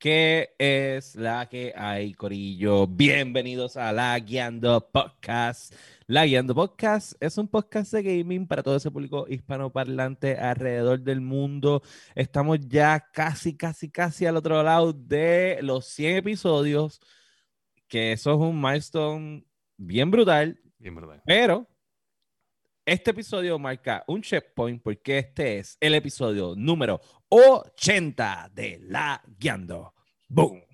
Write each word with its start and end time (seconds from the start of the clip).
¿Qué 0.00 0.54
es 0.58 1.14
la 1.14 1.46
que 1.50 1.74
hay, 1.76 2.14
Corillo? 2.14 2.86
Bienvenidos 2.86 3.76
a 3.76 3.92
La 3.92 4.18
Guiando 4.18 4.88
Podcast. 4.90 5.74
La 6.06 6.24
Guiando 6.24 6.54
Podcast 6.54 7.12
es 7.20 7.36
un 7.36 7.48
podcast 7.48 7.92
de 7.92 8.02
gaming 8.02 8.46
para 8.46 8.62
todo 8.62 8.76
ese 8.76 8.90
público 8.90 9.26
hispanoparlante 9.28 10.38
alrededor 10.38 11.00
del 11.00 11.20
mundo. 11.20 11.82
Estamos 12.14 12.60
ya 12.66 13.10
casi, 13.12 13.54
casi, 13.58 13.90
casi 13.90 14.24
al 14.24 14.38
otro 14.38 14.62
lado 14.62 14.94
de 14.94 15.58
los 15.60 15.84
100 15.88 16.16
episodios, 16.16 17.02
que 17.86 18.12
eso 18.12 18.30
es 18.30 18.38
un 18.38 18.58
milestone 18.58 19.44
bien 19.76 20.10
brutal. 20.10 20.58
Bien 20.78 20.94
brutal. 20.94 21.20
Pero 21.26 21.68
este 22.84 23.10
episodio 23.10 23.58
marca 23.58 24.04
un 24.08 24.22
checkpoint 24.22 24.82
porque 24.82 25.18
este 25.18 25.58
es 25.58 25.76
el 25.80 25.94
episodio 25.94 26.54
número 26.56 27.00
80 27.28 28.50
de 28.54 28.78
La 28.82 29.22
Guiando. 29.38 29.94
Boom. 30.28 30.69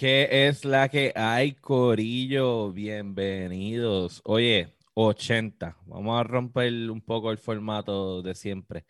¿Qué 0.00 0.48
es 0.48 0.64
la 0.64 0.88
que 0.88 1.12
hay, 1.14 1.52
Corillo? 1.52 2.72
Bienvenidos. 2.72 4.22
Oye, 4.24 4.74
80. 4.94 5.76
Vamos 5.84 6.18
a 6.18 6.22
romper 6.22 6.72
un 6.90 7.02
poco 7.02 7.30
el 7.30 7.36
formato 7.36 8.22
de 8.22 8.34
siempre. 8.34 8.86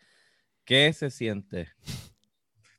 ¿Qué 0.63 0.93
se 0.93 1.09
siente? 1.09 1.67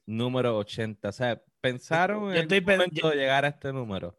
Número 0.07 0.57
80. 0.57 1.11
O 1.11 1.13
sea, 1.13 1.43
¿pensaron 1.61 2.31
en 2.31 2.39
estoy 2.39 2.57
el 2.57 2.65
momento 2.65 3.11
de 3.11 3.17
llegar 3.17 3.45
a 3.45 3.49
este 3.49 3.71
número? 3.71 4.17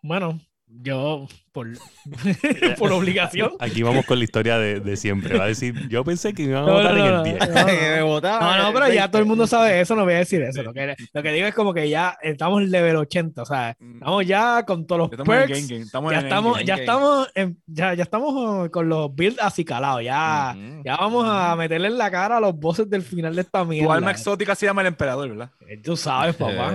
Bueno, 0.00 0.38
yo 0.68 1.26
por, 1.52 1.68
por 2.78 2.92
obligación. 2.92 3.52
Aquí 3.58 3.82
vamos 3.82 4.04
con 4.06 4.18
la 4.18 4.24
historia 4.24 4.58
de, 4.58 4.80
de 4.80 4.96
siempre. 4.96 5.36
Va 5.38 5.44
a 5.44 5.48
decir, 5.48 5.88
yo 5.88 6.04
pensé 6.04 6.32
que 6.32 6.44
me 6.44 6.50
iban 6.50 6.62
a 6.64 6.66
No, 6.66 6.72
votar 6.74 6.94
no, 6.94 7.06
en 7.06 7.14
el 7.14 7.22
10. 7.38 7.38
no, 7.48 7.54
no. 7.54 7.66
Me 7.96 8.02
votaban 8.02 8.40
No, 8.40 8.62
no, 8.62 8.68
el 8.68 8.74
pero 8.74 8.86
ya 8.86 8.92
20. 9.02 9.08
todo 9.08 9.22
el 9.22 9.28
mundo 9.28 9.46
sabe 9.46 9.80
eso, 9.80 9.96
no 9.96 10.04
voy 10.04 10.14
a 10.14 10.18
decir 10.18 10.42
eso. 10.42 10.62
Lo 10.62 10.72
que, 10.72 10.94
lo 11.12 11.22
que 11.22 11.32
digo 11.32 11.46
es 11.46 11.54
como 11.54 11.74
que 11.74 11.88
ya 11.88 12.16
estamos 12.22 12.62
en 12.62 12.70
level 12.70 12.96
80, 12.96 13.42
o 13.42 13.44
sea, 13.46 13.76
estamos 13.80 14.26
ya 14.26 14.64
con 14.64 14.86
todos 14.86 14.98
los 15.00 15.10
Estamos 15.12 15.34
en 15.34 15.42
el 15.42 15.48
perks. 15.48 15.60
game 15.62 15.72
game. 15.72 15.84
Estamos 15.84 16.12
Ya 16.12 16.18
en 16.20 16.24
estamos, 16.26 16.52
game 16.54 16.64
ya 16.66 16.74
estamos, 16.76 17.28
en- 17.34 17.58
ya, 17.66 17.94
ya 17.94 18.02
estamos 18.02 18.32
uh, 18.66 18.70
con 18.70 18.88
los 18.88 19.14
builds 19.14 19.40
acicalados. 19.40 20.02
Ya, 20.04 20.54
Ujú. 20.56 20.82
ya 20.84 20.96
vamos 20.96 21.24
a 21.28 21.56
meterle 21.56 21.88
en 21.88 21.98
la 21.98 22.10
cara 22.10 22.36
a 22.36 22.40
los 22.40 22.54
bosses 22.54 22.88
del 22.88 23.02
final 23.02 23.34
de 23.34 23.42
esta 23.42 23.60
game. 23.60 23.70
Tu 23.76 23.80
mierda. 23.80 23.94
alma 23.94 24.10
exótica 24.12 24.54
se 24.54 24.66
llama 24.66 24.82
el 24.82 24.88
emperador, 24.88 25.28
¿verdad? 25.28 25.50
Eh, 25.68 25.78
Tú 25.82 25.96
sabes, 25.96 26.36
papá. 26.36 26.72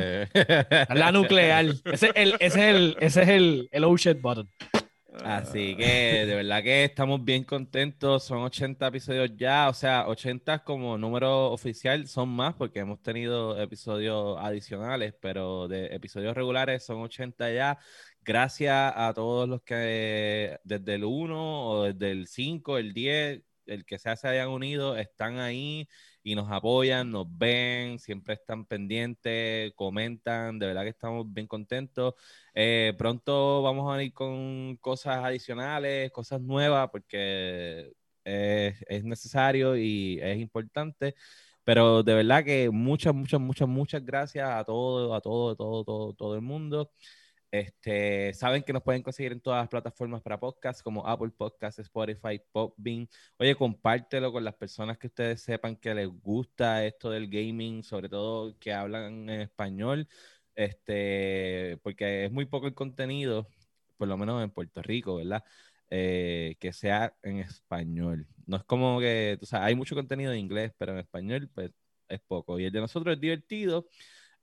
La 0.93 1.11
nuclear. 1.11 1.65
Ese 1.85 2.07
es 2.07 2.11
el, 2.15 2.33
ese 2.39 2.45
es 2.45 2.55
el, 2.75 2.97
ese 2.99 3.21
es 3.23 3.29
el, 3.29 3.69
el 3.71 3.83
oh 3.83 3.95
shit 3.97 4.21
button. 4.21 4.49
Así 5.23 5.75
que 5.75 6.25
de 6.25 6.35
verdad 6.35 6.61
que 6.63 6.83
estamos 6.85 7.23
bien 7.23 7.43
contentos. 7.43 8.23
Son 8.23 8.39
80 8.39 8.87
episodios 8.87 9.31
ya, 9.35 9.69
o 9.69 9.73
sea, 9.73 10.07
80 10.07 10.63
como 10.63 10.97
número 10.97 11.51
oficial 11.51 12.07
son 12.07 12.29
más 12.29 12.55
porque 12.55 12.79
hemos 12.79 13.01
tenido 13.01 13.59
episodios 13.59 14.37
adicionales, 14.39 15.13
pero 15.19 15.67
de 15.67 15.87
episodios 15.87 16.35
regulares 16.35 16.85
son 16.85 17.01
80 17.01 17.51
ya. 17.51 17.79
Gracias 18.21 18.93
a 18.95 19.13
todos 19.13 19.47
los 19.47 19.61
que 19.61 20.59
desde 20.63 20.95
el 20.95 21.03
1 21.03 21.69
o 21.69 21.83
desde 21.83 22.11
el 22.11 22.27
5, 22.27 22.77
el 22.77 22.93
10, 22.93 23.41
el 23.67 23.85
que 23.85 23.99
sea 23.99 24.15
se 24.15 24.27
hayan 24.27 24.49
unido, 24.49 24.97
están 24.97 25.39
ahí 25.39 25.87
y 26.25 26.33
nos 26.35 26.51
apoyan, 26.51 27.11
nos 27.11 27.27
ven, 27.37 27.99
siempre 27.99 28.33
están 28.33 28.65
pendientes, 28.65 29.71
comentan, 29.75 30.57
de 30.57 30.65
verdad 30.65 30.81
que 30.81 30.89
estamos 30.89 31.31
bien 31.31 31.45
contentos. 31.45 32.15
Eh, 32.55 32.95
pronto 32.97 33.61
vamos 33.61 33.87
a 33.93 33.97
venir 33.97 34.11
con 34.11 34.75
cosas 34.77 35.17
adicionales, 35.23 36.11
cosas 36.11 36.41
nuevas, 36.41 36.89
porque 36.91 37.93
es, 38.23 38.75
es 38.87 39.03
necesario 39.03 39.77
y 39.77 40.19
es 40.19 40.39
importante. 40.39 41.13
Pero 41.63 42.01
de 42.01 42.15
verdad 42.15 42.43
que 42.43 42.71
muchas, 42.71 43.13
muchas, 43.13 43.39
muchas, 43.39 43.67
muchas 43.67 44.03
gracias 44.03 44.49
a 44.49 44.63
todo, 44.63 45.13
a 45.13 45.21
todo, 45.21 45.55
todo, 45.55 45.83
todo, 45.83 46.13
todo 46.13 46.35
el 46.35 46.41
mundo. 46.41 46.91
Este, 47.51 48.33
saben 48.33 48.63
que 48.63 48.73
nos 48.73 48.83
pueden 48.83 49.01
conseguir 49.01 49.31
en 49.31 49.39
todas 49.39 49.61
las 49.61 49.69
plataformas 49.69 50.21
para 50.21 50.39
podcast, 50.39 50.81
como 50.81 51.07
Apple 51.07 51.31
Podcasts, 51.37 51.79
Spotify, 51.79 52.41
Podbean. 52.51 53.07
Oye, 53.37 53.55
compártelo 53.55 54.31
con 54.31 54.43
las 54.43 54.55
personas 54.55 54.97
que 54.97 55.07
ustedes 55.07 55.41
sepan 55.41 55.75
que 55.77 55.93
les 55.93 56.07
gusta 56.07 56.85
esto 56.85 57.09
del 57.09 57.29
gaming, 57.29 57.83
sobre 57.83 58.09
todo 58.09 58.57
que 58.59 58.73
hablan 58.73 59.29
en 59.29 59.41
español 59.41 60.07
este, 60.55 61.77
porque 61.83 62.25
es 62.25 62.31
muy 62.31 62.45
poco 62.45 62.67
el 62.67 62.73
contenido, 62.73 63.47
por 63.97 64.07
lo 64.07 64.17
menos 64.17 64.43
en 64.43 64.51
Puerto 64.51 64.81
Rico, 64.81 65.17
¿verdad? 65.17 65.43
Eh, 65.89 66.55
que 66.59 66.73
sea 66.73 67.15
en 67.23 67.39
español. 67.39 68.27
No 68.45 68.57
es 68.57 68.63
como 68.63 68.99
que, 68.99 69.37
o 69.41 69.45
sea, 69.45 69.65
hay 69.65 69.75
mucho 69.75 69.95
contenido 69.95 70.31
en 70.33 70.39
inglés, 70.39 70.73
pero 70.77 70.93
en 70.93 70.99
español, 70.99 71.49
pues, 71.53 71.71
es 72.07 72.19
poco. 72.27 72.59
Y 72.59 72.65
el 72.65 72.71
de 72.71 72.81
nosotros 72.81 73.15
es 73.15 73.21
divertido. 73.21 73.87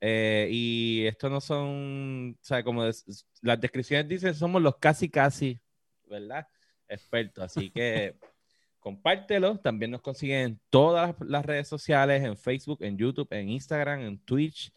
Eh, 0.05 0.49
y 0.51 1.05
esto 1.05 1.29
no 1.29 1.39
son, 1.39 2.37
o 2.37 2.43
sea, 2.43 2.61
como 2.61 2.83
las 2.83 3.61
descripciones 3.61 4.05
dicen, 4.09 4.35
somos 4.35 4.61
los 4.61 4.75
casi, 4.75 5.09
casi, 5.09 5.61
¿verdad? 6.09 6.45
Expertos. 6.89 7.45
Así 7.45 7.69
que 7.69 8.17
compártelo. 8.81 9.57
También 9.59 9.91
nos 9.91 10.01
consiguen 10.01 10.39
en 10.41 10.61
todas 10.69 11.15
las- 11.21 11.45
redes 11.45 11.69
sociales, 11.69 12.21
en 12.21 12.35
Facebook, 12.35 12.79
en 12.83 12.97
YouTube, 12.97 13.29
en 13.31 13.47
Instagram, 13.47 14.01
en 14.01 14.19
Twitch. 14.19 14.73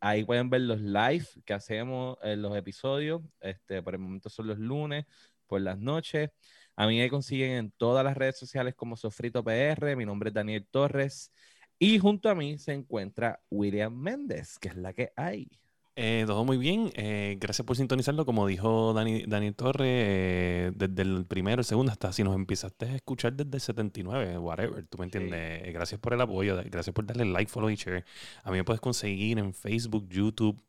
Ahí 0.00 0.24
pueden 0.24 0.50
ver 0.50 0.62
los 0.62 0.80
live 0.80 1.24
que 1.44 1.54
hacemos 1.54 2.18
en 2.24 2.42
los 2.42 2.56
episodios. 2.56 3.22
Este, 3.40 3.80
por 3.80 3.94
el 3.94 4.00
momento 4.00 4.28
son 4.28 4.48
los 4.48 4.58
lunes, 4.58 5.04
por 5.46 5.60
las 5.60 5.78
noches. 5.78 6.30
A 6.74 6.88
mí 6.88 6.98
me 6.98 7.08
consiguen 7.08 7.52
en 7.52 7.70
todas 7.76 8.04
las 8.04 8.16
redes 8.16 8.36
sociales 8.36 8.74
como 8.74 8.96
Sofrito 8.96 9.44
PR. 9.44 9.94
Mi 9.94 10.04
nombre 10.04 10.30
es 10.30 10.34
Daniel 10.34 10.66
Torres. 10.68 11.30
Y 11.78 11.98
junto 11.98 12.30
a 12.30 12.34
mí 12.34 12.58
se 12.58 12.72
encuentra 12.72 13.40
William 13.50 13.94
Méndez, 13.94 14.58
que 14.58 14.68
es 14.68 14.76
la 14.76 14.92
que 14.92 15.12
hay. 15.16 15.48
Eh, 15.96 16.24
todo 16.26 16.44
muy 16.44 16.56
bien. 16.56 16.90
Eh, 16.94 17.36
gracias 17.40 17.64
por 17.64 17.76
sintonizarlo. 17.76 18.26
Como 18.26 18.46
dijo 18.46 18.92
Dani, 18.94 19.24
Daniel 19.26 19.54
Torres, 19.54 19.86
eh, 19.88 20.72
desde 20.74 21.02
el 21.02 21.24
primero, 21.26 21.60
el 21.60 21.64
segundo, 21.64 21.92
hasta 21.92 22.12
si 22.12 22.24
nos 22.24 22.34
empezaste 22.34 22.86
a 22.86 22.96
escuchar 22.96 23.34
desde 23.34 23.56
el 23.56 23.60
79, 23.60 24.38
whatever, 24.38 24.84
tú 24.86 24.98
me 24.98 25.04
entiendes. 25.04 25.62
Eh, 25.62 25.72
gracias 25.72 26.00
por 26.00 26.12
el 26.14 26.20
apoyo, 26.20 26.56
gracias 26.64 26.92
por 26.92 27.06
darle 27.06 27.24
like, 27.26 27.50
follow 27.50 27.70
y 27.70 27.76
share. 27.76 28.04
A 28.42 28.50
mí 28.50 28.56
me 28.56 28.64
puedes 28.64 28.80
conseguir 28.80 29.38
en 29.38 29.54
Facebook, 29.54 30.08
YouTube, 30.08 30.60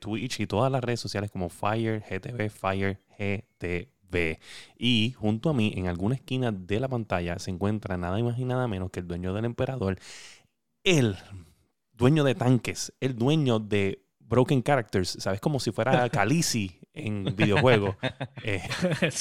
Twitch 0.00 0.40
y 0.40 0.46
todas 0.46 0.72
las 0.72 0.82
redes 0.82 1.00
sociales 1.00 1.30
como 1.30 1.48
Fire, 1.50 2.02
GTV, 2.08 2.50
Fire, 2.50 3.00
GTV. 3.18 3.95
Y 4.78 5.14
junto 5.18 5.50
a 5.50 5.54
mí, 5.54 5.72
en 5.76 5.86
alguna 5.86 6.14
esquina 6.14 6.52
de 6.52 6.80
la 6.80 6.88
pantalla, 6.88 7.38
se 7.38 7.50
encuentra 7.50 7.96
nada 7.96 8.18
más 8.22 8.38
y 8.38 8.44
nada 8.44 8.68
menos 8.68 8.90
que 8.90 9.00
el 9.00 9.06
dueño 9.06 9.32
del 9.34 9.44
emperador, 9.44 9.98
el 10.84 11.16
dueño 11.92 12.24
de 12.24 12.34
tanques, 12.34 12.92
el 13.00 13.16
dueño 13.16 13.58
de 13.58 14.02
Broken 14.20 14.62
Characters, 14.62 15.16
¿sabes? 15.20 15.40
Como 15.40 15.60
si 15.60 15.72
fuera 15.72 16.08
Khaleesi 16.10 16.80
en 16.92 17.36
videojuegos. 17.36 17.96
Eh, 18.42 18.62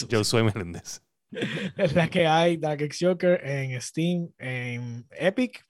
yo 0.10 0.24
soy 0.24 0.44
Meléndez. 0.44 1.02
Es 1.78 1.94
la 1.94 2.08
que 2.08 2.28
hay 2.28 2.58
Dark 2.58 2.82
X 2.82 3.00
Joker 3.02 3.42
en 3.46 3.80
Steam, 3.82 4.30
en 4.38 5.08
Epic 5.12 5.68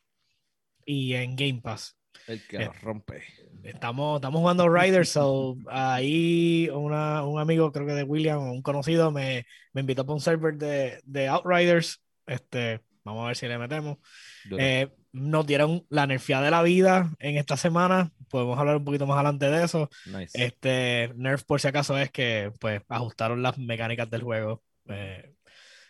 y 0.85 1.13
en 1.13 1.35
Game 1.35 1.61
Pass. 1.61 1.95
El 2.27 2.45
que 2.47 2.57
Eh, 2.57 2.65
nos 2.65 2.81
rompe. 2.81 3.23
Estamos, 3.63 4.17
estamos 4.17 4.39
jugando 4.39 4.69
Riders, 4.69 5.09
so 5.09 5.57
ahí 5.69 6.69
una- 6.71 7.23
un 7.23 7.39
amigo, 7.39 7.71
creo 7.71 7.85
que 7.87 7.93
de 7.93 8.03
William, 8.03 8.39
un 8.39 8.61
conocido, 8.61 9.11
me, 9.11 9.45
me 9.73 9.81
invitó 9.81 10.05
para 10.05 10.13
un 10.15 10.21
server 10.21 10.55
de, 10.55 10.99
de 11.03 11.27
Outriders. 11.27 12.01
Este, 12.27 12.81
vamos 13.03 13.23
a 13.23 13.27
ver 13.27 13.35
si 13.35 13.47
le 13.47 13.57
metemos. 13.57 13.97
Eh, 14.59 14.89
nos 15.11 15.47
dieron 15.47 15.85
la 15.89 16.05
nerfeada 16.07 16.43
de 16.45 16.51
la 16.51 16.61
vida 16.61 17.11
en 17.19 17.37
esta 17.37 17.57
semana. 17.57 18.11
Podemos 18.29 18.57
hablar 18.59 18.75
un 18.77 18.83
poquito 18.85 19.07
más 19.07 19.15
adelante 19.15 19.49
de 19.49 19.63
eso. 19.63 19.89
nice. 20.05 20.43
Este 20.43 21.11
nerf, 21.15 21.43
por 21.43 21.61
si 21.61 21.67
acaso, 21.67 21.97
es 21.97 22.11
que 22.11 22.51
pues 22.59 22.81
ajustaron 22.89 23.41
las 23.41 23.57
mecánicas 23.57 24.09
del 24.09 24.23
juego. 24.23 24.61
Eh, 24.89 25.33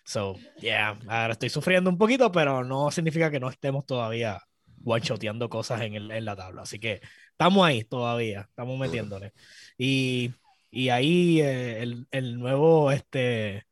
so, 0.06 0.36
yeah, 0.62 0.98
ahora 1.08 1.34
estoy 1.34 1.50
sufriendo 1.50 1.90
un 1.90 1.98
poquito, 1.98 2.32
pero 2.32 2.64
no 2.64 2.92
significa 2.92 3.32
que 3.32 3.40
no 3.40 3.50
estemos 3.50 3.86
todavía 3.86 4.40
one-shoteando 4.86 5.50
cosas 5.50 5.82
en, 5.82 5.96
el- 5.96 6.12
en 6.12 6.24
la 6.24 6.36
tabla. 6.38 6.62
Así 6.62 6.80
que 6.80 7.02
estamos 7.32 7.66
ahí 7.68 7.84
todavía, 7.84 8.42
estamos 8.50 8.80
metiéndole. 8.80 9.34
Y, 9.78 10.32
y 10.72 10.90
ahí 10.90 11.42
eh, 11.42 11.82
el, 11.84 12.08
el 12.12 12.40
nuevo 12.40 12.92
este, 12.92 13.66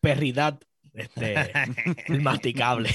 perridad, 0.00 0.60
este, 0.94 1.34
el 2.06 2.20
masticable. 2.20 2.90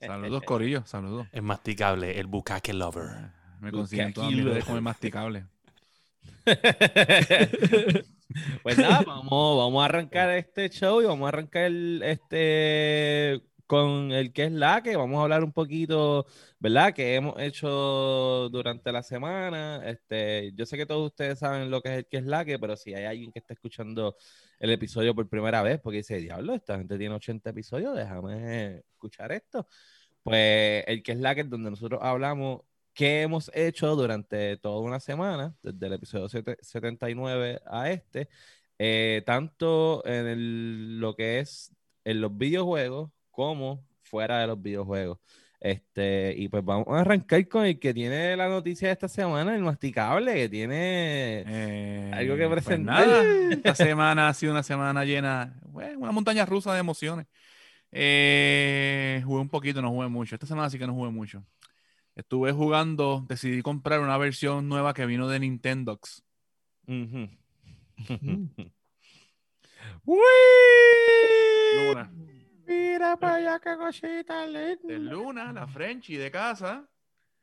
Saludos, 0.00 0.42
Corillo. 0.42 0.84
Saludos. 0.84 1.28
Es 1.32 1.42
masticable, 1.42 2.18
el 2.18 2.26
bucaque 2.26 2.74
lover. 2.74 3.30
Me 3.60 3.70
consiguen 3.72 4.12
todas 4.12 4.30
mis 4.32 4.44
redes 4.44 4.64
como 4.64 4.76
el 4.76 4.82
masticable. 4.82 5.46
Pues 8.62 8.76
nada, 8.76 9.02
vamos, 9.06 9.56
vamos 9.56 9.82
a 9.82 9.84
arrancar 9.86 10.30
este 10.30 10.68
show 10.68 11.00
y 11.00 11.06
vamos 11.06 11.24
a 11.24 11.28
arrancar 11.28 11.62
el- 11.64 12.02
este 12.04 13.40
con 13.66 14.12
el 14.12 14.32
que 14.32 14.44
es 14.44 14.52
la 14.52 14.82
que 14.82 14.96
vamos 14.96 15.18
a 15.18 15.22
hablar 15.24 15.42
un 15.44 15.52
poquito, 15.52 16.26
¿verdad? 16.58 16.94
Que 16.94 17.14
hemos 17.16 17.40
hecho 17.40 18.48
durante 18.50 18.92
la 18.92 19.02
semana. 19.02 19.82
Este, 19.88 20.52
yo 20.54 20.66
sé 20.66 20.76
que 20.76 20.86
todos 20.86 21.06
ustedes 21.10 21.38
saben 21.40 21.70
lo 21.70 21.82
que 21.82 21.88
es 21.90 21.98
el 21.98 22.06
que 22.06 22.16
es 22.18 22.24
la 22.24 22.44
que, 22.44 22.58
pero 22.58 22.76
si 22.76 22.94
hay 22.94 23.04
alguien 23.04 23.32
que 23.32 23.40
está 23.40 23.54
escuchando 23.54 24.16
el 24.58 24.70
episodio 24.70 25.14
por 25.14 25.28
primera 25.28 25.62
vez, 25.62 25.80
porque 25.80 25.98
dice, 25.98 26.16
diablo, 26.18 26.54
esta 26.54 26.78
gente 26.78 26.96
tiene 26.98 27.14
80 27.14 27.50
episodios, 27.50 27.96
déjame 27.96 28.78
escuchar 28.92 29.32
esto. 29.32 29.66
Pues 30.22 30.84
el 30.86 31.02
que 31.02 31.12
es 31.12 31.18
la 31.18 31.34
que 31.34 31.42
es 31.42 31.50
donde 31.50 31.70
nosotros 31.70 32.00
hablamos 32.02 32.62
qué 32.94 33.22
hemos 33.22 33.50
hecho 33.54 33.94
durante 33.96 34.56
toda 34.58 34.80
una 34.80 35.00
semana, 35.00 35.54
desde 35.62 35.86
el 35.86 35.92
episodio 35.94 36.28
sete- 36.28 36.56
79 36.60 37.60
a 37.66 37.90
este, 37.90 38.28
eh, 38.78 39.22
tanto 39.26 40.04
en 40.06 41.00
lo 41.00 41.14
que 41.14 41.40
es 41.40 41.72
en 42.04 42.20
los 42.20 42.36
videojuegos 42.36 43.10
como 43.36 43.84
fuera 44.02 44.40
de 44.40 44.46
los 44.46 44.60
videojuegos. 44.60 45.18
Este, 45.60 46.34
y 46.36 46.48
pues 46.48 46.64
vamos 46.64 46.86
a 46.88 47.00
arrancar 47.00 47.46
con 47.48 47.66
el 47.66 47.78
que 47.78 47.92
tiene 47.92 48.34
la 48.36 48.48
noticia 48.48 48.88
de 48.88 48.92
esta 48.92 49.08
semana, 49.08 49.54
el 49.54 49.62
masticable, 49.62 50.34
que 50.34 50.48
tiene 50.48 51.44
Eh, 51.46 52.10
Algo 52.14 52.36
que 52.36 52.48
pues 52.48 52.64
presentar. 52.64 53.06
nada, 53.06 53.22
esta 53.50 53.74
semana 53.74 54.28
ha 54.28 54.34
sido 54.34 54.52
una 54.52 54.62
semana 54.62 55.04
llena, 55.04 55.54
bueno, 55.66 55.98
una 56.00 56.12
montaña 56.12 56.46
rusa 56.46 56.72
de 56.72 56.80
emociones. 56.80 57.26
Eh, 57.92 59.22
jugué 59.24 59.40
un 59.40 59.48
poquito, 59.50 59.82
no 59.82 59.90
jugué 59.90 60.08
mucho. 60.08 60.34
Esta 60.34 60.46
semana 60.46 60.70
sí 60.70 60.78
que 60.78 60.86
no 60.86 60.94
jugué 60.94 61.10
mucho. 61.10 61.44
Estuve 62.14 62.52
jugando, 62.52 63.26
decidí 63.28 63.60
comprar 63.60 64.00
una 64.00 64.16
versión 64.16 64.68
nueva 64.68 64.94
que 64.94 65.04
vino 65.04 65.28
de 65.28 65.40
Nintendox. 65.40 66.22
Ujú. 66.86 67.28
Luna. 71.76 72.10
Mira 72.66 73.16
para 73.16 73.34
allá 73.36 73.60
qué 73.62 73.76
cosita 73.76 74.46
De 74.46 74.76
linda. 74.88 75.10
Luna, 75.12 75.52
la 75.52 75.66
Frenchy 75.66 76.16
de 76.16 76.30
casa. 76.30 76.86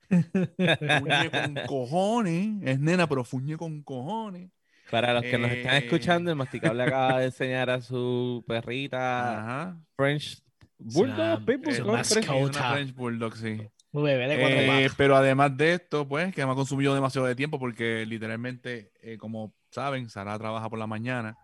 Fuñe 0.09 1.29
con 1.31 1.55
cojones. 1.67 2.49
Es 2.63 2.79
nena, 2.79 3.07
pero 3.07 3.23
fuñe 3.23 3.57
con 3.57 3.81
cojones. 3.83 4.49
Para 4.91 5.13
los 5.13 5.23
que 5.23 5.37
nos 5.37 5.49
están 5.51 5.75
Eh. 5.75 5.77
escuchando, 5.85 6.29
el 6.29 6.35
masticable 6.37 6.83
acaba 6.87 7.19
de 7.19 7.25
enseñar 7.25 7.69
a 7.69 7.81
su 7.81 8.43
perrita 8.47 9.39
Ajá. 9.39 9.77
French 9.95 10.41
Bulldog, 10.77 11.45
Pitbull, 11.45 11.73
Eh, 11.75 11.79
¿cómo 11.81 11.97
es 11.97 12.09
French? 12.09 12.27
mascota. 12.27 12.49
Es 12.51 12.57
una 12.57 12.71
French 12.73 12.95
Bulldog, 12.95 13.35
sí. 13.37 13.61
De 13.93 14.85
Eh, 14.85 14.89
pero 14.97 15.15
además 15.15 15.55
de 15.55 15.73
esto, 15.75 16.07
pues, 16.07 16.33
que 16.33 16.43
me 16.45 16.51
ha 16.51 16.55
consumido 16.55 16.95
demasiado 16.95 17.27
de 17.27 17.35
tiempo 17.35 17.59
porque 17.59 18.05
literalmente, 18.07 18.91
eh, 19.01 19.17
como 19.17 19.53
saben, 19.69 20.09
Sara 20.09 20.37
trabaja 20.37 20.67
por 20.69 20.79
la 20.79 20.87
mañana, 20.87 21.37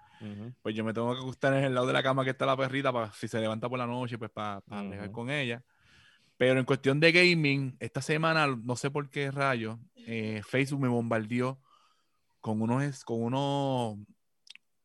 Pues 0.61 0.75
yo 0.75 0.83
me 0.83 0.93
tengo 0.93 1.13
que 1.13 1.19
acostar 1.19 1.53
en 1.53 1.63
el 1.63 1.73
lado 1.73 1.87
de 1.87 1.93
la 1.93 2.03
cama 2.03 2.23
que 2.23 2.31
está 2.31 2.45
la 2.45 2.57
perrita 2.57 2.91
para 2.91 3.11
si 3.13 3.27
se 3.27 3.39
levanta 3.39 3.69
por 3.69 3.79
la 3.79 3.87
noche, 3.87 4.17
pues 4.17 4.29
para 4.31 4.57
Ujú. 4.57 4.87
bregar 4.89 5.11
con 5.11 5.29
ella. 5.29 5.63
Pero 6.37 6.59
en 6.59 6.65
cuestión 6.65 6.99
de 6.99 7.11
gaming, 7.11 7.75
esta 7.79 8.01
semana, 8.01 8.47
no 8.47 8.75
sé 8.75 8.89
por 8.91 9.09
qué 9.09 9.29
rayo, 9.31 9.79
eh, 9.95 10.41
Facebook 10.45 10.81
me 10.81 10.87
bombardeó 10.87 11.59
con 12.39 12.61
unos, 12.61 13.03
con 13.03 13.21
unos, 13.21 13.97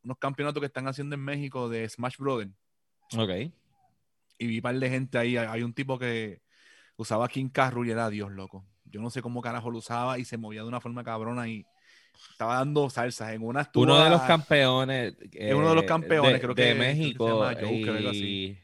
unos 0.02 0.18
campeonatos 0.18 0.60
que 0.60 0.66
están 0.66 0.88
haciendo 0.88 1.14
en 1.14 1.20
México 1.20 1.68
de 1.68 1.88
Smash 1.88 2.16
Brothers. 2.18 2.50
Ok. 3.16 3.52
Y 4.38 4.46
vi 4.46 4.56
un 4.56 4.62
par 4.62 4.78
de 4.78 4.90
gente 4.90 5.16
ahí. 5.16 5.36
Hay 5.36 5.62
un 5.62 5.72
tipo 5.72 5.98
que 5.98 6.42
usaba 6.96 7.28
King 7.28 7.48
Carru 7.48 7.84
y 7.84 7.90
era 7.90 8.10
Dios, 8.10 8.32
loco. 8.32 8.64
Yo 8.84 9.00
no 9.00 9.10
sé 9.10 9.22
cómo 9.22 9.40
carajo 9.40 9.70
lo 9.70 9.78
usaba 9.78 10.18
y 10.18 10.24
se 10.24 10.36
movía 10.36 10.62
de 10.62 10.68
una 10.68 10.80
forma 10.80 11.04
cabrona 11.04 11.48
y 11.48 11.64
estaba 12.30 12.54
dando 12.56 12.88
salsas. 12.90 13.32
En 13.32 13.42
una 13.42 13.62
estuvo 13.62 13.84
Uno 13.84 13.98
de 13.98 14.06
a- 14.06 14.10
los 14.10 14.22
campeones. 14.22 15.14
Es 15.32 15.54
uno 15.54 15.68
de 15.70 15.74
los 15.74 15.84
eh, 15.84 15.86
campeones, 15.86 16.32
de, 16.34 16.40
creo 16.40 16.54
de 16.54 16.62
que- 16.62 16.70
creo 16.74 16.76
que 16.76 16.84
se 16.84 16.94
México. 16.94 17.28
llama 17.28 17.54
Joker, 17.60 17.96
algo 17.96 18.10
así. 18.10 18.24
y, 18.24 18.58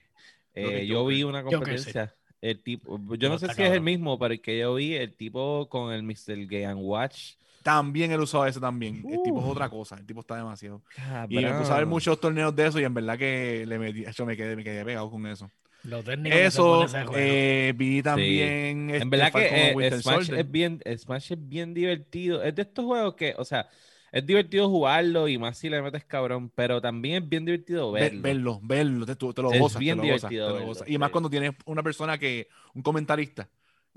Creo 0.52 0.68
que 0.70 0.82
eh, 0.82 0.86
yo 0.86 1.06
vi 1.06 1.22
una 1.22 1.42
competencia. 1.42 2.14
El 2.42 2.62
tipo, 2.62 2.98
yo 3.16 3.28
no, 3.28 3.34
No, 3.34 3.38
sé 3.38 3.52
si 3.54 3.62
es 3.62 3.70
el 3.72 3.80
mismo, 3.82 4.18
pero 4.18 4.32
el 4.34 4.40
que 4.40 4.58
yo 4.58 4.74
vi, 4.74 4.94
el 4.94 5.12
tipo 5.14 5.68
con 5.68 5.92
el 5.92 6.02
Mr. 6.02 6.46
Game 6.46 6.74
Watch. 6.74 7.34
También 7.62 8.10
él 8.10 8.20
usaba 8.20 8.48
eso 8.48 8.58
también. 8.58 9.04
El 9.06 9.22
tipo 9.22 9.38
es 9.40 9.44
Uh. 9.44 9.50
otra 9.50 9.68
cosa. 9.68 9.96
El 9.96 10.06
tipo 10.06 10.20
está 10.20 10.36
demasiado. 10.36 10.80
Y 10.96 11.00
Cabrón. 11.36 11.42
me 11.44 11.52
puse 11.58 11.72
a 11.72 11.76
ver 11.76 11.84
muchos 11.86 12.18
torneos 12.18 12.56
de 12.56 12.66
eso 12.66 12.80
y 12.80 12.84
en 12.84 12.94
verdad 12.94 13.18
que 13.18 13.64
le 13.66 13.78
metí, 13.78 14.04
yo 14.16 14.24
me 14.24 14.34
quedé, 14.36 14.56
me 14.56 14.64
quedé 14.64 14.82
pegado 14.84 15.10
con 15.10 15.26
eso. 15.26 15.50
Lo 15.82 16.02
técnico 16.04 16.40
que 16.40 16.50
se 16.50 16.62
Eso, 16.62 16.94
eh, 17.12 17.72
vi 17.76 18.02
también. 18.02 18.90
este, 18.90 19.00
En 19.02 19.10
verdad 19.10 19.32
que 19.32 19.70
eh, 19.70 19.74
Winter 19.74 20.02
Smash, 20.02 20.30
es 20.32 20.50
bien, 20.50 20.80
Smash 20.96 21.32
es 21.32 21.48
bien 21.48 21.74
divertido. 21.74 22.42
Es 22.42 22.54
de 22.54 22.62
estos 22.62 22.84
juegos 22.84 23.14
que, 23.14 23.34
o 23.38 23.44
sea, 23.44 23.68
es 24.12 24.26
divertido 24.26 24.68
jugarlo 24.68 25.28
y 25.28 25.38
más 25.38 25.58
si 25.58 25.68
le 25.70 25.80
metes 25.82 26.04
cabrón, 26.04 26.50
pero 26.50 26.80
también 26.80 27.22
es 27.22 27.28
bien 27.28 27.44
divertido 27.44 27.92
Ve- 27.96 28.12
verlo. 28.12 28.38
verlo, 28.38 28.60
verlo, 28.62 29.04
te, 29.06 29.16
te 29.16 29.42
lo 29.42 29.50
Es 29.50 29.52
gozas, 29.52 29.76
bien 29.76 29.86
te 29.86 29.96
lo 29.96 30.06
gozas, 30.06 30.34
divertido 30.34 30.44
te 30.44 30.52
lo 30.52 30.60
verlo, 30.60 30.64
gozas. 30.64 30.88
Y 30.88 30.96
más 30.98 31.10
sí. 31.10 31.10
cuando 31.10 31.28
tienes 31.28 31.52
una 31.66 31.82
persona 31.82 32.18
que, 32.18 32.48
un 32.74 32.82
comentarista, 32.82 33.48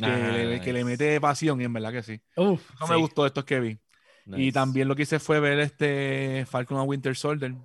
que, 0.01 0.17
Ah, 0.19 0.37
le, 0.47 0.59
que 0.59 0.73
le 0.73 0.83
nice, 0.83 0.83
mete 0.83 1.21
pasión, 1.21 1.61
y 1.61 1.65
en 1.65 1.73
verdad 1.73 1.91
que 1.91 2.01
sí. 2.03 2.21
Uf, 2.35 2.61
sí. 2.79 2.93
me 2.93 2.95
gustó 2.97 3.23
de 3.23 3.27
estos 3.29 3.45
que 3.45 3.59
vi. 3.59 3.79
Y 4.33 4.51
también 4.51 4.87
lo 4.87 4.95
que 4.95 5.03
hice 5.03 5.19
fue 5.19 5.39
ver 5.39 5.59
este 5.59 6.45
Falcon 6.47 6.79
and 6.79 6.89
Winter 6.89 7.15
Soldier. 7.15 7.55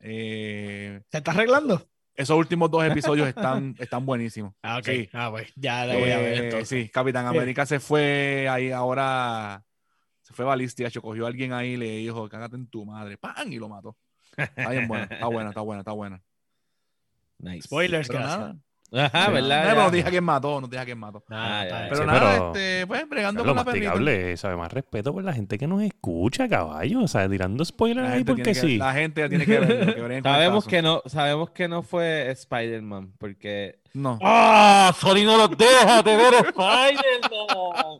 Eh, 0.00 1.02
¿Se 1.10 1.18
está 1.18 1.30
arreglando? 1.32 1.88
Esos 2.16 2.36
últimos 2.36 2.70
dos 2.70 2.84
episodios 2.84 3.28
están, 3.28 3.74
están 3.78 4.04
buenísimos. 4.06 4.54
Ah, 4.62 4.78
ok. 4.78 4.84
Sí. 4.84 5.08
Ah, 5.12 5.28
pues 5.30 5.52
ya 5.56 5.86
le 5.86 6.00
voy 6.00 6.10
a 6.10 6.18
ver 6.18 6.32
Eh, 6.32 6.44
entonces. 6.46 6.68
sí, 6.68 6.88
Capitán. 6.88 7.26
América 7.26 7.66
se 7.66 7.78
fue 7.80 8.48
ahí 8.48 8.70
ahora. 8.70 9.62
Se 10.22 10.32
fue 10.34 10.44
balística, 10.44 10.90
cogió 11.00 11.24
a 11.24 11.28
alguien 11.28 11.52
ahí 11.52 11.72
y 11.72 11.76
le 11.76 11.96
dijo, 11.98 12.28
cágate 12.28 12.56
en 12.56 12.66
tu 12.68 12.84
madre. 12.84 13.16
¡Pam! 13.16 13.52
Y 13.52 13.56
lo 13.58 13.68
mató. 13.68 13.96
Está 14.36 14.70
bien 14.70 14.88
buena, 14.88 15.04
está 15.04 15.26
buena, 15.28 15.48
está 15.50 15.60
buena, 15.60 15.80
está 15.80 15.92
buena. 15.92 16.22
Nice. 17.38 17.62
Spoilers, 17.62 18.08
Pero 18.08 18.20
nada. 18.20 18.56
Ajá, 18.92 19.26
Sí. 19.26 19.32
¿verdad? 19.32 19.58
No, 19.62 19.64
Ya. 19.64 19.70
pero 19.70 19.82
no 19.82 19.90
dije 19.90 20.06
a 20.06 20.10
quién 20.10 20.24
mató, 20.24 20.60
no 20.60 20.68
dije 20.68 20.80
a 20.80 20.84
quién 20.84 20.98
mató. 20.98 21.24
Ah. 21.30 21.64
Pero 21.88 21.96
Sí, 21.96 22.06
nada, 22.06 22.20
pero- 22.20 22.46
este, 22.46 22.86
pues 22.86 23.08
bregando 23.08 23.44
con 23.44 23.56
la 23.56 23.64
perrita. 23.64 24.36
¿sabes? 24.36 24.56
Más 24.58 24.72
respeto 24.72 25.12
por 25.12 25.24
la 25.24 25.32
gente 25.32 25.58
que 25.58 25.66
nos 25.66 25.82
escucha, 25.82 26.48
caballo. 26.48 27.02
O 27.02 27.08
sea, 27.08 27.28
tirando 27.28 27.64
spoilers 27.64 28.08
ahí 28.08 28.22
porque 28.24 28.54
sí. 28.54 28.76
la 28.78 28.92
gente 28.92 29.20
ya 29.22 29.28
tiene 29.28 29.44
que 29.44 29.58
ver. 29.58 30.22
Sabemos 30.22 30.66
que 30.66 30.82
no, 30.82 31.02
sabemos 31.06 31.50
que 31.50 31.66
no 31.68 31.82
fue 31.82 32.30
Spider-Man, 32.30 33.12
porque. 33.18 33.80
No. 33.94 34.18
¡Ah! 34.22 34.92
Sony 34.98 35.24
no 35.24 35.36
los 35.38 35.56
deja 35.56 36.02
de 36.02 36.16
ver 36.16 36.34
Spider-Man. 36.34 37.98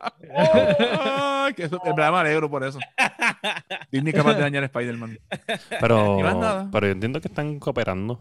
Que 1.54 1.62
eso, 1.64 1.80
en 1.84 1.94
verdad 1.94 2.12
me 2.12 2.18
alegro 2.18 2.50
por 2.50 2.62
eso. 2.64 2.78
Disney 3.90 4.12
capaz 4.12 4.34
de 4.34 4.40
dañar 4.42 4.62
a 4.62 4.66
Spider-Man. 4.66 5.18
Pero, 5.80 6.18
pero 6.72 6.86
yo 6.86 6.92
entiendo 6.92 7.20
que 7.20 7.28
están 7.28 7.58
cooperando. 7.58 8.20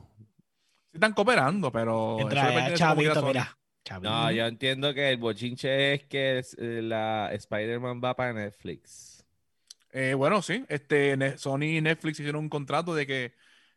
Están 0.96 1.14
cooperando, 1.14 1.72
pero. 1.72 2.18
Entra 2.20 2.74
Chavito, 2.74 3.22
mira. 3.26 3.58
Chavito. 3.84 4.10
No, 4.10 4.32
yo 4.32 4.48
entiendo 4.48 4.94
que 4.94 5.10
el 5.12 5.18
bochinche 5.18 5.94
es 5.94 6.04
que 6.06 6.40
es, 6.40 6.56
eh, 6.58 6.82
la 6.82 7.30
Spider-Man 7.34 8.02
va 8.04 8.16
para 8.16 8.34
Netflix. 8.34 9.24
Eh, 9.92 10.14
bueno, 10.16 10.42
sí. 10.42 10.66
Este, 10.70 11.38
Sony 11.38 11.64
y 11.78 11.82
Netflix 11.82 12.20
hicieron 12.20 12.42
un 12.44 12.50
contrato 12.50 12.96
de 12.96 13.06
que 13.06 13.34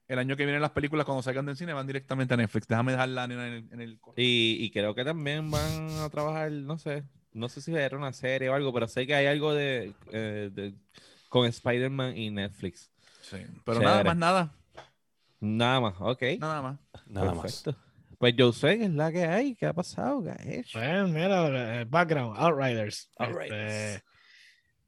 el 0.06 0.18
año 0.18 0.36
que 0.36 0.46
viene 0.46 0.60
las 0.60 0.70
películas, 0.70 1.04
cuando 1.04 1.22
salgan 1.22 1.44
del 1.44 1.56
cine, 1.56 1.74
van 1.74 1.86
directamente 1.86 2.32
a 2.34 2.36
Netflix. 2.36 2.66
Déjame 2.68 2.92
dejar 2.92 3.08
la 3.10 3.26
nena 3.26 3.48
en 3.48 3.52
el. 3.52 3.72
En 3.72 3.80
el... 3.80 4.00
Y, 4.16 4.56
y 4.60 4.70
creo 4.70 4.94
que 4.94 5.04
también 5.04 5.50
van 5.50 5.90
a 6.00 6.08
trabajar, 6.08 6.50
no 6.52 6.78
sé, 6.78 7.02
no 7.32 7.48
sé 7.48 7.60
si 7.60 7.74
era 7.74 7.96
una 7.96 8.12
serie 8.12 8.48
o 8.48 8.54
algo, 8.54 8.72
pero 8.72 8.88
sé 8.88 9.06
que 9.06 9.14
hay 9.14 9.26
algo 9.26 9.52
de, 9.52 9.92
eh, 10.12 10.50
de- 10.52 10.74
con 11.28 11.44
Spider-Man 11.46 12.16
y 12.16 12.30
Netflix. 12.30 12.90
Sí. 13.20 13.36
Pero 13.64 13.80
Chévere. 13.80 13.84
nada 13.84 14.04
más, 14.04 14.16
nada. 14.16 14.54
Nada 15.40 15.80
más, 15.80 15.94
ok. 15.98 16.22
Nada 16.40 16.62
más. 16.62 16.78
Nada 17.06 17.32
más. 17.34 17.42
Perfecto. 17.62 17.80
Pues 18.18 18.34
yo 18.36 18.52
sé 18.52 18.78
que 18.78 18.84
es 18.86 18.90
la 18.90 19.12
que 19.12 19.24
hay, 19.24 19.54
¿qué 19.54 19.66
ha 19.66 19.72
pasado? 19.72 20.22
¿Qué 20.24 20.30
ha 20.30 20.52
hecho? 20.58 20.78
Pues 20.78 21.08
mira, 21.08 21.78
el 21.80 21.84
background, 21.86 22.36
Outriders. 22.36 23.10
Outriders. 23.16 23.52
Este, 23.52 24.04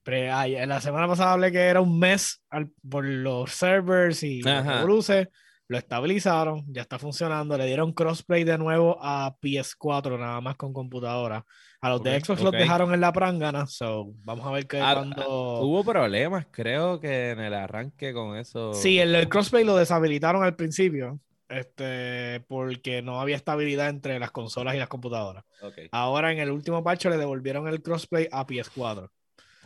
pre- 0.03 0.31
ay, 0.33 0.57
en 0.57 0.69
la 0.69 0.81
semana 0.81 1.07
pasada 1.07 1.33
hablé 1.35 1.53
que 1.53 1.61
era 1.61 1.81
un 1.81 1.97
mes 1.99 2.43
al- 2.51 2.73
por 2.89 3.05
los 3.05 3.53
servers 3.53 4.23
y 4.25 4.43
los 4.43 4.53
Ajá. 4.53 4.83
cruces. 4.83 5.29
Lo 5.71 5.79
estabilizaron, 5.79 6.65
ya 6.67 6.83
está 6.83 6.99
funcionando. 6.99 7.57
Le 7.57 7.65
dieron 7.65 7.93
crossplay 7.93 8.43
de 8.43 8.59
nuevo 8.59 8.99
a 9.01 9.37
PS4, 9.41 10.19
nada 10.19 10.41
más 10.41 10.57
con 10.57 10.73
computadora. 10.73 11.47
A 11.81 11.89
los 11.91 12.03
de 12.03 12.21
Xbox 12.21 12.43
los 12.43 12.51
dejaron 12.51 12.93
en 12.93 13.01
la 13.01 13.13
prangana. 13.13 13.67
So, 13.69 14.13
vamos 14.25 14.45
a 14.49 14.51
ver 14.51 14.67
que 14.67 14.81
Ah, 14.81 14.95
cuando. 14.97 15.61
Hubo 15.61 15.85
problemas, 15.85 16.47
creo 16.51 16.99
que 16.99 17.31
en 17.31 17.39
el 17.39 17.55
arranque 17.55 18.13
con 18.13 18.37
eso. 18.37 18.75
Sí, 18.75 18.99
el, 18.99 19.15
el 19.15 19.29
crossplay 19.29 19.63
lo 19.65 19.77
deshabilitaron 19.77 20.43
al 20.43 20.57
principio. 20.57 21.21
Este, 21.49 22.41
porque 22.49 23.01
no 23.03 23.21
había 23.21 23.37
estabilidad 23.37 23.91
entre 23.91 24.19
las 24.19 24.33
consolas 24.33 24.75
y 24.75 24.79
las 24.79 24.89
computadoras. 24.89 25.45
Ahora 25.93 26.33
en 26.33 26.41
el 26.41 26.51
último 26.51 26.83
parche 26.83 27.09
le 27.11 27.17
devolvieron 27.17 27.69
el 27.69 27.81
crossplay 27.81 28.27
a 28.33 28.45
PS4. 28.45 29.09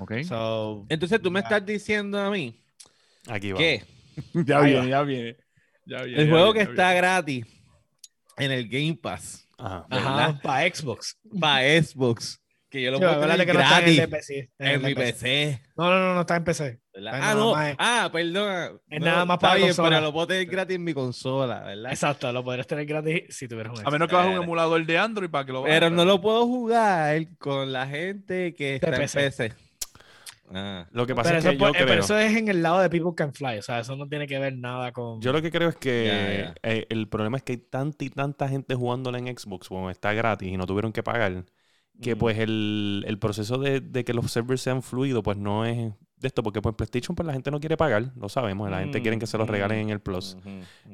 Ok. 0.00 0.12
So, 0.28 0.84
Entonces 0.90 1.22
tú 1.22 1.30
me 1.30 1.40
estás 1.40 1.64
diciendo 1.64 2.18
a 2.20 2.30
mí 2.30 2.62
Aquí 3.28 3.52
va. 3.52 3.58
que 3.58 3.82
ya 4.46 4.58
Ahí 4.58 4.72
viene, 4.72 4.80
va. 4.80 4.90
ya 4.90 5.02
viene. 5.02 5.36
Ya 5.86 5.98
el 5.98 6.14
ya 6.26 6.30
juego 6.30 6.52
que 6.52 6.60
ya 6.64 6.70
está 6.70 6.92
gratis 6.94 7.46
en 8.38 8.50
el 8.52 8.68
Game 8.68 8.98
Pass 9.00 9.48
Ajá. 9.58 10.40
Para 10.42 10.68
Xbox. 10.74 11.16
para 11.40 11.62
Xbox, 11.82 12.40
que 12.68 12.82
yo 12.82 12.90
lo 12.90 12.98
puedo 12.98 13.20
tener 13.20 13.46
que 13.46 13.52
no 13.52 13.60
está 13.60 13.78
en 13.80 13.88
el 13.88 13.96
gratis 13.96 14.08
PC. 14.16 14.50
en 14.58 14.68
el 14.68 14.80
mi 14.80 14.94
PC. 14.94 15.60
No, 15.76 15.90
no, 15.90 15.98
no, 16.00 16.14
no 16.14 16.20
está 16.22 16.36
en 16.36 16.44
PC. 16.44 16.80
Ah, 17.10 17.34
no. 17.36 17.52
más- 17.54 17.74
Ah, 17.78 18.08
perdona. 18.12 18.72
es 18.88 19.00
No, 19.00 19.06
nada 19.06 19.24
más 19.24 19.38
para 19.38 19.54
bien, 19.54 19.68
consola. 19.68 19.88
pero 19.90 20.00
lo 20.00 20.12
puedo 20.12 20.26
tener 20.28 20.46
gratis 20.46 20.76
en 20.76 20.84
mi 20.84 20.92
consola, 20.94 21.60
¿verdad? 21.60 21.92
Exacto, 21.92 22.32
lo 22.32 22.42
podrías 22.44 22.66
tener 22.66 22.86
gratis 22.86 23.22
si 23.30 23.46
tuvieras 23.46 23.78
un 23.78 23.86
A 23.86 23.90
menos 23.90 24.08
que 24.08 24.14
bajes 24.16 24.36
un 24.36 24.42
emulador 24.42 24.84
de 24.84 24.98
Android 24.98 25.30
para 25.30 25.44
que 25.46 25.52
lo 25.52 25.62
Pero 25.62 25.86
bajes, 25.86 25.96
no 25.96 26.04
lo 26.04 26.20
puedo 26.20 26.46
jugar 26.46 27.26
con 27.38 27.72
la 27.72 27.86
gente 27.86 28.54
que 28.54 28.76
está 28.76 28.88
en 28.88 28.96
PC. 29.08 29.52
Ah. 30.54 30.86
Lo 30.92 31.06
que 31.06 31.14
pasa 31.14 31.30
Pero 31.30 31.38
es 31.40 31.44
eso, 31.44 31.52
que 31.52 31.58
pues, 31.58 31.72
yo 31.72 31.78
eh, 31.78 31.80
pero 31.80 31.92
creo... 31.92 32.04
eso 32.04 32.18
es 32.18 32.36
en 32.36 32.48
el 32.48 32.62
lado 32.62 32.80
de 32.80 32.88
People 32.90 33.12
Can 33.16 33.34
Fly, 33.34 33.58
o 33.58 33.62
sea, 33.62 33.80
eso 33.80 33.96
no 33.96 34.06
tiene 34.08 34.26
que 34.26 34.38
ver 34.38 34.56
nada 34.56 34.92
con... 34.92 35.20
Yo 35.20 35.32
lo 35.32 35.42
que 35.42 35.50
creo 35.50 35.68
es 35.68 35.76
que 35.76 36.52
eh, 36.62 36.86
el 36.88 37.08
problema 37.08 37.36
es 37.36 37.42
que 37.42 37.52
hay 37.52 37.58
tanta 37.58 38.04
y 38.04 38.10
tanta 38.10 38.48
gente 38.48 38.74
jugándola 38.74 39.18
en 39.18 39.26
Xbox 39.36 39.68
cuando 39.68 39.90
está 39.90 40.12
gratis 40.12 40.48
y 40.48 40.56
no 40.56 40.66
tuvieron 40.66 40.92
que 40.92 41.02
pagar, 41.02 41.44
que 42.00 42.14
Mm. 42.14 42.18
pues 42.18 42.38
el, 42.38 43.04
el 43.06 43.18
proceso 43.18 43.58
de, 43.58 43.80
de 43.80 44.04
que 44.04 44.14
los 44.14 44.30
servers 44.30 44.60
sean 44.62 44.82
fluidos 44.82 45.22
pues 45.22 45.36
no 45.36 45.64
es 45.64 45.92
de 46.16 46.28
esto, 46.28 46.42
porque 46.42 46.62
pues 46.62 46.74
PlayStation 46.74 47.14
pues 47.14 47.26
la 47.26 47.32
gente 47.34 47.50
no 47.50 47.60
quiere 47.60 47.76
pagar, 47.76 48.12
lo 48.16 48.28
sabemos, 48.30 48.70
la 48.70 48.78
gente 48.80 49.02
quiere 49.02 49.18
que 49.18 49.26
se 49.26 49.36
los 49.36 49.46
regalen 49.48 49.78
mm, 49.78 49.82
en 49.82 49.90
el 49.90 50.00
Plus. 50.00 50.36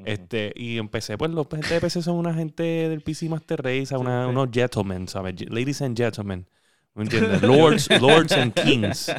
Este, 0.05 0.52
y 0.57 0.79
en 0.79 0.88
PC, 0.88 1.17
pues 1.19 1.31
los 1.31 1.47
gente 1.49 1.73
de 1.75 1.81
PC 1.81 2.02
son 2.02 2.17
una 2.17 2.35
gente 2.35 2.62
del 2.88 3.00
PC 3.02 3.29
Master 3.29 3.62
Race, 3.62 3.97
una- 3.97 4.25
sí. 4.25 4.31
unos 4.31 4.49
gentlemen, 4.52 5.07
¿sabes? 5.09 5.35
Ladies 5.49 5.83
and 5.83 5.97
gentlemen. 5.97 6.47
¿Me 6.95 7.05
entiendes? 7.05 7.43
Lords, 7.43 7.89
lords 8.01 8.33
and 8.33 8.53
kings. 8.53 9.13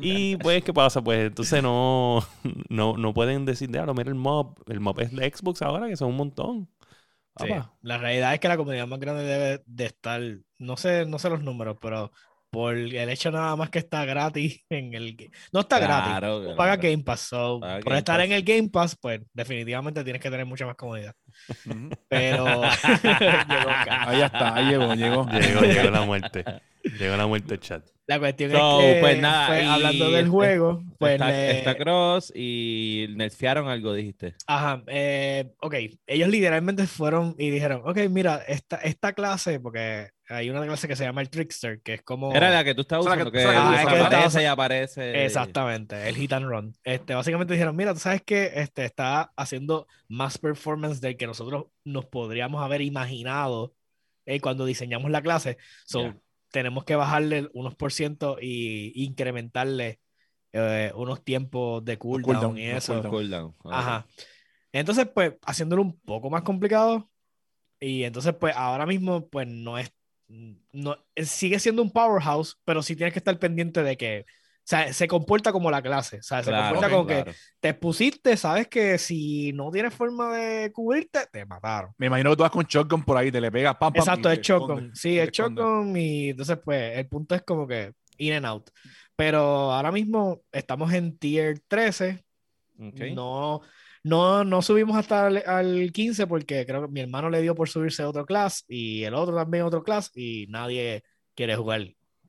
Y 0.00 0.36
pues, 0.36 0.62
¿qué 0.62 0.72
pasa? 0.72 1.02
Pues 1.02 1.26
entonces 1.26 1.62
no, 1.62 2.20
no, 2.68 2.96
no 2.96 3.14
pueden 3.14 3.44
decir, 3.44 3.68
de 3.70 3.80
mira 3.94 4.08
el 4.08 4.14
mob. 4.14 4.56
El 4.68 4.80
mob 4.80 5.00
es 5.00 5.14
de 5.14 5.30
Xbox 5.30 5.62
ahora, 5.62 5.88
que 5.88 5.96
son 5.96 6.08
un 6.10 6.16
montón. 6.16 6.68
Sí. 7.36 7.48
La 7.82 7.98
realidad 7.98 8.32
es 8.34 8.40
que 8.40 8.46
la 8.48 8.56
comunidad 8.56 8.86
más 8.86 9.00
grande 9.00 9.24
debe 9.24 9.62
de 9.66 9.86
estar, 9.86 10.20
no 10.58 10.76
sé, 10.76 11.04
no 11.04 11.18
sé 11.18 11.30
los 11.30 11.42
números, 11.42 11.76
pero 11.80 12.12
por 12.48 12.76
el 12.76 13.08
hecho 13.08 13.32
nada 13.32 13.56
más 13.56 13.70
que 13.70 13.80
está 13.80 14.04
gratis 14.04 14.64
en 14.70 14.94
el... 14.94 15.16
No 15.52 15.60
está 15.60 15.80
gratis, 15.80 16.10
Claro, 16.10 16.40
claro. 16.40 16.56
pagas 16.56 16.78
Game 16.78 17.02
Pass, 17.02 17.20
so, 17.22 17.58
Paga 17.58 17.80
por 17.80 17.84
Game 17.86 17.98
estar 17.98 18.16
Pass. 18.18 18.24
en 18.26 18.32
el 18.32 18.44
Game 18.44 18.68
Pass, 18.68 18.96
pues 18.96 19.20
definitivamente 19.32 20.04
tienes 20.04 20.22
que 20.22 20.30
tener 20.30 20.46
mucha 20.46 20.64
más 20.64 20.76
comodidad. 20.76 21.16
Pero... 22.08 22.44
llegó 22.44 23.70
acá. 23.70 24.08
Ahí 24.08 24.22
está, 24.22 24.54
ahí 24.54 24.66
llegó, 24.66 24.94
llegó. 24.94 25.26
Llegó, 25.28 25.60
llegó 25.62 25.90
la 25.90 26.02
muerte. 26.02 26.44
Llegó 26.98 27.16
la 27.16 27.26
muerte 27.26 27.58
chat. 27.58 27.84
La 28.06 28.18
cuestión 28.18 28.50
So, 28.50 28.78
es 28.80 28.94
que, 28.94 29.00
pues 29.00 29.18
nada, 29.18 29.62
y 29.62 29.66
hablando 29.66 30.10
del 30.10 30.28
juego, 30.28 30.84
pues 30.98 31.12
está, 31.14 31.28
le- 31.28 31.50
está 31.58 31.74
Cross 31.74 32.32
y 32.36 33.06
nerfearon 33.16 33.68
algo, 33.68 33.94
dijiste. 33.94 34.34
Ajá, 34.46 34.82
eh, 34.88 35.50
ok, 35.62 35.74
ellos 36.06 36.28
literalmente 36.28 36.86
fueron 36.86 37.34
y 37.38 37.48
dijeron, 37.48 37.80
ok, 37.86 37.96
mira, 38.10 38.42
esta, 38.46 38.76
esta 38.76 39.14
clase, 39.14 39.58
porque 39.58 40.10
hay 40.28 40.50
una 40.50 40.62
clase 40.66 40.86
que 40.86 40.96
se 40.96 41.04
llama 41.04 41.22
el 41.22 41.30
Trickster, 41.30 41.80
que 41.80 41.94
es 41.94 42.02
como... 42.02 42.34
Era 42.34 42.50
la 42.50 42.62
que 42.62 42.74
tú 42.74 42.82
estabas 42.82 43.06
usando, 43.06 43.32
que- 43.32 43.38
que, 43.38 43.44
esa 43.44 43.52
es 43.80 43.86
que 43.86 43.94
desaparece 43.94 44.42
y 44.42 44.44
aparece. 44.44 45.24
Exactamente, 45.24 46.06
el 46.08 46.16
hit 46.16 46.32
and 46.34 46.46
run. 46.46 46.74
Este, 46.84 47.14
básicamente 47.14 47.54
dijeron, 47.54 47.74
mira, 47.74 47.94
tú 47.94 48.00
sabes 48.00 48.20
que 48.20 48.52
este, 48.56 48.84
está 48.84 49.32
haciendo 49.34 49.86
más 50.08 50.36
performance 50.36 51.00
del 51.00 51.16
que 51.16 51.26
nosotros 51.26 51.64
nos 51.84 52.04
podríamos 52.04 52.62
haber 52.62 52.82
imaginado 52.82 53.72
eh, 54.26 54.40
cuando 54.40 54.66
diseñamos 54.66 55.10
la 55.10 55.22
clase. 55.22 55.56
So, 55.86 56.02
Ya. 56.02 56.16
Tenemos 56.54 56.84
que 56.84 56.94
bajarle 56.94 57.50
unos 57.52 57.74
por 57.74 57.92
ciento 57.92 58.38
y 58.40 58.92
incrementarle 58.94 59.98
eh, 60.52 60.92
unos 60.94 61.24
tiempos 61.24 61.84
de 61.84 61.98
cooldown, 61.98 62.34
cooldown, 62.36 62.58
y 62.58 62.66
eso. 62.66 63.02
cooldown. 63.02 63.52
Ajá. 63.64 64.06
Entonces, 64.70 65.08
pues, 65.12 65.34
haciéndolo 65.44 65.82
un 65.82 65.98
poco 65.98 66.30
más 66.30 66.42
complicado. 66.42 67.10
Y 67.80 68.04
entonces, 68.04 68.34
pues, 68.38 68.54
ahora 68.54 68.86
mismo, 68.86 69.28
pues, 69.28 69.48
no 69.48 69.78
es. 69.78 69.92
No, 70.28 70.96
sigue 71.16 71.58
siendo 71.58 71.82
un 71.82 71.90
powerhouse, 71.90 72.56
pero 72.64 72.84
sí 72.84 72.94
tienes 72.94 73.12
que 73.12 73.18
estar 73.18 73.36
pendiente 73.40 73.82
de 73.82 73.96
que. 73.96 74.24
O 74.64 74.66
sea, 74.66 74.90
se 74.94 75.06
comporta 75.06 75.52
como 75.52 75.70
la 75.70 75.82
clase. 75.82 76.18
O 76.18 76.22
sea, 76.22 76.42
se 76.42 76.48
Claro, 76.50 76.68
comporta 76.74 76.90
como 76.90 77.06
claro. 77.06 77.24
que 77.26 77.34
te 77.60 77.68
expusiste, 77.68 78.34
sabes 78.38 78.66
que 78.68 78.96
si 78.96 79.52
no 79.52 79.70
tienes 79.70 79.92
forma 79.92 80.34
de 80.34 80.72
cubrirte, 80.72 81.20
te 81.30 81.44
mataron. 81.44 81.92
Me 81.98 82.06
imagino 82.06 82.30
que 82.30 82.36
tú 82.36 82.42
vas 82.44 82.50
con 82.50 82.64
shotgun 82.64 83.04
por 83.04 83.18
ahí, 83.18 83.30
te 83.30 83.42
le 83.42 83.52
pegas 83.52 83.76
pam, 83.76 83.92
pam. 83.92 84.00
Exacto, 84.00 84.30
es 84.30 84.40
shotgun. 84.40 84.90
Sí, 84.94 85.18
es 85.18 85.30
shotgun. 85.30 85.94
Y 85.96 86.30
entonces, 86.30 86.58
pues, 86.64 86.96
el 86.96 87.06
punto 87.08 87.34
es 87.34 87.42
como 87.42 87.66
que 87.66 87.92
in 88.16 88.32
and 88.32 88.46
out. 88.46 88.70
Pero 89.16 89.38
ahora 89.70 89.92
mismo 89.92 90.40
estamos 90.50 90.92
en 90.94 91.18
tier 91.18 91.60
13. 91.68 92.24
Ok. 92.80 93.00
No, 93.14 93.60
no, 94.02 94.44
no 94.44 94.62
subimos 94.62 94.96
hasta 94.96 95.26
al, 95.26 95.42
al 95.46 95.92
15 95.92 96.26
porque 96.26 96.64
creo 96.66 96.82
que 96.86 96.88
mi 96.92 97.00
hermano 97.00 97.28
le 97.28 97.42
dio 97.42 97.54
por 97.54 97.68
subirse 97.68 98.02
a 98.02 98.08
otro 98.08 98.24
class 98.24 98.64
y 98.66 99.04
el 99.04 99.14
otro 99.14 99.36
también 99.36 99.64
a 99.64 99.66
otro 99.66 99.82
class 99.82 100.10
y 100.14 100.46
nadie 100.48 101.04
quiere 101.34 101.54
jugar 101.54 101.82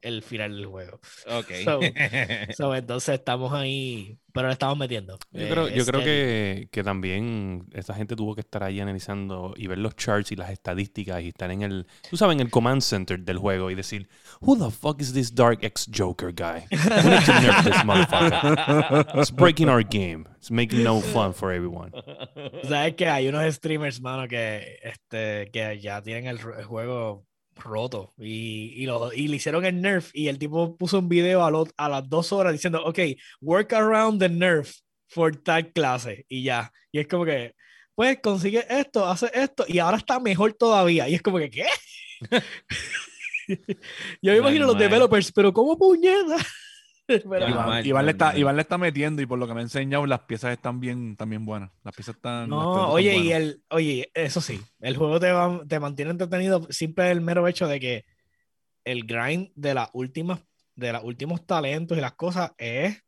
el 0.06 0.22
final 0.22 0.56
del 0.56 0.66
juego. 0.68 1.00
Ok. 1.28 1.52
So- 1.66 1.80
So, 2.56 2.76
entonces 2.76 3.16
estamos 3.16 3.52
ahí, 3.54 4.18
pero 4.34 4.48
le 4.48 4.54
estamos 4.54 4.78
metiendo. 4.78 5.18
Yo 5.32 5.50
creo, 5.50 5.68
Eh, 5.68 5.74
yo 5.76 5.86
creo 5.86 6.02
steady. 6.02 6.06
que, 6.06 6.70
que 6.72 6.84
también 6.84 7.66
esta 7.74 7.94
gente 7.94 8.16
tuvo 8.16 8.36
que 8.36 8.42
estar 8.42 8.64
ahí 8.64 8.80
analizando 8.80 9.54
y 9.58 9.68
ver 9.68 9.78
los 9.80 9.96
charts 9.96 10.32
y 10.32 10.36
las 10.36 10.50
estadísticas 10.52 11.22
y 11.24 11.30
estar 11.30 11.50
en 11.52 11.62
el, 11.64 11.88
tú 12.10 12.18
sabes, 12.18 12.36
en 12.36 12.42
el 12.42 12.50
command 12.50 12.82
center 12.82 13.20
del 13.20 13.38
juego 13.38 13.72
y 13.72 13.76
decir, 13.76 14.08
Who 14.42 14.58
the 14.58 14.72
fuck 14.72 15.02
is 15.02 15.14
this 15.14 15.34
Dark 15.34 15.60
X 15.64 15.90
Joker 15.94 16.32
guy? 16.34 16.66
We 16.72 16.78
need 17.10 17.26
to 17.26 17.34
nerf 17.34 17.64
this 17.64 17.84
motherfucker. 17.84 19.20
It's 19.22 19.32
breaking 19.32 19.70
our 19.70 19.84
game. 19.84 20.26
It's 20.38 20.52
making 20.52 20.84
no 20.84 21.02
fun 21.02 21.34
for 21.34 21.52
everyone. 21.52 21.92
Sabes 22.64 22.96
que 22.96 23.08
hay 23.08 23.28
unos 23.28 23.56
streamers, 23.56 24.00
mano, 24.02 24.28
que, 24.28 24.78
este, 24.84 25.50
que 25.52 25.80
ya 25.80 26.02
tienen 26.02 26.28
el, 26.28 26.38
el 26.58 26.66
juego 26.66 27.26
roto 27.56 28.14
y, 28.18 28.74
y, 28.76 28.86
lo, 28.86 29.12
y 29.14 29.28
le 29.28 29.38
hicieron 29.38 29.66
el 29.66 29.82
nerf 29.82 30.12
y 30.14 30.28
el 30.28 30.38
tipo 30.38 30.78
puso 30.78 31.00
un 31.00 31.10
video 31.10 31.44
a, 31.44 31.52
lo- 31.52 31.68
a 31.78 31.90
las 31.90 32.08
dos 32.10 32.32
horas 32.34 32.54
diciendo, 32.54 32.84
ok, 32.86 33.00
work 33.42 33.74
around 33.74 34.20
the 34.20 34.30
nerf 34.30 34.74
for 35.08 35.36
tal 35.36 35.72
clase 35.72 36.26
y 36.28 36.44
ya. 36.44 36.72
Y 36.92 37.00
es 37.00 37.08
como 37.08 37.26
que, 37.26 37.54
pues 37.96 38.20
consigue 38.22 38.66
esto, 38.70 39.06
hace 39.06 39.30
esto 39.34 39.66
y 39.68 39.80
ahora 39.80 39.98
está 39.98 40.20
mejor 40.20 40.54
todavía. 40.54 41.08
Y 41.08 41.16
es 41.16 41.22
como 41.22 41.38
que, 41.38 41.50
¿qué? 41.50 41.66
Yo 44.22 44.32
me 44.32 44.38
imagino 44.38 44.66
los 44.66 44.78
developers, 44.78 45.32
pero 45.32 45.54
¿cómo 45.54 45.78
puñeta? 45.78 46.38
Pero-. 47.30 47.50
Iván, 47.50 47.86
Iván 47.86 48.06
le 48.06 48.12
está. 48.12 48.38
Iván 48.38 48.56
le 48.56 48.62
está 48.62 48.78
metiendo 48.78 49.22
y 49.22 49.26
por 49.26 49.40
lo 49.40 49.48
que 49.48 49.54
me 49.54 49.60
ha 49.60 49.64
enseñado, 49.64 50.06
las 50.06 50.22
piezas 50.22 50.52
están 50.54 50.80
bien, 50.80 51.16
bien 51.28 51.46
buenas. 51.46 51.72
Las 51.84 51.96
piezas 51.96 52.16
están. 52.16 52.50
No, 52.50 52.60
piezas 52.60 52.78
están 52.82 52.92
oye, 52.94 53.18
y 53.18 53.32
el, 53.32 53.64
oye, 53.70 54.12
eso 54.14 54.42
sí, 54.42 54.62
el 54.80 54.98
juego 54.98 55.20
te, 55.20 55.32
va- 55.32 55.64
te 55.68 55.80
mantiene 55.80 56.12
entretenido 56.12 56.68
simple 56.70 57.12
el 57.12 57.22
mero 57.22 57.48
hecho 57.48 57.68
de 57.68 57.80
que 57.80 58.06
el 58.84 59.06
grind 59.06 59.52
de 59.56 59.74
las 59.74 59.90
últimas, 59.94 60.40
de 60.76 60.94
los 60.94 61.04
últimos 61.04 61.46
talentos 61.46 61.98
y 61.98 62.02
las 62.02 62.14
cosas 62.14 62.52
es, 62.58 63.02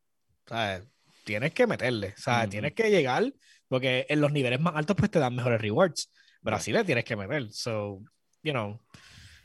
¿sabes? 0.45 0.83
Tienes 1.23 1.53
que 1.53 1.67
meterle, 1.67 2.13
¿sabes? 2.17 2.43
Ujú. 2.45 2.51
Tienes 2.51 2.73
que 2.73 2.89
llegar, 2.89 3.33
porque 3.67 4.05
en 4.09 4.21
los 4.21 4.31
niveles 4.31 4.59
más 4.59 4.75
altos 4.75 4.95
pues 4.95 5.11
te 5.11 5.19
dan 5.19 5.35
mejores 5.35 5.61
rewards, 5.61 6.11
pero 6.41 6.55
así 6.55 6.71
le 6.71 6.83
tienes 6.83 7.03
que 7.03 7.15
meter, 7.15 7.51
so, 7.51 8.01
you 8.43 8.53
know, 8.53 8.79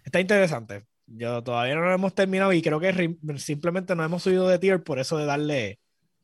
está 0.05 0.21
interesante. 0.21 0.87
Yo 1.15 1.43
todavía 1.43 1.75
no 1.75 1.83
lo 1.83 1.93
hemos 1.93 2.15
terminado 2.15 2.53
y 2.53 2.63
creo 2.63 2.81
que 2.81 3.17
simplemente 3.37 3.95
no 3.95 4.03
hemos 4.03 4.23
subido 4.23 4.49
de 4.49 4.59
tier 4.59 4.83
por 4.83 4.99
eso 4.99 5.19
de 5.19 5.27
darle 5.27 5.79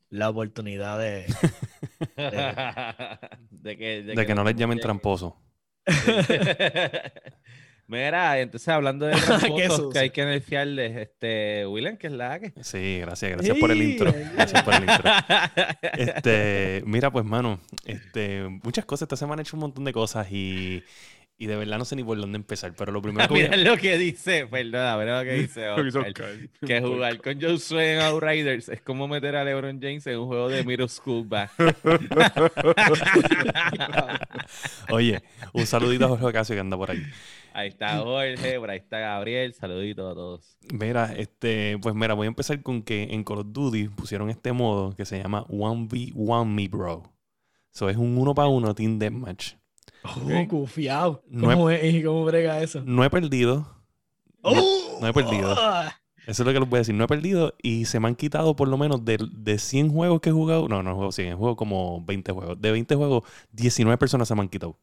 la 0.09 0.29
oportunidad 0.29 0.97
de... 0.97 1.25
de 3.51 3.77
que, 3.77 4.03
De 4.03 4.25
que 4.25 4.35
no 4.35 4.43
les 4.43 4.55
llamen 4.55 4.79
tramposo. 4.79 5.37
Mira, 7.89 8.39
entonces 8.39 8.67
hablando 8.67 9.07
de 9.07 9.15
tramposos 9.25 9.91
que 9.91 9.99
hay 9.99 10.09
que 10.11 10.23
nerfearles, 10.23 10.95
este, 10.95 11.65
William, 11.65 11.97
que 11.97 12.05
es 12.05 12.13
la 12.13 12.39
que. 12.39 12.53
Sí, 12.61 12.99
gracias, 12.99 13.31
gracias 13.31 13.57
por 13.57 13.71
el 13.71 13.81
intro. 13.81 14.13
Gracias 14.35 14.61
por 14.61 14.75
el 14.75 14.81
intro. 14.81 15.11
Este, 15.93 16.83
mira, 16.85 17.11
pues, 17.11 17.25
mano, 17.25 17.59
este, 17.85 18.47
muchas 18.63 18.85
cosas. 18.85 19.07
Esta 19.07 19.15
semana 19.15 19.41
he 19.41 19.43
hecho 19.43 19.57
un 19.57 19.61
montón 19.61 19.85
de 19.85 19.91
cosas 19.91 20.31
y, 20.31 20.83
y 21.41 21.47
de 21.47 21.55
verdad 21.55 21.77
no 21.77 21.85
sé 21.85 21.95
ni 21.95 22.03
por 22.03 22.19
dónde 22.19 22.35
empezar. 22.35 22.73
Pero 22.77 22.91
lo 22.91 23.01
primero 23.01 23.27
que 23.27 23.33
voy 23.33 23.41
a- 23.43 23.49
Mira 23.49 23.57
lo 23.71 23.77
que 23.77 23.97
dice, 23.97 24.45
perdona, 24.45 24.97
mira 24.97 25.19
lo 25.19 25.23
que 25.23 25.33
dice. 25.35 25.69
Oscar, 25.69 26.35
que 26.67 26.81
jugar 26.81 27.21
con 27.21 27.41
Josué 27.41 27.95
en 27.95 28.01
Outriders 28.01 28.69
es 28.69 28.81
como 28.81 29.07
meter 29.07 29.35
a 29.37 29.43
LeBron 29.43 29.79
James 29.81 30.05
en 30.05 30.19
un 30.19 30.27
juego 30.27 30.49
de 30.49 30.63
middle 30.63 30.89
school 30.89 31.25
back. 31.25 31.51
Oye, 34.91 35.21
un 35.53 35.65
saludito 35.65 36.05
a 36.05 36.09
Jorge 36.09 36.25
Ocasio 36.25 36.55
que 36.55 36.59
anda 36.59 36.77
por 36.77 36.91
ahí. 36.91 37.01
Ahí 37.53 37.69
está 37.69 37.97
Jorge, 37.99 38.59
por 38.59 38.69
ahí 38.69 38.77
está 38.77 38.99
Gabriel, 38.99 39.53
saluditos 39.53 40.11
a 40.11 40.15
todos. 40.15 40.57
Mira, 40.71 41.13
este, 41.17 41.77
pues 41.81 41.95
mira, 41.95 42.13
voy 42.13 42.25
a 42.25 42.29
empezar 42.29 42.61
con 42.61 42.83
que 42.83 43.03
en 43.11 43.23
Call 43.23 43.39
of 43.39 43.47
Duty 43.49 43.89
pusieron 43.89 44.29
este 44.29 44.51
modo 44.53 44.95
que 44.95 45.05
se 45.05 45.17
llama 45.21 45.45
1v1 45.47 46.45
Me 46.45 46.67
Bro. 46.67 47.11
Eso 47.73 47.89
es 47.89 47.97
un 47.97 48.17
uno 48.17 48.33
para 48.35 48.47
uno 48.49 48.73
Team 48.75 48.99
Deathmatch. 48.99 49.53
Oh, 50.03 50.47
confiado. 50.47 51.21
No 51.29 51.51
he- 51.51 51.55
¿Cómo, 51.55 51.69
es, 51.69 51.93
¿Y 51.93 52.03
cómo 52.03 52.25
brega 52.25 52.61
eso? 52.61 52.81
No 52.85 53.03
he 53.03 53.09
perdido. 53.09 53.67
¡Oh! 54.41 54.97
no 55.01 55.07
he 55.07 55.13
perdido. 55.13 55.51
Eso 56.27 56.43
es 56.43 56.47
lo 56.47 56.53
que 56.53 56.59
les 56.59 56.69
voy 56.69 56.77
a 56.77 56.81
decir. 56.81 56.93
No 56.95 57.03
he 57.05 57.07
perdido 57.07 57.55
y 57.61 57.85
se 57.85 57.99
me 57.99 58.07
han 58.07 58.15
quitado 58.15 58.55
por 58.55 58.67
lo 58.67 58.77
menos 58.77 59.03
de, 59.03 59.17
de 59.31 59.57
100 59.57 59.89
juegos 59.91 60.21
que 60.21 60.29
he 60.29 60.33
jugado. 60.33 60.67
No, 60.67 60.83
no 60.83 60.91
he 60.91 60.93
jugado 60.93 61.11
100, 61.11 61.27
he 61.29 61.35
jugado 61.35 61.55
como 61.55 62.03
20 62.05 62.31
juegos. 62.31 62.61
De 62.61 62.71
20 62.71 62.95
juegos, 62.95 63.23
19 63.51 63.97
personas 63.97 64.27
se 64.27 64.35
me 64.35 64.41
han 64.41 64.49
quitado. 64.49 64.77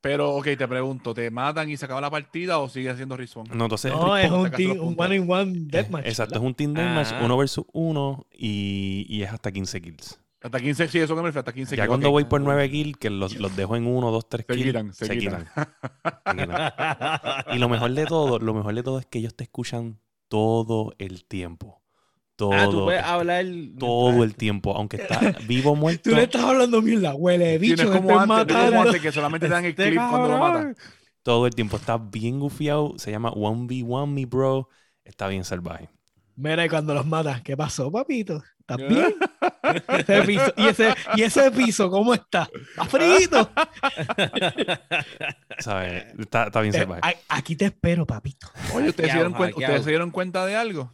Pero, 0.00 0.32
ok, 0.34 0.44
te 0.58 0.66
pregunto, 0.66 1.14
¿te 1.14 1.30
matan 1.30 1.70
y 1.70 1.76
se 1.76 1.84
acaba 1.84 2.00
la 2.00 2.10
partida 2.10 2.58
o 2.58 2.68
sigue 2.68 2.90
haciendo 2.90 3.16
respawn? 3.16 3.46
No, 3.54 3.66
entonces. 3.66 3.92
No, 3.92 4.16
es 4.16 4.28
un, 4.30 4.50
team, 4.50 4.72
un 4.80 4.96
one 4.98 5.14
in 5.14 5.30
one 5.30 5.52
deathmatch. 5.66 6.06
exacto, 6.06 6.34
es 6.34 6.40
un 6.44 6.54
team 6.54 6.74
deathmatch, 6.74 7.12
Ah. 7.12 7.20
uno 7.24 7.36
versus 7.36 7.64
uno 7.72 8.26
y, 8.36 9.06
y 9.08 9.22
es 9.22 9.30
hasta 9.32 9.52
15 9.52 9.80
kills. 9.80 10.18
Hasta 10.42 10.58
15, 10.60 10.88
sí, 10.88 10.98
eso 10.98 11.14
que 11.14 11.22
me 11.22 11.28
refiero, 11.28 11.40
hasta 11.40 11.52
15 11.52 11.76
ya 11.76 11.86
kills, 11.86 11.88
cuando 11.88 12.08
ok. 12.08 12.12
voy 12.12 12.24
por 12.24 12.40
9 12.40 12.68
kills, 12.70 12.96
que 12.98 13.10
los, 13.10 13.36
los 13.36 13.54
dejo 13.56 13.76
en 13.76 13.86
1, 13.86 14.10
2, 14.10 14.28
3 14.28 14.44
Se 14.48 14.54
kills, 14.54 14.66
quitan, 14.66 14.92
se 14.94 15.08
quitan. 15.18 15.46
Se 16.26 16.36
quitan. 16.36 16.66
Y 17.54 17.58
lo 17.58 17.68
mejor 17.68 17.92
de 17.92 18.06
todo, 18.06 18.38
lo 18.38 18.54
mejor 18.54 18.74
de 18.74 18.82
todo 18.82 18.98
es 18.98 19.06
que 19.06 19.18
ellos 19.18 19.34
te 19.36 19.44
escuchan 19.44 20.00
todo 20.28 20.94
el 20.98 21.24
tiempo. 21.24 21.80
Todo, 22.36 22.52
Ah, 22.52 22.68
tú 22.70 22.84
puedes 22.84 23.02
el- 23.02 23.06
hablar. 23.08 23.44
todo 23.78 24.24
el 24.24 24.34
tiempo, 24.34 24.74
aunque 24.76 24.96
está 24.96 25.20
vivo 25.46 25.72
o 25.72 25.76
muerto. 25.76 26.10
Tú 26.10 26.16
le 26.16 26.24
estás 26.24 26.42
hablando 26.42 26.82
mierda, 26.82 27.14
huele, 27.14 27.58
bicho, 27.58 27.76
Tienes 27.76 27.92
que 27.92 27.98
como 28.06 28.18
antes, 28.18 28.46
tienes 28.46 28.64
como 28.64 28.70
matando. 28.70 28.88
antes 28.88 29.02
que 29.02 29.12
solamente 29.12 29.46
te 29.46 29.52
dan 29.52 29.64
el 29.64 29.70
Este 29.70 29.88
clip 29.90 30.00
cuando 30.10 30.28
lo 30.28 30.38
matan. 30.38 30.76
Todo 31.22 31.46
el 31.46 31.54
tiempo 31.54 31.76
está 31.76 31.98
bien 31.98 32.40
gufiado. 32.40 32.94
Se 32.98 33.10
llama 33.12 33.30
1v1 33.32 34.06
me 34.06 34.26
bro. 34.26 34.68
Está 35.04 35.28
bien 35.28 35.44
salvaje. 35.44 35.88
Mira, 36.36 36.64
y 36.64 36.68
cuando 36.68 36.94
los 36.94 37.06
matas, 37.06 37.42
¿qué 37.42 37.56
pasó, 37.56 37.90
papito? 37.92 38.42
¿Estás 38.60 38.78
bien? 38.78 39.14
Ese 39.88 40.22
piso- 40.22 40.54
y, 40.56 40.66
ese, 40.66 40.94
y 41.16 41.22
ese 41.22 41.50
piso, 41.50 41.90
¿cómo 41.90 42.14
está? 42.14 42.48
¿Está 42.70 42.84
frito? 42.86 43.50
¿Sabes? 45.58 46.04
Está, 46.18 46.44
está 46.44 46.60
bien 46.60 46.74
Eh, 46.74 46.78
salvaje. 46.78 47.00
a- 47.28 47.36
aquí 47.36 47.56
te 47.56 47.66
espero, 47.66 48.06
papito. 48.06 48.48
Oye, 48.74 48.88
¿ustedes, 48.88 49.10
se 49.10 49.16
dieron, 49.16 49.32
Hackeado, 49.32 49.32
cuen- 49.32 49.52
hackeado. 49.52 49.72
¿ustedes 49.72 49.84
se 49.84 49.90
dieron 49.90 50.10
cuenta 50.10 50.46
de 50.46 50.56
algo? 50.56 50.92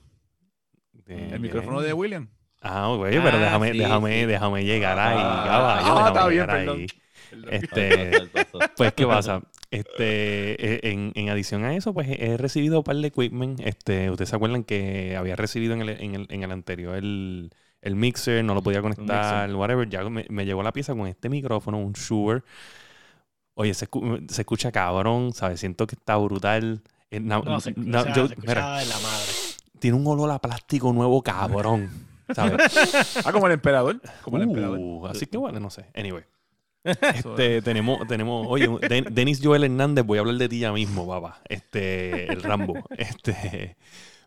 El 1.07 1.41
micrófono 1.41 1.81
de 1.81 1.93
William. 1.95 2.29
Ah, 2.61 2.93
güey, 2.97 3.15
pero 3.23 3.39
Ah, 3.39 3.41
déjame, 3.41 3.73
sí, 3.73 3.79
déjame, 3.79 4.21
sí. 4.21 4.27
déjame 4.27 4.65
llegar 4.65 4.99
ahí. 4.99 5.19
Ah, 5.21 5.45
caballo, 5.47 5.99
ah, 5.99 6.09
está 6.09 6.29
bien, 6.29 6.43
llegar 6.43 6.57
perdón. 6.59 6.79
ahí. 6.81 6.87
Perdón. 7.31 7.55
Este, 7.55 8.31
Pues, 8.77 8.93
¿qué 8.95 9.07
pasa? 9.07 9.41
Este, 9.71 10.77
eh, 10.77 10.81
en, 10.93 11.13
en 11.15 11.29
adición 11.29 11.65
a 11.65 11.75
eso, 11.75 11.93
pues 11.93 12.09
he 12.11 12.37
recibido 12.39 12.79
un 12.79 12.85
par 12.85 12.97
de 12.97 13.09
equipment. 13.09 13.61
Este, 13.61 14.11
ustedes 14.11 14.31
se 14.31 14.37
acuerdan 14.37 14.65
que 14.65 15.15
había 15.17 15.37
recibido 15.37 15.75
en 15.75 15.83
el, 15.83 15.89
en 15.91 16.15
el, 16.15 16.27
en 16.31 16.43
el 16.43 16.53
anterior 16.53 16.97
el, 16.97 17.51
el 17.83 17.95
mixer, 17.97 18.43
no 18.45 18.55
lo 18.55 18.63
podía 18.63 18.81
conectar, 18.81 19.55
whatever. 19.55 19.89
Ya 19.89 20.03
me, 20.09 20.25
me 20.31 20.47
llegó 20.47 20.63
la 20.63 20.73
pieza 20.73 20.95
con 20.95 21.07
este 21.07 21.29
micrófono, 21.29 21.79
un 21.79 21.93
Shure. 21.93 22.43
Oye, 23.55 23.75
se, 23.75 23.89
se 24.29 24.43
escucha 24.43 24.73
cabrón, 24.73 25.33
¿sabes? 25.35 25.61
Siento 25.61 25.87
que 25.87 25.97
está 25.97 26.17
brutal. 26.17 26.81
Eh, 27.11 27.21
na- 27.21 27.41
No, 27.41 27.61
se, 27.61 27.71
escucha- 27.71 28.15
yo- 28.15 28.29
se 28.29 28.37
mira, 28.37 28.79
de 28.79 28.87
la 28.87 28.99
madre. 29.01 29.33
tiene 29.81 29.97
un 29.97 30.07
olor 30.07 30.31
a 30.31 30.39
plástico 30.39 30.93
nuevo 30.93 31.23
cabrón, 31.23 31.91
¿sabes? 32.35 32.57
Ah, 33.27 33.33
como 33.33 33.47
el 33.49 33.53
emperador. 33.55 34.01
Como 34.23 34.37
el 34.39 34.45
Uh, 34.47 34.51
emperador. 34.51 35.11
así 35.11 35.27
que 35.27 35.37
bueno, 35.37 35.59
no 35.61 35.71
sé. 35.71 35.87
Anyway. 35.95 36.23
Este, 37.15 37.63
tenemos, 37.63 38.07
tenemos, 38.07 38.47
oye, 38.49 38.69
Den- 38.89 39.07
Denis 39.11 39.41
Joel 39.43 39.65
Hernández, 39.65 40.05
voy 40.05 40.19
a 40.19 40.21
hablar 40.23 40.37
de 40.37 40.49
ti 40.49 40.61
ya 40.61 40.73
mismo, 40.73 41.07
papá. 41.07 41.41
Este, 41.49 42.33
el 42.33 42.43
Rambo. 42.43 42.75
Este, 42.97 43.77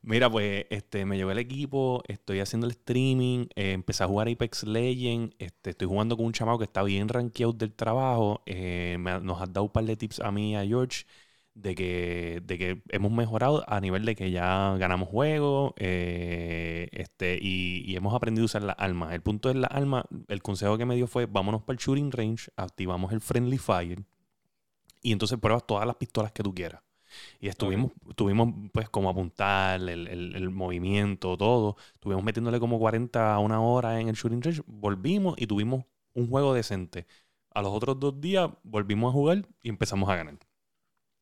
mira, 0.02 0.30
pues, 0.30 0.66
este, 0.70 1.06
me 1.06 1.18
llegó 1.18 1.32
el 1.32 1.38
equipo, 1.40 2.04
estoy 2.08 2.40
haciendo 2.40 2.68
el 2.68 2.72
streaming, 2.72 3.48
eh, 3.56 3.72
empecé 3.74 4.04
a 4.04 4.08
jugar 4.08 4.28
Apex 4.30 4.64
Legends, 4.64 5.36
este, 5.40 5.72
estoy 5.72 5.88
jugando 5.88 6.18
con 6.18 6.26
un 6.26 6.34
chamaco 6.34 6.60
que 6.60 6.66
está 6.66 6.84
bien 6.84 7.08
rankeado 7.10 7.54
del 7.54 7.74
trabajo, 7.74 8.42
eh, 8.46 8.98
me 9.00 9.20
nos 9.22 9.42
has 9.42 9.52
dado 9.52 9.64
un 9.66 9.72
par 9.72 9.84
de 9.86 9.96
tips 9.96 10.20
a 10.20 10.32
mí 10.32 10.52
y 10.52 10.56
a 10.56 10.66
George 10.66 11.06
de 11.54 11.76
que, 11.76 12.42
de 12.46 12.58
que 12.58 12.82
hemos 12.90 13.12
mejorado 13.12 13.64
a 13.68 13.80
nivel 13.82 14.06
de 14.06 14.16
que 14.16 14.32
ya 14.32 14.76
ganamos 14.78 15.10
juegos 15.10 15.74
eh, 15.78 16.88
este, 16.92 17.38
y, 17.42 17.84
y 17.86 17.96
hemos 17.96 18.14
aprendido 18.16 18.44
a 18.44 18.48
usar 18.48 18.64
las 18.64 18.76
armas. 18.80 19.14
El 19.14 19.22
punto 19.22 19.50
de 19.50 19.56
las 19.56 19.72
armas, 19.72 20.06
el 20.28 20.42
consejo 20.42 20.78
que 20.78 20.86
me 20.86 20.96
dio 20.96 21.08
fue, 21.08 21.26
vámonos 21.26 21.64
para 21.64 21.76
el 21.76 21.80
shooting 21.80 22.12
range, 22.12 22.50
activamos 22.58 23.12
el 23.14 23.22
friendly 23.22 23.58
fire 23.58 24.04
y 25.02 25.12
entonces 25.12 25.40
pruebas 25.40 25.66
todas 25.66 25.86
las 25.88 25.96
pistolas 25.96 26.32
que 26.32 26.44
tú 26.44 26.54
quieras. 26.54 26.82
Y 27.40 27.50
estuvimos, 27.50 27.92
tuvimos 28.16 28.50
pues 28.74 28.90
como 28.90 29.10
apuntar, 29.10 29.80
el, 29.82 29.90
el- 30.10 30.36
el 30.36 30.52
movimiento, 30.52 31.38
todo. 31.38 31.78
Estuvimos 31.96 32.24
metiéndole 32.26 32.60
como 32.60 32.80
40 32.80 33.34
a 33.36 33.40
una 33.40 33.62
hora 33.62 34.00
en 34.02 34.10
el 34.10 34.16
shooting 34.16 34.42
range, 34.44 34.64
volvimos 34.68 35.36
y 35.40 35.48
tuvimos 35.48 35.86
un 36.14 36.30
juego 36.30 36.54
decente. 36.54 37.08
A 37.54 37.62
los 37.64 37.74
otros 37.74 38.00
dos 38.00 38.22
días 38.22 38.50
volvimos 38.64 39.12
a 39.12 39.14
jugar 39.14 39.48
y 39.64 39.70
empezamos 39.70 40.10
a 40.10 40.16
ganar. 40.18 40.38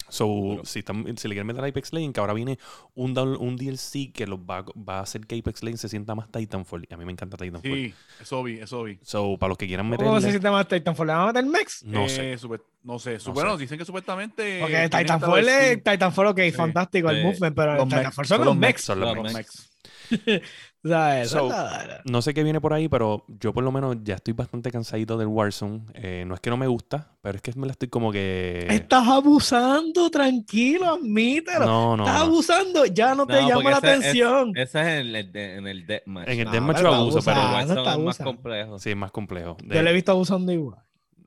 So, 0.09 0.61
si, 0.63 0.79
están- 0.79 1.05
si 1.17 1.27
le 1.27 1.35
quieren 1.35 1.47
meter 1.47 1.63
a 1.63 1.67
Apex 1.67 1.93
Legends, 1.93 2.13
que 2.13 2.19
ahora 2.19 2.33
viene 2.33 2.57
un, 2.95 3.13
down- 3.13 3.37
un 3.39 3.55
DLC 3.55 4.11
que 4.13 4.27
los 4.27 4.39
va, 4.39 4.59
a- 4.59 4.65
va 4.77 4.99
a 4.99 5.01
hacer 5.01 5.25
que 5.27 5.37
Apex 5.37 5.63
Legends 5.63 5.81
se 5.81 5.89
sienta 5.89 6.15
más 6.15 6.29
Titanfall. 6.31 6.85
Y 6.89 6.93
a 6.93 6.97
mí 6.97 7.05
me 7.05 7.11
encanta 7.11 7.37
Titanfall. 7.37 7.71
Sí, 7.71 7.93
eso 8.21 8.43
vi, 8.43 8.59
eso 8.59 8.83
vi. 8.83 8.99
So, 9.01 9.37
para 9.37 9.49
los 9.49 9.57
que 9.57 9.67
quieran 9.67 9.89
¿Cómo 9.95 10.19
se 10.21 10.29
siente 10.29 10.49
más 10.49 10.67
Titanfall? 10.67 11.07
¿Le 11.07 11.13
van 11.13 11.21
a 11.21 11.25
meter 11.27 11.45
Mex? 11.45 11.83
no 11.83 12.05
Eh, 12.05 12.09
sé. 12.09 12.37
supe- 12.37 12.61
no 12.83 12.97
sé. 12.99 13.17
No 13.25 13.33
bueno, 13.33 13.55
sé. 13.55 13.61
dicen 13.63 13.77
que 13.77 13.85
supuestamente. 13.85 14.59
Porque 14.59 14.73
tienen 14.73 14.85
hasta 14.85 14.99
Titanfall 14.99 15.47
es. 15.49 15.83
Titanfall, 15.83 16.27
ok, 16.27 16.39
Sí. 16.45 16.51
fantástico 16.51 17.09
el 17.09 17.23
movement, 17.23 17.55
pero 17.55 17.75
Los 17.75 17.87
Titanfall 17.89 18.25
son 18.25 18.37
son 18.37 18.37
los 18.39 18.45
los 18.47 18.55
mechs. 18.57 18.81
Son 18.81 18.99
los 18.99 19.15
Los 19.15 19.33
mechs. 19.33 19.65
Mex. 20.81 20.85
O 20.85 20.87
sea, 20.89 21.21
eso 21.21 21.37
So, 21.39 21.45
es 21.45 21.51
la- 21.51 22.01
No 22.05 22.21
sé 22.21 22.33
qué 22.33 22.43
viene 22.43 22.61
por 22.61 22.73
ahí, 22.73 22.87
pero 22.87 23.25
yo 23.27 23.53
por 23.53 23.63
lo 23.63 23.71
menos 23.71 23.97
ya 24.03 24.15
estoy 24.15 24.33
bastante 24.33 24.71
cansadito 24.71 25.17
del 25.17 25.27
Warzone. 25.27 25.81
Eh, 25.93 26.23
no 26.27 26.33
es 26.35 26.39
que 26.39 26.49
no 26.49 26.57
me 26.57 26.67
gusta, 26.67 27.11
pero 27.21 27.35
es 27.35 27.41
que 27.41 27.53
me 27.55 27.65
la 27.67 27.71
estoy 27.71 27.89
como 27.89 28.11
que... 28.11 28.65
Estás 28.69 29.07
abusando, 29.07 30.09
tranquilo, 30.09 30.93
admítelo. 30.95 31.65
No, 31.65 31.97
no, 31.97 32.05
Estás 32.05 32.19
no. 32.19 32.25
abusando, 32.25 32.85
ya 32.85 33.15
no 33.15 33.25
te 33.27 33.41
llama 33.41 33.63
la 33.71 33.77
ese 33.77 33.87
es- 33.87 33.97
atención. 33.99 34.51
Ese 34.55 34.79
es 34.81 34.87
en 34.87 35.15
el, 35.15 35.31
de- 35.31 35.55
en 35.57 35.67
el 35.67 35.85
Deathmatch. 35.87 36.27
En 36.29 36.39
el 36.39 36.45
No, 36.45 36.51
Deathmatch 36.51 36.81
lo 36.81 36.93
abuso, 36.95 37.19
pero... 37.23 37.39
el. 37.41 37.47
Warzone 37.53 37.91
es 37.91 37.99
más 37.99 38.17
complejo. 38.17 38.79
Sí, 38.79 38.89
es 38.91 38.97
más 38.97 39.11
complejo. 39.11 39.57
Yo 39.65 39.81
lo 39.81 39.89
he 39.89 39.93
visto 39.93 40.11
abusando 40.11 40.51
igual. 40.51 40.79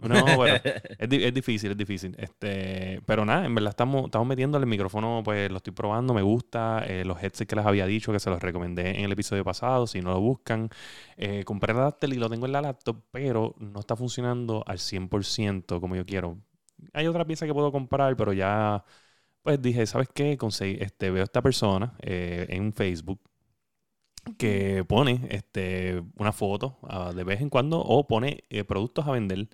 No, 0.03 0.37
pero 0.41 0.61
es, 0.99 1.09
di- 1.09 1.23
es 1.25 1.33
difícil, 1.33 1.71
es 1.73 1.77
difícil. 1.77 2.15
Este, 2.19 3.01
pero 3.07 3.25
nada, 3.25 3.47
en 3.47 3.55
verdad 3.55 3.71
estamos, 3.71 4.07
estamos 4.07 4.27
metiéndole 4.27 4.65
el 4.65 4.69
micrófono, 4.71 5.23
pues 5.25 5.49
lo 5.51 5.59
estoy 5.59 5.73
probando, 5.73 6.13
me 6.13 6.23
gusta. 6.23 6.85
Eh, 6.87 7.05
los 7.05 7.23
headsets 7.23 7.47
que 7.49 7.55
les 7.57 7.65
había 7.67 7.87
dicho, 7.87 8.13
que 8.13 8.19
se 8.19 8.29
los 8.31 8.43
recomendé 8.43 8.99
en 8.99 9.05
el 9.05 9.13
episodio 9.13 9.45
pasado, 9.45 9.87
si 9.87 10.01
no 10.01 10.11
lo 10.11 10.21
buscan. 10.21 10.71
Eh, 11.17 11.45
compré 11.45 11.73
el 11.73 11.79
adapter 11.79 12.11
y 12.13 12.17
lo 12.17 12.29
tengo 12.29 12.47
en 12.47 12.53
la 12.53 12.63
laptop, 12.63 13.01
pero 13.13 13.55
no 13.59 13.79
está 13.81 13.95
funcionando 13.97 14.65
al 14.67 14.79
100% 14.81 15.81
como 15.81 15.95
yo 15.95 16.05
quiero. 16.05 16.39
Hay 16.93 17.07
otra 17.07 17.25
pieza 17.25 17.47
que 17.47 17.55
puedo 17.55 17.71
comprar, 17.71 18.17
pero 18.17 18.33
ya, 18.33 18.85
pues 19.43 19.63
dije, 19.63 19.87
¿sabes 19.87 20.09
qué? 20.15 20.37
Conseguí, 20.39 20.79
este, 20.81 21.11
veo 21.11 21.23
a 21.23 21.25
esta 21.25 21.43
persona 21.43 21.95
eh, 22.03 22.47
en 22.51 22.73
Facebook 22.75 23.21
que 24.39 24.85
pone 24.89 25.27
este, 25.31 26.03
una 26.17 26.33
foto 26.33 26.79
ah, 26.89 27.13
de 27.15 27.25
vez 27.25 27.41
en 27.41 27.51
cuando 27.51 27.81
o 27.81 28.07
pone 28.07 28.45
eh, 28.51 28.65
productos 28.65 29.07
a 29.07 29.13
vender 29.13 29.49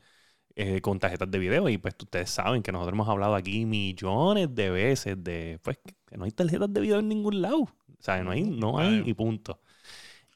eh, 0.61 0.81
con 0.81 0.99
tarjetas 0.99 1.31
de 1.31 1.39
video. 1.39 1.69
Y 1.69 1.79
pues 1.79 1.95
ustedes 2.03 2.31
saben 2.31 2.65
que 2.65 2.73
nosotros 2.73 2.95
hemos 2.95 3.09
hablado 3.09 3.37
aquí 3.37 3.65
millones 3.65 4.53
de 4.57 4.71
veces 4.71 5.23
de 5.23 5.61
pues 5.63 5.79
que 6.05 6.17
no 6.17 6.25
hay 6.25 6.33
tarjetas 6.33 6.73
de 6.73 6.81
video 6.81 6.99
en 6.99 7.09
ningún 7.09 7.41
lado. 7.43 7.61
O 7.61 8.01
sea, 8.01 8.25
no 8.25 8.33
hay, 8.33 8.43
no 8.43 8.79
hay 8.79 9.05
y 9.07 9.15
punto. 9.15 9.61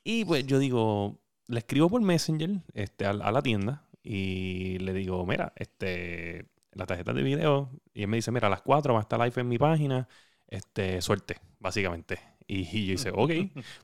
Y 0.05 0.25
pues 0.25 0.47
yo 0.47 0.61
digo, 0.61 1.19
le 1.49 1.59
escribo 1.59 1.89
por 1.91 2.01
Messenger 2.03 2.51
este, 2.73 3.05
a, 3.05 3.11
a 3.11 3.33
la 3.33 3.43
tienda 3.43 3.89
y 4.05 4.79
le 4.79 4.93
digo, 4.93 5.27
mira, 5.27 5.53
este, 5.57 6.47
la 6.73 6.87
tarjeta 6.87 7.13
de 7.13 7.23
video. 7.25 7.71
Y 7.93 8.03
él 8.03 8.09
me 8.09 8.17
dice, 8.19 8.31
mira, 8.31 8.47
a 8.47 8.51
las 8.51 8.63
4 8.63 8.95
va 8.95 9.01
a 9.01 9.03
estar 9.03 9.19
live 9.21 9.41
en 9.41 9.49
mi 9.49 9.59
página. 9.59 10.09
Este, 10.47 11.03
suerte, 11.03 11.39
básicamente. 11.59 12.21
Y, 12.55 12.69
y 12.77 12.87
yo 12.87 12.93
dice, 12.93 13.11
ok, 13.15 13.31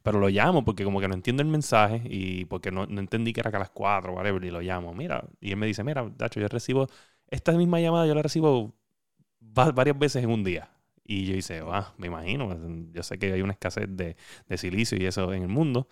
pero 0.02 0.18
lo 0.20 0.28
llamo 0.28 0.64
porque 0.64 0.84
como 0.84 1.00
que 1.00 1.08
no 1.08 1.14
entiendo 1.14 1.42
el 1.42 1.48
mensaje 1.48 2.02
y 2.04 2.44
porque 2.46 2.70
no, 2.70 2.86
no 2.86 3.00
entendí 3.00 3.32
que 3.32 3.40
era 3.40 3.50
que 3.50 3.56
a 3.56 3.60
las 3.60 3.70
4, 3.70 4.12
whatever, 4.14 4.44
y 4.44 4.50
lo 4.50 4.60
llamo. 4.60 4.94
Mira, 4.94 5.24
y 5.40 5.50
él 5.52 5.56
me 5.56 5.66
dice, 5.66 5.84
mira, 5.84 6.08
Dacho, 6.16 6.40
yo 6.40 6.48
recibo 6.48 6.88
esta 7.30 7.52
misma 7.52 7.80
llamada, 7.80 8.06
yo 8.06 8.14
la 8.14 8.22
recibo 8.22 8.74
va- 9.42 9.70
varias 9.72 9.98
veces 9.98 10.24
en 10.24 10.30
un 10.30 10.44
día. 10.44 10.70
Y 11.04 11.26
yo 11.26 11.34
dice, 11.34 11.62
ah, 11.66 11.94
me 11.98 12.06
imagino, 12.08 12.54
yo 12.92 13.02
sé 13.02 13.18
que 13.18 13.32
hay 13.32 13.40
una 13.42 13.52
escasez 13.52 13.86
de, 13.90 14.16
de 14.48 14.58
silicio 14.58 14.98
y 14.98 15.06
eso 15.06 15.32
en 15.32 15.42
el 15.42 15.48
mundo. 15.48 15.88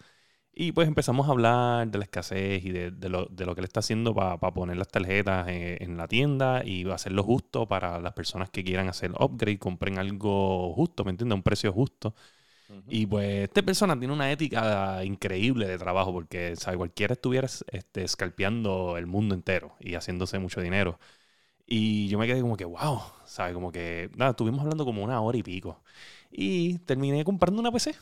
Y 0.55 0.73
pues 0.73 0.89
empezamos 0.89 1.29
a 1.29 1.33
hablar 1.33 1.89
de 1.91 1.99
la 1.99 2.05
escasez 2.05 2.65
y 2.65 2.71
de, 2.73 2.91
de 2.91 3.09
lo, 3.11 3.27
de 3.27 3.47
lo 3.47 3.55
que 3.55 3.61
él 3.61 3.67
está 3.67 3.81
haciendo 3.81 4.15
para 4.15 4.39
poner 4.39 4.77
las 4.79 4.89
tarjetas 4.89 5.49
en, 5.49 5.83
en 5.83 5.97
la 5.99 6.09
tienda 6.09 6.63
y 6.65 6.91
hacerlo 6.91 7.23
justo 7.25 7.69
para 7.69 8.01
las 8.01 8.15
personas 8.15 8.51
que 8.51 8.65
quieran 8.65 8.89
hacer 8.89 9.13
upgrade, 9.21 9.59
compren 9.59 9.99
algo 9.99 10.75
justo, 10.75 11.05
¿me 11.05 11.11
entiendes? 11.13 11.37
Un 11.37 11.43
precio 11.43 11.73
justo. 11.73 12.15
Ujú. 12.69 12.83
Y 12.89 13.07
pues 13.07 13.45
esta 13.45 13.63
persona 13.63 13.99
tiene 13.99 14.13
una 14.15 14.31
ética 14.31 15.05
increíble 15.05 15.67
de 15.69 15.79
trabajo 15.79 16.13
porque, 16.13 16.57
¿sabe? 16.57 16.77
Cualquiera 16.77 17.15
estuviera 17.15 17.47
este, 17.73 18.05
escalpeando 18.05 18.97
el 18.99 19.07
mundo 19.07 19.35
entero 19.35 19.75
y 19.81 19.95
haciéndose 19.95 20.39
mucho 20.39 20.61
dinero. 20.61 20.99
Y 21.67 22.09
yo 22.09 22.19
me 22.19 22.27
quedé 22.27 22.41
como 22.41 22.57
que, 22.57 22.65
wow, 22.65 23.01
¿sabes? 23.27 23.55
Como 23.55 23.73
que, 23.73 24.11
nada, 24.17 24.33
estuvimos 24.33 24.61
hablando 24.61 24.85
como 24.85 25.03
una 25.05 25.21
hora 25.21 25.39
y 25.39 25.43
pico. 25.43 25.83
Y 26.31 26.79
terminé 26.81 27.25
comprando 27.25 27.61
una 27.61 27.73
PC, 27.73 27.95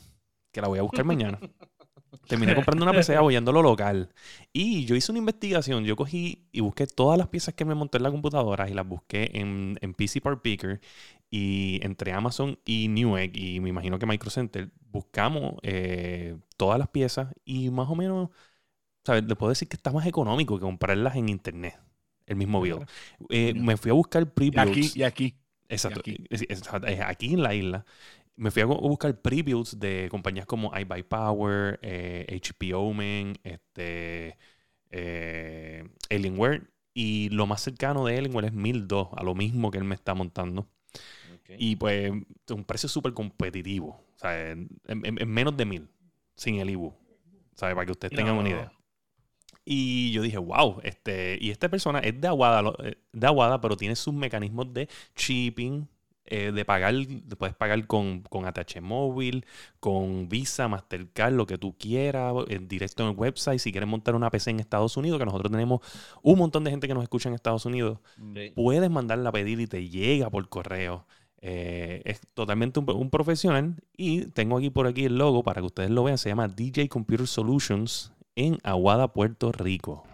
que 0.52 0.60
la 0.60 0.68
voy 0.68 0.78
a 0.78 0.82
buscar 0.82 1.04
mañana. 1.04 1.40
Terminé 2.26 2.54
comprando 2.54 2.84
una 2.84 2.94
PC 2.94 3.16
apoyando 3.16 3.52
lo 3.52 3.62
local. 3.62 4.10
Y 4.52 4.86
yo 4.86 4.96
hice 4.96 5.12
una 5.12 5.18
investigación. 5.18 5.84
Yo 5.84 5.96
cogí 5.96 6.46
y 6.52 6.60
busqué 6.60 6.86
todas 6.86 7.18
las 7.18 7.28
piezas 7.28 7.54
que 7.54 7.64
me 7.66 7.74
monté 7.74 7.98
en 7.98 8.04
la 8.04 8.10
computadora 8.10 8.68
y 8.68 8.74
las 8.74 8.86
busqué 8.86 9.30
en, 9.34 9.76
en 9.82 9.94
PC 9.94 10.20
Part 10.22 10.40
Picker. 10.42 10.80
Y 11.34 11.80
entre 11.82 12.12
Amazon 12.12 12.58
y 12.64 12.88
Newegg, 12.88 13.36
y 13.36 13.58
me 13.60 13.68
imagino 13.70 13.98
que 13.98 14.06
Micro 14.06 14.30
Center, 14.30 14.70
buscamos 14.92 15.54
eh, 15.62 16.36
todas 16.56 16.78
las 16.78 16.88
piezas 16.88 17.34
y 17.44 17.70
más 17.70 17.88
o 17.90 17.96
menos, 17.96 18.28
¿sabes? 19.04 19.24
Le 19.24 19.36
puedo 19.36 19.50
decir 19.50 19.68
que 19.68 19.76
está 19.76 19.92
más 19.92 20.06
económico 20.06 20.56
que 20.56 20.62
comprarlas 20.62 21.16
en 21.16 21.28
internet. 21.28 21.74
El 22.26 22.36
mismo 22.36 22.60
bill. 22.60 22.76
Eh, 23.30 23.54
me 23.54 23.76
fui 23.76 23.90
a 23.90 23.94
buscar 23.94 24.22
Y 24.22 24.26
previews. 24.26 24.68
aquí, 24.68 25.00
y 25.00 25.02
aquí. 25.02 25.34
Exacto. 25.68 26.00
aquí. 26.00 26.16
es- 26.30 26.42
es- 26.48 26.62
es 26.88 27.00
aquí 27.00 27.34
en 27.34 27.42
la 27.42 27.54
isla. 27.54 27.84
Me 28.36 28.50
fui 28.50 28.62
a 28.62 28.66
bu- 28.66 28.80
buscar 28.80 29.20
previews 29.20 29.78
de 29.80 30.08
compañías 30.10 30.46
como 30.46 30.72
iBuyPower, 30.76 31.78
eh, 31.82 32.26
HP 32.36 32.74
Omen, 32.74 33.34
este, 33.44 34.36
eh, 34.90 35.84
Alienware. 36.10 36.70
Y 36.94 37.28
lo 37.30 37.46
más 37.46 37.62
cercano 37.62 38.04
de 38.06 38.18
Alienware 38.18 38.46
es 38.46 38.52
1002, 38.52 39.08
a 39.16 39.22
lo 39.24 39.34
mismo 39.34 39.70
que 39.70 39.78
él 39.78 39.84
me 39.84 39.94
está 39.96 40.14
montando. 40.14 40.68
Y 41.58 41.76
pues, 41.76 42.10
un 42.50 42.64
precio 42.64 42.88
súper 42.88 43.12
competitivo. 43.12 43.88
O 44.14 44.18
sea, 44.18 44.50
en, 44.52 44.68
en- 44.86 45.18
en 45.20 45.28
menos 45.28 45.56
de 45.56 45.64
1000, 45.64 45.88
sin 46.36 46.56
el 46.58 46.70
IBU. 46.70 46.92
¿Sabe? 47.54 47.74
Para 47.74 47.86
que 47.86 47.92
ustedes 47.92 48.14
tengan 48.16 48.34
No. 48.34 48.40
una 48.40 48.50
idea. 48.50 48.72
Y 49.64 50.12
yo 50.12 50.20
dije, 50.22 50.36
wow, 50.38 50.80
este, 50.82 51.38
y 51.40 51.50
esta 51.50 51.68
persona 51.70 51.98
es 52.00 52.20
de 52.20 52.28
Aguada, 52.28 52.72
eh, 52.82 52.96
de 53.12 53.26
Aguada, 53.26 53.60
pero 53.60 53.76
tiene 53.76 53.96
sus 53.96 54.12
mecanismos 54.12 54.74
de 54.74 54.88
shipping, 55.16 55.86
eh, 56.26 56.52
de 56.52 56.64
pagar, 56.66 56.94
de 56.94 57.36
puedes 57.36 57.54
pagar 57.54 57.86
con, 57.86 58.20
con 58.22 58.44
ATH 58.44 58.80
móvil, 58.82 59.46
con 59.80 60.28
Visa, 60.28 60.68
Mastercard, 60.68 61.32
lo 61.32 61.46
que 61.46 61.56
tú 61.56 61.76
quieras, 61.78 62.34
eh, 62.48 62.58
directo 62.62 63.04
en 63.04 63.10
el 63.10 63.16
website. 63.16 63.58
Si 63.58 63.72
quieres 63.72 63.88
montar 63.88 64.14
una 64.14 64.30
PC 64.30 64.50
en 64.50 64.60
Estados 64.60 64.96
Unidos, 64.98 65.18
que 65.18 65.24
nosotros 65.26 65.50
tenemos 65.50 65.80
un 66.22 66.38
montón 66.38 66.64
de 66.64 66.70
gente 66.70 66.86
que 66.86 66.94
nos 66.94 67.02
escucha 67.02 67.28
en 67.30 67.34
Estados 67.34 67.64
Unidos, 67.64 68.00
Sí. 68.34 68.52
puedes 68.54 68.90
mandarla 68.90 69.30
a 69.30 69.32
pedir 69.32 69.60
y 69.60 69.66
te 69.66 69.88
llega 69.88 70.28
por 70.28 70.46
correo. 70.50 71.06
Eh, 71.46 72.00
es 72.06 72.22
totalmente 72.32 72.80
un, 72.80 72.90
un 72.90 73.10
profesional 73.10 73.74
y 73.94 74.22
tengo 74.28 74.56
aquí 74.56 74.70
por 74.70 74.86
aquí 74.86 75.04
el 75.04 75.18
logo 75.18 75.42
para 75.42 75.60
que 75.60 75.66
ustedes 75.66 75.90
lo 75.90 76.02
vean. 76.02 76.16
Se 76.16 76.30
llama 76.30 76.48
DJ 76.48 76.88
Computer 76.88 77.26
Solutions 77.26 78.12
en 78.34 78.56
Aguada, 78.62 79.08
Puerto 79.08 79.52
Rico. 79.52 80.04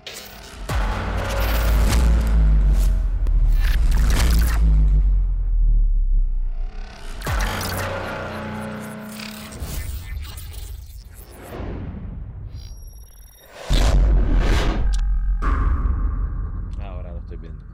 Ahora 16.80 17.12
lo 17.12 17.20
estoy 17.20 17.36
viendo. 17.36 17.64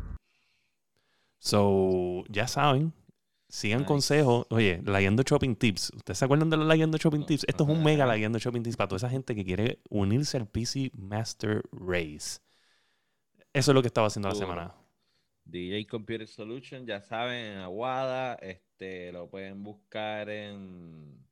So, 1.39 2.25
ya 2.29 2.47
saben, 2.47 2.93
sigan 3.49 3.81
Nice. 3.81 3.87
consejos. 3.87 4.47
Oye, 4.51 4.81
Layando 4.85 5.23
Shopping 5.23 5.55
Tips. 5.57 5.93
¿Ustedes 5.95 6.19
se 6.19 6.25
acuerdan 6.25 6.51
de 6.51 6.57
los 6.57 6.67
Layando 6.67 6.99
Shopping 6.99 7.25
Tips? 7.27 7.45
Esto 7.49 7.65
es 7.65 7.71
un 7.71 7.83
mega 7.83 8.05
Ajá. 8.05 8.13
Layando 8.15 8.39
Shopping 8.39 8.63
Tips 8.63 8.77
para 8.77 8.89
toda 8.89 8.97
esa 8.99 9.11
gente 9.11 9.35
que 9.35 9.45
quiere 9.45 9.81
unirse 9.89 10.37
al 10.37 10.47
PC 10.49 10.91
Master 10.95 11.63
Race. 11.73 12.41
Eso 13.53 13.71
es 13.71 13.75
lo 13.75 13.81
que 13.83 13.89
estaba 13.89 14.09
haciendo 14.09 14.29
la 14.29 14.35
semana. 14.35 14.75
DJ 15.45 15.87
Computer 15.87 16.27
Solution, 16.27 16.87
ya 16.87 17.01
saben, 17.01 17.53
en 17.53 17.59
Aguada, 17.59 18.35
este, 18.35 19.13
lo 19.13 19.31
pueden 19.31 19.63
buscar 19.63 20.29
en, 20.29 21.25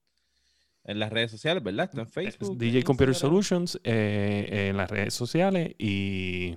en 0.84 0.98
las 1.00 1.12
redes 1.12 1.32
sociales, 1.32 1.62
¿verdad? 1.62 1.86
Está 1.86 2.00
en 2.02 2.08
Facebook. 2.08 2.56
DJ 2.56 2.78
en 2.78 2.84
Computer. 2.84 3.14
Solutions 3.14 3.80
eh, 3.82 4.68
en 4.70 4.76
las 4.76 4.88
redes 4.90 5.14
sociales 5.14 5.74
y 5.78 6.56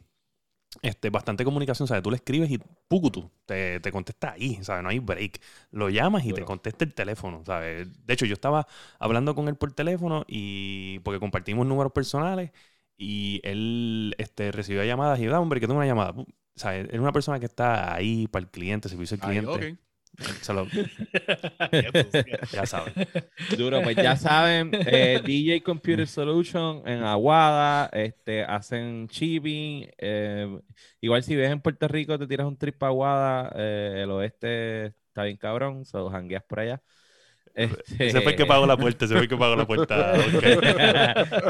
este, 0.81 1.09
bastante 1.09 1.43
comunicación. 1.43 1.87
Sea, 1.87 2.01
tú 2.01 2.09
le 2.11 2.17
escribes 2.17 2.49
y 2.51 2.59
pucutu, 2.87 3.29
te, 3.45 3.79
te 3.79 3.91
contesta 3.91 4.31
ahí, 4.33 4.59
¿sabes? 4.63 4.83
No 4.83 4.89
hay 4.89 4.99
break. 4.99 5.41
Lo 5.71 5.89
llamas 5.89 6.25
y 6.25 6.33
te 6.33 6.43
contesta 6.43 6.85
el 6.85 6.93
teléfono, 6.93 7.43
¿sabes? 7.45 7.87
De 8.05 8.13
hecho, 8.13 8.25
yo 8.25 8.33
estaba 8.33 8.67
hablando 8.99 9.35
con 9.35 9.47
él 9.47 9.55
por 9.55 9.71
teléfono 9.73 10.25
y 10.27 10.99
porque 10.99 11.19
compartimos 11.19 11.65
números 11.67 11.91
personales 11.93 12.51
y 12.97 13.41
él 13.43 14.15
este, 14.17 14.51
recibió 14.51 14.83
llamadas 14.83 15.19
y 15.19 15.23
yo, 15.23 15.35
"Ah, 15.35 15.39
hombre, 15.39 15.59
que 15.59 15.67
tengo 15.67 15.77
una 15.79 15.87
llamada. 15.87 16.11
O 16.11 16.25
sea, 16.59 16.75
es 16.77 16.99
una 16.99 17.11
persona 17.11 17.39
que 17.39 17.45
está 17.45 17.93
ahí 17.93 18.27
para 18.27 18.43
el 18.45 18.49
cliente, 18.51 18.89
servicio 18.89 19.15
al 19.15 19.21
cliente. 19.21 19.49
ok. 19.51 19.61
Se 19.61 19.86
lo- 20.53 20.67
ya 22.51 22.65
saben. 22.65 22.93
Duro, 23.57 23.81
pues 23.83 23.95
ya 23.95 24.15
saben, 24.15 24.71
eh, 24.73 25.21
DJ 25.23 25.61
Computer 25.63 26.07
Solution 26.07 26.81
en 26.87 27.03
Aguada, 27.03 27.89
este, 27.93 28.43
hacen 28.43 29.07
shipping. 29.07 29.87
eh, 29.97 30.59
igual 31.01 31.23
si 31.23 31.35
ves 31.35 31.51
en 31.51 31.61
Puerto 31.61 31.87
Rico, 31.87 32.17
te 32.17 32.27
tiras 32.27 32.47
un 32.47 32.57
trip 32.57 32.81
a 32.83 32.87
Aguada, 32.87 33.51
eh, 33.55 34.01
el 34.03 34.11
oeste 34.11 34.87
está 34.87 35.23
bien 35.23 35.37
cabrón, 35.37 35.85
so 35.85 36.09
jangueas 36.09 36.43
por 36.43 36.59
allá. 36.59 36.81
Este, 37.53 38.07
Ese 38.07 38.21
fue 38.21 38.31
el 38.33 38.37
que 38.37 38.45
pagó 38.45 38.67
la 38.67 38.77
puerta, 38.77 39.05
ese 39.05 39.15
fue 39.15 39.23
el 39.23 39.29
que 39.29 39.37
pagó 39.37 39.55
la 39.55 39.65
puerta. 39.65 40.13
ok. 40.35 40.43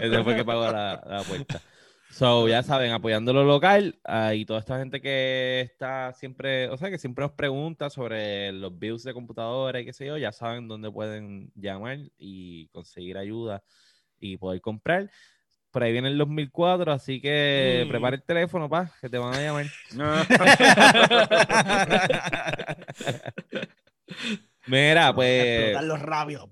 Ese 0.04 0.24
fue 0.24 0.34
el 0.34 0.38
que 0.38 0.46
pagó 0.46 0.72
la, 0.72 1.04
la 1.06 1.24
puerta. 1.24 1.62
So, 2.10 2.48
ya 2.48 2.64
saben, 2.64 2.92
apoyando 2.94 3.34
lo 3.34 3.44
local 3.44 4.00
ah, 4.06 4.34
y 4.34 4.46
toda 4.46 4.60
esta 4.60 4.80
gente 4.80 5.02
que 5.02 5.60
está 5.62 6.14
siempre, 6.14 6.70
o 6.70 6.78
sea, 6.78 6.90
que 6.90 6.98
siempre 6.98 7.24
nos 7.24 7.34
pregunta 7.34 7.90
sobre 7.90 8.52
los 8.54 8.78
builds 8.80 9.04
de 9.04 9.14
computadora 9.14 9.80
y 9.80 9.86
qué 9.86 9.94
sé 9.94 10.06
yo, 10.08 10.18
ya 10.18 10.32
saben 10.32 10.68
dónde 10.68 10.90
pueden 10.90 11.52
llamar 11.56 11.98
y 12.18 12.68
conseguir 12.70 13.18
ayuda 13.18 13.62
y 14.20 14.38
poder 14.38 14.62
comprar. 14.62 15.12
Por 15.70 15.84
ahí 15.84 15.92
viene 15.92 16.08
el 16.08 16.18
2004, 16.18 16.92
así 16.92 17.22
que 17.22 17.84
Mm. 17.86 17.90
prepara 17.90 18.16
el 18.16 18.24
teléfono, 18.24 18.68
pa, 18.70 18.90
que 19.02 19.10
te 19.10 19.18
van 19.20 19.36
a 19.36 19.42
llamar. 19.42 19.66
Mira, 24.66 25.14
pues, 25.14 25.44
Explotar 25.46 25.84
los 25.84 26.02
rabios. 26.02 26.46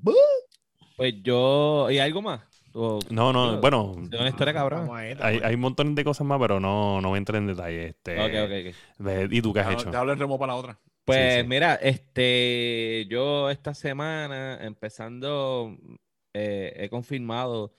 Pues 0.96 1.14
yo, 1.24 1.90
¿y 1.92 2.00
algo 2.00 2.22
más? 2.22 2.42
O- 2.74 3.00
No, 3.10 3.32
no, 3.32 3.58
bueno, 3.58 3.94
de 3.98 4.18
una 4.18 4.30
historia 4.30 4.54
cabrón. 4.54 4.82
Vamos 4.82 4.98
ahí, 4.98 5.14
hay, 5.22 5.40
hay 5.44 5.56
un 5.56 5.62
montón 5.62 5.96
de 5.96 6.04
cosas 6.04 6.26
más, 6.28 6.40
pero 6.40 6.60
no, 6.60 7.02
no 7.02 7.10
voy 7.10 7.18
a 7.18 7.20
entrar 7.20 7.42
en 7.42 7.48
detalle. 7.48 7.88
Este, 7.88 8.20
Ok, 8.20 8.32
ok, 8.46 8.70
ok. 8.70 8.76
ve- 9.00 9.28
¿Y 9.32 9.42
tú 9.42 9.54
qué 9.54 9.60
has 9.62 9.74
hecho? 9.74 9.92
Te 9.92 9.98
hablo 9.98 10.14
el 10.14 10.20
remo 10.20 10.38
para 10.38 10.54
la 10.54 10.60
otra. 10.60 10.80
Pues 11.06 11.42
sí. 11.44 11.44
mira, 11.48 11.76
este, 11.76 13.06
yo 13.10 13.50
esta 13.50 13.74
semana, 13.74 14.58
empezando, 14.62 15.78
eh, 16.34 16.74
he 16.78 16.90
confirmado 16.90 17.74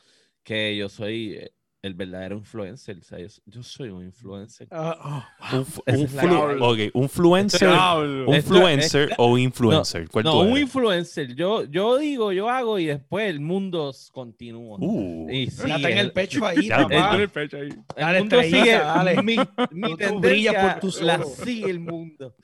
que 0.44 0.76
yo 0.76 0.88
soy 0.88 1.34
eh, 1.36 1.52
el 1.82 1.94
verdadero 1.94 2.36
influencer. 2.36 2.98
O 2.98 3.02
sea, 3.02 3.18
yo, 3.20 3.26
yo 3.46 3.62
soy 3.62 3.90
un 3.90 4.04
influencer. 4.04 4.66
Ah, 4.72 5.24
oh, 5.52 5.56
Un, 5.56 6.00
un 6.00 6.08
flu- 6.08 6.58
ok, 6.88 6.94
un 6.94 7.08
fluencer, 7.08 7.68
un 7.68 8.34
Esto- 8.34 8.54
fluencer 8.54 9.10
o 9.18 9.38
influencer. 9.38 10.08
¿Cuál 10.08 10.24
No, 10.24 10.32
tú 10.32 10.40
un 10.40 10.58
influencer. 10.58 11.34
Yo, 11.34 11.64
yo 11.64 11.96
digo, 11.98 12.32
yo 12.32 12.48
hago 12.50 12.78
y 12.78 12.86
después 12.86 13.28
el 13.30 13.40
mundo 13.40 13.92
continúa. 14.12 14.78
Uh, 14.80 15.30
Y 15.30 15.48
sí, 15.50 15.68
Date 15.68 15.92
en 15.92 15.98
el 15.98 16.12
pecho 16.12 16.44
ahí, 16.44 16.68
Ya. 16.68 16.86
Tiene 16.88 17.22
el 17.22 17.28
pecho 17.28 17.56
ahí. 17.58 17.68
el 17.68 17.84
Dale, 17.96 18.18
mundo 18.20 18.40
estrellita, 18.40 18.64
sigue 18.64 18.78
dale. 18.78 19.22
mi, 19.22 19.36
mi 19.70 19.96
tendencia, 19.96 20.18
brillas 20.18 20.80
por 20.80 20.90
tu 20.90 21.04
la 21.04 21.22
sigue 21.24 21.70
el 21.70 21.80
mundo. 21.80 22.34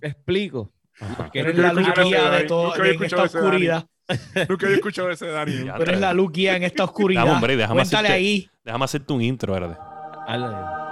Explico. 0.00 0.72
Que 1.32 1.40
eres 1.40 1.56
no 1.56 1.62
la 1.72 1.80
escuchado 1.82 2.30
de 2.30 2.44
todo 2.44 2.84
en 2.84 3.02
esta 3.04 3.22
oscuridad. 3.24 3.86
Nunca 4.48 4.66
había 4.66 4.76
escuchado 4.76 5.10
ese 5.10 5.26
Dani. 5.26 5.64
Ya. 5.64 5.76
Tú 5.76 5.82
eres 5.82 6.00
la 6.00 6.12
Luquía 6.14 6.56
en 6.56 6.62
esta 6.62 6.84
oscuridad. 6.84 7.22
Dame, 7.22 7.32
hombre, 7.34 7.56
déjame 7.56 7.80
Cuéntale 7.80 8.08
hacerte- 8.08 8.12
ahí. 8.14 8.50
Déjame 8.64 8.84
hacerte 8.84 9.12
un 9.12 9.22
intro, 9.22 9.52
¿verdad? 9.52 9.78
Ala. 10.26 10.82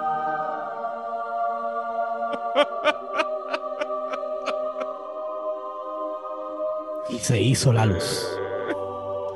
Y 7.08 7.18
se 7.18 7.40
hizo 7.40 7.72
la 7.72 7.86
luz. 7.86 8.26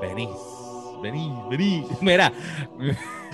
Venís, 0.00 0.30
venís, 1.02 1.32
venís. 1.50 2.02
Mira, 2.02 2.32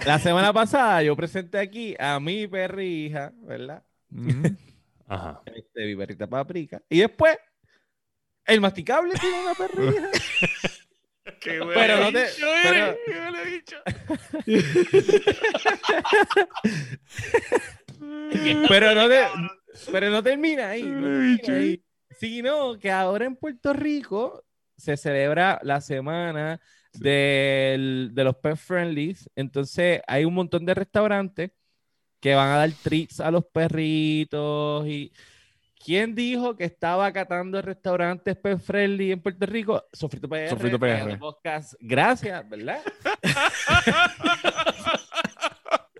la 0.05 0.19
semana 0.19 0.53
pasada 0.53 1.03
yo 1.03 1.15
presenté 1.17 1.59
aquí 1.59 1.95
a 1.99 2.19
mi 2.21 2.47
perrija, 2.47 3.33
¿verdad? 3.43 3.83
Ajá. 5.07 5.43
Este, 5.47 5.87
mi 5.87 5.97
perrita 5.97 6.27
paprika. 6.27 6.83
Y 6.89 7.01
después, 7.01 7.37
el 8.47 8.61
masticable 8.61 9.13
tiene 9.21 9.41
una 9.43 9.55
perrija. 9.55 10.09
Qué 11.41 11.59
Pero 11.75 12.01
no 12.01 12.13
te. 12.13 12.27
Pero, 12.63 12.97
pero 18.69 18.95
no 18.95 19.09
te. 19.09 19.23
Pero 19.91 20.11
no 20.11 20.23
termina 20.23 20.71
ahí. 20.71 20.83
no 20.83 21.01
termina 21.03 21.55
ahí. 21.57 21.83
Sino 22.19 22.79
que 22.79 22.91
ahora 22.91 23.25
en 23.25 23.37
Puerto 23.37 23.73
Rico 23.73 24.45
se 24.77 24.97
celebra 24.97 25.59
la 25.63 25.81
semana 25.81 26.61
del- 26.93 28.11
de 28.13 28.25
los 28.25 28.37
pet 28.37 28.57
friendlies. 28.57 29.29
Entonces 29.35 30.01
hay 30.07 30.25
un 30.25 30.35
montón 30.35 30.65
de 30.65 30.75
restaurantes 30.75 31.51
que 32.21 32.35
van 32.35 32.51
a 32.51 32.57
dar 32.59 32.71
treats 32.83 33.21
a 33.21 33.31
los 33.31 33.45
perritos. 33.47 34.87
y 34.87 35.13
¿Quién 35.85 36.15
dijo 36.15 36.57
que 36.57 36.65
estaba 36.65 37.13
catando 37.13 37.61
restaurantes 37.61 38.35
pet 38.39 38.59
friendly 38.59 39.13
en 39.13 39.21
Puerto 39.21 39.45
Rico? 39.45 39.85
Sofrito 39.93 40.27
PR. 40.27 40.49
Sofrito 40.49 40.79
PR. 40.79 41.19
Podcast. 41.19 41.75
Gracias, 41.79 42.49
¿verdad? 42.49 42.81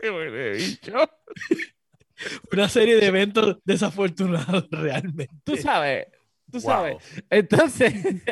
Qué 0.01 0.11
buen 0.11 0.53
bicho. 0.57 0.93
Una 2.53 2.69
serie 2.69 2.97
de 2.97 3.07
eventos 3.07 3.59
desafortunados 3.65 4.67
realmente. 4.71 5.35
Tú 5.45 5.57
sabes, 5.57 6.07
tú 6.51 6.61
Wow. 6.61 6.63
sabes. 6.63 6.97
Entonces, 7.29 7.93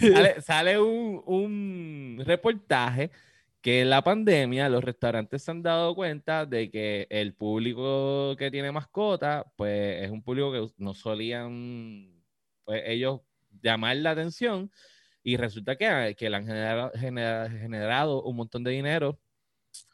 sale, 0.00 0.40
sale 0.42 0.80
un, 0.80 1.22
un 1.26 2.22
reportaje 2.26 3.10
que 3.60 3.84
la 3.84 4.02
pandemia 4.02 4.68
los 4.68 4.84
restaurantes 4.84 5.42
se 5.42 5.50
han 5.50 5.62
dado 5.62 5.94
cuenta 5.94 6.46
de 6.46 6.70
que 6.70 7.06
el 7.10 7.34
público 7.34 8.36
que 8.38 8.50
tiene 8.50 8.72
mascota, 8.72 9.44
pues 9.56 10.04
es 10.04 10.10
un 10.10 10.22
público 10.22 10.52
que 10.52 10.66
no 10.78 10.94
solían 10.94 12.24
pues, 12.64 12.82
ellos 12.86 13.20
llamar 13.62 13.96
la 13.96 14.12
atención 14.12 14.70
y 15.22 15.36
resulta 15.36 15.76
que, 15.76 16.14
que 16.16 16.30
le 16.30 16.36
han 16.36 16.46
generado, 16.46 16.92
genera- 16.94 17.50
generado 17.50 18.22
un 18.22 18.36
montón 18.36 18.64
de 18.64 18.70
dinero 18.70 19.18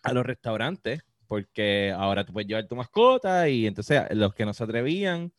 a 0.02 0.12
los 0.12 0.24
restaurantes 0.26 1.02
porque 1.26 1.92
ahora 1.96 2.24
tú 2.24 2.32
puedes 2.32 2.48
llevar 2.48 2.66
tu 2.66 2.76
mascota 2.76 3.48
y 3.48 3.66
entonces 3.66 4.02
los 4.10 4.34
que 4.34 4.44
no 4.44 4.52
se 4.52 4.64
atrevían 4.64 5.32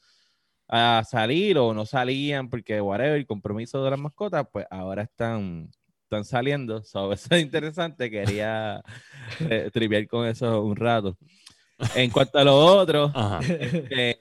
a 0.67 1.03
salir 1.07 1.57
o 1.57 1.73
no 1.73 1.85
salían 1.85 2.49
porque 2.49 2.81
whatever, 2.81 3.17
el 3.17 3.27
compromiso 3.27 3.83
de 3.83 3.91
las 3.91 3.99
mascotas, 3.99 4.47
pues 4.51 4.65
ahora 4.71 5.03
están, 5.03 5.69
están 6.15 6.25
saliendo. 6.25 6.83
So, 6.83 7.11
eso 7.11 7.27
es 7.31 7.41
interesante, 7.41 8.09
quería 8.09 8.81
eh, 9.49 9.69
triviar 9.71 10.07
con 10.07 10.27
eso 10.27 10.61
un 10.63 10.75
rato. 10.75 11.17
En 11.93 12.09
cuanto 12.09 12.37
a 12.37 12.43
lo 12.43 12.55
otro, 12.55 13.11
eh, 13.89 14.17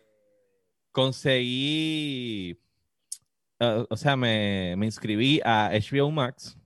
conseguí, 0.90 2.58
eh, 3.60 3.86
o 3.88 3.96
sea, 3.96 4.16
me, 4.16 4.74
me 4.76 4.86
inscribí 4.86 5.40
a 5.44 5.70
HBO 5.72 6.10
Max. 6.10 6.56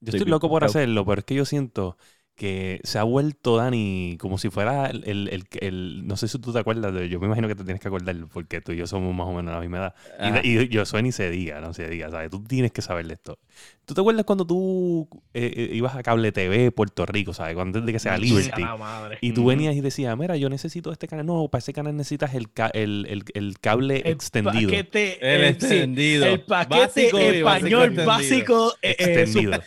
Yo 0.00 0.10
Estoy 0.10 0.18
estoy 0.18 0.30
loco 0.30 0.48
por 0.48 0.64
hacerlo, 0.64 1.04
pero 1.04 1.20
es 1.20 1.24
que 1.24 1.34
yo 1.34 1.44
siento 1.44 1.96
que 2.34 2.80
se 2.82 2.98
ha 2.98 3.02
vuelto 3.02 3.56
Dani 3.56 4.16
como 4.18 4.38
si 4.38 4.48
fuera 4.50 4.86
el, 4.86 5.04
el- 5.06 5.28
el- 5.28 5.44
el- 5.60 6.06
no 6.06 6.16
sé 6.16 6.28
si 6.28 6.38
tú 6.38 6.52
te 6.52 6.58
acuerdas 6.58 6.92
de 6.94 7.08
yo 7.08 7.20
me 7.20 7.26
imagino 7.26 7.46
que 7.46 7.54
te 7.54 7.62
tienes 7.62 7.80
que 7.80 7.88
acordar 7.88 8.16
porque 8.32 8.60
tú 8.60 8.72
y 8.72 8.76
yo 8.78 8.86
somos 8.86 9.14
más 9.14 9.26
o 9.26 9.30
menos 9.32 9.46
de 9.46 9.52
la 9.52 9.60
misma 9.60 9.78
edad. 10.18 10.42
Y, 10.42 10.68
yo 10.68 10.84
soy 10.86 11.02
ni 11.02 11.12
se 11.12 11.28
diga 11.30 11.60
no 11.60 11.74
se 11.74 11.88
diga 11.88 12.10
sabes 12.10 12.30
tú 12.30 12.42
tienes 12.42 12.72
que 12.72 12.80
saber 12.82 13.06
de 13.06 13.14
esto. 13.14 13.38
¿tú 13.84 13.94
te 13.94 14.00
acuerdas 14.00 14.24
cuando 14.24 14.46
tú 14.46 15.08
eh, 15.34 15.52
eh, 15.54 15.70
ibas 15.74 15.94
a 15.94 16.02
cable 16.02 16.32
TV 16.32 16.70
Puerto 16.72 17.04
Rico 17.06 17.34
sabes 17.34 17.54
cuando 17.54 17.78
antes 17.78 17.86
de 17.86 17.92
que 17.92 17.98
sea 17.98 18.16
Liberty. 18.16 18.62
A 18.62 19.10
y 19.20 19.32
tú 19.32 19.44
venías 19.46 19.76
y 19.76 19.80
decías 19.80 20.16
mira 20.16 20.36
yo 20.36 20.48
necesito 20.48 20.90
este 20.90 21.06
canal 21.08 21.26
no 21.26 21.48
para 21.48 21.58
ese 21.60 21.72
canal 21.72 21.96
necesitas 21.96 22.34
el, 22.34 22.50
ca- 22.52 22.70
el, 22.72 23.06
el- 23.10 23.24
el 23.34 23.58
cable 23.60 23.98
El 24.04 24.12
extendido. 24.12 24.70
paquete, 24.70 25.18
El 25.34 25.42
eh, 25.42 25.48
extendido. 25.48 26.26
el 26.26 26.40
paquete 26.40 26.80
Básico 27.12 27.18
español 27.18 27.90
básico 27.90 28.06
básico. 28.06 28.74
eh, 28.82 28.96
eh, 28.98 29.20
extendido 29.20 29.60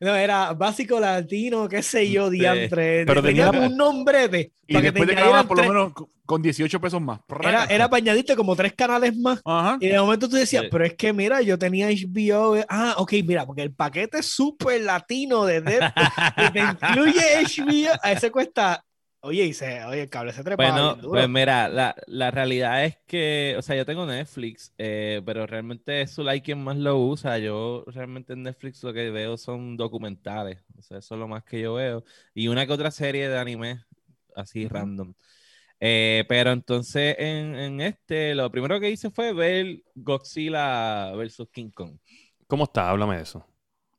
no, 0.00 0.14
era 0.14 0.52
básico 0.52 0.98
latino, 1.00 1.68
qué 1.68 1.82
sé 1.82 2.10
yo, 2.10 2.30
Sí. 2.30 2.38
diantre. 2.38 3.04
Pero 3.06 3.22
tenía 3.22 3.50
un 3.50 3.76
nombrete. 3.76 4.52
Y 4.66 4.72
para 4.74 4.82
que 4.82 4.90
después 4.92 5.08
te 5.08 5.14
te 5.14 5.20
quedaban 5.22 5.46
por 5.46 5.56
lo 5.58 5.64
menos 5.68 5.92
con- 5.92 6.08
con 6.26 6.40
18 6.40 6.80
pesos 6.80 7.02
más. 7.02 7.20
Era, 7.42 7.64
era 7.66 7.88
para 7.90 7.98
añadirte 7.98 8.34
como 8.34 8.56
tres 8.56 8.72
canales 8.72 9.14
más. 9.14 9.40
Ajá. 9.44 9.76
Y 9.78 9.88
de 9.88 10.00
momento 10.00 10.26
tú 10.26 10.36
decías, 10.36 10.62
Sí. 10.62 10.68
pero 10.72 10.84
es 10.86 10.94
que 10.94 11.12
mira, 11.12 11.42
yo 11.42 11.58
tenía 11.58 11.88
HBO. 11.90 12.56
Ah, 12.68 12.94
ok, 12.96 13.12
mira, 13.26 13.44
porque 13.44 13.60
el 13.62 13.72
paquete 13.74 14.22
súper 14.22 14.80
latino 14.80 15.44
de 15.44 15.60
Deadpool 15.60 16.34
que 16.36 16.50
te 16.50 16.60
incluye 16.60 17.20
HBO, 17.42 17.92
a 18.02 18.12
ese 18.12 18.30
cuesta. 18.30 18.82
Oye, 19.24 19.44
y 19.46 19.54
se, 19.54 19.84
oye, 19.84 20.02
el 20.02 20.10
cable 20.10 20.32
se 20.32 20.44
trepa. 20.44 20.66
Bueno, 20.66 20.82
bien 20.82 21.00
duro. 21.00 21.26
pues 21.26 21.28
mira, 21.28 21.68
la, 21.68 21.96
la 22.06 22.30
realidad 22.30 22.84
es 22.84 22.96
que, 23.08 23.56
o 23.58 23.62
sea, 23.62 23.74
yo 23.74 23.84
tengo 23.84 24.06
Netflix, 24.06 24.72
eh, 24.78 25.20
pero 25.26 25.46
realmente 25.48 26.00
es 26.02 26.14
Zulay 26.14 26.42
quien 26.42 26.62
más 26.62 26.76
lo 26.76 26.96
usa. 27.00 27.38
Yo 27.38 27.82
realmente 27.88 28.34
en 28.34 28.44
Netflix 28.44 28.80
lo 28.84 28.92
que 28.92 29.10
veo 29.10 29.36
son 29.36 29.76
documentales, 29.76 30.62
o 30.78 30.82
sea, 30.82 30.98
eso 30.98 31.14
es 31.16 31.18
lo 31.18 31.26
más 31.26 31.42
que 31.44 31.60
yo 31.60 31.74
veo. 31.74 32.04
Y 32.34 32.46
una 32.46 32.66
que 32.66 32.72
otra 32.72 32.92
serie 32.92 33.28
de 33.28 33.36
anime, 33.36 33.84
así 34.36 34.68
random. 34.68 35.12
Eh, 35.80 36.24
pero 36.28 36.52
entonces 36.52 37.16
en, 37.18 37.54
en 37.56 37.80
este, 37.82 38.34
lo 38.34 38.50
primero 38.50 38.80
que 38.80 38.90
hice 38.90 39.10
fue 39.10 39.32
ver 39.34 39.82
Godzilla 39.94 41.12
versus 41.16 41.48
King 41.50 41.70
Kong. 41.70 41.98
¿cómo 42.46 42.64
está? 42.64 42.88
háblame 42.90 43.16
de 43.16 43.22
eso 43.22 43.46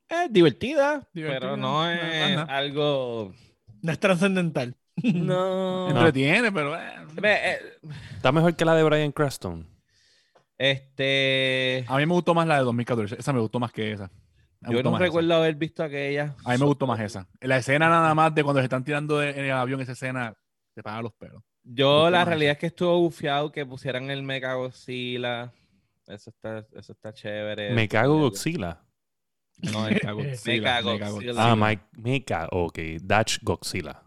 Es 0.09 0.31
divertida, 0.31 1.07
Divertida, 1.13 1.55
pero 1.55 1.57
no 1.57 1.89
no, 1.89 1.89
es 1.89 2.38
no. 2.38 2.47
algo... 2.47 3.33
No 3.81 3.91
es 3.91 3.99
trascendental. 3.99 4.75
No. 5.13 5.89
Entretiene, 5.89 6.51
pero. 6.51 6.75
eh. 6.75 6.81
Eh, 7.23 7.58
está 8.15 8.31
mejor 8.31 8.55
que 8.55 8.65
la 8.65 8.75
de 8.75 8.84
Brian 8.84 9.12
Cranston 9.12 9.67
Este... 10.58 11.86
A 11.88 11.97
mí 11.97 12.05
me 12.05 12.13
gustó 12.13 12.34
más 12.34 12.47
la 12.47 12.58
de 12.58 12.63
2014. 12.63 13.15
Esa 13.19 13.34
me 13.34 13.39
gustó 13.39 13.60
más 13.60 13.71
que 13.71 13.91
esa. 13.93 14.10
Me 14.62 14.73
Yo 14.73 14.84
no 14.84 14.89
esa. 14.91 14.99
recuerdo 14.99 15.34
haber 15.36 15.55
visto 15.55 15.84
aquella. 15.84 16.36
A 16.45 16.53
mí 16.53 16.58
me 16.58 16.65
gustó 16.65 16.88
más 16.88 16.99
esa. 16.99 17.27
La 17.41 17.58
escena 17.58 17.89
nada 17.89 18.13
más 18.15 18.34
de 18.34 18.43
cuando 18.43 18.62
se 18.62 18.65
están 18.65 18.84
tirando 18.84 19.19
de- 19.19 19.29
en 19.31 19.45
el 19.45 19.51
avión, 19.51 19.79
esa 19.81 19.91
escena 19.93 20.34
te 20.73 20.81
paga 20.84 21.01
los 21.01 21.13
pelos. 21.13 21.43
Yo 21.63 22.10
la 22.10 22.23
realidad 22.25 22.53
es 22.53 22.58
que 22.60 22.67
estuvo 22.67 22.99
bufiado 22.99 23.51
que 23.51 23.65
pusieran 23.65 24.10
el 24.12 24.23
Mega 24.23 24.53
Godzilla. 24.55 25.51
Eso 26.08 26.29
está, 26.29 26.60
eso 26.73 26.91
está 26.93 27.13
chévere. 27.13 27.73
me 27.73 27.88
cago 27.88 28.19
Godzilla 28.19 28.79
No, 29.73 29.88
el 29.88 29.99
cago. 29.99 30.21
Mecha 30.45 30.81
Godzilla. 30.81 31.34
ah 31.38 31.55
Mike 31.55 31.84
Mecha 31.93 32.47
ok 32.51 32.77
Dutch 33.01 33.39
Godzilla 33.41 34.03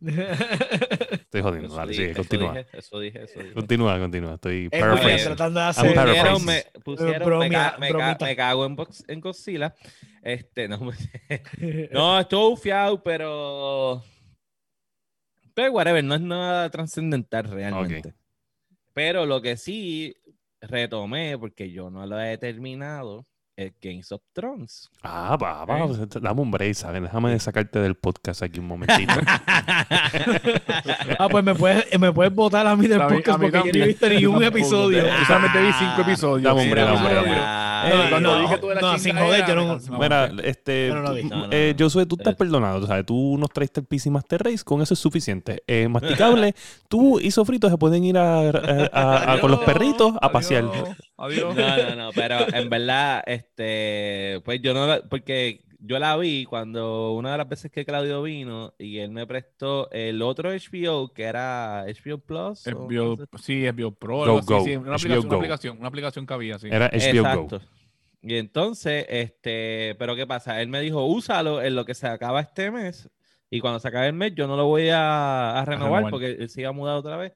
estoy 0.00 1.40
jodiendo 1.42 1.68
Eso 1.68 1.76
dale 1.76 1.90
dije, 1.92 2.02
sigue 2.02 2.10
eso 2.12 2.20
continúa 2.22 2.52
dije, 2.54 2.68
Eso 2.78 2.98
dije, 3.00 3.22
eso 3.24 3.40
dije. 3.40 3.52
continúa 3.54 3.98
continúa 3.98 4.34
estoy 4.34 4.68
paraphrasing 4.68 5.24
tratando 5.26 5.60
de 5.60 5.66
hacer. 5.66 5.94
Pusieron, 5.94 6.44
me, 6.44 6.64
pusieron 6.84 7.22
Bromia- 7.28 7.48
me, 7.48 7.50
ca- 7.54 7.76
me 7.78 7.88
ca- 7.88 7.92
bromita. 7.98 8.24
me 8.26 8.36
cago 8.36 8.66
en, 8.66 8.76
box- 8.76 9.04
en 9.08 9.20
Godzilla. 9.20 9.74
Este, 10.22 10.68
no, 10.68 10.78
me- 10.80 11.88
no, 11.92 12.20
estuvo 12.20 12.50
bufiado, 12.50 13.02
pero. 13.02 14.02
Pero, 15.54 15.72
whatever, 15.72 16.02
no 16.04 16.14
es 16.14 16.20
nada 16.20 16.70
trascendental 16.70 17.44
realmente. 17.44 18.14
Pero 18.92 19.26
lo 19.26 19.40
que 19.42 19.56
sí 19.56 20.14
retomé, 20.60 21.36
porque 21.38 21.70
yo 21.70 21.90
no 21.90 22.06
lo 22.06 22.20
he 22.20 22.38
terminado, 22.38 23.26
es 23.60 23.72
Games 23.82 24.10
of 24.12 24.22
Thrones. 24.32 24.88
ah 25.02 25.36
va 25.36 25.64
va 25.64 25.86
dame 26.20 26.40
un 26.40 26.50
break 26.50 26.74
¿sabes? 26.74 27.02
déjame 27.02 27.38
sacarte 27.38 27.78
del 27.78 27.94
podcast 27.94 28.42
aquí 28.42 28.58
un 28.58 28.66
momentito 28.66 29.12
Ah, 31.18 31.28
pues 31.30 31.44
me 31.44 31.54
puedes, 31.54 31.98
me 31.98 32.12
puedes 32.12 32.34
votar 32.34 32.66
a 32.66 32.74
mí 32.76 32.86
del 32.86 33.00
A 33.02 33.08
mí- 33.08 33.16
podcast 33.16 33.36
a 33.36 33.38
mí 33.38 33.50
porque 33.50 33.70
yo 33.70 33.78
no 33.78 33.84
he 33.84 33.86
visto 33.88 34.08
ni 34.08 34.26
un 34.26 34.42
episodio. 34.42 35.02
Yo 35.06 35.24
solamente 35.26 35.60
vi 35.62 35.72
cinco 35.78 36.00
episodios. 36.02 36.42
Dame, 36.42 36.62
hombre, 36.62 36.80
Mira, 36.82 36.94
dame, 36.94 37.06
hombre, 37.18 37.30
mira, 37.30 37.79
Eh, 37.88 38.06
Cuando 38.10 38.32
no, 38.36 38.40
dije 38.42 38.58
tú 38.58 38.68
de 38.68 38.74
la 38.76 38.80
no, 38.80 38.98
sin 38.98 39.16
joder, 39.16 39.44
yo 39.46 39.54
no- 39.54 39.78
Mira, 39.98 40.30
este, 40.44 40.90
eh. 41.50 41.74
Josué, 41.78 42.06
tú 42.06 42.16
estás 42.18 42.34
Eh. 42.34 42.36
perdonado, 42.36 42.86
¿sabes? 42.86 43.06
Tú 43.06 43.36
nos 43.38 43.50
traiste 43.50 43.80
el 43.80 43.86
PC 43.86 44.10
Master 44.10 44.42
Race, 44.42 44.64
con 44.64 44.82
eso 44.82 44.94
es 44.94 45.00
suficiente. 45.00 45.62
Eh, 45.66 45.88
masticable, 45.88 46.54
tú 46.88 47.20
y 47.20 47.30
Sofrito 47.30 47.68
se 47.70 47.76
pueden 47.78 48.04
ir 48.04 48.18
a, 48.18 48.40
a- 48.40 48.90
a- 48.92 49.32
a- 49.34 49.40
con 49.40 49.50
los 49.50 49.60
perritos 49.60 50.14
a 50.20 50.30
pasear. 50.32 50.64
Adiós. 50.64 50.88
Adiós. 51.16 51.54
No, 51.56 51.76
no, 51.90 51.96
no, 51.96 52.10
pero 52.14 52.36
en 52.52 52.68
verdad, 52.70 53.22
este, 53.26 54.40
pues 54.44 54.60
yo 54.62 54.74
no, 54.74 54.86
porque 55.08 55.60
yo 55.82 55.98
la 55.98 56.16
vi 56.16 56.44
cuando 56.44 57.12
una 57.12 57.32
de 57.32 57.38
las 57.38 57.48
veces 57.48 57.70
que 57.70 57.84
Claudio 57.84 58.22
vino 58.22 58.74
y 58.78 58.98
él 58.98 59.10
me 59.10 59.26
prestó 59.26 59.90
el 59.90 60.20
otro 60.20 60.50
HBO 60.50 61.12
que 61.12 61.24
era 61.24 61.84
HBO 61.86 62.18
Plus. 62.18 62.66
HBO, 62.66 63.16
sí, 63.38 63.66
HBO 63.66 63.92
Pro. 63.92 64.18
Go, 64.18 64.40
Go. 64.42 64.64
sí, 64.64 64.76
una, 64.76 64.90
HBO 64.90 64.94
aplicación, 64.94 65.22
Go. 65.22 65.28
una 65.28 65.36
aplicación, 65.36 65.78
una 65.78 65.88
aplicación 65.88 66.26
que 66.26 66.34
había, 66.34 66.58
sí. 66.58 66.68
Era 66.70 66.88
HBO 66.88 67.22
Go. 67.22 67.28
Exacto. 67.28 67.60
Y 68.22 68.36
entonces, 68.36 69.06
este, 69.08 69.96
pero 69.98 70.14
¿qué 70.14 70.26
pasa? 70.26 70.60
Él 70.60 70.68
me 70.68 70.80
dijo, 70.80 71.06
úsalo 71.06 71.62
en 71.62 71.74
lo 71.74 71.86
que 71.86 71.94
se 71.94 72.06
acaba 72.06 72.40
este 72.40 72.70
mes. 72.70 73.08
Y 73.48 73.60
cuando 73.60 73.80
se 73.80 73.88
acabe 73.88 74.08
el 74.08 74.12
mes, 74.12 74.34
yo 74.34 74.46
no 74.46 74.56
lo 74.56 74.66
voy 74.66 74.90
a, 74.90 75.58
a 75.58 75.64
renovar, 75.64 76.04
renovar. 76.04 76.10
porque 76.10 76.26
él 76.32 76.48
se 76.50 76.60
iba 76.60 76.70
a 76.70 76.74
mudar 76.74 76.96
otra 76.96 77.16
vez. 77.16 77.32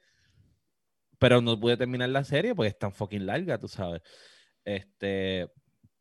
Pero 1.19 1.41
no 1.41 1.59
pude 1.59 1.77
terminar 1.77 2.11
la 2.11 2.23
serie 2.23 2.55
porque 2.55 2.69
es 2.69 2.79
tan 2.79 2.93
fucking 2.93 3.25
larga, 3.25 3.59
tú 3.59 3.67
sabes. 3.67 4.03
Este, 4.65 5.49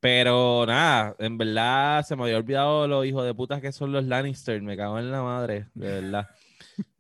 pero 0.04 0.66
nada, 0.68 1.16
en 1.18 1.38
verdad 1.38 2.06
se 2.06 2.16
me 2.18 2.24
había 2.24 2.36
olvidado 2.38 2.88
los 2.90 3.06
hijos 3.06 3.26
de 3.26 3.34
putas 3.34 3.62
que 3.62 3.72
son 3.72 3.94
los 3.94 4.04
Lannister. 4.04 4.62
Me 4.62 4.76
cago 4.76 5.00
en 5.00 5.10
la 5.12 5.24
madre, 5.24 5.68
de 5.74 6.02
verdad. 6.02 6.28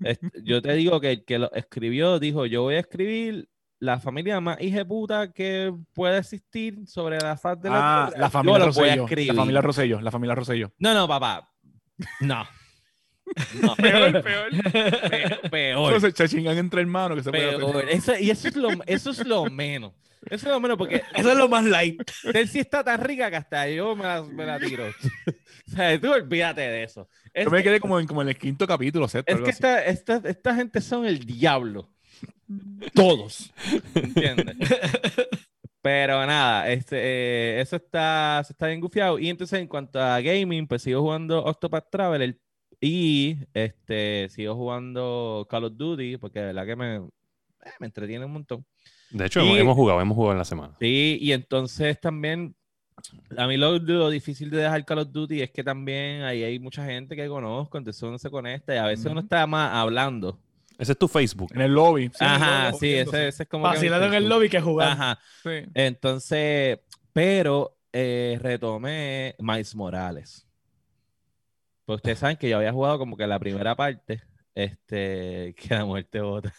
Este, 0.01 0.29
yo 0.43 0.61
te 0.61 0.71
digo 0.73 1.01
que 1.01 1.11
el 1.11 1.25
que 1.25 1.37
lo 1.37 1.51
escribió 1.53 2.17
dijo: 2.19 2.45
Yo 2.45 2.61
voy 2.61 2.75
a 2.75 2.79
escribir 2.79 3.49
la 3.79 3.99
familia 3.99 4.39
más 4.39 4.61
hija 4.61 4.77
de 4.77 4.85
puta 4.85 5.33
que 5.33 5.73
puede 5.93 6.17
existir 6.19 6.87
sobre 6.87 7.17
la 7.19 7.35
faz 7.35 7.59
de 7.61 7.69
la 7.69 7.75
Ah, 8.03 8.05
tierra. 8.07 8.21
la 8.21 8.27
Yo 8.27 8.31
familia 8.31 8.59
lo 8.59 8.71
voy 8.71 8.89
a 8.89 8.95
Rosello. 8.95 9.07
La 9.27 9.33
familia 9.33 9.61
Rosello. 9.61 10.01
La 10.01 10.11
familia 10.11 10.35
Rosello. 10.35 10.71
No, 10.79 10.93
no, 10.93 11.05
papá. 11.07 11.49
No. 12.21 12.45
No. 13.61 13.75
Peor, 13.77 14.21
peor. 14.21 14.49
Pe- 14.71 15.49
peor. 15.49 15.93
Entonces, 15.93 16.13
se 16.15 16.29
chingan 16.29 16.57
entre 16.57 16.81
hermanos 16.81 17.17
que 17.17 17.23
se 17.23 17.29
puede 17.31 17.47
hacer. 17.49 17.59
Peor. 17.59 17.89
Eso, 17.89 18.13
y 18.17 18.29
eso 18.29 18.47
es, 18.47 18.55
lo, 18.55 18.69
eso 18.85 19.09
es 19.11 19.25
lo 19.27 19.45
menos. 19.45 19.91
Eso 20.29 20.47
es 20.47 20.51
lo 20.51 20.59
menos 20.59 20.77
porque 20.77 21.03
Eso 21.15 21.31
es 21.31 21.38
lo 21.38 21.49
más 21.49 21.65
light. 21.65 22.01
él 22.33 22.47
sí 22.47 22.59
está 22.59 22.83
tan 22.83 23.01
rica 23.01 23.29
que 23.29 23.38
hasta 23.38 23.67
yo 23.69 23.95
me 23.95 24.03
la, 24.03 24.23
me 24.23 24.45
la 24.45 24.59
tiro. 24.59 24.86
o 24.88 25.71
sea, 25.71 25.99
tú 25.99 26.12
olvídate 26.12 26.62
de 26.62 26.83
eso. 26.83 27.09
Es, 27.33 27.45
Yo 27.45 27.51
me 27.51 27.63
quedé 27.63 27.79
como 27.79 27.99
en, 27.99 28.07
como 28.07 28.21
en 28.21 28.29
el 28.29 28.38
quinto 28.38 28.67
capítulo, 28.67 29.07
sexto, 29.07 29.33
es 29.33 29.41
que 29.41 29.49
esta, 29.49 29.83
esta, 29.83 30.21
esta 30.23 30.55
gente 30.55 30.81
son 30.81 31.05
el 31.05 31.19
diablo. 31.19 31.89
Todos. 32.93 33.51
¿Entiendes? 33.95 34.55
Pero 35.83 36.25
nada, 36.25 36.71
este, 36.71 36.95
eh, 36.97 37.62
eso 37.62 37.75
está, 37.75 38.41
se 38.45 38.53
está 38.53 38.67
bien 38.67 38.79
gufiado. 38.79 39.19
Y 39.19 39.29
entonces, 39.29 39.59
en 39.59 39.67
cuanto 39.67 39.99
a 39.99 40.21
gaming, 40.21 40.65
pues 40.65 40.81
sigo 40.81 41.01
jugando 41.01 41.43
Octopath 41.43 41.89
Traveler 41.89 42.39
y 42.79 43.38
este, 43.53 44.29
sigo 44.29 44.55
jugando 44.55 45.45
Call 45.49 45.65
of 45.65 45.73
Duty, 45.75 46.17
porque 46.17 46.39
de 46.39 46.45
verdad 46.45 46.65
que 46.65 46.75
me, 46.77 46.95
eh, 46.95 47.71
me 47.79 47.88
entretiene 47.88 48.23
un 48.23 48.31
montón. 48.31 48.65
De 49.13 49.26
hecho, 49.26 49.41
Y- 49.45 49.58
hemos, 49.58 49.76
jugado, 49.76 50.02
hemos 50.02 50.15
jugado 50.15 50.34
en 50.34 50.38
la 50.39 50.45
semana. 50.45 50.73
Sí, 50.80 51.17
y 51.21 51.32
entonces 51.32 51.99
también 52.02 52.56
A 53.38 53.47
mí 53.47 53.58
lo, 53.58 53.80
lo 53.80 54.10
difícil 54.10 54.49
de 54.49 54.58
dejar 54.60 54.86
Call 54.86 54.99
of 54.99 55.12
Duty 55.12 55.41
es 55.41 55.52
que 55.52 55.63
también 55.63 56.21
ahí 56.23 56.43
hay 56.43 56.60
mucha 56.60 56.86
gente 56.86 57.15
que 57.15 57.28
conozco, 57.28 57.78
entonces 57.78 58.02
uno 58.04 58.17
se 58.17 58.30
conecta 58.30 58.73
y 58.73 58.78
a 58.78 58.86
veces 58.86 59.06
uno 59.06 59.15
Ujú. 59.19 59.26
está 59.26 59.45
más 59.47 59.73
hablando. 59.73 60.39
Ese 60.78 60.93
es 60.93 60.97
tu 60.97 61.08
Facebook. 61.08 61.52
En 61.54 61.62
el 61.62 61.73
lobby. 61.73 62.08
Sí, 62.10 62.17
Ajá, 62.23 62.69
lobby, 62.69 62.78
sí, 62.80 62.93
ese, 62.93 63.28
ese 63.28 63.43
es 63.43 63.49
como... 63.49 63.63
Vacilando 63.65 64.08
en 64.08 64.13
el 64.13 64.30
lobby 64.30 64.47
que 64.49 64.62
jugar. 64.62 64.91
Ajá, 64.91 65.19
Sí. 65.43 65.49
entonces, 65.73 66.80
pero 67.12 67.78
eh, 67.91 68.39
retomé 68.41 69.36
Miles 69.39 69.76
Morales. 69.76 70.47
Pues 71.86 71.97
ustedes 71.97 72.19
saben 72.19 72.38
que 72.38 72.47
yo 72.49 72.58
había 72.58 72.71
jugado 72.71 72.97
como 72.99 73.17
que 73.17 73.28
la 73.28 73.38
primera 73.39 73.76
parte, 73.76 74.21
este, 74.56 75.54
que 75.58 75.76
la 75.76 75.84
muerte 75.86 76.21
vota. 76.21 76.54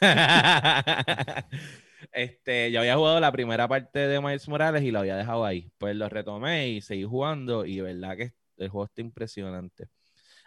Este, 2.12 2.70
yo 2.70 2.80
había 2.80 2.96
jugado 2.96 3.20
la 3.20 3.32
primera 3.32 3.68
parte 3.68 4.00
de 4.08 4.20
Miles 4.20 4.48
Morales 4.48 4.82
y 4.82 4.90
lo 4.90 5.00
había 5.00 5.16
dejado 5.16 5.44
ahí. 5.44 5.70
Pues 5.78 5.96
lo 5.96 6.08
retomé 6.08 6.68
y 6.68 6.80
seguí 6.80 7.04
jugando 7.04 7.64
y 7.64 7.76
de 7.76 7.82
verdad 7.82 8.16
que 8.16 8.32
el 8.56 8.68
juego 8.68 8.84
está 8.86 9.00
impresionante. 9.00 9.88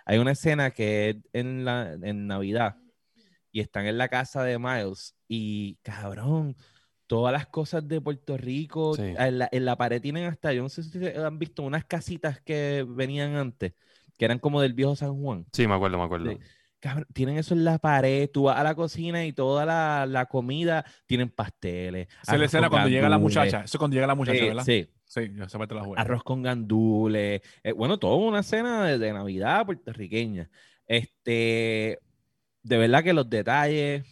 Hay 0.06 0.18
una 0.20 0.32
escena 0.32 0.72
que 0.72 1.10
es 1.10 1.16
en, 1.34 1.66
la, 1.66 1.94
en 2.02 2.28
Navidad 2.28 2.78
y 3.52 3.60
están 3.60 3.86
en 3.86 3.98
la 3.98 4.08
casa 4.08 4.44
de 4.44 4.58
Miles 4.60 5.16
y 5.28 5.76
cabrón, 5.82 6.56
todas 7.08 7.34
las 7.34 7.48
cosas 7.48 7.88
de 7.88 8.00
Puerto 8.02 8.38
Rico, 8.38 8.96
Sí. 8.96 9.14
en, 9.18 9.40
la, 9.40 9.50
en 9.52 9.66
la 9.66 9.76
pared 9.76 10.02
tienen 10.02 10.26
hasta, 10.26 10.54
yo 10.54 10.62
no 10.64 10.70
sé 10.70 10.84
si 10.84 11.06
han 11.08 11.40
visto 11.40 11.64
unas 11.64 11.86
casitas 11.86 12.40
que 12.42 12.86
venían 12.88 13.36
antes, 13.36 13.74
que 14.18 14.26
eran 14.26 14.40
como 14.40 14.62
del 14.62 14.74
viejo 14.74 14.96
San 14.96 15.22
Juan. 15.22 15.46
Sí, 15.54 15.68
me 15.68 15.74
acuerdo, 15.74 15.98
me 15.98 16.04
acuerdo. 16.06 16.32
Sí. 16.32 16.38
Cabrón, 16.80 17.08
tienen 17.14 17.38
eso 17.38 17.54
en 17.54 17.64
la 17.64 17.80
pared, 17.80 18.30
tú 18.32 18.44
vas 18.44 18.58
a 18.58 18.64
la 18.64 18.76
cocina 18.76 19.26
y 19.26 19.34
toda 19.34 19.66
la, 19.66 20.06
la 20.08 20.28
comida 20.28 20.86
tienen 21.06 21.30
pasteles. 21.30 22.08
Arroz 22.28 22.44
escena 22.44 22.70
con 22.70 22.78
cuando 22.78 22.90
llega 22.90 23.10
la 23.10 23.18
muchacha. 23.18 23.62
Eso 23.64 23.78
es 23.78 23.80
cuando 23.80 23.96
llega 23.96 24.08
la 24.08 24.16
muchacha, 24.16 24.46
¿verdad? 24.46 24.64
sí, 24.64 24.88
Sí, 25.08 25.32
esa 25.42 25.58
parte 25.58 25.74
la 25.74 25.88
arroz 25.96 26.22
con 26.22 26.44
gandules, 26.44 27.42
eh, 27.64 27.72
bueno, 27.72 27.98
toda 27.98 28.18
una 28.18 28.44
cena 28.44 28.84
de, 28.84 28.98
de 28.98 29.14
Navidad 29.14 29.66
puertorriqueña. 29.66 30.50
Este, 30.86 32.00
de 32.62 32.78
verdad 32.78 33.04
que 33.04 33.14
los 33.14 33.30
detalles 33.30 34.04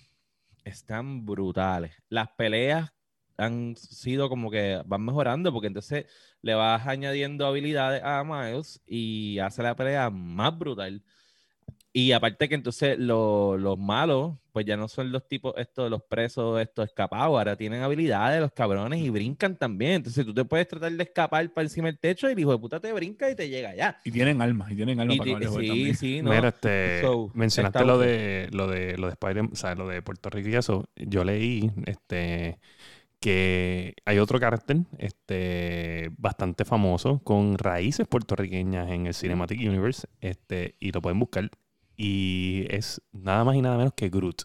están 0.64 1.26
brutales. 1.26 1.94
Las 2.08 2.30
peleas 2.38 2.94
han 3.38 3.76
sido 3.76 4.30
como 4.30 4.50
que 4.50 4.82
van 4.86 5.04
mejorando 5.04 5.52
porque 5.52 5.68
entonces 5.68 6.06
le 6.42 6.56
vas 6.56 6.88
añadiendo 6.88 7.46
habilidades 7.46 8.02
a 8.02 8.24
Miles 8.24 8.82
y 8.86 9.40
hace 9.40 9.64
la 9.64 9.76
pelea 9.76 10.10
más 10.10 10.58
brutal. 10.58 11.04
Y 11.98 12.12
aparte 12.12 12.50
que 12.50 12.56
entonces 12.56 13.00
lo- 13.00 13.58
los 13.58 13.78
malos, 13.80 14.36
pues 14.52 14.66
ya 14.66 14.76
no 14.76 14.90
son 14.90 15.14
los 15.14 15.26
tipos, 15.30 15.54
estos, 15.58 15.90
los 15.90 16.04
presos, 16.04 16.60
estos 16.62 16.88
escapados, 16.88 17.28
ahora 17.28 17.56
tienen 17.56 17.84
habilidades 17.84 18.42
los 18.42 18.52
cabrones 18.52 19.00
y 19.00 19.10
brincan 19.10 19.56
también. 19.58 19.94
Entonces 19.94 20.26
tú 20.26 20.34
te 20.34 20.44
puedes 20.44 20.68
tratar 20.68 20.92
de 20.92 21.04
escapar 21.04 21.54
para 21.54 21.64
encima 21.64 21.88
del 21.88 21.98
techo 21.98 22.28
y 22.28 22.34
el 22.34 22.40
hijo 22.40 22.52
de 22.52 22.60
puta 22.60 22.82
te 22.82 22.92
brinca 22.92 23.30
y 23.30 23.36
te 23.36 23.48
llega 23.48 23.70
allá. 23.70 23.98
Y 24.04 24.12
tienen 24.12 24.42
almas, 24.42 24.72
y 24.72 24.76
tienen 24.76 25.00
almas 25.00 25.16
Y 25.16 25.20
para 25.20 25.48
jugar 25.48 25.64
sí, 25.64 25.68
también. 25.68 25.96
sí, 25.96 26.22
no. 26.22 26.32
Mira, 26.32 26.50
este, 26.50 27.02
So, 27.02 27.32
mencionaste 27.34 27.86
lo 27.86 27.98
de 27.98 28.50
lo 28.52 28.68
de 28.68 28.98
lo 28.98 29.08
de 29.08 29.14
Spider, 29.14 29.46
o 29.52 29.56
sea, 29.56 29.74
lo 29.76 29.88
de 29.88 30.02
Puerto 30.02 30.30
Rico 30.30 30.50
y 30.50 30.56
eso. 30.56 30.86
Yo 30.96 31.24
leí 31.24 31.72
este 31.86 32.60
que 33.20 33.96
hay 34.06 34.20
otro 34.20 34.40
carácter 34.40 34.78
este 35.00 36.12
bastante 36.18 36.66
famoso 36.66 37.20
con 37.24 37.58
raíces 37.58 38.08
puertorriqueñas 38.08 38.90
en 38.92 39.08
el 39.08 39.14
Cinematic 39.16 39.60
Universe, 39.60 40.08
este 40.22 40.76
y 40.80 40.92
lo 40.92 41.02
pueden 41.02 41.20
buscar 41.20 41.50
y 41.98 42.66
es 42.70 43.02
nada 43.12 43.44
más 43.44 43.56
y 43.56 43.62
nada 43.62 43.78
menos 43.78 43.94
que 43.94 44.10
Groot. 44.10 44.44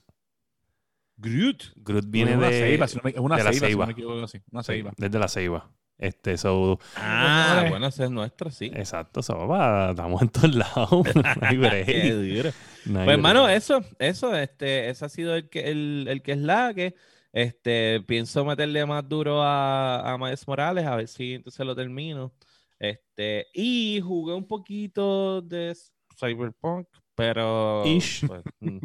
Groot. 1.17 1.63
Groot 1.77 2.05
viene 2.09 2.37
una 2.37 2.49
de 2.49 2.61
ceiba, 2.61 2.89
si 2.89 2.97
no 2.97 3.03
me, 3.05 3.11
es 3.11 3.19
una 3.19 3.37
de 3.37 3.45
la 3.45 3.53
ceiba, 3.53 3.53
si 3.53 3.63
no 3.63 3.69
ceiba. 3.69 3.87
me 3.87 3.93
equivoco 3.93 4.25
así. 4.25 4.41
Una 4.51 4.63
ceiba. 4.63 4.93
desde 4.97 5.19
la 5.19 5.29
Ceiba. 5.29 5.71
Este, 5.99 6.39
so, 6.39 6.79
Ah, 6.97 7.67
bueno, 7.69 7.87
ese 7.89 8.05
es 8.05 8.11
nuestro, 8.11 8.51
sí. 8.51 8.71
exacto, 8.75 9.23
so, 9.23 9.35
papá, 9.37 9.91
estamos 9.91 10.23
en 10.23 10.29
todos 10.31 10.55
lados. 10.55 10.91
no 11.15 11.23
hay 11.43 11.57
break, 11.59 11.85
Qué 11.87 12.13
duro. 12.15 12.51
no 12.87 13.01
hay 13.01 13.05
Pues, 13.05 13.15
hermano, 13.17 13.49
eso, 13.51 13.85
eso, 13.99 14.35
este, 14.35 14.89
ese 14.89 15.05
ha 15.05 15.09
sido 15.11 15.35
el 15.35 15.51
que, 15.51 15.71
el, 15.71 16.07
el 16.09 16.23
que 16.23 16.33
es 16.33 16.39
la 16.39 16.73
que, 16.73 16.95
este, 17.35 18.01
pienso 18.07 18.47
meterle 18.47 18.87
más 18.87 19.07
duro 19.07 19.43
a, 19.43 20.11
a 20.15 20.17
Miles 20.17 20.49
Morales, 20.49 20.87
a 20.87 20.97
ver 20.97 21.07
si 21.07 21.35
entonces 21.35 21.67
lo 21.67 21.77
termino. 21.77 22.33
Este, 22.79 23.49
y 23.53 24.01
jugué 24.03 24.33
un 24.33 24.49
poquito 24.49 25.43
de 25.43 25.77
Cyberpunk, 26.19 26.89
pero. 27.21 27.83
Ish. 27.87 28.27
pues, 28.27 28.43
mm, 28.61 28.79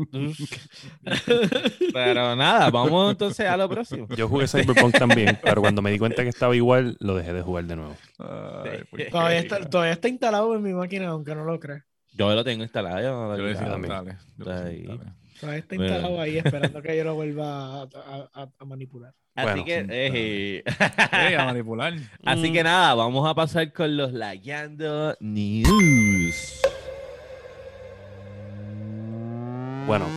pero 1.94 2.36
nada, 2.36 2.70
vamos 2.70 3.12
entonces 3.12 3.48
a 3.48 3.56
lo 3.58 3.70
próximo. 3.70 4.08
Yo 4.16 4.28
jugué 4.28 4.48
Cyberpunk 4.48 4.98
también, 4.98 5.40
pero 5.44 5.62
cuando 5.62 5.82
me 5.82 5.92
di 5.92 6.00
cuenta 6.00 6.24
que 6.24 6.30
estaba 6.30 6.56
igual, 6.56 6.98
lo 7.00 7.16
dejé 7.16 7.34
de 7.34 7.42
jugar 7.42 7.66
de 7.66 7.76
nuevo. 7.76 7.96
Ay. 8.20 9.10
Todavía 9.10 9.40
está, 9.40 9.70
todavía 9.70 9.94
está 9.94 10.08
instalado 10.10 10.54
en 10.56 10.62
mi 10.64 10.74
máquina, 10.74 11.08
aunque 11.10 11.34
no 11.36 11.44
lo 11.46 11.60
creas. 11.60 11.84
Yo 12.14 12.34
lo 12.34 12.44
tengo 12.44 12.64
instalado. 12.64 13.02
yo 13.02 13.12
no 13.12 13.36
lo 13.38 13.52
Yo 13.52 13.60
también. 13.60 14.18
Todavía 15.38 15.60
está 15.60 15.76
Bueno. 15.76 15.86
instalado 15.86 16.22
ahí 16.22 16.38
esperando 16.38 16.82
que 16.82 16.96
yo 16.98 17.04
lo 17.04 17.16
vuelva 17.16 17.82
a, 17.82 17.82
a- 17.84 18.30
a- 18.44 18.50
a 18.58 18.66
manipular. 18.66 19.14
Así 19.36 19.48
Bueno, 19.50 19.66
que, 19.66 19.86
eh, 19.90 20.64
Ey, 21.12 21.34
a 21.34 21.44
manipular. 21.44 21.94
Así 22.24 22.50
Mm. 22.50 22.54
que 22.54 22.64
nada, 22.64 22.94
vamos 22.96 23.30
a 23.30 23.36
pasar 23.36 23.74
con 23.74 23.98
los 23.98 24.14
Layando 24.14 25.14
News. 25.20 26.62
Bueno, 29.88 30.08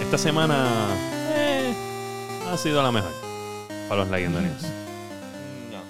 esta 0.00 0.16
semana 0.18 0.68
eh, 1.34 1.74
ha 2.48 2.56
sido 2.56 2.82
la 2.82 2.92
mejor 2.92 3.10
para 3.88 4.02
los 4.02 4.10
Legendary 4.10 4.46
News. 4.46 4.62
No, 5.72 5.80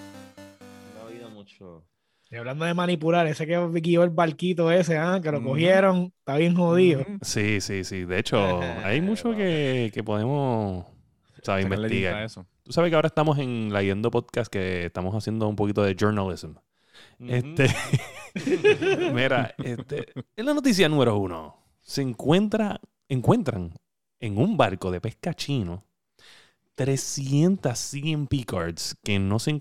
no 0.95 1.05
ha 1.05 1.09
habido 1.09 1.29
mucho. 1.31 1.85
Y 2.31 2.37
hablando 2.37 2.65
de 2.65 2.73
manipular, 2.73 3.27
ese 3.27 3.47
que 3.47 3.59
guió 3.81 4.05
el 4.05 4.11
barquito 4.11 4.71
ese, 4.71 4.97
ah, 4.97 5.21
que 5.23 5.31
lo 5.31 5.43
cogieron, 5.43 6.13
está 6.19 6.37
bien 6.37 6.55
jodido. 6.57 7.05
Sí, 7.21 7.61
sí, 7.61 7.85
sí. 7.85 8.05
De 8.05 8.19
hecho, 8.19 8.61
hay 8.85 9.01
mucho 9.01 9.33
que, 9.33 9.91
que 9.93 10.03
podemos 10.03 10.87
¿sabes? 11.43 11.65
Investigar. 11.65 12.23
eso. 12.23 12.47
Tú 12.63 12.73
sabes 12.73 12.91
que 12.91 12.97
ahora 12.97 13.09
estamos 13.09 13.39
en 13.39 13.71
Leyendo 13.73 14.11
Podcast, 14.11 14.51
que 14.51 14.87
estamos 14.87 15.15
haciendo 15.15 15.47
un 15.47 15.57
poquito 15.57 15.83
de 15.83 15.95
journalism. 15.95 16.53
Este, 17.21 17.69
mira, 19.13 19.55
este, 19.63 20.07
en 20.37 20.47
la 20.47 20.55
noticia 20.55 20.89
número 20.89 21.17
uno, 21.19 21.65
se 21.81 22.03
encuentra, 22.03 22.81
encuentran 23.09 23.73
en 24.21 24.39
un 24.39 24.57
barco 24.57 24.91
de 24.91 25.01
pesca 25.01 25.35
chino 25.35 25.85
300 26.77 27.79
CMP 27.79 28.45
cards 28.45 28.97
que 29.05 29.19
no, 29.21 29.39
se 29.39 29.53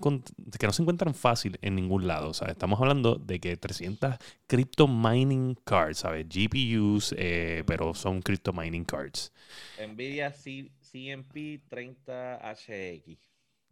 que 0.58 0.66
no 0.66 0.72
se 0.72 0.82
encuentran 0.82 1.14
fácil 1.14 1.58
en 1.62 1.76
ningún 1.76 2.08
lado. 2.08 2.30
O 2.30 2.34
sea, 2.34 2.48
estamos 2.48 2.80
hablando 2.80 3.14
de 3.16 3.38
que 3.38 3.56
300 3.56 4.16
crypto 4.48 4.88
mining 4.88 5.54
cards, 5.64 5.98
¿sabes? 5.98 6.26
GPUs, 6.28 7.14
eh, 7.16 7.62
pero 7.66 7.94
son 7.94 8.20
crypto 8.20 8.52
mining 8.52 8.84
cards. 8.84 9.32
Nvidia 9.78 10.32
C- 10.32 10.72
CMP 10.80 11.60
30HX. 11.68 13.18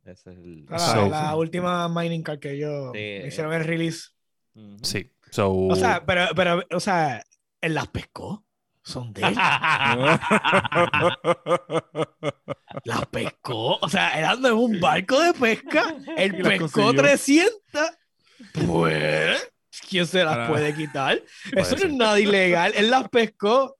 Ese 0.04 0.12
es 0.12 0.26
el. 0.38 0.66
La, 0.66 0.78
So- 0.78 1.08
la 1.08 1.34
última 1.36 1.88
mining 1.88 2.22
card 2.22 2.38
que 2.38 2.56
yo 2.58 2.92
Sí. 2.94 2.98
hicieron 3.26 3.52
el 3.54 3.64
release. 3.64 4.10
Sí. 4.82 5.10
So, 5.30 5.50
O 5.52 5.74
sea, 5.76 6.04
pero, 6.06 6.26
pero, 6.36 6.62
o 6.72 6.80
sea, 6.80 7.24
él 7.60 7.74
las 7.74 7.88
pescó. 7.88 8.44
Son 8.84 9.12
de 9.12 9.22
él. 9.22 9.34
Las 12.84 13.06
pescó. 13.06 13.78
O 13.80 13.88
sea, 13.88 14.18
él 14.18 14.24
anda 14.24 14.48
en 14.50 14.54
un 14.56 14.80
barco 14.80 15.20
de 15.20 15.32
pesca. 15.34 15.94
Él 16.16 16.36
Y 16.38 16.42
pescó 16.42 16.82
consiguió. 16.82 17.02
300. 17.02 17.52
Pues, 18.66 19.52
¿quién 19.88 20.04
se 20.06 20.24
las 20.24 20.36
Ah. 20.36 20.46
puede 20.48 20.74
quitar? 20.74 21.20
Eso 21.54 21.76
no 21.76 21.82
es 21.84 21.92
nada 21.92 22.18
ilegal. 22.20 22.72
Él 22.74 22.90
las 22.90 23.08
pescó. 23.08 23.76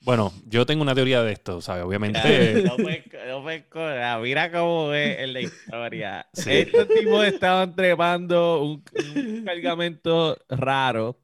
bueno, 0.00 0.32
yo 0.46 0.64
tengo 0.66 0.82
una 0.82 0.94
teoría 0.94 1.22
de 1.22 1.32
esto, 1.32 1.60
¿sabes? 1.60 1.84
Obviamente. 1.84 2.20
No 2.64 2.76
pesco, 2.76 3.18
no 3.28 3.44
pesco. 3.44 3.80
Mira 4.22 4.50
cómo 4.50 4.94
es 4.94 5.18
en 5.18 5.32
la 5.34 5.40
historia. 5.42 6.26
Sí. 6.32 6.50
Estos 6.50 6.88
tipos 6.88 7.24
estaban 7.26 7.74
trepando 7.76 8.62
un, 8.62 8.82
un 9.16 9.44
cargamento 9.44 10.38
raro. 10.48 11.18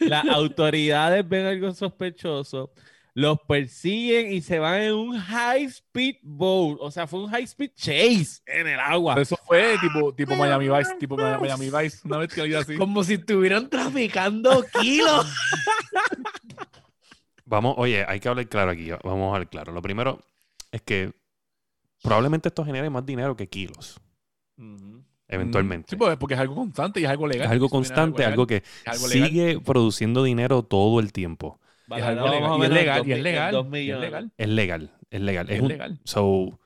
Las 0.00 0.26
autoridades 0.26 1.28
ven 1.28 1.46
algo 1.46 1.72
sospechoso. 1.72 2.72
Los 3.12 3.40
persiguen 3.40 4.32
y 4.32 4.40
se 4.40 4.60
van 4.60 4.82
en 4.82 4.94
un 4.94 5.18
high 5.18 5.64
speed 5.64 6.16
boat. 6.22 6.78
O 6.80 6.90
sea, 6.90 7.06
fue 7.06 7.24
un 7.24 7.30
high 7.30 7.42
speed 7.42 7.72
chase 7.74 8.40
en 8.46 8.68
el 8.68 8.78
agua. 8.78 9.20
Eso 9.20 9.36
fue 9.44 9.76
tipo, 9.80 10.14
tipo 10.14 10.36
Miami 10.36 10.68
Vice, 10.68 10.94
tipo 10.96 11.16
Miami 11.16 11.70
Vice, 11.70 11.98
una 12.04 12.18
vez 12.18 12.32
que 12.32 12.40
había 12.40 12.60
así. 12.60 12.76
Como 12.76 13.02
si 13.02 13.14
estuvieran 13.14 13.68
traficando 13.68 14.64
kilos. 14.80 15.26
Vamos, 17.44 17.74
oye, 17.78 18.04
hay 18.06 18.20
que 18.20 18.28
hablar 18.28 18.48
claro 18.48 18.70
aquí. 18.70 18.90
Vamos 19.02 19.32
a 19.32 19.34
hablar 19.34 19.50
claro. 19.50 19.72
Lo 19.72 19.82
primero 19.82 20.20
es 20.70 20.82
que 20.82 21.12
probablemente 22.00 22.48
esto 22.48 22.64
genere 22.64 22.88
más 22.90 23.04
dinero 23.04 23.36
que 23.36 23.48
kilos, 23.48 24.00
Ujú. 24.56 25.04
Eventualmente. 25.30 25.90
Sí, 25.90 25.96
pues, 25.96 26.16
porque 26.16 26.34
es 26.34 26.40
algo 26.40 26.54
constante 26.54 27.00
y 27.00 27.04
es 27.04 27.10
algo 27.10 27.26
legal. 27.26 27.46
es 27.46 27.52
algo 27.52 27.68
constante, 27.68 28.18
legal, 28.18 28.32
algo 28.32 28.46
que 28.46 28.56
es 28.56 28.64
algo 28.86 29.08
legal. 29.08 29.28
sigue 29.28 29.60
produciendo 29.60 30.22
dinero 30.22 30.62
todo 30.62 31.00
el 31.00 31.12
tiempo. 31.12 31.58
Es 31.96 32.02
algo 32.02 32.28
legal, 32.28 32.60
y 32.60 32.62
es 32.64 32.70
legal, 32.70 33.02
dos 33.02 33.06
y 33.06 33.12
es 33.12 33.22
legal, 33.22 33.52
es 33.56 33.98
legal. 33.98 34.32
Es 34.38 34.48
legal, 34.48 34.90
es 35.10 35.20
legal. 35.20 35.50
Es 35.50 35.56
Es 35.56 35.62
un- 35.62 35.68
legal. 35.68 36.00
So, 36.04 36.58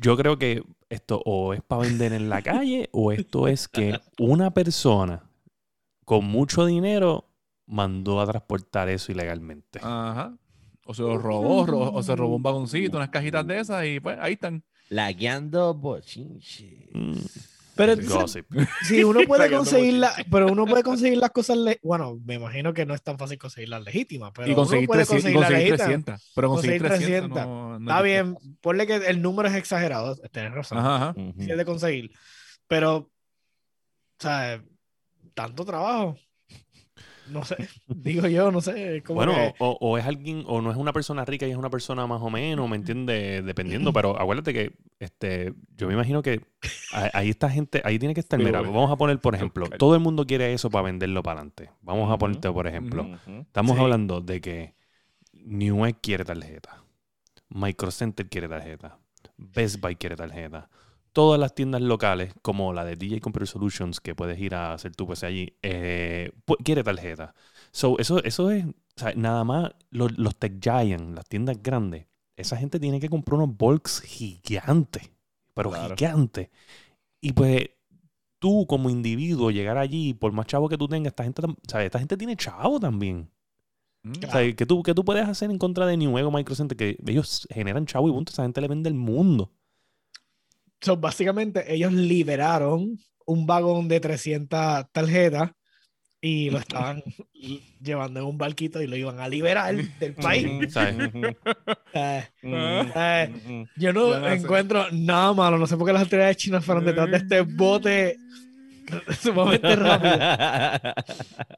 yo 0.00 0.16
creo 0.16 0.38
que 0.38 0.62
esto 0.88 1.20
o 1.24 1.54
es 1.54 1.62
para 1.62 1.82
vender 1.82 2.12
en 2.12 2.28
la 2.28 2.42
calle 2.42 2.88
o 2.92 3.12
esto 3.12 3.48
es 3.48 3.68
que 3.68 3.98
una 4.18 4.52
persona 4.52 5.24
con 6.04 6.24
mucho 6.24 6.64
dinero 6.66 7.26
mandó 7.66 8.20
a 8.20 8.26
transportar 8.26 8.88
eso 8.88 9.12
ilegalmente. 9.12 9.80
Ajá. 9.82 10.36
O 10.86 10.94
se 10.94 11.02
lo 11.02 11.18
robó, 11.18 11.66
ro- 11.66 11.92
o 11.92 12.02
se 12.02 12.16
robó 12.16 12.36
un 12.36 12.42
vagoncito, 12.42 12.96
unas 12.96 13.10
cajitas 13.10 13.46
de 13.46 13.60
esas 13.60 13.84
y 13.86 14.00
pues 14.00 14.16
ahí 14.20 14.34
están. 14.34 14.64
Lagueando 14.90 15.74
bochinche. 15.74 16.88
Mm, 16.92 17.12
Pero 17.74 17.92
entonces, 17.92 18.44
si 18.88 19.04
uno 19.04 19.20
puede 19.26 19.44
Sacando 19.44 19.58
conseguir 19.58 19.94
la, 19.94 20.12
pero 20.30 20.46
uno 20.50 20.66
puede 20.66 20.82
conseguir 20.82 21.18
las 21.18 21.30
cosas, 21.30 21.56
le- 21.58 21.78
bueno, 21.82 22.18
me 22.24 22.34
imagino 22.34 22.72
que 22.74 22.84
no 22.86 22.94
es 22.94 23.02
tan 23.02 23.18
fácil 23.18 23.38
conseguir 23.38 23.68
las 23.68 23.82
legítimas, 23.84 24.32
pero 24.34 24.50
y 24.50 24.54
conseguir, 24.54 24.88
uno 24.88 24.94
puede 24.94 25.04
300, 25.04 25.30
y 25.30 25.34
conseguir 25.34 25.40
las 25.40 25.50
conseguir 25.50 25.70
legítimas. 25.72 26.04
300. 26.04 26.32
Pero 26.34 26.48
conseguir 26.48 26.80
Conseguir 26.82 27.08
300, 27.08 27.36
300. 27.38 27.46
no, 27.46 27.78
no 27.78 27.90
Está 27.90 27.98
es 27.98 28.04
bien, 28.04 28.36
ponle 28.60 28.86
que 28.86 28.94
el 28.96 29.22
número 29.22 29.48
es 29.48 29.54
exagerado, 29.54 30.16
tienes 30.32 30.52
razón, 30.52 30.78
Ajá, 30.78 31.14
sí 31.14 31.50
es 31.50 31.56
de 31.56 31.64
conseguir, 31.64 32.10
pero, 32.66 32.96
o 32.96 33.10
sea, 34.18 34.62
tanto 35.34 35.64
trabajo, 35.64 36.16
no 37.30 37.44
sé, 37.44 37.56
digo 37.86 38.26
yo, 38.28 38.50
no 38.50 38.60
sé, 38.60 39.02
como 39.02 39.16
Bueno, 39.16 39.32
que- 39.34 39.54
o, 39.58 39.76
o 39.80 39.98
es 39.98 40.04
alguien, 40.06 40.44
o 40.46 40.60
no 40.60 40.70
es 40.70 40.76
una 40.76 40.92
persona 40.92 41.24
rica 41.24 41.46
y 41.46 41.50
es 41.50 41.56
una 41.56 41.70
persona 41.70 42.06
más 42.06 42.20
o 42.22 42.30
menos, 42.30 42.68
¿me 42.68 42.76
entiendes? 42.76 43.44
Dependiendo, 43.44 43.92
pero 43.92 44.20
acuérdate 44.20 44.52
que 44.52 44.72
este, 44.98 45.54
yo 45.76 45.86
me 45.86 45.94
imagino 45.94 46.22
que 46.22 46.40
ahí 46.90 47.30
está 47.30 47.48
gente, 47.50 47.80
ahí 47.84 47.98
tiene 47.98 48.14
que 48.14 48.20
estar, 48.20 48.38
mira, 48.38 48.60
vamos 48.60 48.90
a 48.90 48.96
poner, 48.96 49.20
por 49.20 49.34
ejemplo, 49.34 49.68
todo 49.78 49.94
el 49.94 50.00
mundo 50.00 50.26
quiere 50.26 50.52
eso 50.52 50.70
para 50.70 50.82
venderlo 50.84 51.22
para 51.22 51.40
adelante. 51.40 51.70
Vamos 51.82 52.10
a 52.12 52.18
ponerte, 52.18 52.50
por 52.50 52.66
ejemplo, 52.66 53.08
estamos 53.42 53.76
Sí. 53.76 53.82
hablando 53.82 54.20
de 54.20 54.40
que 54.40 54.74
Newegg 55.32 56.00
quiere 56.00 56.24
tarjeta, 56.24 56.82
Micro 57.48 57.90
Center 57.90 58.28
quiere 58.28 58.48
tarjeta, 58.48 58.98
Best 59.36 59.80
Buy 59.80 59.96
quiere 59.96 60.16
tarjeta. 60.16 60.68
Todas 61.18 61.40
las 61.40 61.52
tiendas 61.52 61.82
locales, 61.82 62.32
como 62.42 62.72
la 62.72 62.84
de 62.84 62.94
DJ 62.94 63.20
Computer 63.20 63.48
Solutions, 63.48 64.00
que 64.00 64.14
puedes 64.14 64.38
ir 64.38 64.54
a 64.54 64.72
hacer 64.72 64.94
tu 64.94 65.04
PC 65.04 65.26
allí, 65.26 65.52
eh, 65.62 66.30
pu- 66.46 66.56
quiere 66.62 66.84
tarjeta. 66.84 67.34
So, 67.72 67.98
eso, 67.98 68.22
eso 68.22 68.52
es, 68.52 68.64
o 68.66 68.72
sea, 68.94 69.12
nada 69.16 69.42
más 69.42 69.72
los, 69.90 70.16
los 70.16 70.36
Tech 70.36 70.60
Giant, 70.62 71.16
las 71.16 71.26
tiendas 71.28 71.60
grandes, 71.60 72.06
esa 72.36 72.56
gente 72.56 72.78
tiene 72.78 73.00
que 73.00 73.08
comprar 73.08 73.40
unos 73.40 73.56
bulks 73.56 74.00
gigantes, 74.02 75.10
pero 75.54 75.70
Claro. 75.70 75.96
gigantes. 75.96 76.50
Y 77.20 77.32
pues 77.32 77.68
tú 78.38 78.64
como 78.68 78.88
individuo 78.88 79.50
llegar 79.50 79.76
allí, 79.76 80.14
por 80.14 80.30
más 80.30 80.46
chavo 80.46 80.68
que 80.68 80.78
tú 80.78 80.86
tengas, 80.86 81.10
esta 81.10 81.24
gente, 81.24 81.42
sea, 81.66 81.84
esta 81.84 81.98
gente 81.98 82.16
tiene 82.16 82.36
chavo 82.36 82.78
también. 82.78 83.28
Mm. 84.04 84.12
O 84.24 84.30
sea, 84.30 84.54
¿qué 84.54 84.66
tú, 84.66 84.84
qué 84.84 84.94
tú 84.94 85.04
puedes 85.04 85.26
hacer 85.28 85.50
en 85.50 85.58
contra 85.58 85.84
de 85.84 85.96
Newegg 85.96 86.26
o 86.26 86.30
Micro 86.30 86.54
Center? 86.54 86.76
Que 86.76 86.96
ellos 87.08 87.48
generan 87.50 87.86
chavo 87.86 88.08
y 88.08 88.12
punto, 88.12 88.30
esa 88.30 88.44
gente 88.44 88.60
le 88.60 88.68
vende 88.68 88.88
el 88.88 88.94
mundo. 88.94 89.50
So, 90.80 90.96
básicamente 90.96 91.72
ellos 91.74 91.92
liberaron 91.92 92.98
un 93.26 93.46
vagón 93.46 93.88
de 93.88 94.00
300 94.00 94.86
tarjetas 94.92 95.50
y 96.20 96.50
lo 96.50 96.58
estaban 96.58 97.02
llevando 97.80 98.20
en 98.20 98.26
un 98.26 98.38
barquito 98.38 98.82
y 98.82 98.86
lo 98.86 98.96
iban 98.96 99.20
a 99.20 99.28
liberar 99.28 99.74
del 100.00 100.14
país. 100.14 100.46
Eh, 101.94 102.24
eh, 102.42 103.66
yo 103.76 103.92
no 103.92 104.10
encuentro 104.34 104.86
nada 104.92 105.32
malo, 105.32 105.58
no 105.58 105.66
sé 105.66 105.76
por 105.76 105.86
qué 105.86 105.92
las 105.92 106.02
autoridades 106.02 106.36
chinas 106.36 106.64
fueron 106.64 106.84
detrás 106.84 107.10
de 107.10 107.16
este 107.16 107.40
bote 107.40 108.16
sumamente 109.20 109.74
rápido 109.76 110.14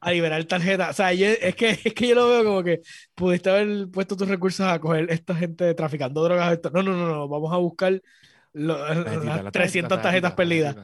a 0.01 0.11
liberar 0.11 0.43
tarjetas. 0.45 0.89
O 0.91 0.93
sea, 0.93 1.13
yo- 1.13 1.27
es, 1.27 1.55
que, 1.55 1.69
es 1.83 1.93
que 1.93 2.07
yo 2.07 2.15
lo 2.15 2.27
veo 2.27 2.43
como 2.43 2.63
que 2.63 2.81
pudiste 3.15 3.49
haber 3.49 3.89
puesto 3.89 4.15
tus 4.15 4.27
recursos 4.27 4.65
a 4.65 4.79
coger 4.79 5.09
esta 5.11 5.35
gente 5.35 5.73
traficando 5.73 6.23
drogas. 6.23 6.53
esto- 6.53 6.71
No, 6.71 6.81
no, 6.83 6.93
no, 6.95 7.07
no, 7.07 7.27
vamos 7.27 7.53
a 7.53 7.57
buscar 7.57 8.01
lo- 8.53 8.77
las 8.87 9.43
la 9.43 9.51
300 9.51 9.51
tarjetita, 9.51 10.01
tarjetas 10.01 10.33
perdidas. 10.33 10.75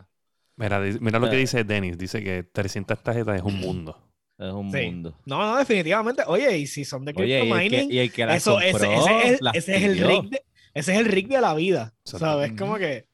Mira, 0.56 0.80
mira 1.00 1.20
lo 1.20 1.30
que 1.30 1.36
Eh. 1.36 1.40
dice 1.40 1.64
Dennis. 1.64 1.98
Dice 1.98 2.24
que 2.24 2.44
300 2.44 3.02
tarjetas 3.04 3.36
es 3.38 3.44
un 3.44 3.56
mundo. 3.60 4.04
Es 4.40 4.52
un 4.54 4.72
Sí. 4.72 4.86
mundo. 4.86 5.16
No, 5.26 5.40
no, 5.46 5.58
definitivamente. 5.58 6.24
Oye, 6.28 6.58
y 6.58 6.68
si 6.68 6.86
son 6.86 7.04
de 7.06 7.12
Oye, 7.16 7.40
crypto 7.40 7.46
y 7.46 7.50
el, 7.52 7.58
mining, 7.72 7.90
que, 7.90 7.96
y 7.96 8.00
el 8.00 8.12
que 8.12 8.24
eso, 8.36 8.60
ese, 8.60 8.72
compró, 8.88 9.18
ese 9.20 9.34
es, 9.34 9.42
las 9.42 9.56
ese 9.56 9.76
es 9.78 9.84
el 9.84 9.98
rig 10.08 10.30
de, 10.30 10.44
ese 10.76 10.94
es 10.94 11.00
el 11.00 11.06
rig 11.06 11.28
de 11.28 11.42
la 11.42 11.54
vida. 11.56 11.94
¿Sabes? 12.04 12.54
Como 12.54 12.76
que. 12.78 13.08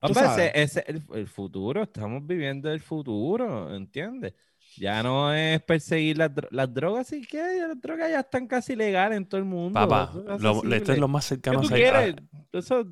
Hombre, 0.00 0.22
ese, 0.24 0.52
ese 0.62 0.80
es 0.80 0.88
el, 0.88 1.02
el 1.14 1.26
futuro, 1.26 1.82
estamos 1.82 2.24
viviendo 2.24 2.70
el 2.70 2.80
futuro, 2.80 3.74
¿entiendes? 3.74 4.34
Ya 4.76 5.02
no 5.02 5.32
es 5.34 5.60
perseguir 5.62 6.18
las, 6.18 6.30
dro- 6.32 6.48
las 6.50 6.72
drogas, 6.72 7.06
sí 7.08 7.22
que 7.26 7.38
las 7.66 7.80
drogas 7.80 8.10
ya 8.10 8.20
están 8.20 8.46
casi 8.46 8.76
legales 8.76 9.16
en 9.16 9.26
todo 9.26 9.38
el 9.38 9.46
mundo. 9.46 9.72
Papá, 9.72 10.12
es 10.34 10.40
lo- 10.42 10.62
esto 10.74 10.92
es 10.92 10.98
lo 10.98 11.08
más 11.08 11.24
¿Qué 11.24 11.28
cercano 11.30 11.62
tú 11.62 11.74
a 11.74 11.98
a- 11.98 12.14
Eso, 12.52 12.86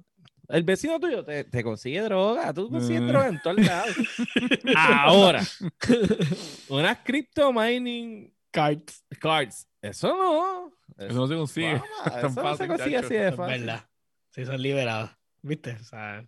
el 0.49 0.63
vecino 0.63 0.99
tuyo 1.01 1.25
te, 1.25 1.45
te 1.45 1.63
consigue 1.65 2.01
droga, 2.03 2.53
tú 2.53 2.69
consigues 2.71 3.03
Mm. 3.03 3.07
droga 3.09 3.29
en 3.29 3.43
todos 3.43 3.57
lados. 3.65 3.97
Ahora, 4.77 5.43
unas 6.69 6.99
crypto 7.05 7.53
mining 7.53 8.33
Cards. 8.51 9.05
cards, 9.21 9.67
eso 9.83 10.09
no. 10.17 10.73
Eso 11.05 11.15
no 11.15 11.27
se 11.27 11.35
consigue. 11.35 11.75
Eso 12.07 12.43
no 12.43 12.57
se 12.57 12.67
consigue 12.69 12.93
chacho. 12.97 13.07
así 13.07 13.15
de 13.15 13.29
Es 13.29 13.35
fácil. 13.35 13.61
verdad. 13.65 13.85
Sí, 14.31 14.45
son 14.45 14.63
liberadas. 14.63 15.11
¿Viste? 15.43 15.73
O 15.81 15.85
sea, 15.85 16.25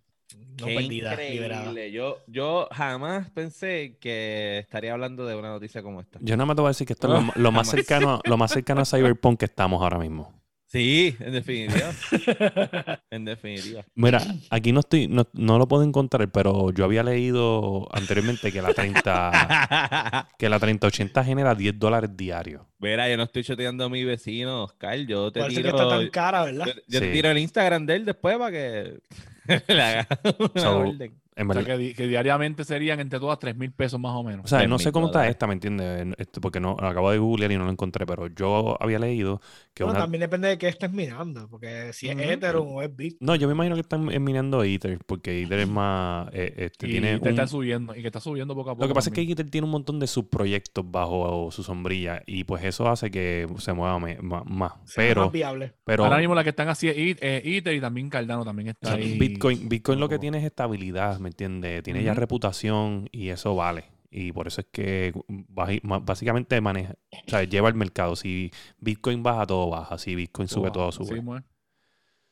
no 0.59 0.67
Qué 0.67 0.75
perdidas, 0.75 1.19
liberadas. 1.19 1.67
increíble. 1.69 1.93
Yo, 1.93 2.19
yo 2.27 2.69
jamás 2.73 3.31
pensé 3.31 3.97
que 4.01 4.59
estaría 4.59 4.93
hablando 4.93 5.25
de 5.25 5.37
una 5.37 5.51
noticia 5.51 5.83
como 5.83 6.01
esta. 6.01 6.19
Yo 6.21 6.37
nada 6.37 6.47
más 6.47 6.57
te 6.57 6.63
voy 6.63 6.69
a 6.69 6.71
decir 6.71 6.87
que 6.87 6.95
esto 6.95 7.07
es 7.07 7.13
lo, 7.25 7.31
Ah, 7.31 7.33
lo 7.37 7.53
más 7.53 7.71
cercano, 7.71 8.21
lo 8.25 8.37
más 8.37 8.51
cercano 8.51 8.81
a 8.81 8.85
Cyberpunk 8.85 9.39
que 9.39 9.45
estamos 9.47 9.81
ahora 9.83 9.99
mismo. 9.99 10.36
Sí, 10.69 11.15
en 11.21 11.33
definitiva. 11.33 11.93
en 13.11 13.25
definitiva. 13.25 13.85
Mira, 13.95 14.21
aquí 14.51 14.73
no 14.73 14.81
estoy, 14.81 15.07
no, 15.07 15.27
no 15.33 15.59
lo 15.59 15.69
puedo 15.69 15.85
encontrar, 15.85 16.29
pero 16.33 16.73
yo 16.73 16.85
había 16.85 17.05
leído 17.05 17.87
anteriormente 17.95 18.51
que 18.51 18.61
la 18.61 18.75
30, 18.75 20.29
que 20.39 20.49
la 20.49 20.59
3080 20.59 21.25
genera 21.25 21.55
10 21.55 21.79
dólares 21.79 22.11
diarios. 22.17 22.63
Mira, 22.79 23.09
yo 23.09 23.17
no 23.17 23.23
estoy 23.23 23.45
choteando 23.45 23.85
a 23.85 23.89
mi 23.89 24.03
vecino, 24.05 24.65
Oscar. 24.65 24.99
Yo 24.99 25.31
te 25.31 25.41
Por 25.41 25.51
eso 25.51 25.61
que 25.63 25.69
tiro. 25.69 25.77
está 25.81 25.89
tan 25.99 26.09
cara, 26.11 26.45
¿verdad? 26.45 26.67
Yo, 26.67 26.73
yo 26.89 27.01
te 27.01 27.07
Sí. 27.07 27.13
tiro 27.13 27.31
el 27.31 27.39
Instagram 27.39 27.87
de 27.87 27.95
él 27.97 28.05
después 28.05 28.37
para 28.37 28.51
que 28.51 28.99
le 29.69 29.83
haga 29.83 30.09
una 30.39 30.63
So, 30.63 30.79
orden. 30.79 31.15
En 31.39 31.51
O 31.51 31.53
sea, 31.53 31.63
verdad. 31.63 31.77
que, 31.77 31.83
di- 31.85 31.95
que 31.95 32.07
diariamente 32.09 32.65
serían 32.65 32.99
entre 32.99 33.21
todas 33.21 33.39
3 33.39 33.55
mil 33.57 33.71
pesos 33.71 34.01
más 34.01 34.13
o 34.15 34.23
menos. 34.25 34.47
O 34.47 34.49
sea, 34.49 34.67
no 34.67 34.79
sé 34.79 34.91
cómo 34.91 35.07
está 35.07 35.29
esta, 35.29 35.47
¿me 35.47 35.53
entiendes? 35.53 36.15
Este, 36.17 36.41
porque 36.41 36.61
no, 36.61 36.77
lo 36.81 36.87
acabo 36.89 37.11
de 37.11 37.19
googlear 37.19 37.53
y 37.53 37.59
no 37.59 37.65
lo 37.67 37.71
encontré, 37.71 38.07
pero 38.07 38.27
yo 38.29 38.77
había 38.81 38.99
leído 38.99 39.41
que 39.75 39.85
Bueno, 39.85 39.99
una... 39.99 40.05
también 40.05 40.21
depende 40.23 40.49
de 40.49 40.57
qué 40.57 40.69
estés 40.69 40.91
mirando, 40.91 41.47
porque 41.51 41.93
si 41.93 42.09
es 42.09 42.15
Ujú. 42.17 42.25
Ethereum 42.25 42.69
o 42.75 42.81
es 42.83 42.97
Bitcoin. 42.97 43.19
No, 43.21 43.37
yo 43.37 43.47
me 43.49 43.53
imagino 43.55 43.75
que 43.75 43.83
están 43.83 44.11
eh, 44.11 44.19
minando 44.19 44.63
Ether, 44.65 44.99
porque 45.07 45.43
Ether 45.43 45.61
es 45.61 45.69
más... 45.69 46.29
eh, 46.33 46.55
este, 46.57 46.89
y 46.89 46.93
tiene 46.93 47.19
te 47.19 47.23
un- 47.25 47.29
está 47.29 47.47
subiendo. 47.47 47.95
Y 47.95 48.01
que 48.01 48.07
está 48.09 48.21
subiendo 48.21 48.55
poco 48.55 48.71
a 48.71 48.75
poco. 48.75 48.85
Lo 48.85 48.89
que 48.89 48.95
pasa 48.95 49.11
es 49.11 49.13
que 49.15 49.21
también. 49.21 49.33
Ether 49.39 49.51
tiene 49.51 49.67
un 49.67 49.73
montón 49.73 49.99
de 50.01 50.07
subproyectos 50.07 50.91
bajo 50.91 51.51
su 51.51 51.63
sombrilla 51.63 52.23
y 52.27 52.45
pues 52.45 52.65
eso 52.65 52.89
hace 52.89 53.11
que 53.11 53.47
se 53.59 53.75
mueva 53.75 53.99
me- 54.01 54.17
ma- 54.23 54.43
más. 54.45 54.73
sea 54.85 55.05
Pero, 55.05 55.25
más 55.25 55.33
viable. 55.33 55.75
pero 55.85 56.05
Ahora 56.05 56.17
mismo 56.17 56.35
la 56.35 56.43
que 56.45 56.51
están 56.51 56.69
así 56.71 56.89
es 56.89 56.97
It- 56.97 57.19
eh, 57.21 57.43
Ether 57.45 57.75
y 57.75 57.81
también 57.83 58.09
Cardano 58.09 58.43
también 58.43 58.69
o 58.69 58.71
está 58.71 58.89
sea, 58.89 58.97
ahí. 58.97 59.19
Bitcoin, 59.19 59.69
Bitcoin 59.69 60.01
lo 60.01 60.09
que 60.09 60.19
tiene 60.19 60.39
es 60.39 60.45
estabilidad, 60.45 61.19
¿me 61.27 61.31
entiendes? 61.31 61.83
Tiene 61.83 62.05
ya 62.05 62.15
reputación 62.15 63.09
y 63.11 63.31
eso 63.31 63.57
vale. 63.57 63.87
Y 64.13 64.31
por 64.31 64.47
eso 64.47 64.61
es 64.61 64.69
que 64.71 65.13
básicamente 65.49 66.61
maneja, 66.61 66.95
o 67.27 67.31
sea, 67.31 67.43
lleva 67.43 67.69
el 67.69 67.75
mercado. 67.75 68.15
Si 68.15 68.53
Bitcoin 68.79 69.25
baja, 69.25 69.45
todo 69.45 69.69
baja. 69.69 69.99
Si 69.99 70.15
Bitcoin 70.15 70.47
sube, 70.47 70.71
todo 70.71 70.93
sube. 70.93 71.19
es. 71.19 71.45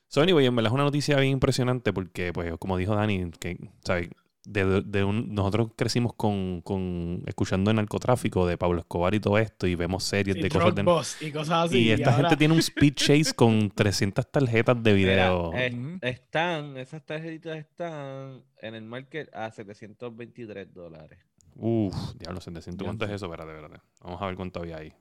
So, 0.07 0.23
anyway, 0.23 0.47
en 0.47 0.55
verdad 0.55 0.71
es 0.71 0.75
una 0.75 0.85
noticia 0.85 1.17
bien 1.17 1.33
impresionante 1.33 1.93
porque, 1.93 2.33
pues, 2.33 2.55
como 2.59 2.77
dijo 2.77 2.95
Dani, 2.95 3.33
que, 3.41 3.59
¿sabes? 3.85 4.11
De, 4.47 4.83
de 4.83 5.05
un- 5.05 5.35
nosotros 5.35 5.71
crecimos 5.75 6.13
con, 6.15 6.61
con 6.61 7.23
escuchando 7.27 7.71
el 7.71 7.77
narcotráfico 7.77 8.47
de 8.47 8.59
Pablo 8.59 8.81
Escobar 8.81 9.15
y 9.15 9.21
todo 9.21 9.39
esto 9.39 9.67
y 9.67 9.75
vemos 9.75 10.05
series 10.05 10.37
Y 10.37 10.43
de 10.43 10.49
cosas 10.51 10.75
de... 10.75 11.27
y 11.27 11.33
cosas 11.33 11.67
así. 11.71 11.79
y 11.79 11.91
esta 11.93 12.11
ahora- 12.11 12.29
gente 12.29 12.37
tiene 12.37 12.53
un 12.53 12.61
speed 12.61 12.93
chase 12.95 13.33
con 13.35 13.71
300 13.71 14.31
tarjetas 14.31 14.83
de 14.83 14.93
video. 14.93 15.51
Mira, 15.53 15.99
están, 16.03 16.77
esas 16.77 17.05
tarjetitas 17.07 17.57
están 17.57 18.43
en 18.61 18.75
el 18.75 18.85
market 18.85 19.35
a 19.35 19.51
723 19.51 20.75
dólares. 20.75 21.19
Uf, 21.57 21.95
diablo, 22.19 22.41
700. 22.41 22.77
Bien, 22.77 22.87
¿Cuánto 22.89 23.05
es 23.07 23.13
eso? 23.13 23.25
Espérate, 23.27 23.51
espérate. 23.59 23.81
Vamos 24.03 24.21
a 24.21 24.27
ver 24.27 24.37
cuánto 24.37 24.61
había 24.61 24.77
ahí. 24.77 24.93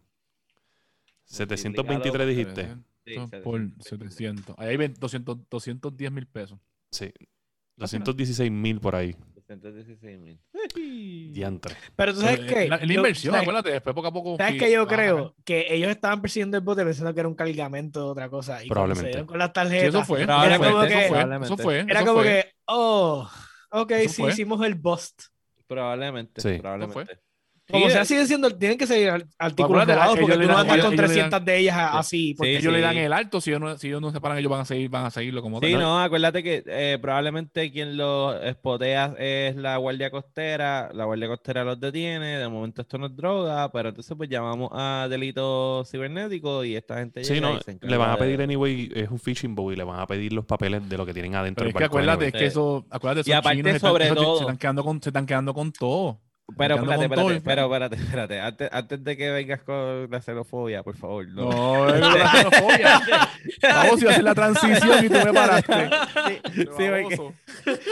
Multiplicado 1.29 1.57
723 1.57 2.27
dijiste. 2.27 2.63
Sí, 3.05 3.11
Eso 3.13 3.27
700. 3.27 3.43
por 3.43 3.83
700. 3.83 4.55
Ahí 4.57 4.69
hay 4.69 4.77
20 4.77 4.99
200, 4.99 5.37
210 5.49 6.11
mil 6.11 6.27
pesos. 6.27 6.59
Sí. 6.91 7.11
216 7.75 8.51
mil 8.51 8.79
por 8.79 8.95
ahí. 8.95 9.15
216 9.47 10.19
mil. 10.19 10.39
Diantre. 11.33 11.75
Pero 11.95 12.13
tú 12.13 12.21
sabes 12.21 12.39
Eh, 12.41 12.45
que. 12.45 12.67
La, 12.67 12.83
inversión, 12.83 13.33
¿sabes- 13.33 13.43
acuérdate, 13.47 13.71
después 13.71 13.93
poco 13.95 14.07
a 14.07 14.13
poco. 14.13 14.37
¿Sabes 14.37 14.59
que 14.59 14.71
yo 14.71 14.85
baja. 14.85 14.95
creo? 14.95 15.35
Que 15.43 15.67
ellos 15.69 15.89
estaban 15.89 16.21
persiguiendo 16.21 16.57
el 16.57 16.63
bote 16.63 16.83
pensando 16.83 17.13
que 17.13 17.19
era 17.19 17.29
un 17.29 17.35
cargamento 17.35 17.99
de 17.99 18.05
otra 18.11 18.29
cosa. 18.29 18.59
Y 18.61 18.63
se 18.63 18.69
Probablemente. 18.69 19.09
dieron 19.09 19.27
con 19.27 19.37
las 19.37 19.47
Sí, 19.49 19.53
tarjetas. 19.53 19.87
eso 19.89 20.05
fue. 20.05 20.21
Era 20.23 20.45
eso 20.47 20.63
como 20.63 20.77
fue, 20.77 20.87
que- 20.87 20.93
eso 20.93 20.99
fue, 21.01 21.07
Probablemente. 21.09 21.45
eso 21.53 21.57
fue. 21.57 21.79
Era 21.79 21.99
eso 21.99 22.05
como 22.05 22.21
fue. 22.21 22.29
que, 22.29 22.51
oh, 22.65 23.29
ok, 23.71 23.91
Eso 23.91 24.09
sí, 24.13 24.21
fue. 24.21 24.31
hicimos 24.31 24.65
el 24.65 24.75
bust. 24.75 25.21
Probablemente, 25.67 26.41
Sí. 26.41 26.59
probablemente. 26.59 27.19
Como 27.71 27.85
Sí, 27.85 27.91
sea, 27.93 28.03
siguen 28.03 28.27
siendo, 28.27 28.51
tienen 28.57 28.77
que 28.77 28.85
ser 28.85 29.09
ar- 29.09 29.25
artículos 29.39 29.83
Acuérdate, 29.83 29.93
robados 29.93 30.17
ellos 30.17 30.29
porque 30.29 30.45
tú 30.45 30.51
no 30.51 30.57
andas 30.57 30.65
con 30.67 30.79
ellos 30.79 30.91
le 30.91 30.97
dan- 30.97 31.05
300 31.07 31.45
de 31.45 31.57
ellas 31.59 31.77
así. 31.93 32.33
porque- 32.37 32.57
ellos 32.57 32.73
le 32.73 32.81
dan 32.81 32.93
sí. 32.93 32.99
el 32.99 33.13
alto, 33.13 33.39
si 33.39 33.49
ellos 33.51 33.61
no, 33.61 33.77
si 33.77 33.87
ellos 33.87 34.01
no 34.01 34.11
se 34.11 34.19
paran, 34.19 34.37
ellos 34.37 34.51
van 34.51 34.59
a 34.61 34.65
seguir, 34.65 34.89
van 34.89 35.05
a 35.05 35.11
seguirlo 35.11 35.41
como 35.41 35.61
Sí, 35.61 35.71
tal. 35.71 35.79
no, 35.79 35.99
acuérdate 36.01 36.43
que 36.43 36.61
eh, 36.67 36.97
probablemente 37.01 37.71
quien 37.71 37.95
los 37.95 38.35
espotea 38.43 39.15
es 39.17 39.55
la 39.55 39.77
Guardia 39.77 40.11
Costera, 40.11 40.89
la 40.93 41.05
Guardia 41.05 41.27
Costera 41.29 41.63
los 41.63 41.79
detiene, 41.79 42.37
de 42.37 42.49
momento 42.49 42.81
esto 42.81 42.97
no 42.97 43.05
es 43.05 43.15
droga, 43.15 43.71
pero 43.71 43.89
entonces 43.89 44.13
pues 44.17 44.29
llamamos 44.29 44.69
a 44.73 45.07
delitos 45.09 45.89
cibernéticos 45.89 46.65
y 46.65 46.75
esta 46.75 46.97
gente 46.97 47.23
Sí, 47.23 47.35
llega 47.35 47.49
no, 47.49 47.57
y 47.57 47.61
se 47.61 47.77
le 47.81 47.95
van 47.97 48.09
a 48.09 48.13
de- 48.13 48.19
pedir 48.19 48.41
anyway, 48.41 48.91
es 48.93 49.09
un 49.09 49.19
fishing 49.19 49.55
bowl 49.55 49.71
y 49.71 49.77
le 49.77 49.85
van 49.85 50.01
a 50.01 50.05
pedir 50.05 50.33
los 50.33 50.43
papeles 50.43 50.87
de 50.89 50.97
lo 50.97 51.05
que 51.05 51.13
tienen 51.13 51.33
adentro 51.35 51.63
Pero 51.63 51.69
es 51.69 51.75
que 51.77 51.85
acuérdate, 51.85 52.25
anyway. 52.25 52.27
es 52.27 52.33
que 52.33 52.45
eso, 52.45 52.85
acuérdate, 52.89 53.29
Y 53.29 53.31
esos 53.31 53.39
aparte, 53.39 53.55
chinos 53.57 53.71
se 53.71 53.75
están- 53.77 53.89
sobre 53.93 54.07
todo- 54.09 54.35
se 54.37 54.43
están 54.43 54.57
quedando 54.57 54.83
con, 54.83 55.01
se 55.01 55.09
están 55.09 55.25
quedando 55.25 55.53
con 55.53 55.71
todo. 55.71 56.19
Pero 56.57 56.75
espérate, 56.75 57.03
espérate, 57.05 57.41
pero 57.41 57.63
espérate, 57.63 57.95
espérate, 57.95 58.39
antes, 58.41 58.69
antes 58.71 59.03
de 59.03 59.17
que 59.17 59.31
vengas 59.31 59.63
con 59.63 60.09
la 60.11 60.21
xenofobia, 60.21 60.83
por 60.83 60.95
favor, 60.97 61.27
no. 61.29 61.49
No, 61.49 61.89
es 61.95 62.01
una 62.01 62.31
xenofobia. 62.31 63.01
Vamos, 63.63 63.99
si 63.99 64.07
hacer 64.07 64.23
la 64.23 64.35
transición 64.35 65.05
y 65.05 65.09
tú 65.09 65.15
me 65.25 65.33
paraste. 65.33 65.89
Sí, 66.53 66.83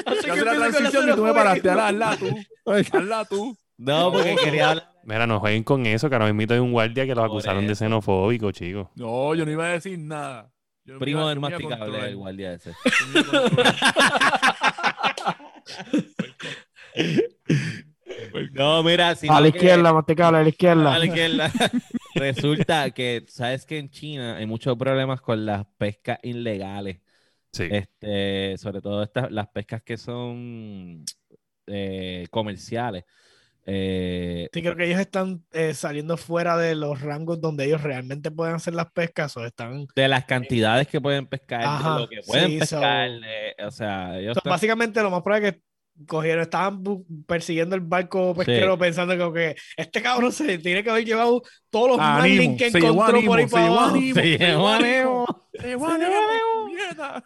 hacer 0.05 0.45
la 0.45 0.53
transición 0.69 1.09
y 1.09 1.15
tú 1.15 1.23
me 1.23 1.33
paraste. 1.33 1.69
Hazla, 1.69 2.17
tú. 2.17 2.37
Hazla 2.65 3.25
tú. 3.25 3.57
No, 3.77 4.11
porque 4.11 4.35
quería 4.35 4.69
hablar. 4.69 4.91
Mira, 5.05 5.25
no 5.25 5.39
jueguen 5.39 5.63
con 5.63 5.85
eso, 5.87 6.09
que 6.09 6.15
ahora 6.15 6.31
mismo 6.31 6.53
hay 6.53 6.59
un 6.59 6.71
guardia 6.73 7.05
que 7.05 7.15
los 7.15 7.23
Por 7.23 7.31
acusaron 7.31 7.65
de 7.65 7.73
xenofóbico, 7.73 8.51
chicos. 8.51 8.89
No, 8.95 9.33
yo 9.33 9.45
no 9.45 9.51
iba 9.51 9.65
a 9.65 9.69
decir 9.69 9.97
nada. 9.97 10.51
Yo 10.83 10.99
Primo 10.99 11.21
iba- 11.21 11.29
del 11.29 11.37
iba 11.39 11.47
a 11.47 11.51
masticable, 11.51 12.07
el 12.09 12.15
guardia 12.17 12.53
ese. 12.53 12.73
No, 18.53 18.84
mira, 18.84 19.16
si 19.16 19.28
a 19.30 19.39
la 19.41 19.47
izquierda, 19.49 19.93
masticable, 19.93 20.38
a 20.39 20.43
la 20.43 20.49
izquierda. 20.49 20.95
A 20.95 20.99
la 20.99 21.05
izquierda. 21.05 21.51
Resulta 22.16 22.91
que, 22.91 23.26
sabes 23.28 23.66
que 23.66 23.78
en 23.78 23.89
China 23.89 24.38
hay 24.38 24.45
muchos 24.45 24.78
problemas 24.78 25.22
con 25.22 25.45
las 25.45 25.66
pescas 25.78 26.20
ilegales. 26.24 26.99
Sí. 27.51 27.68
Este, 27.70 28.57
sobre 28.57 28.82
todo 28.82 29.03
estas, 29.03 29.32
las 29.32 29.47
pescas 29.49 29.82
que 29.84 29.97
son 29.97 31.03
eh, 31.68 32.28
comerciales. 32.32 33.03
Eh, 33.66 34.49
Sí, 34.51 34.62
creo 34.62 34.76
que 34.76 34.86
ellos 34.86 34.99
están 34.99 35.43
eh, 35.51 35.74
saliendo 35.74 36.18
fuera 36.18 36.57
de 36.57 36.74
los 36.76 36.99
rangos 37.01 37.39
donde 37.39 37.66
ellos 37.66 37.84
realmente 37.84 38.32
pueden 38.32 38.55
hacer 38.55 38.74
las 38.74 38.91
pescas 38.91 39.38
o 39.38 39.45
están... 39.45 39.86
de 39.95 40.07
las 40.07 40.26
cantidades 40.26 40.88
que 40.88 40.99
pueden 40.99 41.28
pescar, 41.28 41.59
de 41.62 41.66
Ajá, 41.68 41.99
lo 41.99 42.09
que 42.09 42.22
pueden 42.26 42.49
sí, 42.51 42.57
pescar. 42.59 43.09
so- 43.09 43.26
eh, 43.26 43.55
o 43.66 43.72
sea, 43.72 44.18
ellos 44.20 44.34
So, 44.34 44.39
están- 44.39 44.51
básicamente 44.51 45.01
lo 45.03 45.12
más 45.12 45.22
probable 45.22 45.47
es 45.49 45.53
que 45.55 45.62
cogieron, 46.07 46.41
estaban 46.41 46.83
persiguiendo 47.27 47.75
el 47.75 47.81
barco 47.81 48.33
pesquero 48.35 48.77
pensando 48.77 49.17
como 49.17 49.33
que 49.33 49.55
este 49.77 50.01
cabrón 50.01 50.31
se 50.31 50.57
tiene 50.59 50.83
que 50.83 50.89
haber 50.89 51.05
llevado 51.05 51.41
todos 51.69 51.89
los 51.89 51.99
Ánimo, 51.99 52.17
marlins 52.19 52.57
que 52.57 52.71
se 52.71 52.79
llevó 52.79 52.93
encontró 53.07 53.21
por 53.25 53.39
ahí 53.39 53.45
se 53.45 53.51
para 53.51 53.63
llevó 53.65 53.79
abajo. 53.79 53.95
Se 53.95 54.37
llevó 54.37 54.67
ánimo. 54.69 55.47
Se 55.53 55.67
llevó 55.67 55.87
ánimo, 55.87 56.67
mierda. 56.67 57.23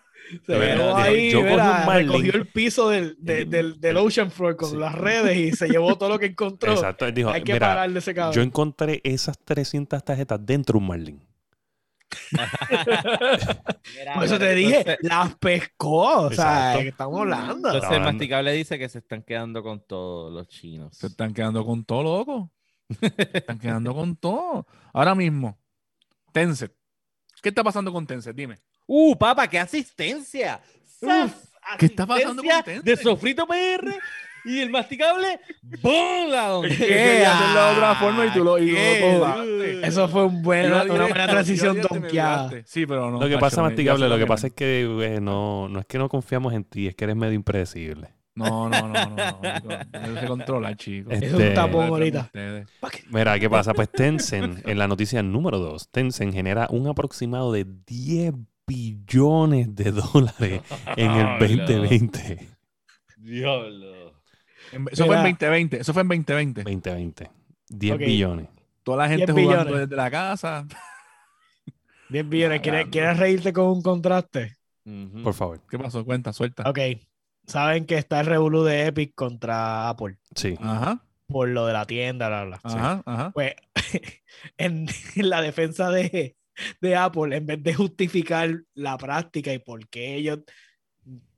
Se 0.47 0.53
quedó 0.59 0.95
ahí, 0.97 1.29
yo 1.29 1.41
mira, 1.43 1.85
recogió 1.85 2.33
el 2.33 2.47
piso 2.47 2.89
del, 2.89 3.15
de- 3.19 3.45
del, 3.45 3.79
del 3.79 3.97
Ocean 3.97 4.31
Floor 4.31 4.55
con 4.55 4.71
Sí. 4.71 4.77
las 4.77 4.95
redes 4.95 5.37
y 5.37 5.51
se 5.51 5.67
llevó 5.69 5.95
todo 5.97 6.09
lo 6.09 6.17
que 6.19 6.25
encontró. 6.27 6.73
Exacto. 6.73 7.11
Dijo, 7.11 7.29
Hay 7.29 7.43
que 7.43 7.53
mira, 7.53 7.67
pararle 7.67 7.99
ese 7.99 8.13
cabrón. 8.15 8.33
yo 8.33 8.41
encontré 8.41 9.01
esas 9.03 9.37
300 9.45 10.03
tarjetas 10.03 10.39
dentro 10.43 10.73
de 10.73 10.83
un 10.83 10.87
marlin. 10.87 11.21
Por 14.15 14.23
eso 14.23 14.39
te 14.39 14.55
dije, 14.55 14.77
entonces- 14.79 14.97
las 15.03 15.35
pescó. 15.35 16.21
O 16.21 16.31
sea, 16.31 16.71
Exacto. 16.73 16.89
estamos 16.89 17.19
hablando. 17.21 17.69
Entonces 17.73 17.91
el 17.91 18.01
masticable 18.01 18.51
dice 18.53 18.77
que 18.79 18.89
se 18.89 18.99
están 18.99 19.23
quedando 19.23 19.63
con 19.63 19.85
todos 19.85 20.33
los 20.33 20.47
chinos. 20.47 20.95
Se 20.97 21.07
están 21.07 21.33
quedando 21.33 21.65
con 21.65 21.83
todo, 21.85 22.03
loco. 22.03 22.51
Se 22.99 23.37
están 23.37 23.59
quedando 23.59 23.93
con 23.93 24.15
todo. 24.15 24.67
Ahora 24.93 25.15
mismo, 25.15 25.57
Tencent. 26.31 26.71
¿Qué 27.41 27.49
está 27.49 27.63
pasando 27.63 27.91
con 27.91 28.05
Tencent? 28.07 28.35
Dime. 28.35 28.59
¡Uh, 28.85 29.15
papá, 29.17 29.47
qué 29.47 29.59
asistencia! 29.59 30.61
¿qué 31.77 31.85
está 31.87 32.05
pasando 32.05 32.41
con 32.43 32.63
Tencent? 32.63 32.83
De 32.85 32.95
sofrito 32.97 33.47
PR 33.47 33.95
y 34.45 34.59
el 34.59 34.69
masticable, 34.69 35.39
¡bum! 35.81 36.29
La 36.29 36.57
hacerlo 36.57 37.65
de 37.65 37.71
otra 37.75 37.95
forma 37.95 38.25
y 38.25 38.29
tú 38.31 38.43
lo- 38.43 38.59
y. 38.59 38.75
Eso 39.83 40.07
fue 40.07 40.25
un 40.25 40.41
buen, 40.41 40.71
una 40.71 40.83
buena 41.07 41.27
transición 41.27 41.79
viraste. 42.11 42.63
Sí, 42.65 42.85
pero 42.85 43.11
no. 43.11 43.19
lo 43.19 43.27
que 43.29 43.37
pasa, 43.37 43.61
masticable, 43.61 44.07
lo 44.07 44.17
que 44.17 44.25
pasa 44.27 44.47
es 44.47 44.53
que 44.53 44.81
eh, 45.01 45.19
no, 45.21 45.67
no 45.69 45.79
es 45.79 45.85
que 45.85 45.97
no 45.97 46.09
confiamos 46.09 46.53
en 46.53 46.63
ti, 46.63 46.87
es 46.87 46.95
que 46.95 47.03
eres 47.05 47.15
medio 47.15 47.33
impredecible. 47.33 48.09
No, 48.37 48.67
no, 48.69 48.87
no, 48.89 48.91
no. 48.91 49.15
no, 50.11 50.19
se 50.19 50.27
controla, 50.27 50.75
chicos. 50.75 51.13
Es 51.13 51.23
Es 51.23 51.33
un 51.33 51.41
Este- 51.41 51.55
tapón 51.55 51.87
ahorita. 51.87 52.29
Mira, 53.09 53.39
¿qué 53.39 53.49
pasa? 53.49 53.73
Pues 53.73 53.89
Tencent, 53.89 54.67
en 54.67 54.77
la 54.77 54.89
noticia 54.89 55.23
número 55.23 55.57
2, 55.59 55.89
Tencent 55.89 56.33
genera 56.33 56.67
un 56.69 56.87
aproximado 56.87 57.53
de 57.53 57.65
10 57.87 58.33
billones 58.67 59.73
de 59.73 59.91
dólares 59.93 60.61
en 60.97 61.11
el 61.11 61.15
Diablo. 61.15 61.39
2020. 61.39 62.47
Diablo. 63.17 63.94
Eso 64.91 65.05
fue 65.05 65.15
en 65.15 65.23
Mira. 65.23 65.29
2020. 65.31 65.79
Eso 65.81 65.93
fue 65.93 66.01
en 66.03 66.07
2020. 66.09 66.63
2020. 66.63 67.31
10 67.69 67.93
Ok. 67.95 67.99
billones. 67.99 68.47
Toda 68.83 68.97
la 68.97 69.07
gente 69.09 69.31
10 69.33 69.45
jugando 69.45 69.65
billones. 69.65 69.89
desde 69.89 69.95
la 69.95 70.11
casa. 70.11 70.67
10 72.09 72.29
billones. 72.29 72.61
¿Quieres. 72.61 72.87
¿Quieres 72.91 73.17
reírte 73.17 73.53
con 73.53 73.65
un 73.67 73.81
contraste? 73.81 74.57
Por 75.23 75.33
favor. 75.33 75.61
¿Qué 75.69 75.79
pasó? 75.79 76.05
Cuenta, 76.05 76.31
suelta. 76.33 76.69
Ok. 76.69 76.79
Saben 77.47 77.85
que 77.85 77.97
está 77.97 78.19
el 78.19 78.25
revolú 78.27 78.63
de 78.63 78.87
Epic 78.87 79.13
contra 79.15 79.89
Apple 79.89 80.17
Sí. 80.35 80.55
Ajá, 80.59 81.03
por 81.27 81.47
lo 81.49 81.65
de 81.67 81.73
la 81.73 81.85
tienda, 81.85 82.27
bla, 82.27 82.43
bla. 82.45 82.59
ajá, 82.63 83.03
ajá. 83.05 83.31
Pues 83.31 83.53
en, 84.57 84.87
en 85.15 85.29
la 85.29 85.41
defensa 85.41 85.89
de, 85.91 86.35
de 86.81 86.95
Apple, 86.95 87.35
en 87.35 87.45
vez 87.45 87.61
de 87.63 87.73
justificar 87.75 88.61
la 88.73 88.97
práctica 88.97 89.53
y 89.53 89.59
por 89.59 89.87
qué 89.89 90.15
ellos 90.15 90.39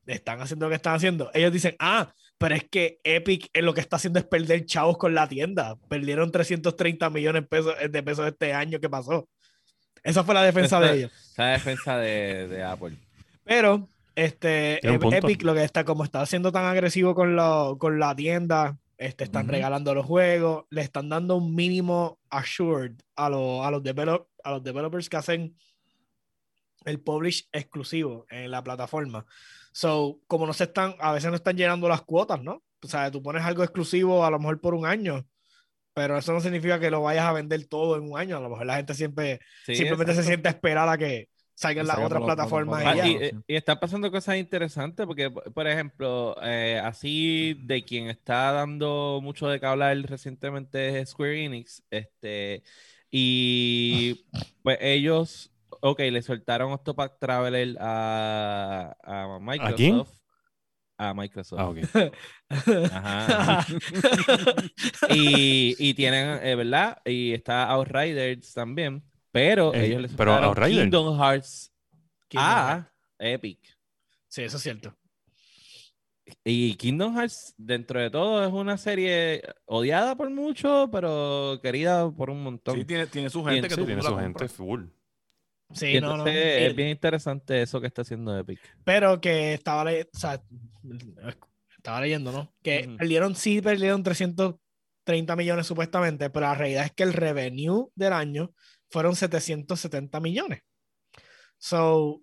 están 0.05 0.39
haciendo 0.41 0.65
lo 0.65 0.69
que 0.69 0.75
están 0.77 0.95
haciendo, 0.95 1.29
ellos 1.33 1.51
dicen, 1.51 1.75
ah, 1.79 2.09
pero 2.37 2.55
es 2.55 2.63
que 2.69 2.99
Epic 3.03 3.49
eh, 3.53 3.61
lo 3.61 3.73
que 3.73 3.81
está 3.81 3.95
haciendo 3.95 4.19
es 4.19 4.25
perder 4.25 4.65
chavos 4.65 4.97
con 4.97 5.13
la 5.15 5.27
tienda. 5.27 5.75
Perdieron 5.89 6.31
330 6.31 7.09
millones 7.09 7.43
de 7.43 7.47
pesos, 7.47 7.73
de 7.89 8.03
pesos 8.03 8.27
este 8.27 8.53
año 8.53 8.79
que 8.79 8.89
pasó. 8.89 9.27
Esa 10.03 10.23
fue 10.23 10.33
la 10.35 10.43
defensa 10.43 10.79
de 10.79 10.97
ellos. 10.97 11.11
Esa 11.33 11.45
defensa 11.47 11.97
de, 11.97 12.47
de 12.47 12.63
Apple. 12.63 12.95
Pero 13.43 13.89
este. 14.15 14.79
Epic 15.17 15.43
lo 15.43 15.53
que 15.53 15.63
está 15.63 15.83
como 15.83 16.03
está 16.03 16.25
siendo 16.25 16.51
tan 16.51 16.65
agresivo 16.65 17.13
con, 17.15 17.35
lo- 17.35 17.77
con 17.79 17.99
la 17.99 18.15
tienda, 18.15 18.77
este, 18.97 19.23
están 19.25 19.47
regalando 19.53 19.93
los 19.93 20.05
juegos, 20.05 20.65
le 20.69 20.81
están 20.81 21.09
dando 21.09 21.35
un 21.35 21.53
mínimo 21.55 22.19
assured 22.29 22.93
a, 23.15 23.29
los 23.29 23.65
a, 23.65 23.71
los 23.71 23.83
develop- 23.83 24.27
a 24.43 24.51
los 24.51 24.63
developers 24.63 25.09
que 25.09 25.17
hacen 25.17 25.55
el 26.87 27.01
publish 27.01 27.47
exclusivo 27.51 28.25
en 28.29 28.51
la 28.51 28.63
plataforma. 28.63 29.25
So, 29.71 30.21
como 30.27 30.47
no 30.47 30.53
se 30.53 30.65
están, 30.65 30.95
a 30.99 31.11
veces 31.13 31.29
no 31.29 31.35
están 31.35 31.57
llenando 31.57 31.87
las 31.89 32.01
cuotas, 32.03 32.41
¿no? 32.41 32.63
O 32.83 32.87
sea, 32.87 33.11
tú 33.11 33.21
pones 33.23 33.43
algo 33.43 33.63
exclusivo 33.63 34.25
a 34.25 34.31
lo 34.31 34.39
mejor 34.39 34.61
por 34.61 34.73
un 34.75 34.85
año, 34.85 35.27
pero 35.93 36.17
eso 36.17 36.33
no 36.33 36.41
significa 36.41 36.79
que 36.79 36.91
lo 36.91 37.01
vayas 37.01 37.25
a 37.25 37.33
vender 37.33 37.65
todo 37.67 37.97
en 37.97 38.03
un 38.11 38.17
año. 38.19 38.37
A 38.37 38.39
lo 38.41 38.49
mejor 38.49 38.65
la 38.67 38.75
gente 38.77 38.93
siempre 38.93 39.39
Sí, 39.65 39.75
simplemente 39.75 40.13
se 40.13 40.21
exacto. 40.21 40.27
siente 40.27 40.47
a 40.49 40.51
esperar 40.51 40.89
a 40.89 40.97
que 40.97 41.29
salgan 41.55 41.85
Que 41.85 41.87
las 41.87 41.99
otras 41.99 42.23
plataformas 42.23 42.83
por 42.83 42.87
Ah, 42.87 42.95
y 42.95 42.97
ya. 42.97 43.07
y, 43.07 43.31
y 43.47 43.55
están 43.55 43.79
pasando 43.79 44.11
cosas 44.11 44.37
interesantes 44.37 45.05
porque, 45.07 45.31
por 45.31 45.51
por 45.53 45.67
ejemplo, 45.67 46.35
eh, 46.43 46.79
así 46.83 47.55
de 47.65 47.83
quien 47.83 48.09
está 48.09 48.51
dando 48.51 49.19
mucho 49.23 49.47
de 49.47 49.59
qué 49.59 49.65
hablar 49.65 49.97
recientemente 50.03 50.99
es 50.99 51.09
Square 51.09 51.45
Enix, 51.45 51.83
este, 51.89 52.63
y 53.11 54.25
pues 54.63 54.77
ellos, 54.81 55.51
ok, 55.91 55.99
le 56.11 56.21
soltaron 56.21 56.71
Octopath 56.71 57.19
Traveler 57.19 57.77
a, 57.79 58.95
a 59.03 59.39
Microsoft. 59.39 59.75
quién? 59.75 60.03
A 60.99 61.13
Microsoft. 61.13 61.59
Ah, 61.59 61.69
ok. 61.69 61.77
Ajá. 62.91 63.65
y, 65.13 65.75
y 65.77 65.93
tienen, 65.93 66.39
eh, 66.43 66.55
¿verdad? 66.55 66.97
Y 67.05 67.33
está 67.33 67.65
Outriders 67.69 68.53
también, 68.53 69.03
pero 69.31 69.73
Eh, 69.73 69.85
ellos 69.85 70.01
le 70.01 70.07
pero 70.09 70.31
soltaron 70.31 70.49
Outriders. 70.49 70.81
Kingdom 70.81 71.17
Hearts 71.19 71.71
Kingdom 72.27 72.47
a 72.49 72.67
Hearts. 72.73 72.91
Epic. 73.19 73.59
Sí, 74.27 74.41
eso 74.43 74.57
es 74.57 74.63
cierto. 74.63 74.95
Y 76.43 76.75
Kingdom 76.75 77.15
Hearts, 77.15 77.53
dentro 77.57 78.01
de 78.01 78.09
todo, 78.09 78.43
es 78.45 78.51
una 78.51 78.77
serie 78.77 79.41
odiada 79.65 80.15
por 80.15 80.29
muchos, 80.29 80.89
pero 80.91 81.59
querida 81.63 82.11
por 82.11 82.29
un 82.29 82.43
montón. 82.43 82.75
Sí, 82.75 82.85
tiene, 82.85 83.07
tiene 83.07 83.29
su 83.29 83.45
gente 83.45 83.69
que 83.69 83.75
Sí, 83.75 83.79
el 83.81 83.85
tiene 83.87 84.01
su 84.01 84.13
la 84.15 84.21
gente 84.21 84.47
full. 84.49 84.85
Sí, 85.73 85.97
Y 85.97 86.01
no, 86.01 86.17
no. 86.17 86.27
Y- 86.27 86.31
es 86.35 86.75
bien 86.75 86.89
interesante 86.89 87.61
eso 87.61 87.81
que 87.81 87.87
está 87.87 88.01
haciendo 88.01 88.37
Epic. 88.37 88.59
Pero 88.83 89.19
que 89.19 89.53
estaba, 89.53 89.83
le- 89.85 90.03
o 90.13 90.17
sea, 90.17 90.41
estaba 91.77 92.01
leyendo, 92.01 92.31
¿no? 92.31 92.53
Que 92.63 92.85
Ujú. 92.87 92.97
perdieron, 92.97 93.35
sí, 93.35 93.61
perdieron 93.61 94.01
330 94.03 95.35
millones 95.35 95.67
supuestamente, 95.67 96.29
pero 96.29 96.45
la 96.47 96.55
realidad 96.55 96.85
es 96.85 96.91
que 96.93 97.03
el 97.03 97.13
revenue 97.13 97.89
del 97.95 98.13
año 98.13 98.51
fueron 98.89 99.15
770 99.15 100.19
millones. 100.19 100.61
So, 101.57 102.21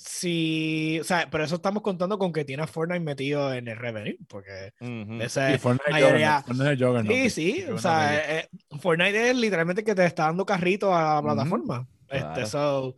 Sí, 0.00 0.96
o 1.00 1.02
sea, 1.02 1.28
pero 1.28 1.42
eso 1.42 1.56
estamos 1.56 1.82
contando 1.82 2.18
con 2.18 2.32
que 2.32 2.44
tiene 2.44 2.62
a 2.62 2.68
Fortnite 2.68 3.00
metido 3.00 3.52
en 3.52 3.66
el 3.66 3.76
revenue, 3.76 4.16
porque 4.28 4.72
Ujú. 4.80 5.20
ese 5.20 5.54
Sí, 5.54 5.58
Fortnite 5.58 5.90
mayoría- 5.90 6.36
Juggernaut, 6.42 6.46
Fortnite 6.46 6.84
Juggernaut. 6.84 7.16
Sí, 7.16 7.30
sí, 7.30 7.64
o 7.64 7.78
sea, 7.78 8.38
eh, 8.38 8.48
Fortnite 8.78 9.30
es 9.30 9.36
literalmente 9.36 9.82
que 9.82 9.96
te 9.96 10.06
está 10.06 10.26
dando 10.26 10.46
carrito 10.46 10.94
a 10.94 11.14
la 11.16 11.22
plataforma. 11.22 11.84
Claro. 12.08 12.28
Este, 12.28 12.46
so, 12.46 12.96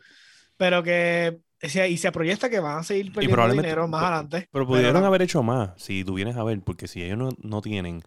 pero 0.56 0.82
que 0.82 1.40
y 1.62 1.96
se 1.98 2.10
proyecta 2.10 2.48
que 2.48 2.58
van 2.58 2.78
a 2.78 2.82
seguir 2.82 3.12
perdiendo 3.12 3.48
dinero 3.52 3.86
más 3.86 4.02
adelante. 4.02 4.48
Pero 4.50 4.66
pudieron 4.66 5.04
haber 5.04 5.22
hecho 5.22 5.42
más 5.42 5.72
si 5.76 6.04
tú 6.04 6.14
vienes 6.14 6.36
a 6.36 6.44
ver, 6.44 6.60
porque 6.62 6.88
si 6.88 7.02
ellos 7.02 7.18
no, 7.18 7.28
no 7.42 7.60
tienen 7.60 8.02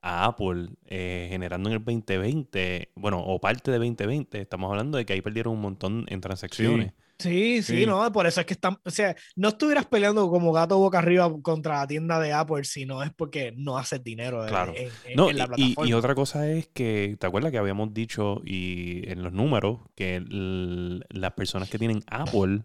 a 0.00 0.26
Apple 0.26 0.68
eh, 0.86 1.26
generando 1.30 1.68
en 1.68 1.76
el 1.76 1.84
2020, 1.84 2.92
bueno, 2.94 3.20
o 3.20 3.40
parte 3.40 3.70
de 3.70 3.78
2020, 3.78 4.40
estamos 4.40 4.70
hablando 4.70 4.98
de 4.98 5.06
que 5.06 5.14
ahí 5.14 5.20
perdieron 5.20 5.54
un 5.54 5.60
montón 5.60 6.04
en 6.08 6.20
transacciones. 6.20 6.88
Sí, 6.88 7.03
sí, 7.18 7.62
Sí. 7.62 7.86
no, 7.86 8.10
por 8.12 8.26
eso 8.26 8.40
es 8.40 8.46
que 8.46 8.54
están, 8.54 8.76
o 8.84 8.90
sea, 8.90 9.14
no 9.36 9.48
estuvieras 9.48 9.86
peleando 9.86 10.28
como 10.28 10.52
gato 10.52 10.78
boca 10.78 10.98
arriba 10.98 11.30
contra 11.42 11.78
la 11.80 11.86
tienda 11.86 12.18
de 12.20 12.32
Apple 12.32 12.64
si 12.64 12.84
no 12.86 13.02
es 13.02 13.12
porque 13.14 13.52
no 13.56 13.78
haces 13.78 14.02
dinero 14.02 14.44
Claro. 14.46 14.72
en, 14.76 14.90
en- 15.06 15.16
No, 15.16 15.30
en 15.30 15.38
la 15.38 15.44
y, 15.44 15.48
plataforma. 15.48 15.88
y 15.88 15.92
otra 15.92 16.14
cosa 16.14 16.50
es 16.50 16.68
que, 16.68 17.16
¿te 17.18 17.26
acuerdas 17.26 17.52
que 17.52 17.58
habíamos 17.58 17.92
dicho 17.94 18.40
y 18.44 19.08
en 19.10 19.22
los 19.22 19.32
números 19.32 19.80
que 19.94 20.16
el- 20.16 21.04
las 21.10 21.32
personas 21.32 21.70
que 21.70 21.78
tienen 21.78 22.02
Apple 22.06 22.62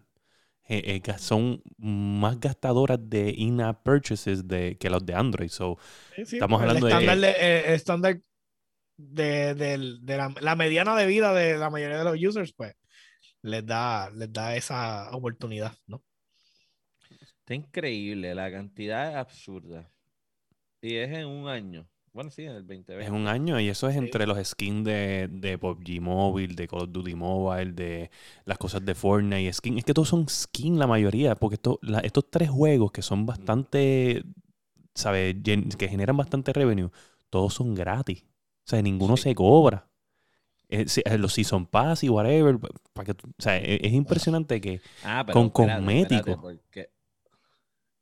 eh, 0.68 1.02
eh, 1.04 1.12
son 1.18 1.62
más 1.78 2.38
gastadoras 2.38 2.98
de 3.02 3.34
in-app 3.36 3.82
purchases 3.82 4.46
de, 4.46 4.76
que 4.78 4.88
los 4.88 5.04
de 5.04 5.14
Android? 5.14 5.48
So, 5.48 5.78
Sí, 6.14 6.24
sí, 6.26 6.36
estamos 6.36 6.62
el 6.62 6.68
hablando 6.68 6.86
de- 6.86 6.92
estándar 6.92 7.18
de, 7.18 7.30
eh, 7.30 7.74
estándar 7.74 8.20
de, 8.96 9.98
la, 10.06 10.34
la 10.40 10.56
mediana 10.56 10.94
de 10.94 11.06
vida 11.06 11.32
de 11.34 11.56
la 11.56 11.70
mayoría 11.70 11.98
de 11.98 12.04
los 12.04 12.16
users, 12.22 12.52
pues 12.52 12.74
les 13.42 13.64
da, 13.66 14.10
les 14.10 14.32
da 14.32 14.56
esa 14.56 15.10
oportunidad, 15.12 15.72
¿no? 15.86 16.02
Está 17.20 17.54
increíble, 17.54 18.34
la 18.34 18.50
cantidad 18.50 19.10
es 19.10 19.16
absurda. 19.16 19.90
Y 20.82 20.96
es 20.96 21.10
en 21.10 21.26
un 21.26 21.48
año. 21.48 21.86
Bueno, 22.12 22.30
sí, 22.30 22.42
en 22.42 22.52
el 22.52 22.66
2020. 22.66 23.04
Es 23.04 23.10
un 23.10 23.28
año 23.28 23.60
y 23.60 23.68
eso 23.68 23.88
es 23.88 23.94
Sí. 23.94 23.98
entre 24.00 24.26
los 24.26 24.38
skins 24.48 24.84
de, 24.84 25.28
de 25.30 25.58
PUBG 25.58 26.00
Mobile, 26.00 26.54
de 26.54 26.66
Call 26.66 26.80
of 26.82 26.92
Duty 26.92 27.14
Mobile, 27.14 27.72
de 27.72 28.10
las 28.44 28.58
cosas 28.58 28.84
de 28.84 28.94
Fortnite, 28.94 29.52
skin. 29.52 29.78
Es 29.78 29.84
que 29.84 29.94
todos 29.94 30.08
son 30.08 30.28
skins 30.28 30.78
la 30.78 30.86
mayoría, 30.88 31.34
porque 31.36 31.54
esto- 31.54 31.78
la- 31.82 32.00
estos 32.00 32.28
tres 32.30 32.50
juegos 32.50 32.90
que 32.92 33.02
son 33.02 33.26
bastante, 33.26 34.24
¿sabes? 34.94 35.36
Que 35.78 35.88
generan 35.88 36.16
bastante 36.16 36.52
revenue, 36.52 36.90
todos 37.30 37.54
son 37.54 37.74
gratis. 37.74 38.24
O 38.66 38.70
sea, 38.70 38.82
ninguno 38.82 39.16
Sí. 39.16 39.24
se 39.24 39.34
cobra. 39.34 39.89
Eh, 40.70 40.86
eh, 41.04 41.18
los 41.18 41.32
Season 41.34 41.66
Pass 41.66 42.04
y 42.04 42.08
whatever. 42.08 42.58
Para 42.92 43.06
que, 43.06 43.12
o 43.12 43.16
sea, 43.38 43.58
e- 43.58 43.80
es 43.82 43.92
impresionante 43.92 44.60
que 44.60 44.80
Ah, 45.04 45.26
con 45.30 45.46
espérate, 45.46 45.52
cosméticos. 45.76 46.18
espérate, 46.28 46.40
porque, 46.64 46.90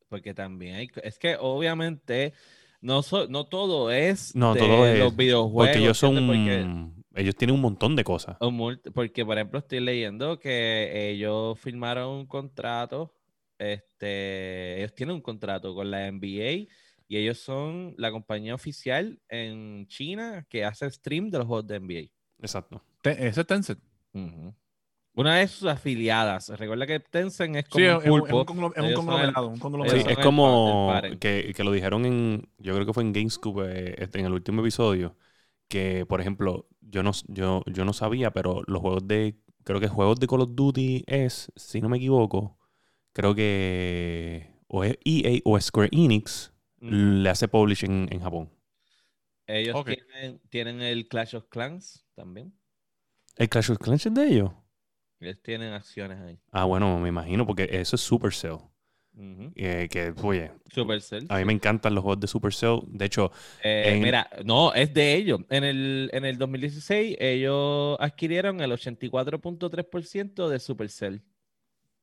porque 0.07 0.33
también 0.33 0.75
hay. 0.75 0.89
Es 1.03 1.17
que 1.19 1.35
obviamente 1.39 2.33
no, 2.81 3.01
so- 3.03 3.27
no 3.27 3.45
todo 3.45 3.91
es. 3.91 4.35
No, 4.35 4.53
de 4.53 4.59
todo 4.59 4.87
es- 4.87 4.99
Los 4.99 5.15
videojuegos. 5.15 5.67
porque 5.67 5.79
ellos. 5.79 5.99
Porque- 5.99 6.99
ellos 7.15 7.35
tienen 7.35 7.55
un 7.55 7.61
montón 7.61 7.95
de 7.95 8.03
cosas. 8.03 8.37
Porque, 8.93 9.25
por 9.25 9.37
ejemplo, 9.37 9.59
estoy 9.59 9.79
leyendo 9.79 10.39
que 10.39 11.09
ellos 11.11 11.59
firmaron 11.59 12.07
un 12.19 12.25
contrato, 12.27 13.13
este, 13.57 14.77
ellos 14.79 14.93
tienen 14.93 15.15
un 15.15 15.21
contrato 15.21 15.73
con 15.75 15.89
la 15.91 16.07
NBA 16.07 16.67
y 17.07 17.17
ellos 17.17 17.39
son 17.39 17.93
la 17.97 18.11
compañía 18.11 18.53
oficial 18.55 19.19
en 19.27 19.87
China 19.87 20.45
que 20.49 20.63
hace 20.63 20.89
stream 20.89 21.29
de 21.29 21.39
los 21.39 21.47
juegos 21.47 21.67
de 21.67 21.79
NBA. 21.79 22.09
Exacto. 22.41 22.81
Te- 23.01 23.27
Ese 23.27 23.41
es 23.41 23.47
Tencent. 23.47 23.79
Una 25.15 25.35
de 25.37 25.47
sus 25.47 25.67
afiliadas. 25.67 26.49
Recuerda 26.57 26.87
que 26.87 26.99
Tencent 26.99 27.55
es 27.57 27.65
Sí, 27.65 27.71
como 27.71 27.85
es, 27.85 27.95
un 27.95 28.01
es 28.03 28.09
un, 28.09 28.15
es 28.27 28.33
pulpo. 28.33 28.37
un 28.39 28.45
conglo- 28.45 28.73
es 28.75 28.81
un 28.83 28.87
son 28.89 28.95
conglomerado. 28.95 29.47
un 29.47 29.55
Sí, 29.55 29.61
conglomerado. 29.61 29.97
Ellos 29.99 30.11
es 30.17 30.17
como 30.19 30.93
que, 31.19 31.53
que 31.55 31.63
lo 31.63 31.71
dijeron 31.71 32.05
en, 32.05 32.49
yo 32.57 32.73
creo 32.73 32.85
que 32.85 32.93
fue 32.93 33.03
en 33.03 33.11
GameScoop 33.13 33.61
eh, 33.65 33.95
este, 33.97 34.19
en 34.19 34.25
el 34.27 34.33
último 34.33 34.61
episodio, 34.61 35.17
que 35.67 36.05
por 36.05 36.21
ejemplo, 36.21 36.67
yo 36.81 37.03
no, 37.03 37.11
yo, 37.27 37.63
yo 37.65 37.85
no 37.85 37.93
sabía, 37.93 38.31
pero 38.31 38.61
los 38.67 38.81
juegos 38.81 39.07
de, 39.07 39.35
creo 39.65 39.79
que 39.79 39.87
juegos 39.89 40.19
de 40.19 40.27
Call 40.27 40.41
of 40.41 40.51
Duty 40.55 41.03
es, 41.07 41.51
si 41.55 41.81
no 41.81 41.89
me 41.89 41.97
equivoco, 41.97 42.57
creo 43.11 43.35
que 43.35 44.53
o 44.67 44.83
es 44.83 44.97
EA 45.03 45.39
o 45.43 45.59
Square 45.59 45.89
Enix 45.91 46.53
le 46.79 47.29
hace 47.29 47.47
publish 47.49 47.83
en, 47.83 48.07
Japón. 48.21 48.49
Ellos 49.47 49.83
tienen, 49.83 50.39
tienen 50.49 50.81
el 50.81 51.07
Clash 51.07 51.35
of 51.35 51.47
Clans 51.49 52.05
también. 52.19 52.53
¿El 53.37 53.47
Clash 53.47 53.71
of 53.71 53.77
Clans 53.77 54.05
es 54.05 54.13
de 54.13 54.27
ellos? 54.27 54.51
Ellos 55.21 55.41
tienen 55.41 55.71
acciones 55.73 56.19
ahí. 56.19 56.37
Ah, 56.51 56.65
bueno, 56.65 56.99
me 56.99 57.07
imagino, 57.07 57.47
porque 57.47 57.67
eso 57.71 57.95
es 57.95 58.01
Supercell. 58.01 58.57
Eh, 59.55 59.87
que, 59.91 60.13
oye, 60.23 60.51
Supercell. 60.69 61.25
a 61.29 61.37
mí 61.37 61.45
me 61.45 61.51
encantan 61.53 61.93
los 61.95 62.03
juegos 62.03 62.19
de 62.21 62.27
Supercell. 62.27 62.81
De 62.87 63.05
hecho, 63.05 63.31
Eh, 63.63 63.93
En- 63.95 64.01
Mira, 64.01 64.29
no, 64.45 64.73
es 64.73 64.93
de 64.93 65.15
ellos. 65.15 65.41
En 65.49 65.63
el, 65.63 66.09
en 66.13 66.25
el 66.25 66.37
2016 66.37 67.17
ellos 67.19 67.97
adquirieron 67.99 68.59
el 68.61 68.71
84.3% 68.71 70.47
de 70.49 70.59
Supercell. 70.59 71.23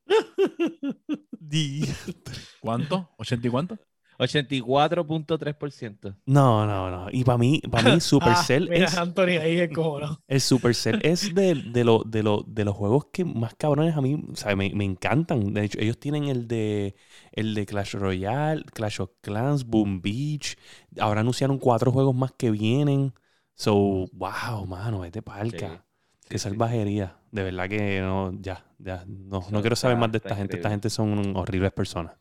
¿Cuánto? 2.61 3.11
¿80 3.19 3.47
y 3.47 3.51
cuánto? 3.51 3.79
84.3%. 4.19 6.15
no, 6.27 6.67
no, 6.67 6.91
no. 6.91 7.07
Y 7.13 7.25
para 7.25 7.39
mí, 7.39 7.61
para 7.71 7.83
mí 7.83 8.01
Supercell 8.01 8.65
Ah, 8.65 8.69
mira, 8.71 8.87
es... 8.87 8.97
Anthony 8.99 9.39
ahí 9.41 9.61
es 9.61 9.73
como, 9.73 10.01
¿no? 10.01 10.23
El 10.29 10.41
Supercell 10.41 10.99
es 11.03 11.35
de, 11.35 11.55
de, 11.55 11.85
lo- 11.85 12.03
de, 12.05 12.23
lo- 12.25 12.43
de 12.49 12.65
los 12.65 12.75
juegos 12.75 13.07
que 13.13 13.25
más 13.25 13.55
cabrones 13.55 13.97
a 13.97 14.01
mí, 14.01 14.21
o 14.33 14.35
sea, 14.35 14.57
me, 14.57 14.71
me 14.75 14.85
encantan. 14.85 15.55
De 15.55 15.65
hecho, 15.65 15.79
ellos 15.81 16.01
tienen 16.01 16.25
el 16.25 16.49
de 16.49 16.97
el 17.33 17.55
de 17.55 17.65
Clash 17.65 17.95
Royale, 17.95 18.65
Clash 18.65 19.01
of 19.03 19.11
Clans, 19.21 19.65
Boom 19.65 20.01
Beach. 20.03 20.57
Ahora 20.99 21.21
anunciaron 21.21 21.59
cuatro 21.59 21.93
juegos 21.93 22.15
más 22.17 22.33
que 22.33 22.51
vienen. 22.51 23.15
So, 23.55 23.75
wow, 24.13 24.67
mano, 24.67 25.01
vete 25.01 25.23
palca. 25.23 25.69
Sí, 25.69 26.29
Qué 26.29 26.39
salvajería. 26.39 27.19
De 27.31 27.45
verdad 27.45 27.69
que 27.69 28.01
no, 28.01 28.33
ya, 28.41 28.67
ya, 28.79 29.05
no, 29.07 29.47
no 29.51 29.61
quiero 29.61 29.77
saber 29.77 29.97
más 29.97 30.11
de 30.11 30.19
esta 30.19 30.35
gente. 30.35 30.57
Esta 30.57 30.71
gente 30.71 30.91
son 30.91 31.37
horribles 31.37 31.73
personas. 31.73 32.17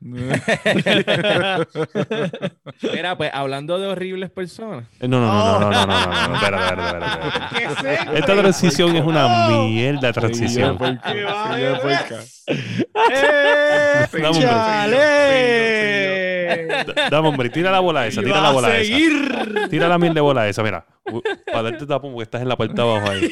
Mira, 0.00 1.66
pues 3.16 3.30
hablando 3.34 3.80
de 3.80 3.88
horribles 3.88 4.30
personas. 4.30 4.84
No, 5.00 5.08
no, 5.08 5.26
no, 5.26 5.58
no, 5.58 5.70
no, 5.70 5.86
no, 5.86 5.86
no, 5.86 6.28
no, 6.28 6.34
espera, 6.36 6.68
espera, 6.68 7.20
espera. 7.68 8.12
Esta 8.14 8.36
transición 8.36 8.94
es 8.96 9.04
una 9.04 9.48
mierda 9.48 10.12
transición. 10.12 10.78
Dame, 17.10 17.28
hombre, 17.28 17.50
tira 17.50 17.70
la 17.72 17.80
bola 17.80 18.06
esa, 18.06 18.22
tira 18.22 18.40
la 18.40 18.52
bola 18.52 18.78
esa. 18.78 18.96
Tira 19.68 19.88
la 19.88 19.98
mil 19.98 20.14
de 20.14 20.20
bola 20.20 20.48
esa, 20.48 20.62
mira. 20.62 20.86
Para 21.46 21.70
darte 21.70 21.86
tapón 21.86 22.12
porque 22.12 22.24
estás 22.24 22.42
en 22.42 22.48
la 22.48 22.56
parte 22.56 22.74
de 22.74 22.82
abajo 22.82 23.10
ahí. 23.10 23.30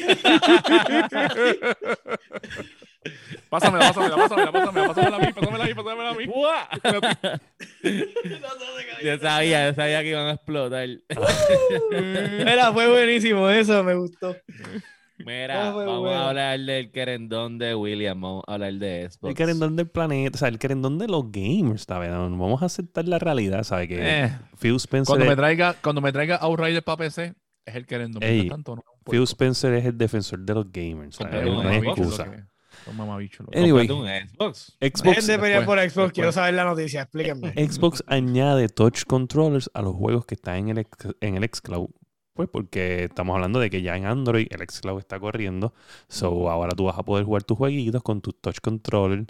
Pásamela, 3.49 3.87
pásamela, 3.93 4.15
pásamela, 4.17 4.51
pásamela, 4.51 4.87
pásamela 4.87 5.17
a 5.17 5.19
mí, 5.19 5.33
pásamela 5.33 5.63
a 5.63 5.67
mí, 5.67 5.73
pásamela 5.73 6.09
a 6.09 6.13
mí. 6.13 6.25
Yo 9.03 9.17
sabía, 9.19 9.69
yo 9.69 9.75
sabía 9.75 10.01
que 10.01 10.09
iban 10.09 10.27
a 10.27 10.31
explotar. 10.33 10.87
Mira, 11.91 12.71
fue 12.73 12.89
buenísimo 12.89 13.49
eso, 13.49 13.83
me 13.83 13.95
gustó. 13.95 14.35
Mira, 15.19 15.69
Ah, 15.69 15.73
vamos 15.73 15.99
bueno. 16.01 16.15
a 16.15 16.29
hablar 16.29 16.59
del 16.59 16.91
querendón 16.91 17.57
de 17.57 17.73
William, 17.75 18.19
vamos 18.21 18.43
a 18.47 18.53
hablar 18.53 18.73
de 18.73 19.09
Xbox. 19.09 19.29
El 19.31 19.35
querendón 19.35 19.75
del 19.75 19.87
planeta, 19.89 20.35
o 20.35 20.39
sea, 20.39 20.47
el 20.47 20.59
querendón 20.59 20.99
de 20.99 21.07
los 21.07 21.31
gamers, 21.31 21.83
¿sabes? 21.83 22.11
Vamos 22.11 22.61
a 22.61 22.65
aceptar 22.65 23.07
la 23.07 23.17
realidad, 23.17 23.63
¿sabes? 23.63 23.87
Que 23.87 23.97
Eh, 24.25 24.31
Phil 24.59 24.75
Spencer, 24.75 25.07
cuando, 25.13 25.25
me 25.25 25.31
es, 25.31 25.37
traiga, 25.37 25.75
cuando 25.81 26.01
me 26.01 26.11
traiga 26.11 26.35
Outriders 26.37 26.83
para 26.83 26.97
PC, 26.97 27.33
es 27.65 27.75
el 27.75 27.85
querendo. 27.87 28.19
Ey, 28.21 28.47
tanto, 28.47 28.75
no. 28.75 28.83
Phil 29.09 29.23
Spencer 29.23 29.73
es 29.73 29.85
el 29.85 29.97
defensor 29.97 30.39
de 30.39 30.53
los 30.53 30.71
gamers. 30.71 31.15
¿sabes? 31.15 31.45
No 31.45 31.61
hay 31.67 31.77
excusa. 31.77 32.47
Son 32.87 32.95
mamabichos. 32.97 33.45
lo 33.45 33.51
que- 33.51 33.59
Anyway, 33.59 33.89
un 33.91 34.07
Xbox. 34.07 34.77
Xbox, 34.81 35.27
de 35.27 35.37
pelear 35.39 35.65
por 35.65 35.77
después, 35.79 35.93
Xbox, 35.93 36.13
quiero 36.13 36.31
saber 36.31 36.53
la 36.55 36.63
noticia, 36.65 37.01
explíquenme. 37.03 37.53
Xbox 37.69 38.03
añade 38.07 38.69
touch 38.69 39.03
controllers 39.05 39.69
a 39.73 39.81
los 39.81 39.93
juegos 39.93 40.25
que 40.25 40.35
están 40.35 40.55
en 40.57 40.69
el, 40.69 40.77
ex- 40.79 41.15
en 41.21 41.35
el 41.37 41.43
xCloud. 41.53 41.89
Pues 42.33 42.47
porque 42.51 43.05
estamos 43.05 43.33
hablando 43.35 43.59
de 43.59 43.69
que 43.69 43.81
ya 43.81 43.95
en 43.97 44.05
Android 44.05 44.47
el 44.51 44.61
xCloud 44.67 44.99
está 44.99 45.19
corriendo. 45.19 45.73
So 46.07 46.49
ahora 46.49 46.71
tú 46.75 46.85
vas 46.85 46.97
a 46.97 47.03
poder 47.03 47.25
jugar 47.25 47.43
tus 47.43 47.57
jueguitos 47.57 48.01
con 48.03 48.21
tu 48.21 48.31
touch 48.31 48.59
controller. 48.61 49.25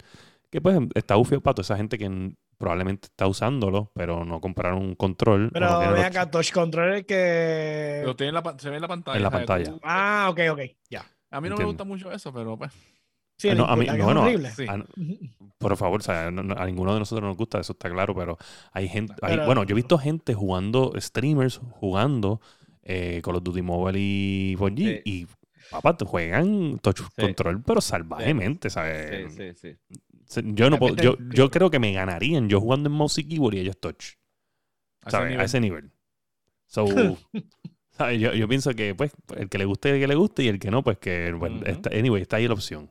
Que 0.49 0.61
pues 0.61 0.77
está 0.93 1.17
ufio 1.17 1.41
para 1.41 1.55
toda 1.55 1.63
esa 1.63 1.77
gente 1.77 1.97
que 1.97 2.33
probablemente 2.57 3.07
está 3.07 3.27
usándolo, 3.27 3.91
pero 3.93 4.25
no 4.25 4.41
compraron 4.41 4.81
un 4.81 4.95
control. 4.95 5.45
no 5.45 5.49
Pero 5.51 5.67
tienen 5.79 5.93
ven 5.93 5.95
los- 6.03 6.05
acá, 6.05 6.31
Touch 6.31 6.51
Controller 6.51 7.05
que... 7.05 8.01
Lo 8.05 8.15
tiene 8.15 8.29
en 8.29 8.33
la, 8.43 8.55
se 8.57 8.69
ve 8.69 8.75
en 8.77 8.81
la 8.81 8.87
pantalla. 8.87 9.17
En 9.17 9.23
la 9.23 9.29
pantalla. 9.31 9.75
Ah, 9.83 10.27
ok, 10.31 10.39
ok, 10.51 10.59
ya. 10.89 11.05
A 11.29 11.39
mí 11.41 11.49
no 11.49 11.55
Entiendo. 11.55 11.57
me 11.57 11.65
gusta 11.65 11.83
mucho 11.83 12.11
eso, 12.11 12.33
pero 12.33 12.57
pues. 12.57 12.71
Sí, 13.37 13.49
Ah, 13.49 13.55
no, 13.55 13.65
a 13.65 13.75
mí- 13.75 13.85
no, 13.85 13.93
es 13.93 13.99
no. 14.15 14.21
horrible. 14.23 14.49
Sí. 14.51 14.65
Por 15.59 15.77
favor, 15.77 15.99
o 15.99 16.03
sea, 16.03 16.31
no- 16.31 16.43
no- 16.43 16.55
a 16.57 16.65
ninguno 16.65 16.93
de 16.93 16.99
nosotros 16.99 17.27
nos 17.27 17.37
gusta, 17.37 17.59
eso 17.59 17.73
está 17.73 17.89
claro, 17.89 18.15
pero 18.15 18.37
hay 18.73 18.87
gente, 18.87 19.13
hay- 19.21 19.33
Pero- 19.35 19.45
bueno, 19.45 19.63
yo 19.63 19.73
he 19.73 19.75
visto 19.75 19.97
gente 19.97 20.33
jugando, 20.33 20.93
streamers 20.97 21.59
jugando 21.71 22.41
eh, 22.89 23.21
Call 23.23 23.35
of 23.35 23.43
Duty 23.43 23.61
Mobile 23.61 23.99
y 23.99 24.55
PUBG 24.55 24.77
Sí. 24.77 25.01
y 25.03 25.27
papá, 25.69 25.97
te 25.97 26.05
juegan 26.05 26.79
touch 26.79 27.01
control, 27.15 27.61
pero 27.61 27.81
salvajemente, 27.81 28.69
¿sabes? 28.69 29.33
Sí, 29.33 29.51
sí, 29.53 29.77
sí. 30.29 30.41
Yo 30.53 30.69
no 30.69 30.77
puedo, 30.79 30.95
yo, 30.95 31.17
yo 31.33 31.51
creo 31.51 31.69
que 31.69 31.79
me 31.79 31.91
ganarían 31.93 32.47
yo 32.49 32.59
jugando 32.61 32.89
en 32.89 32.95
mouse 32.95 33.17
y 33.19 33.23
keyboard 33.27 33.55
y 33.55 33.59
ellos 33.59 33.77
touch. 33.79 34.13
A 35.03 35.09
ese 35.09 35.11
¿sabes? 35.11 35.27
nivel. 35.29 35.41
A 35.41 35.43
ese 35.45 35.59
nivel. 35.59 35.91
So, 36.65 36.85
¿sabes? 37.91 38.19
Yo, 38.21 38.33
yo 38.33 38.47
pienso 38.47 38.73
que, 38.73 38.95
pues, 38.95 39.11
el 39.35 39.49
que 39.49 39.57
le 39.57 39.65
guste, 39.65 39.99
que 39.99 40.07
le 40.07 40.15
guste, 40.15 40.43
y 40.43 40.47
el 40.47 40.59
que 40.59 40.71
no, 40.71 40.83
pues 40.83 40.97
que, 40.97 41.31
bueno, 41.33 41.61
está- 41.65 41.89
anyway, 41.97 42.21
está 42.21 42.37
ahí 42.37 42.47
la 42.47 42.53
opción. 42.53 42.89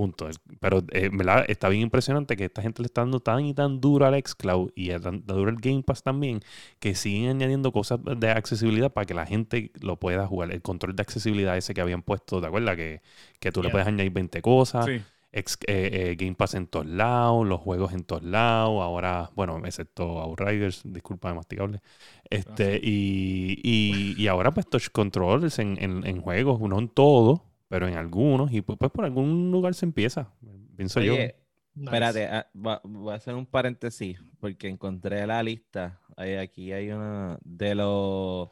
Punto. 0.00 0.28
El- 0.28 0.36
Pero, 0.60 0.82
eh, 0.92 1.10
¿verdad? 1.12 1.44
Está 1.48 1.68
bien 1.68 1.82
impresionante 1.82 2.34
que 2.34 2.46
esta 2.46 2.62
gente 2.62 2.80
le 2.80 2.86
está 2.86 3.02
dando 3.02 3.20
tan 3.20 3.44
y 3.44 3.52
tan 3.52 3.82
duro 3.82 4.06
al 4.06 4.14
xCloud 4.14 4.70
y 4.74 4.88
tan, 4.98 5.26
duro 5.26 5.50
al 5.50 5.56
Game 5.56 5.82
Pass 5.82 6.02
también, 6.02 6.40
que 6.78 6.94
siguen 6.94 7.28
añadiendo 7.36 7.70
cosas 7.70 7.98
de 8.16 8.30
accesibilidad 8.30 8.90
para 8.90 9.04
que 9.04 9.12
la 9.12 9.26
gente 9.26 9.70
lo 9.82 9.98
pueda 9.98 10.26
jugar. 10.26 10.52
El 10.52 10.62
control 10.62 10.96
de 10.96 11.02
accesibilidad 11.02 11.54
ese 11.58 11.74
que 11.74 11.82
habían 11.82 12.00
puesto, 12.02 12.40
¿te 12.40 12.46
acuerdas? 12.46 12.76
Que, 12.76 13.02
que 13.40 13.52
tú 13.52 13.62
le 13.62 13.68
puedes 13.72 13.86
añadir 13.88 14.10
20 14.12 14.40
cosas. 14.40 14.86
Sí. 14.86 15.02
ex- 15.32 15.58
eh, 15.66 15.90
eh, 15.92 16.16
Game 16.18 16.34
Pass 16.34 16.54
en 16.54 16.66
todos 16.66 16.86
lados, 16.86 17.46
los 17.46 17.60
juegos 17.60 17.92
en 17.92 18.04
todos 18.04 18.22
lados, 18.24 18.82
ahora, 18.82 19.30
bueno, 19.36 19.60
excepto 19.66 20.18
Outriders, 20.20 20.80
disculpa, 20.84 21.34
masticable. 21.34 21.82
Este, 22.30 22.80
y, 22.82 23.60
y, 23.62 24.14
y 24.20 24.26
ahora 24.28 24.50
pues 24.52 24.66
touch 24.68 24.88
controllers 24.90 25.58
en, 25.58 25.76
en, 25.82 26.06
en 26.06 26.20
juegos, 26.22 26.58
no 26.60 26.78
en 26.78 26.88
todos, 26.88 27.40
pero 27.70 27.86
en 27.86 27.96
algunos, 27.96 28.52
y 28.52 28.60
pues, 28.62 28.76
pues 28.78 28.90
por 28.90 29.04
algún 29.04 29.50
lugar 29.52 29.74
se 29.74 29.86
empieza, 29.86 30.30
pienso 30.76 31.00
yo. 31.00 31.14
Nice. 31.14 31.36
espérate, 31.84 32.26
ah, 32.26 32.50
va- 32.54 32.80
voy 32.82 33.12
a 33.12 33.16
hacer 33.16 33.34
un 33.36 33.46
paréntesis 33.46 34.18
porque 34.40 34.68
encontré 34.68 35.24
la 35.26 35.40
lista. 35.42 36.00
Ahí, 36.16 36.34
aquí 36.34 36.72
hay 36.72 36.90
una 36.90 37.38
de 37.44 37.74
los 37.76 38.48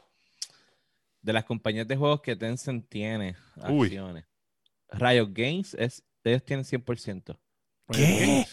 de 1.21 1.33
las 1.33 1.45
compañías 1.45 1.89
de 1.89 1.97
juegos 1.97 2.21
que 2.23 2.37
Tencent 2.37 2.89
tiene 2.89 3.35
Uy. 3.69 3.89
acciones. 3.89 4.25
Riot 4.93 5.31
Games 5.33 5.75
es 5.75 6.05
ellos 6.25 6.45
tienen 6.45 6.65
100%. 6.65 7.37
¿Qué? 7.91 8.47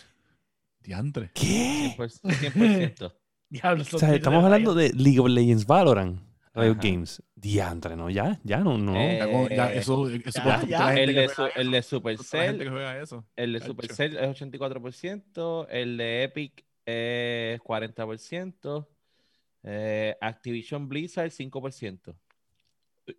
Diantre. 0.82 1.30
¿Qué? 1.34 1.94
100%. 1.96 2.22
100%. 2.24 3.14
Diablo, 3.50 3.84
O 3.84 3.86
son 3.86 4.00
sea, 4.00 4.10
miles 4.10 4.20
estamos 4.20 4.42
de 4.42 4.46
hablando 4.46 4.74
de 4.74 4.92
League 4.94 5.20
of 5.20 5.28
Legends 5.30 5.66
Valorant, 5.68 6.20
Riot 6.56 6.72
Ajá. 6.80 6.82
Games. 6.84 7.22
Diantre, 7.36 7.96
¿no? 7.96 8.10
Ya, 8.10 8.40
ya 8.44 8.60
no, 8.60 8.78
no. 8.78 8.96
Eh, 8.96 9.18
Ya, 9.20 9.32
con- 9.32 9.50
ya, 9.50 9.74
eso, 9.74 10.08
eso 10.10 10.22
ya, 10.44 10.60
por- 10.60 10.68
ya. 10.70 10.80
la 10.80 10.88
gente 10.94 11.04
el, 11.04 11.16
de 11.16 11.28
su- 11.30 11.46
eso. 11.46 11.56
el 11.56 11.72
de 11.72 11.82
Supercell, 11.84 12.62
el 13.36 13.54
de. 13.54 13.60
Supercell 13.60 14.18
es 14.18 14.30
84%, 14.42 15.68
el 15.70 15.98
de 15.98 16.24
Epic 16.24 16.66
es 16.86 17.60
40%, 17.62 18.88
eh, 19.64 20.16
Activision 20.22 20.88
Blizzard 20.88 21.30
5%, 21.32 22.16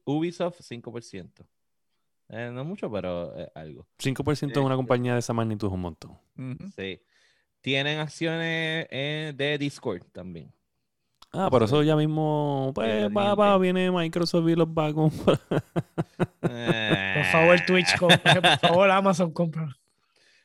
Ubisoft 0.05 0.61
5%. 0.63 1.47
Eh, 2.29 2.51
no 2.53 2.65
mucho, 2.65 2.91
pero 2.91 3.39
eh, 3.39 3.49
algo. 3.55 3.87
5% 3.99 4.53
de 4.61 4.67
una 4.67 4.75
compañía 4.77 5.13
de 5.13 5.21
esa 5.21 5.33
magnitud 5.33 5.69
es 5.69 5.75
un 5.75 5.81
montón. 5.81 6.19
Sí. 6.75 7.01
Tienen 7.61 7.99
acciones 7.99 8.87
eh, 8.91 9.33
de 9.37 9.59
Discord 9.59 10.03
también. 10.13 10.53
Ah, 11.37 11.49
pero 11.51 11.67
eso 11.67 11.83
ya 11.83 11.97
mismo, 11.97 12.73
pues, 12.75 12.89
Eh, 13.05 13.09
va, 13.09 13.35
va, 13.35 13.59
viene 13.59 13.91
Microsoft 13.91 14.49
y 14.49 14.55
los 14.57 14.69
va 14.69 14.87
a 14.87 14.93
comprar. 14.95 15.39
Por 16.41 16.51
Por 17.15 17.25
favor, 17.27 17.61
Twitch, 17.67 17.97
compra. 17.99 18.41
Por 18.41 18.59
favor, 18.59 18.91
Amazon, 18.91 19.33
compra. 19.33 19.69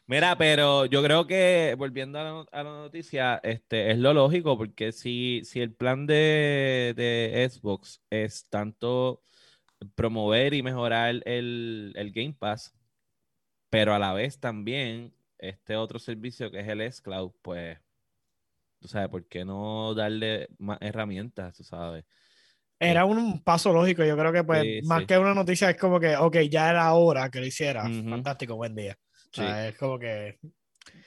Mira, 0.07 0.37
pero 0.37 0.85
yo 0.85 1.01
creo 1.03 1.25
que 1.25 1.75
volviendo 1.77 2.19
a 2.19 2.23
la, 2.23 2.45
a 2.51 2.63
la 2.63 2.69
noticia, 2.71 3.39
este, 3.43 3.91
es 3.91 3.97
lo 3.99 4.13
lógico, 4.13 4.57
porque 4.57 4.91
si, 4.91 5.41
si 5.45 5.61
el 5.61 5.73
plan 5.73 6.05
de, 6.05 6.93
de 6.97 7.47
Xbox 7.49 8.01
es 8.09 8.45
tanto 8.49 9.21
promover 9.95 10.53
y 10.53 10.63
mejorar 10.63 11.21
el, 11.25 11.93
el 11.95 12.11
Game 12.11 12.35
Pass, 12.37 12.73
pero 13.69 13.93
a 13.93 13.99
la 13.99 14.13
vez 14.13 14.39
también 14.39 15.13
este 15.37 15.75
otro 15.77 15.99
servicio 15.99 16.51
que 16.51 16.59
es 16.59 16.67
el 16.67 16.81
xCloud, 16.91 17.31
pues, 17.41 17.79
tú 18.81 18.87
sabes, 18.87 19.09
¿por 19.09 19.25
qué 19.27 19.45
no 19.45 19.93
darle 19.93 20.49
más 20.57 20.79
herramientas, 20.81 21.55
tú 21.55 21.63
sabes? 21.63 22.03
Era 22.79 23.05
un 23.05 23.43
paso 23.43 23.71
lógico. 23.71 24.03
Yo 24.03 24.17
creo 24.17 24.33
que, 24.33 24.43
pues, 24.43 24.63
Sí, 24.63 24.81
más 24.87 25.01
sí. 25.01 25.05
que 25.05 25.17
una 25.19 25.35
noticia, 25.35 25.69
es 25.69 25.77
como 25.77 25.99
que, 25.99 26.17
ok, 26.17 26.37
ya 26.49 26.71
era 26.71 26.91
hora 26.93 27.29
que 27.29 27.39
lo 27.39 27.45
hiciera. 27.45 27.83
Fantástico, 27.83 28.55
buen 28.55 28.75
día. 28.75 28.97
O 28.99 29.17
Sí. 29.31 29.41
sea, 29.41 29.69
es 29.69 29.77
como 29.77 29.99
que. 29.99 30.39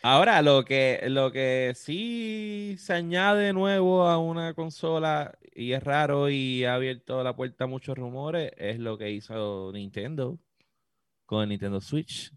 Ahora, 0.03 0.41
lo 0.41 0.65
que, 0.65 1.03
lo 1.09 1.33
que 1.33 1.73
sí 1.75 2.77
se 2.79 2.93
añade 2.93 3.53
nuevo 3.53 4.07
a 4.07 4.19
una 4.19 4.55
consola 4.55 5.37
y 5.53 5.73
es 5.73 5.83
raro 5.83 6.31
y 6.31 6.65
ha 6.65 6.75
abierto 6.75 7.25
la 7.25 7.35
puerta 7.35 7.65
a 7.65 7.67
muchos 7.67 7.99
rumores 7.99 8.53
es 8.57 8.79
lo 8.79 8.97
que 8.97 9.11
hizo 9.11 9.73
Nintendo 9.73 10.39
con 11.27 11.43
el 11.43 11.49
Nintendo 11.49 11.81
Switch, 11.81 12.33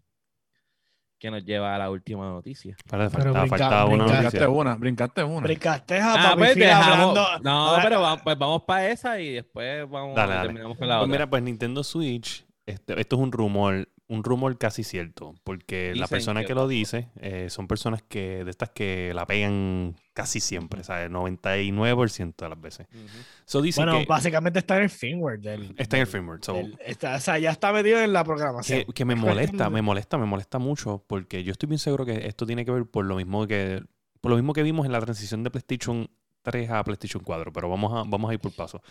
que 1.18 1.30
nos 1.30 1.44
lleva 1.44 1.74
a 1.74 1.78
la 1.78 1.90
última 1.90 2.28
noticia. 2.28 2.76
Vale, 2.90 3.08
Pero 3.10 3.22
faltaba, 3.24 3.40
brinca- 3.44 3.58
faltaba 3.58 3.84
una 3.86 4.04
brinca- 4.04 4.04
Brincaste 4.18 4.38
noticia. 4.40 4.48
una, 4.60 4.74
brincaste 4.76 5.24
una. 5.24 5.40
Brincaste 5.40 5.98
a 6.00 6.12
Ah, 6.30 6.34
pues 6.36 6.54
dejamos- 6.54 7.18
hablando- 7.18 7.38
No, 7.42 7.76
pero 7.82 8.00
vamos, 8.00 8.20
pues 8.22 8.38
vamos 8.38 8.62
para 8.62 8.88
esa 8.88 9.20
y 9.20 9.32
después 9.34 9.88
vamos 9.90 10.14
Dale, 10.14 10.34
dale. 10.34 10.46
terminamos 10.48 10.78
con 10.78 10.88
la 10.88 10.94
Pues 10.98 11.04
otra. 11.04 11.12
mira, 11.18 11.30
pues 11.30 11.42
Nintendo 11.42 11.82
Switch, 11.84 12.46
este, 12.66 13.00
esto 13.00 13.16
es 13.16 13.22
un 13.22 13.32
rumor, 13.32 13.88
un 14.08 14.24
rumor 14.24 14.56
casi 14.58 14.84
cierto, 14.84 15.34
porque 15.44 15.94
la 15.94 16.06
persona 16.08 16.40
que 16.40 16.46
que 16.48 16.54
lo 16.54 16.66
dice 16.66 17.08
eh, 17.20 17.48
son 17.50 17.68
personas 17.68 18.02
que 18.02 18.42
de 18.44 18.50
estas 18.50 18.70
que 18.70 19.12
la 19.14 19.26
pegan 19.26 19.96
casi 20.14 20.40
siempre, 20.40 20.82
¿sabes? 20.82 21.10
99% 21.10 22.34
de 22.36 22.48
las 22.48 22.60
veces. 22.60 22.86
Ujú. 22.92 23.02
So 23.44 23.62
dicen 23.62 23.84
Bueno, 23.84 24.00
que 24.00 24.06
básicamente 24.06 24.58
está 24.60 24.76
en 24.78 24.84
el 24.84 24.90
firmware 24.90 25.40
del. 25.40 25.74
está 25.78 25.96
en 25.96 26.00
el 26.02 26.06
firmware. 26.06 26.38
so, 26.42 26.54
del- 26.54 26.78
está- 26.84 27.16
o 27.16 27.20
sea, 27.20 27.38
ya 27.38 27.50
está 27.50 27.72
metido 27.72 28.00
en 28.00 28.12
la 28.12 28.24
programación. 28.24 28.84
que, 28.84 28.92
que 28.92 29.04
me 29.04 29.14
molesta, 29.14 29.68
me 29.70 29.82
molesta, 29.82 30.18
me 30.18 30.26
molesta 30.26 30.58
mucho, 30.58 31.04
porque 31.06 31.44
yo 31.44 31.52
estoy 31.52 31.68
bien 31.68 31.78
seguro 31.78 32.04
que 32.06 32.26
esto 32.26 32.46
tiene 32.46 32.64
que 32.64 32.70
ver 32.70 32.86
por 32.86 33.04
lo 33.04 33.16
mismo 33.16 33.46
que 33.46 33.82
por 34.20 34.30
lo 34.30 34.36
mismo 34.36 34.52
que 34.52 34.62
vimos 34.64 34.84
en 34.84 34.92
la 34.92 35.00
transición 35.00 35.44
de 35.44 35.50
PlayStation 35.50 36.10
3 36.50 36.70
a 36.70 36.84
PlayStation 36.84 37.22
4, 37.22 37.52
pero 37.52 37.68
vamos 37.68 37.92
a, 37.92 38.08
vamos 38.08 38.30
a 38.30 38.34
ir 38.34 38.40
por 38.40 38.52
paso. 38.52 38.82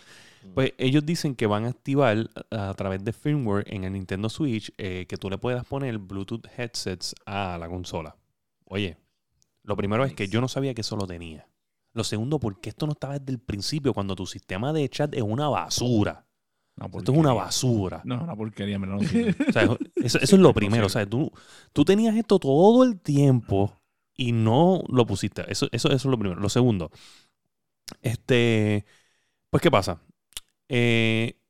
Pues 0.54 0.72
ellos 0.78 1.04
dicen 1.04 1.34
que 1.34 1.46
van 1.46 1.64
a 1.64 1.68
activar 1.68 2.28
a, 2.50 2.70
a 2.70 2.74
través 2.74 3.04
de 3.04 3.12
firmware 3.12 3.64
en 3.72 3.84
el 3.84 3.92
Nintendo 3.92 4.28
Switch 4.28 4.72
eh, 4.78 5.06
que 5.08 5.16
tú 5.16 5.28
le 5.28 5.38
puedas 5.38 5.64
poner 5.64 5.98
Bluetooth 5.98 6.46
headsets 6.56 7.14
a 7.26 7.58
la 7.58 7.68
consola. 7.68 8.16
Oye, 8.64 8.96
lo 9.64 9.76
primero 9.76 10.04
es 10.04 10.14
que 10.14 10.28
yo 10.28 10.40
no 10.40 10.48
sabía 10.48 10.74
que 10.74 10.82
eso 10.82 10.96
lo 10.96 11.06
tenía. 11.06 11.48
Lo 11.92 12.04
segundo, 12.04 12.38
porque 12.38 12.70
esto 12.70 12.86
no 12.86 12.92
estaba 12.92 13.18
desde 13.18 13.32
el 13.32 13.40
principio 13.40 13.92
cuando 13.92 14.14
tu 14.14 14.26
sistema 14.26 14.72
de 14.72 14.88
chat 14.88 15.14
es 15.14 15.22
una 15.22 15.48
basura. 15.48 16.26
Esto 16.80 17.12
es 17.12 17.18
una 17.18 17.32
basura. 17.32 18.02
No, 18.04 18.22
una 18.22 18.36
porquería, 18.36 18.78
me 18.78 18.86
lo 18.86 19.00
sirve. 19.00 19.34
O 19.48 19.52
sea, 19.52 19.62
eso, 19.96 20.18
eso 20.18 20.36
es 20.36 20.40
lo 20.40 20.54
primero. 20.54 20.86
O 20.86 20.88
sea, 20.88 21.04
tú, 21.06 21.32
tú 21.72 21.84
tenías 21.84 22.14
esto 22.16 22.38
todo 22.38 22.84
el 22.84 23.00
tiempo 23.00 23.72
y 24.16 24.32
no 24.32 24.82
lo 24.88 25.06
pusiste. 25.06 25.44
Eso, 25.50 25.68
eso, 25.72 25.88
eso 25.88 25.96
es 25.96 26.04
lo 26.04 26.18
primero. 26.18 26.40
Lo 26.40 26.48
segundo, 26.48 26.90
este, 28.02 28.86
pues, 29.50 29.62
¿qué 29.62 29.70
pasa? 29.70 30.02
Eh, 30.68 31.40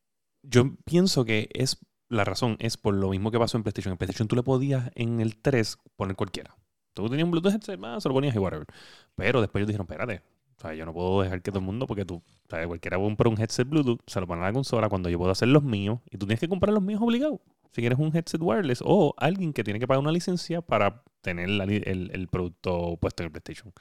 yo 0.43 0.77
pienso 0.85 1.25
que 1.25 1.49
es 1.53 1.79
la 2.09 2.25
razón 2.25 2.57
es 2.61 2.77
por 2.77 2.95
lo 2.95 3.11
mismo 3.11 3.31
que 3.31 3.39
pasó 3.39 3.57
en 3.57 3.63
PlayStation. 3.63 3.93
En 3.93 3.99
PlayStation 3.99 4.29
tú 4.29 4.37
le 4.37 4.43
podías 4.43 4.91
en 4.95 5.21
el 5.21 5.37
3 5.37 5.79
poner 5.97 6.17
cualquiera. 6.17 6.57
Tú 6.95 7.09
tenías 7.09 7.25
un 7.25 7.31
Bluetooth 7.31 7.53
headset, 7.53 7.79
ah, 7.85 8.01
se 8.01 8.09
lo 8.09 8.15
ponías 8.15 8.35
y 8.35 8.39
whatever. 8.39 8.67
Pero 9.15 9.41
después 9.41 9.61
ellos 9.61 9.69
dijeron, 9.69 9.87
espérate, 9.89 10.23
o 10.57 10.61
sea, 10.61 10.75
yo 10.75 10.85
no 10.87 10.93
puedo 10.93 11.23
dejar 11.23 11.43
que 11.43 11.51
todo 11.51 11.61
el 11.61 11.67
mundo, 11.67 11.87
porque 11.87 12.05
tú, 12.05 12.17
o 12.17 12.23
sea, 12.49 12.67
cualquiera 12.67 12.97
compra 12.97 13.29
un 13.29 13.41
headset 13.41 13.69
Bluetooth, 13.69 14.01
se 14.07 14.21
lo 14.21 14.27
pone 14.27 14.43
a 14.43 14.47
la 14.47 14.53
consola 14.53 14.89
cuando 14.89 15.09
yo 15.09 15.19
puedo 15.19 15.31
hacer 15.31 15.49
los 15.49 15.63
míos 15.63 16.01
y 16.11 16.19
tú 16.19 16.27
tienes 16.27 16.41
que 16.41 16.49
comprar 16.49 16.73
los 16.75 16.83
míos 16.83 17.01
obligados. 17.03 17.41
Si 17.73 17.83
quieres 17.83 17.99
un 17.99 18.15
headset 18.17 18.41
wireless 18.43 18.81
o 18.85 19.15
alguien 19.19 19.53
que 19.53 19.63
tiene 19.63 19.79
que 19.79 19.87
pagar 19.87 20.01
una 20.01 20.11
licencia 20.11 20.63
para 20.63 21.05
tener 21.21 21.51
la 21.51 21.65
el, 21.65 22.11
el 22.13 22.29
producto 22.29 22.97
puesto 23.01 23.23
en 23.23 23.27
el 23.27 23.33
PlayStation. 23.33 23.73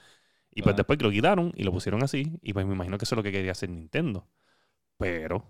Y 0.58 0.64
pues 0.64 0.76
después 0.76 1.02
lo 1.02 1.12
quitaron 1.12 1.54
y 1.56 1.64
lo 1.64 1.72
pusieron 1.72 2.04
así, 2.04 2.40
y 2.42 2.54
pues 2.54 2.66
me 2.66 2.74
imagino 2.74 2.98
que 2.98 3.06
eso 3.06 3.16
es 3.16 3.18
lo 3.18 3.24
que 3.24 3.32
quería 3.32 3.52
hacer 3.54 3.70
Nintendo. 3.70 4.28
Pero 4.98 5.46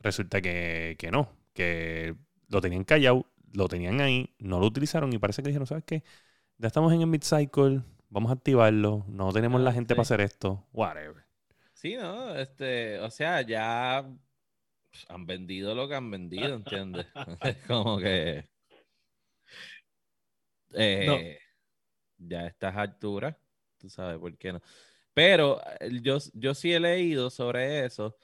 resulta 0.00 0.40
que, 0.42 0.96
que 0.98 1.10
no, 1.10 1.30
que 1.54 2.16
lo 2.48 2.60
tenían 2.60 2.84
callado, 2.84 3.26
lo 3.54 3.68
tenían 3.68 4.00
ahí, 4.00 4.34
no 4.38 4.60
lo 4.60 4.66
utilizaron 4.66 5.12
y 5.12 5.18
parece 5.18 5.42
que 5.42 5.48
dijeron, 5.50 5.66
¿sabes 5.66 5.84
qué? 5.84 6.04
Ya 6.58 6.68
estamos 6.68 6.92
en 6.94 7.02
el 7.02 7.08
mid-cycle, 7.08 7.82
vamos 8.10 8.30
a 8.30 8.34
activarlo, 8.34 9.04
no 9.08 9.32
tenemos 9.32 9.60
la 9.62 9.72
Ah, 9.72 9.74
gente 9.74 9.94
sí. 9.94 9.96
para 9.96 10.02
hacer 10.04 10.20
esto, 10.22 10.66
whatever. 10.72 11.24
Sí, 11.72 11.96
¿no? 11.96 12.34
Este, 12.36 12.98
o 13.00 13.10
sea, 13.10 13.40
ya 13.42 14.04
pues, 14.90 15.06
han 15.10 15.26
vendido 15.26 15.74
lo 15.74 15.88
que 15.88 15.94
han 15.96 16.10
vendido, 16.10 16.56
¿entiendes? 16.56 17.08
Es 17.42 17.58
como 17.66 17.98
que 17.98 18.48
eh, 20.74 21.38
ya 22.18 22.40
a 22.42 22.46
estas 22.48 22.76
alturas, 22.76 23.36
tú 23.80 23.90
sabes 23.90 24.18
por 24.18 24.36
qué 24.38 24.52
no. 24.52 24.62
Pero 25.14 25.60
eh, 25.80 26.00
yo, 26.02 26.18
yo 26.34 26.54
sí 26.54 26.72
he 26.72 26.80
leído 26.80 27.30
sobre 27.30 27.84
eso, 27.86 28.16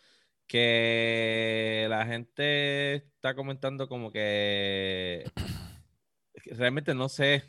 que 0.46 1.86
la 1.90 2.06
gente 2.06 2.94
está 2.96 3.34
comentando 3.34 3.88
como 3.88 4.12
que 4.12 5.24
realmente 6.46 6.94
no 6.94 7.08
sé 7.08 7.44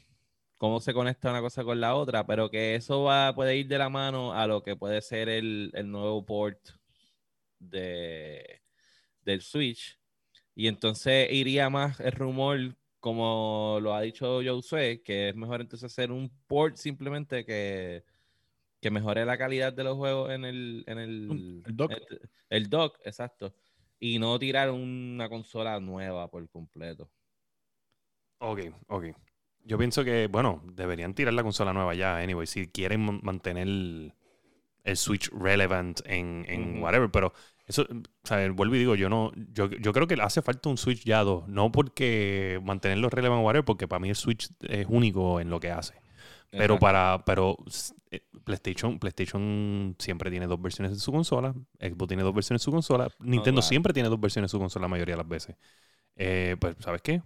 cómo 0.58 0.80
se 0.80 0.94
conecta 0.94 1.30
una 1.30 1.42
cosa 1.42 1.64
con 1.64 1.80
la 1.82 1.96
otra, 1.96 2.26
pero 2.26 2.50
que 2.50 2.76
eso 2.76 3.04
va, 3.04 3.34
puede 3.36 3.58
ir 3.58 3.68
de 3.68 3.78
la 3.78 3.90
mano 3.90 4.34
a 4.34 4.48
lo 4.48 4.64
que 4.64 4.76
puede 4.76 5.02
ser 5.02 5.30
el, 5.30 5.72
el 5.76 5.92
nuevo 5.92 6.26
port 6.26 6.60
de, 7.60 8.62
del 9.22 9.42
Switch. 9.42 10.00
Y 10.56 10.68
entonces 10.68 11.32
iría 11.32 11.70
más 11.70 12.00
el 12.00 12.14
rumor 12.14 12.76
como 13.08 13.80
lo 13.82 13.94
ha 13.96 14.02
dicho 14.02 14.42
Josué, 14.46 15.02
que 15.04 15.30
es 15.30 15.36
mejor 15.36 15.62
entonces 15.62 15.92
hacer 15.92 16.12
un 16.12 16.30
port 16.48 16.78
simplemente 16.78 17.46
que, 17.46 18.04
que 18.82 18.92
mejore 18.92 19.26
la 19.26 19.38
calidad 19.38 19.74
de 19.74 19.84
los 19.86 19.98
juegos 19.98 20.32
en 20.32 20.46
el, 20.46 20.84
en 20.88 21.00
el, 21.00 21.66
El 21.66 21.76
dock. 21.76 22.02
el- 22.10 22.30
el 22.50 22.70
dock, 22.70 23.00
exacto. 23.06 23.56
Y 24.00 24.20
no 24.20 24.40
tirar 24.40 24.72
una 24.72 25.30
consola 25.30 25.80
nueva 25.80 26.30
por 26.30 26.50
completo. 26.50 27.12
Ok, 28.40 28.60
ok. 28.88 29.06
Yo 29.64 29.78
pienso 29.78 30.04
que, 30.04 30.28
bueno, 30.28 30.62
deberían 30.74 31.14
tirar 31.14 31.34
la 31.34 31.44
consola 31.44 31.74
nueva 31.74 31.94
ya, 31.96 32.18
anyway, 32.20 32.48
si 32.48 32.68
quieren 32.68 33.02
man- 33.06 33.20
mantener 33.24 33.68
el, 33.68 34.14
el 34.84 34.98
Switch 34.98 35.30
relevant 35.34 36.02
en, 36.06 36.46
en 36.50 36.82
whatever, 36.82 37.12
pero 37.12 37.34
eso, 37.68 37.84
o 37.84 38.28
sea, 38.28 38.50
vuelvo 38.52 38.76
y 38.76 38.80
digo, 38.80 38.96
yo 38.96 39.10
no, 39.10 39.32
yo, 39.52 39.70
yo 39.70 39.92
creo 39.92 40.08
que 40.08 40.16
hace 40.22 40.42
falta 40.42 40.70
un 40.70 40.78
Switch 40.78 41.04
ya 41.04 41.24
dos, 41.24 41.48
no 41.50 41.70
porque 41.72 42.62
mantenerlo 42.64 43.10
relevant 43.10 43.44
whatever, 43.44 43.66
porque 43.66 43.88
para 43.90 44.00
mí 44.00 44.10
el 44.10 44.16
Switch 44.16 44.50
es 44.62 44.88
único 44.90 45.42
en 45.42 45.50
lo 45.50 45.60
que 45.60 45.72
hace. 45.72 45.96
Pero 46.50 46.76
Exacto. 46.76 46.80
para, 46.80 47.26
pero 47.26 47.58
eh, 48.10 48.22
PlayStation, 48.46 49.00
PlayStation 49.00 49.96
siempre 50.00 50.32
tiene 50.32 50.48
dos 50.48 50.62
versiones 50.62 50.94
de 50.94 51.00
su 51.00 51.12
consola, 51.12 51.54
Xbox 51.78 52.08
tiene 52.08 52.24
dos 52.24 52.34
versiones 52.34 52.62
de 52.62 52.64
su 52.64 52.72
consola, 52.72 53.10
Nintendo 53.20 53.62
siempre 53.62 53.92
tiene 53.92 54.08
dos 54.08 54.20
versiones 54.22 54.50
de 54.50 54.54
su 54.54 54.60
consola 54.60 54.86
la 54.86 54.88
mayoría 54.88 55.16
de 55.16 55.22
las 55.22 55.28
veces. 55.28 55.58
Eh, 56.16 56.56
pues, 56.60 56.78
¿sabes 56.80 57.02
qué? 57.02 57.22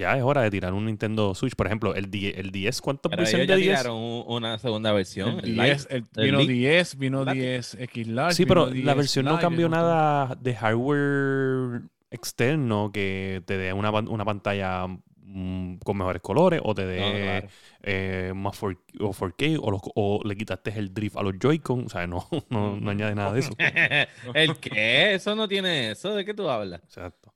Ya 0.00 0.16
es 0.16 0.22
hora 0.22 0.40
de 0.42 0.50
tirar 0.50 0.72
un 0.72 0.86
Nintendo 0.86 1.34
Switch. 1.34 1.54
Por 1.54 1.66
ejemplo, 1.66 1.94
el, 1.94 2.10
10, 2.10 2.38
el 2.38 2.50
10 2.50 2.80
¿cuántas 2.80 3.10
Pero 3.10 3.22
ellos 3.22 3.32
ya 3.46 3.54
de 3.54 3.56
10? 3.60 3.78
tiraron 3.78 3.96
un- 3.98 4.24
una 4.26 4.58
segunda 4.58 4.92
versión. 4.92 5.40
El 5.40 5.50
el 5.50 5.54
10, 5.56 5.82
Lite. 5.82 5.94
el- 5.96 6.04
el 6.16 6.24
vino 6.24 6.38
Lite. 6.40 6.52
10, 6.54 6.98
vino 6.98 7.24
Lite. 7.24 7.38
10 7.38 7.74
X 7.80 8.08
Large. 8.08 8.34
Sí, 8.34 8.44
vino 8.44 8.48
pero 8.54 8.66
la 8.68 8.72
10 8.72 8.96
versión 8.96 9.24
no 9.26 9.32
Lite, 9.32 9.42
cambió 9.42 9.68
nada 9.68 10.34
de 10.40 10.54
hardware 10.54 11.82
externo 12.10 12.90
que 12.92 13.42
te 13.46 13.56
dé 13.58 13.72
una, 13.72 13.92
pan- 13.92 14.08
una 14.08 14.24
pantalla 14.24 14.86
mm, 15.32 15.76
con 15.84 15.96
mejores 15.96 16.20
colores 16.22 16.60
o 16.64 16.74
te 16.74 16.84
dé 16.86 17.00
No, 17.00 17.12
claro. 17.12 17.48
eh, 17.82 18.32
más 18.34 18.58
4, 18.58 18.80
o 19.00 19.12
4K 19.12 19.58
o, 19.62 19.70
los- 19.70 19.82
o 19.94 20.20
le 20.24 20.36
quitaste 20.36 20.72
el 20.76 20.92
drift 20.92 21.16
a 21.16 21.22
los 21.22 21.34
Joy-Con. 21.38 21.86
O 21.86 21.88
sea, 21.88 22.06
no, 22.06 22.26
no, 22.48 22.76
no 22.80 22.90
añade 22.90 23.14
nada 23.14 23.32
de 23.32 23.40
eso. 23.40 23.52
¿El 24.34 24.56
qué? 24.56 25.14
Eso 25.14 25.36
no 25.36 25.46
tiene 25.46 25.90
eso. 25.92 26.14
¿De 26.14 26.24
qué 26.24 26.34
tú 26.34 26.48
hablas? 26.50 26.80
Exacto. 26.84 27.32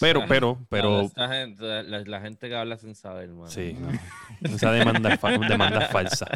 Pero, 0.00 0.24
pero, 0.28 0.66
pero, 0.68 1.00
Esta 1.02 1.28
gente- 1.28 1.64
la, 1.82 2.00
la 2.00 2.20
gente 2.20 2.48
que 2.48 2.54
habla 2.56 2.76
sin 2.78 2.94
saber, 2.94 3.28
mano. 3.30 3.48
Sí, 3.50 3.76
no. 3.78 3.88
Esa 4.42 4.72
demanda 4.72 5.18
demanda 5.48 5.80
falsa. 5.88 6.26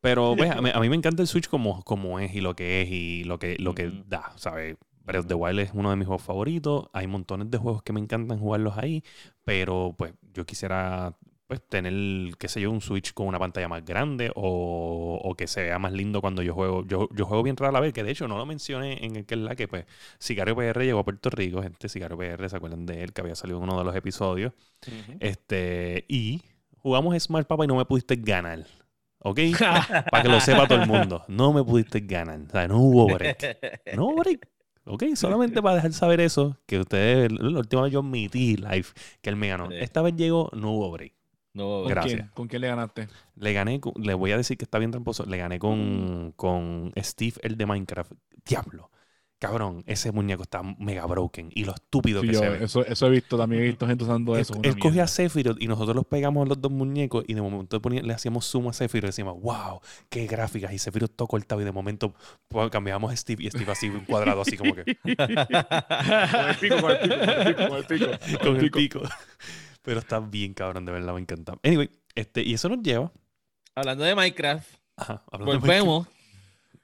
Pero 0.00 0.34
pues, 0.36 0.50
a, 0.50 0.60
mí, 0.62 0.70
a 0.72 0.80
mí 0.80 0.88
me 0.88 0.96
encanta 0.96 1.22
el 1.22 1.28
Switch 1.28 1.48
como, 1.48 1.82
como 1.84 2.18
es 2.20 2.34
y 2.34 2.40
lo 2.40 2.56
que 2.56 2.82
es 2.82 2.88
y 2.90 3.24
lo 3.24 3.38
que, 3.38 3.56
lo 3.58 3.74
que 3.74 3.90
da, 4.06 4.32
¿sabes? 4.36 4.76
Breath 5.04 5.20
of 5.24 5.26
the 5.28 5.34
Wild 5.34 5.58
es 5.60 5.70
uno 5.74 5.90
de 5.90 5.96
mis 5.96 6.06
juegos 6.06 6.22
favoritos. 6.22 6.88
Hay 6.92 7.06
montones 7.06 7.50
de 7.50 7.58
juegos 7.58 7.82
que 7.82 7.92
me 7.92 8.00
encantan 8.00 8.38
jugarlos 8.38 8.78
ahí. 8.78 9.02
Pero 9.44 9.94
pues 9.98 10.14
yo 10.32 10.46
quisiera 10.46 11.16
pues 11.50 11.60
tener, 11.68 11.92
qué 12.36 12.46
sé 12.46 12.60
yo, 12.60 12.70
un 12.70 12.80
Switch 12.80 13.12
con 13.12 13.26
una 13.26 13.40
pantalla 13.40 13.66
más 13.66 13.84
grande 13.84 14.30
o, 14.36 15.20
o 15.20 15.34
que 15.34 15.48
se 15.48 15.64
vea 15.64 15.80
más 15.80 15.92
lindo 15.92 16.20
cuando 16.20 16.42
yo 16.42 16.54
juego. 16.54 16.86
Yo, 16.86 17.08
yo 17.12 17.26
juego 17.26 17.42
bien 17.42 17.56
rara 17.56 17.72
la 17.72 17.80
vez, 17.80 17.92
que 17.92 18.04
de 18.04 18.12
hecho 18.12 18.28
no 18.28 18.38
lo 18.38 18.46
mencioné 18.46 19.04
en 19.04 19.16
el 19.16 19.26
que 19.26 19.34
es 19.34 19.40
la 19.40 19.56
que 19.56 19.66
pues 19.66 19.84
Sicario 20.20 20.54
PR 20.54 20.84
llegó 20.84 21.00
a 21.00 21.04
Puerto 21.04 21.28
Rico, 21.28 21.60
gente, 21.60 21.88
Sicario 21.88 22.16
PR, 22.16 22.48
¿se 22.48 22.56
acuerdan 22.56 22.86
de 22.86 23.02
él? 23.02 23.12
Que 23.12 23.22
había 23.22 23.34
salido 23.34 23.58
en 23.58 23.64
uno 23.64 23.76
de 23.76 23.82
los 23.82 23.96
episodios. 23.96 24.52
Este, 25.18 26.04
y 26.06 26.40
jugamos 26.76 27.20
Smart 27.20 27.48
Papa 27.48 27.64
y 27.64 27.66
no 27.66 27.74
me 27.74 27.84
pudiste 27.84 28.14
ganar. 28.14 28.64
¿Ok? 29.18 29.40
Para 30.12 30.22
que 30.22 30.28
lo 30.28 30.38
sepa 30.38 30.68
todo 30.68 30.80
el 30.80 30.86
mundo. 30.86 31.24
No 31.26 31.52
me 31.52 31.64
pudiste 31.64 31.98
ganar. 31.98 32.42
O 32.46 32.50
sea, 32.50 32.68
no 32.68 32.78
hubo 32.78 33.06
break. 33.12 33.58
No 33.96 34.06
hubo 34.06 34.18
break. 34.18 34.48
¿Ok? 34.84 35.02
Solamente 35.14 35.60
para 35.60 35.74
dejar 35.74 35.92
saber 35.92 36.20
eso, 36.20 36.56
que 36.66 36.78
ustedes, 36.78 37.30
la 37.32 37.58
última 37.58 37.82
vez 37.82 37.92
yo 37.92 38.00
admití 38.00 38.56
live 38.56 38.86
que 39.20 39.30
él 39.30 39.36
me 39.36 39.48
ganó. 39.48 39.68
Esta 39.72 40.00
vez 40.00 40.14
llegó, 40.14 40.48
no 40.54 40.70
hubo 40.70 40.92
break. 40.92 41.19
No, 41.52 41.80
¿Con 41.82 41.88
Gracias. 41.88 42.14
quién? 42.14 42.30
¿Con 42.34 42.48
quién 42.48 42.62
le 42.62 42.68
ganaste? 42.68 43.08
Le 43.36 43.52
gané, 43.52 43.80
con- 43.80 43.94
le 43.96 44.14
voy 44.14 44.30
a 44.32 44.36
decir 44.36 44.56
que 44.56 44.64
está 44.64 44.78
bien 44.78 44.90
tramposo. 44.92 45.26
Le 45.26 45.36
gané 45.36 45.58
con, 45.58 46.32
con 46.36 46.92
Steve, 46.96 47.34
el 47.42 47.56
de 47.56 47.66
Minecraft. 47.66 48.12
Diablo. 48.46 48.90
Cabrón, 49.40 49.82
ese 49.86 50.12
muñeco 50.12 50.42
está 50.42 50.62
mega 50.62 51.06
broken. 51.06 51.50
Y 51.54 51.64
lo 51.64 51.72
estúpido 51.74 52.20
Sí, 52.20 52.26
que 52.28 52.32
yo, 52.34 52.40
se 52.40 52.48
ve. 52.50 52.64
eso, 52.64 52.84
eso 52.84 53.06
he 53.06 53.10
visto, 53.10 53.38
también 53.38 53.62
he 53.62 53.64
visto 53.68 53.86
gente 53.86 54.04
usando 54.04 54.36
eso. 54.36 54.52
él 54.62 54.76
mierda. 54.76 55.04
a 55.04 55.06
Sephiroth 55.06 55.56
y 55.62 55.66
nosotros 55.66 55.96
los 55.96 56.04
pegamos 56.04 56.44
a 56.44 56.48
los 56.50 56.60
dos 56.60 56.70
muñecos 56.70 57.24
y 57.26 57.32
de 57.32 57.40
momento 57.40 57.80
ponía- 57.80 58.02
le 58.02 58.12
hacíamos 58.12 58.44
zoom 58.44 58.68
a 58.68 58.74
Sephiroth 58.74 59.04
y 59.04 59.08
decíamos, 59.08 59.40
wow, 59.40 59.80
qué 60.10 60.26
gráficas. 60.26 60.74
Y 60.74 60.78
Sephiroth 60.78 61.16
todo 61.16 61.26
cortado 61.26 61.62
y 61.62 61.64
de 61.64 61.72
momento 61.72 62.12
pues, 62.48 62.68
cambiamos 62.70 63.10
a 63.10 63.16
Steve 63.16 63.44
y 63.44 63.50
Steve 63.50 63.72
así 63.72 63.88
un 63.88 64.00
cuadrado 64.04 64.42
así 64.42 64.58
como 64.58 64.74
que 64.74 64.84
Con 65.04 66.48
el 66.50 66.56
pico, 66.60 66.76
con 66.80 66.90
el 66.90 66.98
pico, 67.00 67.16
con 67.16 67.36
el 67.38 67.54
pico, 67.54 67.68
con 67.68 67.76
el 67.78 67.84
pico. 67.86 68.06
con 68.42 68.56
el 68.58 68.70
pico. 68.70 69.00
Pero 69.82 70.00
está 70.00 70.20
bien 70.20 70.54
cabrón, 70.54 70.84
de 70.84 70.92
verdad 70.92 71.14
me 71.14 71.20
encanta. 71.20 71.54
Anyway, 71.62 71.90
este, 72.14 72.42
y 72.42 72.54
eso 72.54 72.68
nos 72.68 72.82
lleva 72.82 73.10
Hablando 73.74 74.04
de 74.04 74.14
Minecraft, 74.14 74.68
ajá, 74.96 75.22
hablando 75.30 75.52
de 75.52 75.58
volvemos 75.58 76.08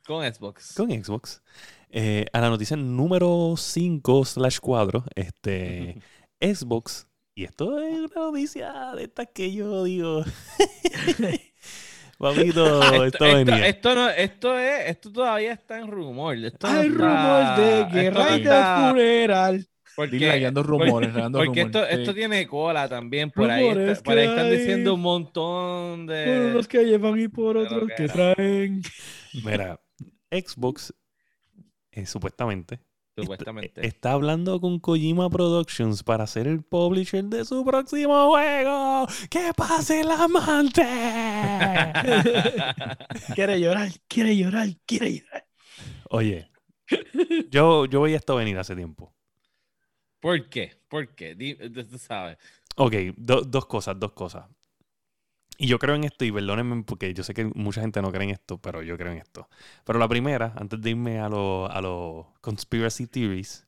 con 0.06 0.24
Xbox. 0.32 0.74
con 0.76 0.90
Xbox 0.90 1.42
eh, 1.90 2.26
a 2.32 2.40
la 2.40 2.48
noticia 2.48 2.76
número 2.76 3.54
5 3.56 4.24
slash 4.24 4.58
4. 4.60 5.04
Este, 5.14 6.00
Xbox, 6.40 7.06
y 7.34 7.44
esto 7.44 7.80
es 7.80 7.98
una 7.98 8.26
noticia 8.26 8.92
de 8.94 9.04
estas 9.04 9.28
que 9.34 9.52
yo 9.52 9.84
digo. 9.84 10.24
Papito, 12.18 12.82
esto, 12.82 13.04
esto, 13.04 13.24
venía. 13.24 13.66
esto 13.68 13.94
no, 13.94 14.08
esto 14.08 14.58
es, 14.58 14.88
esto 14.90 15.12
todavía 15.12 15.52
está 15.52 15.78
en 15.78 15.88
rumor. 15.88 16.36
Esto 16.36 16.66
no 16.70 16.78
Hay 16.78 16.86
está- 16.88 17.54
rumor 17.54 17.92
de 17.92 18.00
guerra 18.00 18.30
no 18.30 18.36
y 18.36 18.42
de 18.42 18.90
funeral. 18.90 19.68
Porque- 19.96 20.16
Dile, 20.16 20.32
regando 20.32 20.62
rumores, 20.62 21.12
regando 21.12 21.38
Porque 21.38 21.64
rumores. 21.64 21.98
esto, 21.98 22.14
tiene 22.14 22.46
cola 22.46 22.88
también. 22.88 23.30
Por 23.30 23.50
ahí, 23.50 23.66
está- 23.66 24.02
por 24.04 24.18
ahí 24.18 24.26
están 24.28 24.50
diciendo 24.50 24.94
un 24.94 25.00
montón 25.00 26.06
Por 26.06 26.14
de. 26.14 26.50
unos 26.52 26.68
que 26.68 26.84
llevan 26.84 27.18
y 27.20 27.28
por 27.28 27.56
otros 27.56 27.88
que 27.96 28.08
traen. 28.08 28.82
Mira, 29.44 29.80
Xbox, 30.30 30.94
eh, 31.92 32.04
supuestamente, 32.06 32.80
Supuestamente. 33.16 33.86
está 33.86 34.12
hablando 34.12 34.60
con 34.60 34.78
Kojima 34.78 35.30
Productions 35.30 36.02
para 36.02 36.26
ser 36.26 36.46
el 36.46 36.62
publisher 36.62 37.24
de 37.24 37.44
su 37.46 37.64
próximo 37.64 38.28
juego. 38.28 39.06
¡Que 39.30 39.52
pase 39.56 40.02
el 40.02 40.10
amante! 40.10 40.82
Quiere 43.34 43.60
llorar, 43.60 43.88
quiere 44.08 44.36
llorar, 44.36 44.68
quiere 44.86 45.18
llorar. 45.20 45.46
Oye, 46.10 46.50
yo, 47.50 47.86
yo 47.86 48.02
veía 48.02 48.16
esto 48.18 48.36
venir 48.36 48.58
hace 48.58 48.76
tiempo. 48.76 49.14
¿Por 50.26 50.48
qué? 50.48 50.72
¿Por 50.88 51.14
qué? 51.14 51.36
Tú 51.88 51.98
sabes. 51.98 52.36
Ok, 52.76 52.94
do- 53.16 53.42
dos 53.42 53.66
cosas, 53.66 53.98
dos 54.00 54.12
cosas. 54.12 54.46
Y 55.58 55.68
yo 55.68 55.78
creo 55.78 55.94
en 55.94 56.04
esto, 56.04 56.24
y 56.24 56.32
perdónenme 56.32 56.82
porque 56.84 57.14
yo 57.14 57.22
sé 57.24 57.32
que 57.32 57.46
mucha 57.54 57.80
gente 57.80 58.02
no 58.02 58.12
cree 58.12 58.24
en 58.24 58.30
esto, 58.30 58.58
pero 58.58 58.82
yo 58.82 58.98
creo 58.98 59.12
en 59.12 59.18
esto. 59.18 59.48
Pero 59.84 59.98
la 59.98 60.08
primera, 60.08 60.52
antes 60.56 60.80
de 60.82 60.90
irme 60.90 61.18
a 61.18 61.28
los 61.30 61.70
a 61.70 61.80
los 61.80 62.26
conspiracy 62.42 63.06
theories, 63.06 63.65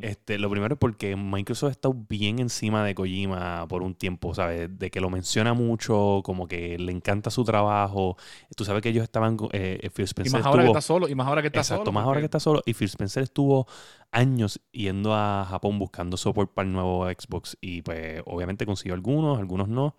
Este, 0.00 0.38
lo 0.38 0.48
primero 0.50 0.74
es 0.74 0.78
porque 0.78 1.16
Microsoft 1.16 1.68
ha 1.70 1.72
estado 1.72 1.94
bien 2.08 2.38
encima 2.38 2.84
de 2.84 2.94
Kojima 2.94 3.66
por 3.68 3.82
un 3.82 3.94
tiempo, 3.96 4.32
¿sabes? 4.34 4.78
De 4.78 4.90
que 4.90 5.00
lo 5.00 5.10
menciona 5.10 5.54
mucho, 5.54 6.22
como 6.24 6.46
que 6.46 6.78
le 6.78 6.92
encanta 6.92 7.30
su 7.30 7.44
trabajo. 7.44 8.16
Tú 8.56 8.64
sabes 8.64 8.82
que 8.82 8.90
ellos 8.90 9.02
estaban, 9.04 9.36
con- 9.36 9.48
eh, 9.52 9.90
Phil 9.94 10.04
Y 10.22 10.30
Spencer 10.30 10.30
más 10.30 10.44
ahora 10.44 10.62
que 10.62 10.66
está 10.66 10.80
solo, 10.80 11.08
y 11.08 11.14
más 11.14 11.26
ahora 11.26 11.42
que 11.42 11.48
está 11.48 11.62
Exacto, 11.62 11.64
solo. 11.64 11.92
más 11.92 12.04
ahora 12.04 12.20
que 12.20 12.26
está 12.26 12.40
solo. 12.40 12.62
Y 12.66 12.74
Phil 12.74 12.88
Spencer 12.88 13.22
estuvo 13.22 13.66
años 14.12 14.60
yendo 14.72 15.14
a 15.14 15.46
Japón 15.48 15.78
buscando 15.78 16.16
soporte 16.16 16.52
para 16.54 16.66
el 16.68 16.72
nuevo 16.74 17.06
Xbox. 17.08 17.56
Y 17.60 17.82
pues 17.82 18.22
obviamente 18.26 18.66
consiguió 18.66 18.94
algunos, 18.94 19.38
algunos 19.38 19.68
no. 19.68 19.96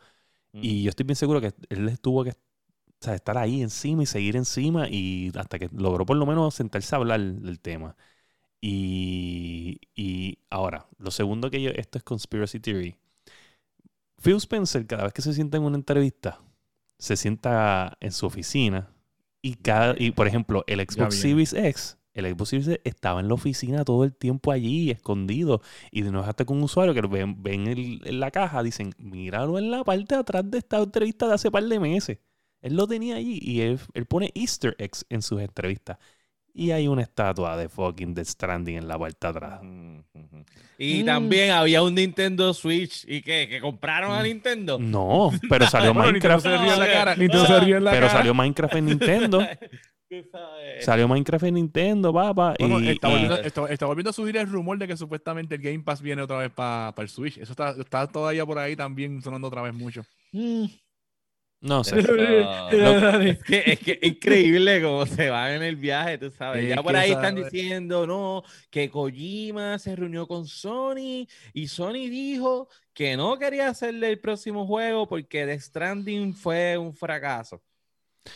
Y 0.61 0.83
yo 0.83 0.89
estoy 0.91 1.05
bien 1.05 1.15
seguro 1.17 1.41
que 1.41 1.53
él 1.69 1.89
estuvo 1.89 2.23
que 2.23 2.31
o 2.31 2.35
sea, 3.01 3.15
estar 3.15 3.37
ahí 3.37 3.61
encima 3.61 4.03
y 4.03 4.05
seguir 4.07 4.35
encima. 4.37 4.87
Y 4.89 5.31
hasta 5.37 5.59
que 5.59 5.69
logró 5.73 6.05
por 6.05 6.17
lo 6.17 6.25
menos 6.25 6.55
sentarse 6.55 6.95
a 6.95 6.99
hablar 6.99 7.21
del 7.21 7.59
tema. 7.59 7.95
Y, 8.61 9.79
y 9.95 10.39
ahora, 10.49 10.85
lo 10.97 11.11
segundo 11.11 11.49
que 11.49 11.61
yo, 11.61 11.69
esto 11.71 11.97
es 11.97 12.03
conspiracy 12.03 12.59
theory. 12.59 12.95
Phil 14.21 14.35
Spencer, 14.35 14.85
cada 14.85 15.03
vez 15.03 15.13
que 15.13 15.21
se 15.21 15.33
sienta 15.33 15.57
en 15.57 15.63
una 15.63 15.77
entrevista, 15.77 16.41
se 16.97 17.15
sienta 17.15 17.97
en 18.01 18.11
su 18.11 18.25
oficina 18.25 18.89
y 19.41 19.55
cada, 19.55 19.95
y 19.97 20.11
por 20.11 20.27
ejemplo, 20.27 20.63
el 20.67 20.79
Xbox. 20.81 21.15
Series 21.21 21.53
X, 21.53 21.97
el 22.13 22.25
Xbox 22.25 22.49
Series 22.49 22.67
X 22.67 22.81
estaba 22.83 23.21
en 23.21 23.29
la 23.29 23.35
oficina 23.35 23.85
todo 23.85 24.03
el 24.03 24.13
tiempo 24.13 24.51
allí, 24.51 24.91
escondido. 24.91 25.61
Y 25.91 26.01
de 26.01 26.11
no 26.11 26.21
es 26.21 26.27
hasta 26.27 26.43
con 26.43 26.57
un 26.57 26.63
usuario 26.63 26.93
que 26.93 26.99
ven, 27.01 27.41
ven 27.41 27.67
el- 27.67 28.01
en 28.05 28.19
la 28.19 28.31
caja, 28.31 28.61
dicen, 28.61 28.93
míralo 28.97 29.57
en 29.57 29.71
la 29.71 29.85
parte 29.85 30.15
de 30.15 30.19
atrás 30.21 30.43
de 30.51 30.57
esta 30.57 30.79
entrevista 30.79 31.27
de 31.27 31.35
hace 31.35 31.49
par 31.49 31.63
de 31.63 31.79
meses. 31.79 32.17
Él 32.61 32.75
lo 32.75 32.87
tenía 32.87 33.15
allí 33.15 33.39
y 33.41 33.61
él, 33.61 33.79
él 33.93 34.05
pone 34.05 34.31
Easter 34.35 34.75
eggs 34.79 35.05
en 35.07 35.21
sus 35.21 35.39
entrevistas. 35.39 35.97
Y 36.59 36.71
hay 36.71 36.87
una 36.89 37.03
estatua 37.03 37.55
de 37.55 37.69
fucking 37.69 38.13
Death 38.13 38.27
Stranding 38.27 38.75
en 38.77 38.87
la 38.87 38.99
parte 38.99 39.17
de 39.21 39.27
atrás. 39.29 39.61
Y 40.77 41.03
Mm. 41.03 41.05
también 41.05 41.51
había 41.51 41.81
un 41.81 41.95
Nintendo 41.95 42.53
Switch. 42.53 43.05
¿Y 43.07 43.21
qué? 43.21 43.47
¿Que 43.47 43.61
compraron 43.61 44.11
a 44.11 44.19
Mm. 44.19 44.23
Nintendo? 44.23 44.77
No, 44.79 45.31
pero 45.49 45.65
salió 45.93 45.93
Minecraft. 45.93 46.43
se 46.43 46.57
ríe 46.57 46.73
en 46.73 46.79
la 46.79 46.87
cara. 46.91 47.11
ok. 47.13 47.17
Nintendo 47.17 47.45
se 47.45 47.59
ríe 47.61 47.75
en 47.77 47.83
la 47.85 47.91
Pero 47.91 48.07
cara. 48.07 48.17
salió 48.19 48.33
Minecraft 48.33 48.75
en 48.75 48.85
Nintendo. 48.85 49.39
Salió 50.81 51.07
Minecraft 51.07 51.45
en 51.45 51.53
Nintendo, 51.53 52.11
papá. 52.11 52.55
Bueno, 52.59 52.79
y, 52.81 52.89
está, 52.89 53.07
y- 53.09 53.11
volviendo, 53.11 53.35
está- 53.37 53.65
está 53.71 53.85
volviendo 53.85 54.09
a 54.09 54.13
subir 54.13 54.37
el 54.37 54.47
rumor 54.49 54.77
de 54.79 54.87
que 54.87 54.97
supuestamente 54.97 55.53
el 55.55 55.61
Game 55.61 55.81
Pass 55.81 56.01
viene 56.01 56.23
otra 56.23 56.37
vez 56.39 56.49
para 56.51 56.93
el 56.97 57.09
Switch. 57.09 57.37
Eso 57.37 57.51
está, 57.53 57.75
está 57.79 58.07
todavía 58.07 58.43
por 58.45 58.57
ahí 58.57 58.75
también 58.75 59.21
sonando 59.21 59.47
otra 59.47 59.61
vez 59.61 59.73
mucho. 59.73 60.01
Mm. 60.31 60.65
No 61.61 61.83
sé. 61.83 62.01
Lo- 62.01 63.21
Es 63.21 63.43
que, 63.43 63.63
es 63.65 63.79
que 63.79 63.99
es 64.01 64.07
increíble 64.09 64.81
cómo 64.81 65.05
se 65.05 65.29
van 65.29 65.51
en 65.53 65.63
el 65.63 65.75
viaje, 65.75 66.17
tú 66.17 66.31
sabes. 66.31 66.63
Es 66.63 66.69
ya 66.75 66.81
por 66.83 66.95
ahí 66.95 67.11
están 67.11 67.35
diciendo, 67.35 68.05
no, 68.07 68.43
que 68.69 68.89
Kojima 68.89 69.77
se 69.79 69.95
reunió 69.95 70.27
con 70.27 70.45
Sony 70.47 71.27
y 71.53 71.67
Sony 71.67 72.07
dijo 72.09 72.69
que 72.93 73.15
no 73.17 73.37
quería 73.37 73.69
hacerle 73.69 74.09
el 74.09 74.19
próximo 74.19 74.65
juego 74.65 75.07
porque 75.07 75.45
The 75.45 75.59
Stranding 75.59 76.33
fue 76.33 76.77
un 76.77 76.93
fracaso. 76.93 77.61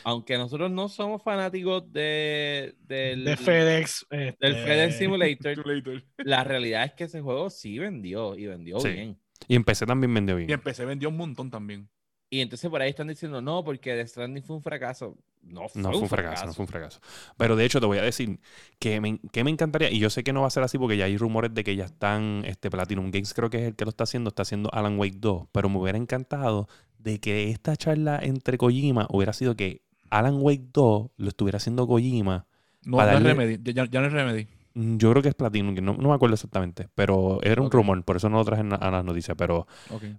Aunque 0.05 0.37
nosotros 0.37 0.71
no 0.71 0.89
somos 0.89 1.21
fanáticos 1.21 1.91
de, 1.91 2.73
del, 2.79 3.25
de 3.25 3.37
FedEx. 3.37 4.07
del 4.09 4.29
este, 4.39 4.53
FedEx 4.53 4.97
Simulator, 4.97 5.63
la 6.17 6.43
realidad 6.43 6.85
es 6.85 6.93
que 6.93 7.03
ese 7.03 7.21
juego 7.21 7.49
sí 7.49 7.77
vendió 7.79 8.35
y 8.35 8.47
vendió 8.47 8.79
Sí. 8.79 8.89
bien. 8.89 9.19
Y 9.47 9.55
en 9.55 9.63
PC 9.63 9.85
también 9.85 10.13
vendió 10.13 10.35
Y 10.39 10.45
bien. 10.45 10.51
en 10.51 10.61
PC 10.61 10.85
vendió 10.85 11.09
un 11.09 11.17
montón 11.17 11.51
también. 11.51 11.89
Y 12.33 12.41
entonces 12.41 12.67
por 12.67 12.81
ahí 12.81 12.89
están 12.89 13.07
diciendo, 13.09 13.41
no, 13.43 13.63
porque 13.63 13.91
The 13.93 14.07
Stranding 14.07 14.43
fue 14.43 14.55
un 14.55 14.63
fracaso. 14.63 15.15
No 15.43 15.69
fue, 15.69 15.81
No 15.83 15.91
fue 15.91 16.01
un 16.01 16.09
fracaso, 16.09 16.45
no 16.47 16.53
fue 16.53 16.63
un 16.63 16.67
fracaso. 16.67 16.99
Pero 17.37 17.55
de 17.55 17.63
hecho 17.63 17.79
te 17.79 17.85
voy 17.85 17.99
a 17.99 18.01
decir 18.01 18.39
que 18.79 18.99
me, 18.99 19.19
que 19.31 19.43
me 19.43 19.51
encantaría, 19.51 19.91
y 19.91 19.99
yo 19.99 20.09
sé 20.09 20.23
que 20.23 20.33
no 20.33 20.41
va 20.41 20.47
a 20.47 20.49
ser 20.49 20.63
así 20.63 20.79
porque 20.79 20.97
ya 20.97 21.05
hay 21.05 21.15
rumores 21.15 21.53
de 21.53 21.63
que 21.63 21.75
ya 21.75 21.85
están, 21.85 22.41
este 22.47 22.71
Platinum 22.71 23.11
Games 23.11 23.35
creo 23.35 23.51
que 23.51 23.57
es 23.57 23.63
el 23.67 23.75
que 23.75 23.85
lo 23.85 23.89
está 23.89 24.05
haciendo, 24.05 24.29
está 24.29 24.41
haciendo 24.41 24.73
Alan 24.73 24.97
Wake 24.97 25.17
2, 25.19 25.47
pero 25.51 25.69
me 25.69 25.77
hubiera 25.77 25.97
encantado 25.99 26.67
de 26.97 27.19
que 27.19 27.51
esta 27.51 27.75
charla 27.75 28.17
entre 28.23 28.57
Kojima 28.57 29.05
hubiera 29.11 29.33
sido 29.33 29.55
que 29.55 29.83
Alan 30.09 30.37
Wake 30.41 30.69
2 30.73 31.11
lo 31.15 31.27
estuviera 31.27 31.57
haciendo 31.57 31.85
Kojima. 31.85 32.47
No, 32.83 32.97
Para 32.97 33.11
no 33.11 33.17
es 33.19 33.23
darle- 33.25 33.45
Remedy. 33.45 33.73
Ya, 33.73 33.85
ya 33.85 34.01
no 34.01 34.07
es 34.07 34.13
Remedy. 34.13 34.47
Mm, 34.75 34.97
Yo 34.97 35.11
creo 35.11 35.21
que 35.21 35.29
es 35.29 35.35
Platinum, 35.35 35.75
que 35.75 35.81
no, 35.81 35.93
no 35.93 36.09
me 36.09 36.15
acuerdo 36.15 36.33
exactamente, 36.35 36.87
pero 36.95 37.39
era 37.43 37.61
un 37.61 37.69
rumor, 37.69 38.03
por 38.03 38.15
eso 38.17 38.29
no 38.29 38.37
lo 38.37 38.45
traje 38.45 38.63
a 38.79 38.91
las 38.91 39.05
noticias, 39.05 39.35
pero 39.37 39.67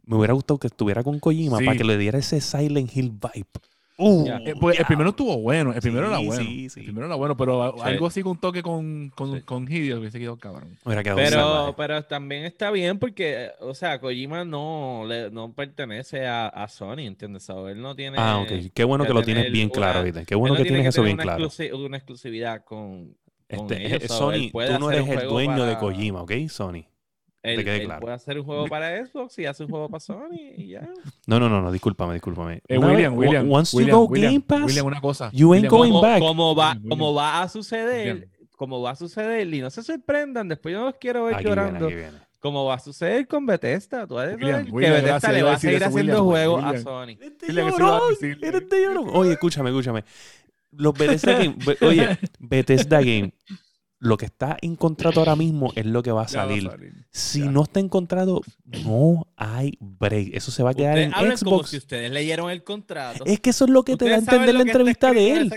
me 0.07 0.16
hubiera 0.16 0.32
gustado 0.34 0.59
que 0.59 0.68
estuviera 0.68 1.02
con 1.02 1.18
Kojima 1.18 1.59
Sí. 1.59 1.64
para 1.64 1.76
que 1.76 1.84
le 1.84 1.96
diera 1.98 2.18
ese 2.18 2.40
Silent 2.40 2.96
Hill 2.96 3.11
vibe. 3.11 3.46
Uh. 3.96 4.26
Eh, 4.44 4.55
pues, 4.61 4.76
el 4.80 4.86
primero 4.86 5.11
estuvo 5.11 5.38
bueno. 5.38 5.72
El 5.72 5.80
primero 5.80 6.09
era 6.09 6.18
bueno. 6.18 6.42
sí, 6.42 6.68
sí. 6.68 6.80
El 6.80 6.86
primero 6.86 7.07
era 7.07 7.14
bueno, 7.14 7.36
pero 7.36 7.80
algo 7.80 8.07
así 8.09 8.22
con 8.24 8.32
un 8.32 8.38
toque 8.38 8.61
con, 8.61 9.11
con, 9.14 9.36
Sí. 9.36 9.42
con 9.42 9.70
Hideo 9.70 10.00
hubiese 10.00 10.18
quedado 10.18 10.36
cabrón. 10.36 10.76
hubiera 10.84 11.05
quedado 11.05 11.16
Pero, 11.18 11.74
pero 11.76 12.05
también 12.05 12.44
está 12.44 12.72
bien 12.72 12.98
porque, 12.98 13.50
o 13.61 13.72
sea, 13.72 14.00
Kojima 14.00 14.44
no, 14.44 15.05
le, 15.07 15.30
no 15.30 15.52
pertenece 15.52 16.26
a, 16.26 16.48
a 16.48 16.66
Sony, 16.66 17.02
¿entiendes? 17.07 17.48
O 17.50 17.68
él 17.68 17.80
no 17.80 17.94
tiene... 17.94 18.16
Ah, 18.18 18.38
ok. 18.38 18.72
Qué 18.74 18.82
bueno 18.82 19.05
que 19.05 19.09
que 19.09 19.14
lo 19.14 19.22
tienes 19.22 19.52
bien 19.52 19.66
una- 19.66 19.74
claro, 19.74 20.02
¿viste? 20.02 20.24
Qué 20.26 20.34
bueno 20.34 20.55
no 20.55 20.59
que 20.59 20.64
tiene 20.64 20.78
tienes 20.78 20.94
eso 20.96 21.02
bien 21.05 21.14
una 21.14 21.22
claro. 21.22 21.44
exclusi- 21.48 21.72
Una 21.86 21.96
exclusividad 21.96 22.64
con... 22.64 23.14
con 23.57 23.72
Este, 23.72 23.86
ellos, 23.86 24.02
eh, 24.05 24.09
Sony, 24.09 24.50
puede 24.52 24.72
tú 24.74 24.78
no 24.80 24.90
eres 24.90 25.09
el 25.09 25.28
dueño 25.28 25.64
de 25.64 25.74
para- 25.74 25.78
Kojima, 25.78 26.22
¿ok? 26.22 26.32
Sony. 26.48 26.84
Él, 27.42 27.62
quede 27.62 27.76
él 27.76 27.84
claro. 27.84 28.00
puede 28.00 28.14
hacer 28.14 28.38
un 28.38 28.46
juego 28.46 28.66
para 28.68 29.05
Xbox 29.05 29.38
y 29.38 29.44
hace 29.44 29.64
un 29.64 29.70
juego 29.70 29.90
para 29.90 30.00
Sony 30.00 30.30
y 30.57 30.68
ya. 30.68 30.88
No, 31.26 31.38
no, 31.38 31.50
no, 31.50 31.61
no, 31.61 31.70
discúlpame, 31.70 32.14
discúlpame. 32.14 32.62
Eh, 32.68 32.78
William, 32.78 33.12
vez, 33.14 33.28
William. 33.28 33.52
Once 33.52 33.76
William, 33.76 33.90
you 33.94 34.00
go 34.07 34.11
William, 34.11 34.32
Game 34.32 34.40
Pass, 34.46 34.64
William, 34.66 34.86
una 34.86 35.00
cosa. 35.02 35.30
you 35.30 35.52
ain't 35.52 35.70
William, 35.70 35.70
going 35.70 35.90
Como, 35.90 36.00
back. 36.02 36.18
como 36.20 36.55
va, 36.55 36.78
como 36.88 37.12
va 37.14 37.42
a 37.42 37.48
suceder, 37.50 38.14
William. 38.14 38.30
como 38.57 38.80
va 38.80 38.90
a 38.92 38.96
suceder, 38.96 39.52
y 39.52 39.61
no 39.61 39.68
se 39.68 39.82
sorprendan, 39.82 40.48
después 40.48 40.72
yo 40.72 40.78
no 40.80 40.86
los 40.86 40.94
quiero 40.96 41.24
ver 41.24 41.34
Aquí 41.34 41.44
viene, 41.44 41.57
llorando. 41.61 41.84
aquí 41.86 41.94
viene. 41.96 42.18
Como 42.40 42.64
va 42.64 42.74
a 42.74 42.78
suceder 42.78 43.26
con 43.26 43.44
Bethesda, 43.44 44.07
tú 44.07 44.14
vas 44.14 44.28
a 44.28 44.34
William, 44.36 44.64
saber 44.66 44.66
que 44.66 44.72
Bethesda 44.90 45.07
gracias, 45.09 45.32
le 45.34 45.42
va 45.42 45.52
a 45.52 45.59
seguir 45.59 45.76
eso, 45.76 45.86
haciendo 45.86 46.24
juegos 46.24 46.64
a. 46.64 46.78
Sony. 46.78 47.07
De 47.16 47.61
a 47.62 47.70
llorón, 47.70 48.00
de 48.20 48.82
llorón. 48.82 49.11
Oye, 49.12 49.32
escúchame, 49.32 49.68
escúchame. 49.68 50.02
Los 50.77 50.95
Bethesda 50.95 51.33
Game, 51.39 51.57
oye, 51.81 52.18
Bethesda 52.39 52.99
Game, 53.01 53.35
lo 54.01 54.18
que 54.18 54.27
está 54.27 54.59
en 54.61 54.77
contrato 54.77 55.20
ahora 55.20 55.35
mismo 55.35 55.72
es 55.77 55.87
lo 55.87 56.03
que 56.03 56.11
va 56.12 56.25
a 56.25 56.27
Ya 56.27 56.45
va 56.45 56.45
a 56.45 56.49
salir. 56.49 56.70
Si 57.11 57.41
Ya. 57.41 57.47
no 57.51 57.62
está 57.62 57.81
en 57.81 57.89
contrato, 57.89 58.43
no 58.85 59.27
hay 59.37 59.79
break. 59.81 60.35
Eso 60.35 60.51
se 60.51 60.62
va 60.62 60.70
a 60.70 60.75
quedar 60.75 60.93
Ustedes 60.95 61.07
en 61.09 61.14
hablan 61.14 61.39
como 61.39 61.57
Xbox. 61.59 61.70
si 61.70 61.77
ustedes 61.79 62.11
leyeron 62.11 62.51
el 62.51 62.62
contrato. 62.64 63.25
Es 63.25 63.41
que 63.41 63.51
eso 63.51 63.64
es 63.64 63.70
lo 63.70 63.83
que 63.83 63.97
te 63.97 64.07
da 64.09 64.16
a 64.16 64.18
entender 64.18 64.55
la 64.55 64.62
entrevista 64.62 65.11
de 65.12 65.31
él. 65.33 65.53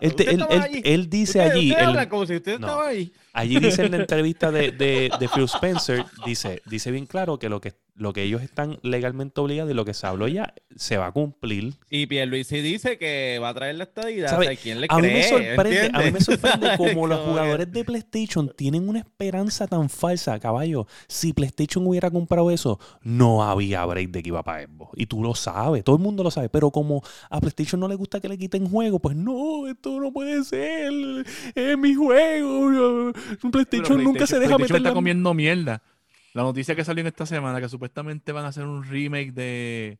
Él, 0.00 0.14
él- 0.18 0.46
él- 0.50 0.82
él 0.84 1.10
dice 1.10 1.40
allí, 1.42 1.74
como 2.08 2.24
si 2.26 2.36
usted 2.36 2.58
No. 2.58 2.66
estaba 2.68 2.88
ahí. 2.88 3.12
allí 3.34 3.58
dice 3.58 3.82
en 3.84 3.90
la 3.90 3.96
entrevista 3.98 4.50
de, 4.50 4.72
de, 4.72 5.10
de 5.18 5.28
Phil 5.28 5.44
Spencer, 5.44 6.04
dice, 6.24 6.62
dice 6.66 6.90
bien 6.90 7.06
claro 7.06 7.38
que 7.38 7.48
lo 7.50 7.60
que 7.60 7.74
lo 8.00 8.14
que 8.14 8.22
ellos 8.22 8.40
están 8.40 8.78
legalmente 8.82 9.42
obligados 9.42 9.70
y 9.70 9.74
lo 9.74 9.84
que 9.84 9.92
se 9.92 10.06
habló 10.06 10.26
ya 10.26 10.54
se 10.74 10.96
va 10.96 11.08
a 11.08 11.12
cumplir. 11.12 11.74
Y 11.90 12.06
Pierluisi 12.06 12.62
dice 12.62 12.96
que 12.96 13.38
va 13.42 13.50
a 13.50 13.54
traer 13.54 13.74
la 13.74 13.84
sea, 13.94 14.56
¿quién 14.56 14.80
le 14.80 14.86
A 14.88 14.96
mí, 14.96 15.08
me 15.08 15.22
sorprende, 15.22 15.90
a 15.92 16.00
mí 16.00 16.10
me 16.10 16.20
sorprende 16.20 16.70
como 16.78 17.06
los 17.06 17.20
jugadores 17.20 17.70
de 17.70 17.84
PlayStation 17.84 18.50
tienen 18.56 18.88
una 18.88 19.00
esperanza 19.00 19.66
tan 19.66 19.90
falsa, 19.90 20.40
caballo. 20.40 20.86
Si 21.08 21.34
PlayStation 21.34 21.86
hubiera 21.86 22.10
comprado 22.10 22.50
eso, 22.50 22.80
no 23.02 23.44
había 23.44 23.84
break 23.84 24.10
de 24.10 24.22
que 24.22 24.28
iba 24.28 24.42
para 24.42 24.66
Xbox. 24.66 24.92
Y 24.96 25.04
tú 25.04 25.22
lo 25.22 25.34
sabes, 25.34 25.84
todo 25.84 25.96
el 25.96 26.02
mundo 26.02 26.22
lo 26.22 26.30
sabe. 26.30 26.48
Pero 26.48 26.70
como 26.70 27.02
a 27.28 27.38
PlayStation 27.38 27.78
no 27.78 27.86
le 27.86 27.96
gusta 27.96 28.18
que 28.18 28.30
le 28.30 28.38
quiten 28.38 28.66
juego, 28.66 28.98
pues 28.98 29.14
no, 29.14 29.66
esto 29.66 30.00
no 30.00 30.10
puede 30.10 30.42
ser. 30.44 30.90
Es 31.54 31.76
mi 31.76 31.94
juego. 31.94 33.12
Pero 33.42 33.50
PlayStation 33.50 34.02
nunca 34.02 34.26
se 34.26 34.38
deja 34.38 34.56
PlayStation 34.56 34.62
meter 34.62 34.76
está 34.76 34.88
la... 34.88 34.94
comiendo 34.94 35.34
mierda. 35.34 35.82
La 36.34 36.42
noticia 36.42 36.74
que 36.76 36.84
salió 36.84 37.00
en 37.00 37.08
esta 37.08 37.26
semana 37.26 37.60
que 37.60 37.68
supuestamente 37.68 38.32
van 38.32 38.44
a 38.44 38.48
hacer 38.48 38.64
un 38.64 38.84
remake 38.84 39.32
de 39.32 39.98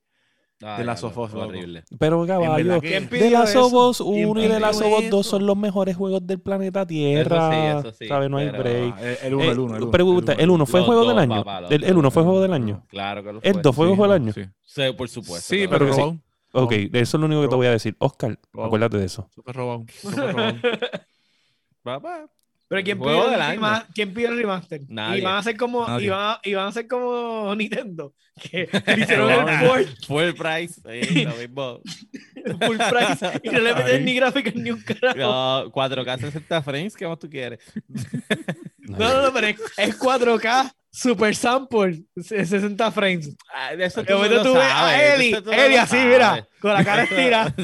Ah, 0.62 0.76
de 0.78 0.84
Last 0.84 1.04
of 1.04 1.16
Us. 1.16 1.32
Horrible. 1.32 1.84
Pero 1.98 2.26
caballo, 2.26 2.52
verdad 2.54 2.80
que- 2.82 2.88
¿Quién 2.90 3.08
de 3.08 3.30
Last 3.30 3.56
of? 3.56 3.72
Us 3.72 4.00
1 4.02 4.40
y 4.40 4.42
¿Quién 4.42 4.52
de 4.52 4.60
Last 4.60 4.82
of 4.82 4.92
Us 4.92 5.08
2 5.08 5.20
eso? 5.26 5.30
son 5.38 5.46
los 5.46 5.56
mejores 5.56 5.96
juegos 5.96 6.26
del 6.26 6.38
planeta 6.38 6.84
Tierra. 6.86 7.48
Eso 7.48 7.80
sí, 7.82 7.88
eso 7.88 7.96
sí, 7.98 8.06
¿Sabes? 8.08 8.28
No 8.28 8.36
hay 8.36 8.50
pero- 8.50 8.62
break. 8.62 8.94
Ah, 8.94 9.00
el- 9.02 9.18
el 9.22 9.34
1, 9.36 9.44
Eh, 9.44 9.50
el 9.52 9.58
1. 9.58 9.90
pregunta, 9.90 10.32
¿el 10.34 10.50
1 10.50 10.66
fue 10.66 10.80
Los 10.80 10.86
juego 10.86 11.00
dos, 11.04 11.08
del 11.14 11.18
año? 11.18 11.44
papá, 11.44 11.66
¿El, 11.66 11.72
el 11.72 11.80
dos. 11.80 11.96
1 11.96 12.10
fue 12.10 12.22
juego 12.24 12.40
del 12.42 12.52
año? 12.52 12.84
Claro 12.88 13.22
que 13.24 13.32
lo 13.32 13.40
¿El 13.42 13.52
fue. 13.54 13.62
2 13.62 13.74
fue 13.74 13.86
juego 13.86 14.02
del 14.02 14.12
año? 14.12 14.32
Sí, 14.66 14.82
por 14.98 15.08
supuesto. 15.08 15.48
Sí, 15.48 15.66
claro 15.66 15.70
pero 15.70 15.86
que 15.86 15.92
sí. 15.94 16.00
robado. 16.00 16.18
Ok, 16.52 16.72
eso 16.92 17.16
es 17.16 17.20
lo 17.20 17.24
único 17.26 17.40
que 17.40 17.48
te 17.48 17.54
voy 17.56 17.66
a 17.66 17.70
decir. 17.70 17.96
Oscar, 17.98 18.38
Robado. 18.52 18.66
acuérdate 18.66 18.98
de 18.98 19.04
eso. 19.06 19.30
Súper 19.34 19.56
robado. 19.56 19.86
súper 19.98 20.32
robado. 20.34 20.56
Papá. 21.82 22.26
Pero 22.70 22.84
¿quién 22.84 23.00
del 23.00 23.34
el 23.34 23.40
año. 23.42 23.60
rema- 23.60 23.86
¿quién 23.92 24.14
pide 24.14 24.28
el 24.28 24.36
remaster? 24.36 24.80
Nadie. 24.88 25.18
Y 25.18 25.22
van 25.22 25.34
a 25.34 25.38
hacer 25.38 25.56
como, 25.56 26.00
y 26.00 26.08
van 26.08 26.36
y 26.44 26.54
van 26.54 26.66
a 26.66 26.68
hacer 26.68 26.86
como 26.86 27.52
Nintendo, 27.56 28.14
que 28.40 28.68
hicieron 28.96 29.28
el 29.48 29.66
port 29.66 29.88
Full 30.06 30.30
price. 30.38 30.80
Sí, 30.80 31.24
lo 31.24 31.34
mismo. 31.34 31.80
full 32.64 32.76
price 32.78 33.40
y 33.42 33.48
no 33.48 33.58
le 33.58 33.74
meten 33.74 34.04
ni 34.04 34.14
gráficas 34.14 34.54
ni 34.54 34.70
un 34.70 34.80
carajo. 34.82 35.18
No, 35.18 35.72
4K 35.72 36.20
60 36.20 36.62
frames, 36.62 36.94
¿qué 36.96 37.08
más 37.08 37.18
tú 37.18 37.28
quieres? 37.28 37.58
No, 38.78 38.98
no, 38.98 39.22
no, 39.22 39.32
pero 39.32 39.46
es, 39.46 39.56
es 39.76 39.96
4K 40.00 40.72
Super 40.90 41.36
Sample, 41.36 42.02
60 42.20 42.90
frames. 42.90 43.36
Ah, 43.54 43.76
de 43.76 43.84
eso 43.84 44.02
tú 44.02 44.12
no 44.14 44.42
tú 44.42 44.54
ves 44.54 44.62
a 44.64 45.14
Eli, 45.14 45.32
Eli 45.52 45.76
así, 45.76 45.96
mira, 45.96 46.44
con 46.60 46.72
la 46.72 46.84
cara 46.84 47.04
estirada. 47.04 47.54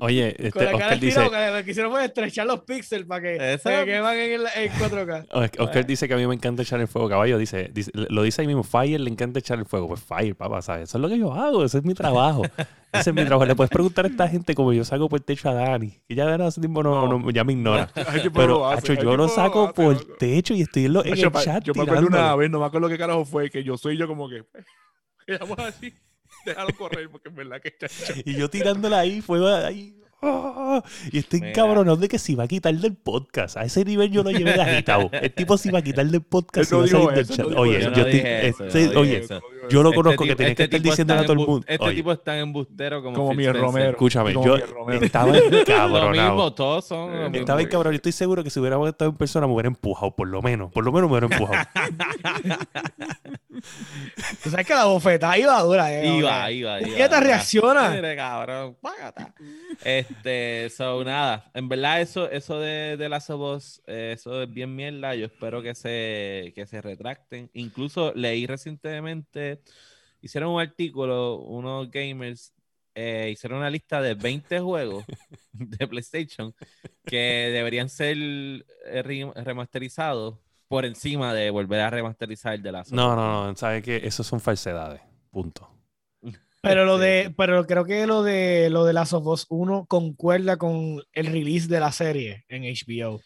Oye, 0.00 0.34
Con 0.36 0.46
este, 0.46 0.58
cara 0.58 0.76
Oscar 0.76 1.00
dice, 1.00 1.24
lo 1.24 1.64
que 1.64 1.70
hicieron 1.70 1.92
fue 1.92 2.04
estrechar 2.04 2.46
los 2.46 2.60
píxeles 2.60 3.06
para 3.06 3.22
que, 3.22 3.58
para 3.62 3.84
que 3.84 3.92
quepan 3.92 4.16
en, 4.16 4.32
el- 4.32 4.46
en 4.56 4.72
4K. 4.72 5.26
Oscar 5.58 5.86
dice 5.86 6.08
que 6.08 6.14
a 6.14 6.16
mí 6.16 6.26
me 6.26 6.34
encanta 6.34 6.62
echar 6.62 6.80
el 6.80 6.88
fuego, 6.88 7.08
caballo. 7.08 7.38
Dice, 7.38 7.70
dice- 7.72 7.92
lo 7.94 8.22
dice 8.22 8.40
ahí 8.42 8.46
mismo, 8.46 8.62
Fire 8.64 9.00
le 9.00 9.10
encanta 9.10 9.38
echar 9.38 9.58
el 9.58 9.66
fuego. 9.66 9.88
Pues 9.88 10.00
Fire, 10.02 10.34
papá, 10.36 10.62
¿sabes? 10.62 10.88
Eso 10.88 10.98
es 10.98 11.02
lo 11.02 11.08
que 11.08 11.18
yo 11.18 11.32
hago, 11.32 11.64
ese 11.64 11.78
es 11.78 11.84
mi 11.84 11.94
trabajo. 11.94 12.42
Ese 12.92 13.10
es 13.10 13.14
mi 13.16 13.24
trabajo. 13.24 13.44
Le 13.46 13.54
puedes 13.56 13.70
preguntar 13.70 14.04
a 14.04 14.08
esta 14.08 14.28
gente 14.28 14.54
como 14.54 14.72
yo 14.72 14.84
saco 14.84 15.08
por 15.08 15.18
el 15.18 15.24
techo 15.24 15.48
a 15.48 15.54
Dani, 15.54 15.90
que 16.08 16.14
ya 16.14 16.26
de 16.26 16.44
hace 16.44 16.60
tiempo 16.60 16.82
no, 16.82 17.06
no- 17.18 17.30
ya 17.30 17.42
me 17.44 17.52
ignora. 17.54 17.90
Pero, 18.34 18.68
hace, 18.68 18.96
yo 18.96 19.02
lo 19.02 19.16
lo 19.16 19.28
saco 19.28 19.64
hace, 19.64 19.72
por 19.74 19.94
loco. 19.94 20.14
techo 20.18 20.54
y 20.54 20.62
estoy 20.62 20.84
en, 20.86 20.92
lo- 20.92 21.04
en 21.04 21.18
el 21.18 21.30
pa- 21.32 21.42
chat 21.42 21.64
Yo 21.64 21.72
me 21.74 21.82
acuerdo 21.82 22.06
una 22.06 22.34
vez, 22.36 22.50
no 22.50 22.60
me 22.60 22.66
acuerdo 22.66 22.88
qué 22.88 22.98
carajo 22.98 23.24
fue, 23.24 23.50
que 23.50 23.64
yo 23.64 23.76
soy 23.76 23.96
yo 23.96 24.06
como 24.06 24.28
que. 24.28 24.44
Quedamos 25.26 25.58
así. 25.58 25.92
Déjalo 26.46 26.74
correr, 26.76 27.08
porque 27.10 27.28
en 27.28 27.34
verdad 27.36 27.60
que. 27.60 27.74
Y 28.24 28.34
yo 28.34 28.48
tirándole 28.48 28.96
ahí, 28.96 29.20
fuego 29.20 29.48
ahí. 29.48 29.94
¡Ah! 30.24 30.82
Y 31.12 31.18
estoy 31.18 31.40
Mira. 31.40 31.52
cabronado 31.52 31.96
de 31.96 32.08
que 32.08 32.18
se 32.18 32.32
iba 32.32 32.44
a 32.44 32.48
quitar 32.48 32.74
del 32.74 32.94
podcast. 32.94 33.56
A 33.56 33.64
ese 33.64 33.84
nivel 33.84 34.10
yo 34.10 34.22
lo 34.22 34.30
llevé 34.30 34.52
de 34.54 34.62
agitado. 34.62 35.10
El 35.12 35.32
tipo 35.32 35.56
se 35.58 35.68
iba 35.68 35.78
a 35.78 35.82
quitar 35.82 36.06
del 36.06 36.22
podcast. 36.22 36.72
No 36.72 36.84
y 36.84 36.88
iba 36.88 36.98
a 36.98 37.00
dijo 37.00 37.10
salir 37.10 37.14
del 37.14 37.24
eso, 37.24 37.34
chat. 37.34 37.44
no 37.44 37.50
dijo 37.50 37.60
Oye, 37.62 37.78
eso. 37.78 37.90
yo 37.90 37.90
no 37.90 37.96
estoy- 38.08 38.20
eso, 38.24 38.64
este- 38.64 38.96
oye, 38.96 39.16
eso. 39.18 39.40
yo 39.70 39.82
lo 39.82 39.88
Este 39.90 39.96
conozco 39.96 40.22
tipo- 40.24 40.32
que 40.32 40.36
tenía 40.36 40.54
que 40.54 40.62
este 40.64 40.64
estar 40.64 40.80
tipo 40.80 40.90
diciendo 40.92 41.14
a 41.14 41.22
todo 41.22 41.32
el 41.32 41.38
mundo. 41.38 41.64
Este 41.68 41.84
Oye, 41.84 41.94
tipo 41.96 42.12
es 42.12 42.22
tan 42.24 42.38
embustero 42.38 43.02
como, 43.02 43.16
Como 43.16 43.34
mi. 43.34 43.46
Romero. 43.48 43.90
escúchame, 43.90 44.34
Como 44.34 44.46
yo 44.46 44.66
Romero. 44.66 45.04
estaba 45.04 45.26
Lo 45.38 45.58
encabronado. 45.60 46.12
mismo, 46.34 46.52
todos 46.54 46.84
son. 46.86 47.10
lo 47.12 47.30
mismo. 47.30 47.36
Estaba 47.40 47.64
cabrón. 47.68 47.92
Yo 47.92 47.96
estoy 47.96 48.12
seguro 48.12 48.42
que 48.44 48.50
si 48.50 48.60
hubiéramos 48.60 48.88
estado 48.88 49.10
en 49.10 49.16
persona 49.16 49.46
me 49.46 49.52
hubiera 49.54 49.68
empujado, 49.68 50.14
por 50.14 50.28
lo 50.28 50.42
menos. 50.42 50.72
Por 50.72 50.84
lo 50.84 50.92
menos 50.92 51.10
me 51.10 51.18
hubiera 51.18 51.34
empujado. 51.34 51.68
Tú 54.42 54.50
sabes 54.50 54.66
que 54.66 54.74
la 54.74 54.84
bofetada 54.86 55.38
iba 55.38 55.60
dura. 55.62 55.92
eh, 55.92 56.06
Iba, 56.18 56.50
iba, 56.50 56.80
iba. 56.80 56.96
¿Qué 56.96 57.08
te 57.08 57.20
reacciona? 57.20 57.90
Mire, 57.90 58.16
cabrón, 58.16 58.76
págata. 58.80 59.32
Este, 59.82 60.13
so, 60.70 61.04
nada. 61.04 61.50
En 61.54 61.68
verdad, 61.68 62.00
eso, 62.00 62.30
eso 62.30 62.58
de, 62.60 62.96
de 62.96 63.08
Last 63.08 63.30
of 63.30 63.40
Us, 63.56 63.82
eh, 63.86 64.12
eso 64.14 64.42
es 64.42 64.52
bien 64.52 64.74
mierda. 64.74 65.14
Yo 65.14 65.26
espero 65.26 65.62
que 65.62 65.74
se, 65.74 66.52
que 66.54 66.66
se 66.66 66.80
retracten. 66.82 67.50
Incluso 67.54 68.12
leí 68.14 68.46
recientemente, 68.46 69.60
hicieron 70.20 70.50
un 70.52 70.60
artículo, 70.60 71.38
unos 71.40 71.90
gamers, 71.90 72.52
eh, 72.94 73.30
hicieron 73.32 73.58
una 73.58 73.70
lista 73.70 74.00
de 74.00 74.14
20 74.14 74.60
juegos 74.60 75.04
de 75.52 75.86
PlayStation 75.88 76.54
que 77.04 77.50
deberían 77.52 77.88
ser 77.88 78.16
eh, 78.18 79.02
re- 79.02 79.32
remasterizados 79.44 80.38
por 80.68 80.84
encima 80.84 81.34
de 81.34 81.50
volver 81.50 81.80
a 81.80 81.90
remasterizar 81.90 82.58
de 82.60 82.72
la 82.72 82.84
No, 82.90 83.14
no, 83.16 83.46
no. 83.48 83.56
¿Sabes 83.56 83.82
qué? 83.82 84.00
Eso 84.04 84.24
son 84.24 84.40
falsedades. 84.40 85.00
Punto. 85.30 85.73
Pero 86.64 86.84
lo 86.84 86.98
de, 86.98 87.24
sí. 87.28 87.34
pero 87.36 87.66
creo 87.66 87.84
que 87.84 88.06
lo 88.06 88.22
de 88.22 88.68
lo 88.70 88.84
de 88.84 88.92
Last 88.92 89.12
of 89.12 89.26
Us 89.26 89.46
1 89.48 89.86
concuerda 89.86 90.56
con 90.56 91.02
el 91.12 91.26
release 91.26 91.68
de 91.68 91.80
la 91.80 91.92
serie 91.92 92.44
en 92.48 92.64
HBO. 92.64 93.20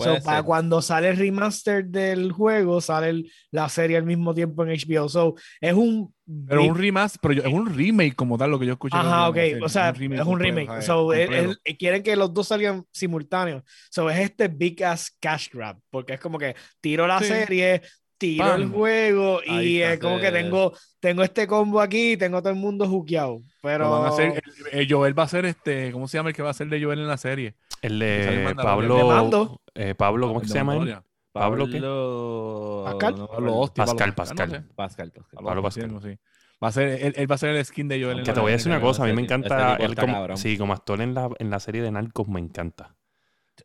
So, 0.00 0.16
para 0.22 0.44
cuando 0.44 0.80
sale 0.80 1.08
el 1.08 1.16
remaster 1.16 1.84
del 1.84 2.30
juego, 2.30 2.80
sale 2.80 3.08
el- 3.08 3.32
la 3.50 3.68
serie 3.68 3.96
al 3.96 4.04
mismo 4.04 4.32
tiempo 4.32 4.62
en 4.62 4.70
HBO. 4.70 5.08
So, 5.08 5.34
es 5.60 5.72
un 5.74 6.14
Pero 6.46 6.62
un 6.62 6.76
remaster, 6.78 7.18
pero 7.20 7.34
yo- 7.34 7.42
es 7.42 7.52
un 7.52 7.74
remake 7.74 8.14
como 8.14 8.38
tal 8.38 8.52
lo 8.52 8.60
que 8.60 8.66
yo 8.66 8.74
escuché. 8.74 8.96
Ajá, 8.96 9.28
ok. 9.28 9.36
llaman, 9.36 9.62
O 9.64 9.68
sea, 9.68 9.88
es 9.88 9.96
un 9.98 10.38
remake. 10.38 10.66
completo, 10.66 10.82
So, 10.82 11.10
¿sabes? 11.10 11.28
el- 11.28 11.34
el- 11.34 11.44
Completo. 11.46 11.76
quieren 11.80 12.02
que 12.04 12.14
los 12.14 12.32
dos 12.32 12.46
salgan 12.46 12.84
simultáneos. 12.92 13.64
So, 13.90 14.08
es 14.08 14.20
este 14.20 14.46
big 14.46 14.84
ass 14.84 15.10
cash 15.18 15.48
grab. 15.52 15.78
Porque 15.90 16.12
es 16.14 16.20
como 16.20 16.38
que 16.38 16.54
tiro 16.80 17.04
la 17.08 17.18
Sí. 17.18 17.24
serie, 17.24 17.82
tiro 18.18 18.54
el 18.54 18.68
juego 18.68 19.40
y 19.46 19.80
es 19.80 19.98
como 19.98 20.18
que 20.18 20.30
tengo, 20.32 20.72
tengo 21.00 21.22
este 21.22 21.46
combo 21.46 21.80
aquí, 21.80 22.16
tengo 22.16 22.40
todo 22.42 22.52
el 22.52 22.58
mundo 22.58 22.86
juqueado. 22.88 23.40
Pero 23.62 23.90
van 23.90 24.04
a 24.04 24.08
hacer, 24.08 24.42
el- 24.72 24.80
el 24.80 24.92
Joel 24.92 25.18
va 25.18 25.22
a 25.22 25.28
ser 25.28 25.44
este, 25.46 25.92
¿cómo 25.92 26.08
se 26.08 26.18
llama 26.18 26.30
el 26.30 26.34
que 26.36 26.42
va 26.42 26.50
a 26.50 26.54
ser 26.54 26.68
de 26.68 26.82
Joel 26.82 26.98
en 26.98 27.06
la 27.08 27.16
serie? 27.16 27.54
El 27.80 27.98
de 27.98 28.54
Pablo. 28.56 29.60
Eh, 29.74 29.94
Pablo, 29.94 30.26
¿cómo 30.28 30.40
es 30.40 30.46
que 30.46 30.52
se 30.52 30.58
llama 30.58 30.76
él? 30.76 30.96
¿Pablo 31.32 31.66
qué? 31.66 31.78
Pascal. 31.80 33.14
no 33.14 33.22
me 33.22 33.28
Pablo 33.28 33.36
acuerdo. 33.36 33.56
Hostia, 33.58 33.84
Pascal, 33.84 34.14
Pablo 34.14 34.34
Pascal. 34.34 34.48
no 34.48 34.54
sé. 34.58 34.74
Pascal, 34.74 35.12
Pascal. 35.12 35.44
Pablo 35.44 35.62
Pascal, 35.62 35.90
Pascal. 35.92 36.12
sí. 36.12 36.18
Va 36.62 36.68
a 36.68 36.72
ser, 36.72 36.88
él, 37.04 37.14
él 37.16 37.30
va 37.30 37.34
a 37.36 37.38
ser 37.38 37.50
el 37.50 37.64
skin 37.64 37.86
de 37.86 38.02
Joel 38.02 38.18
en 38.18 38.24
Que 38.24 38.30
la 38.30 38.34
te 38.34 38.40
voy 38.40 38.50
a 38.50 38.56
decir 38.56 38.72
una 38.72 38.80
cosa, 38.80 39.04
a 39.04 39.06
mí 39.06 39.12
me 39.12 39.22
encanta 39.22 39.76
él 39.76 39.94
como, 39.94 40.36
sí, 40.36 40.58
como 40.58 40.72
actor 40.72 41.00
en 41.00 41.14
la, 41.14 41.28
en 41.38 41.50
la 41.50 41.60
serie 41.60 41.82
de 41.82 41.92
Narcos 41.92 42.26
me 42.26 42.40
encanta. 42.40 42.96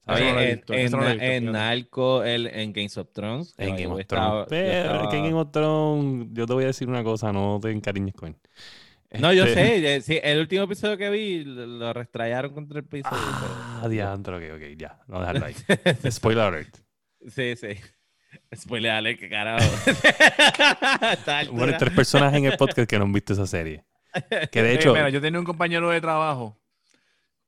En. 0.08 1.52
Narco, 1.52 2.24
el, 2.24 2.48
en 2.48 2.74
Games 2.74 2.98
of 2.98 3.10
Thrones. 3.14 3.54
En 3.58 3.76
Game 3.76 3.88
of 3.88 4.06
Thrones. 4.06 4.30
yo 4.42 4.46
Pero 4.50 4.72
estaba- 4.94 5.10
que 5.10 5.18
en 5.18 5.24
Game 5.24 5.40
of 5.40 5.52
Thrones, 5.52 6.28
yo 6.34 6.46
te 6.46 6.54
voy 6.54 6.64
a 6.66 6.68
decir 6.68 6.88
una 6.90 7.04
cosa, 7.04 7.32
no 7.32 7.60
te 7.62 7.72
encariñes 7.72 8.14
con 8.16 8.30
él. 8.30 8.36
No, 9.22 9.32
yo 9.32 9.46
Este- 9.46 10.02
sé, 10.02 10.02
sí, 10.14 10.20
el 10.24 10.40
último 10.40 10.64
episodio 10.64 10.98
que 10.98 11.10
vi 11.10 11.44
lo, 11.46 11.94
restrayaron 11.94 12.52
contra 12.54 12.80
el 12.80 12.86
episodio. 12.86 13.18
Ah, 13.18 13.88
diantro, 13.90 14.38
ok, 14.38 14.44
ok, 14.56 14.62
ya. 14.78 15.00
No 15.08 15.20
dejarlo 15.20 15.46
ahí. 15.46 15.56
Spoiler 16.12 16.44
alert. 16.46 16.78
sí, 17.28 17.56
sí. 17.56 17.68
Spoiler, 18.56 18.92
dale, 18.94 19.16
qué 19.18 19.30
carajo. 19.30 19.64
Bueno, 21.52 21.74
hay 21.74 21.78
tres 21.78 21.94
personas 21.94 22.34
en 22.34 22.46
el 22.46 22.58
podcast 22.58 22.90
que 22.90 22.98
no 22.98 23.06
han 23.06 23.14
visto 23.14 23.34
esa 23.34 23.46
serie. 23.48 23.84
Que 24.52 24.62
de 24.62 24.72
Eh, 24.72 24.76
hecho, 24.76 24.94
mira, 24.94 25.10
yo 25.10 25.22
tenía 25.22 25.40
un 25.40 25.46
compañero 25.46 25.90
de 25.90 26.00
trabajo 26.02 26.58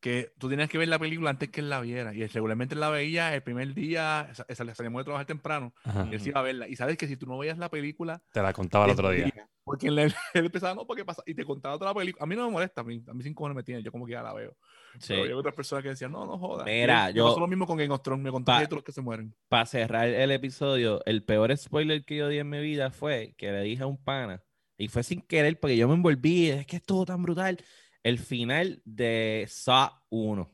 que 0.06 0.32
tú 0.38 0.50
tenías 0.50 0.70
que 0.70 0.78
ver 0.78 0.88
la 0.88 1.00
película 1.00 1.32
antes 1.32 1.50
que 1.50 1.62
él 1.62 1.70
la 1.72 1.82
viera. 1.82 2.14
Y 2.14 2.22
él 2.22 2.30
regularmente 2.30 2.76
la 2.76 2.92
veía 2.92 3.34
el 3.34 3.42
primer 3.42 3.74
día, 3.74 4.30
sa- 4.34 4.46
sa- 4.48 4.76
salíamos 4.76 5.00
de 5.00 5.04
trabajar 5.04 5.26
temprano, 5.26 5.74
ajá, 5.84 6.08
y 6.12 6.14
él 6.14 6.20
sí 6.22 6.30
iba 6.30 6.42
a 6.42 6.44
verla. 6.44 6.68
Y 6.68 6.76
sabes 6.76 6.96
que 6.96 7.08
si 7.08 7.18
tú 7.18 7.26
no 7.26 7.40
veías 7.40 7.58
la 7.58 7.70
película, 7.70 8.22
te 8.32 8.40
la 8.44 8.54
contaba 8.54 8.86
el 8.86 8.92
otro 8.92 9.10
día. 9.10 9.30
jodía, 9.32 9.50
Porque 9.64 9.88
él, 9.88 9.98
él 10.36 10.46
empezaba, 10.46 10.76
no, 10.76 10.86
porque 10.86 11.04
pasa, 11.04 11.24
y 11.26 11.34
te 11.34 11.44
contaba 11.44 11.84
la 11.84 11.94
película. 11.96 12.24
A 12.24 12.28
mí 12.28 12.36
no 12.36 12.46
me 12.46 12.52
molesta, 12.52 12.82
a 12.82 12.84
mí, 12.84 13.04
a 13.08 13.14
mí 13.16 13.24
sin 13.24 13.34
cojones 13.34 13.56
me 13.56 13.64
tiene, 13.64 13.82
yo 13.82 13.92
como 13.92 14.06
que 14.06 14.12
ya 14.12 14.22
la 14.22 14.32
veo. 14.32 14.56
Sí. 15.00 15.08
Pero 15.08 15.24
había 15.24 15.38
otras 15.38 15.56
personas 15.56 15.82
que 15.82 15.90
decían, 15.90 16.12
no, 16.12 16.24
no 16.28 16.38
jodas. 16.38 16.66
Mira, 16.68 17.10
yo- 17.10 17.26
pasó 17.26 17.40
lo 17.40 17.48
mismo 17.48 17.66
con 17.66 17.76
Game 17.78 17.92
of 17.92 18.04
Thrones, 18.04 18.24
me 18.24 18.30
de 18.32 18.44
todos 18.46 18.72
los 18.74 18.84
que 18.84 18.92
se 18.92 19.02
mueren. 19.02 19.34
Para 19.50 19.66
cerrar 19.66 20.08
el 20.08 20.30
episodio, 20.30 21.02
el 21.08 21.24
peor 21.24 21.58
spoiler 21.58 22.06
que 22.06 22.18
yo 22.18 22.28
di 22.28 22.38
en 22.38 22.48
mi 22.50 22.60
vida 22.62 22.92
fue 22.92 23.34
que 23.40 23.52
le 23.52 23.62
dije 23.64 23.82
a 23.82 23.88
un 23.88 23.98
pana, 23.98 24.44
y 24.78 24.88
fue 24.90 25.02
sin 25.04 25.22
querer 25.22 25.60
porque 25.60 25.78
yo 25.78 25.88
me 25.88 25.96
envolví, 25.96 26.50
es 26.50 26.68
que 26.68 26.76
es 26.76 26.84
todo 26.84 27.06
tan 27.06 27.24
brutal. 27.24 27.58
El 28.06 28.20
final 28.20 28.84
de 28.86 29.48
Saw 29.50 29.90
1. 30.10 30.52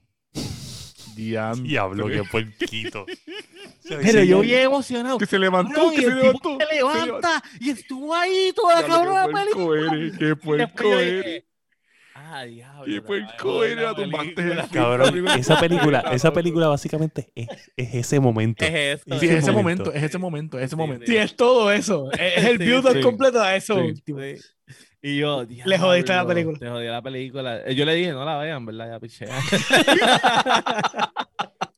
Diablo. 1.17 1.63
Diablo, 1.63 2.07
qué 2.07 2.23
puerquito. 2.31 3.05
Pero 3.89 4.23
yo 4.23 4.39
bien 4.39 4.61
emocionado. 4.61 5.17
Que 5.17 5.25
se 5.25 5.37
levantó, 5.37 5.91
que 5.91 6.01
se 6.01 6.11
levantó. 6.15 6.57
se 6.57 6.75
levanta 6.75 7.43
y 7.59 7.71
estuvo 7.71 8.15
ahí 8.15 8.53
toda 8.55 8.81
la 8.81 8.87
cabrona 8.87 9.27
Qué 9.27 9.33
película. 9.51 9.93
eres, 9.93 10.17
qué 10.17 10.35
puerco 10.37 10.93
eres. 10.93 11.43
Ah, 12.15 12.45
diablo. 12.45 12.85
Qué 12.85 13.01
puerco 13.01 13.63
eres, 13.65 13.83
la 13.83 13.95
tumbaste. 13.95 14.55
Cabrón, 14.71 15.27
esa 15.37 15.59
película, 15.59 15.99
esa 16.13 16.31
película 16.31 16.67
básicamente 16.69 17.33
es, 17.35 17.49
es 17.75 17.95
ese 17.95 18.21
momento. 18.21 18.63
Es 18.63 19.01
eso. 19.05 19.19
Sí, 19.19 19.25
Ese 19.25 19.37
es 19.37 19.43
ese 19.43 19.51
momento. 19.51 19.83
momento, 19.85 19.91
es 19.99 20.03
ese 20.03 20.17
momento, 20.17 20.57
es 20.57 20.63
ese 20.63 20.69
Sí, 20.69 20.75
momento. 20.77 21.05
Sí, 21.05 21.17
es 21.17 21.35
todo 21.35 21.69
eso. 21.73 22.09
Es 22.13 22.45
el 22.45 22.57
Sí, 22.59 22.63
build 22.63 22.85
up 22.85 22.93
sí. 22.93 23.01
completo 23.01 23.41
a 23.41 23.53
eso 23.57 23.75
último. 23.75 24.19
Y 25.01 25.17
yo, 25.17 25.43
Le 25.65 25.77
jodiste 25.79 26.13
la 26.13 26.25
película. 26.27 26.59
Te 26.59 26.69
jodí 26.69 26.85
la 26.85 27.01
película. 27.01 27.61
Eh, 27.65 27.73
Yo 27.75 27.85
le 27.85 27.95
dije, 27.95 28.11
no 28.11 28.23
la 28.23 28.37
vean, 28.37 28.65
¿verdad? 28.65 28.91
Ya 28.91 28.99
piché. 28.99 29.25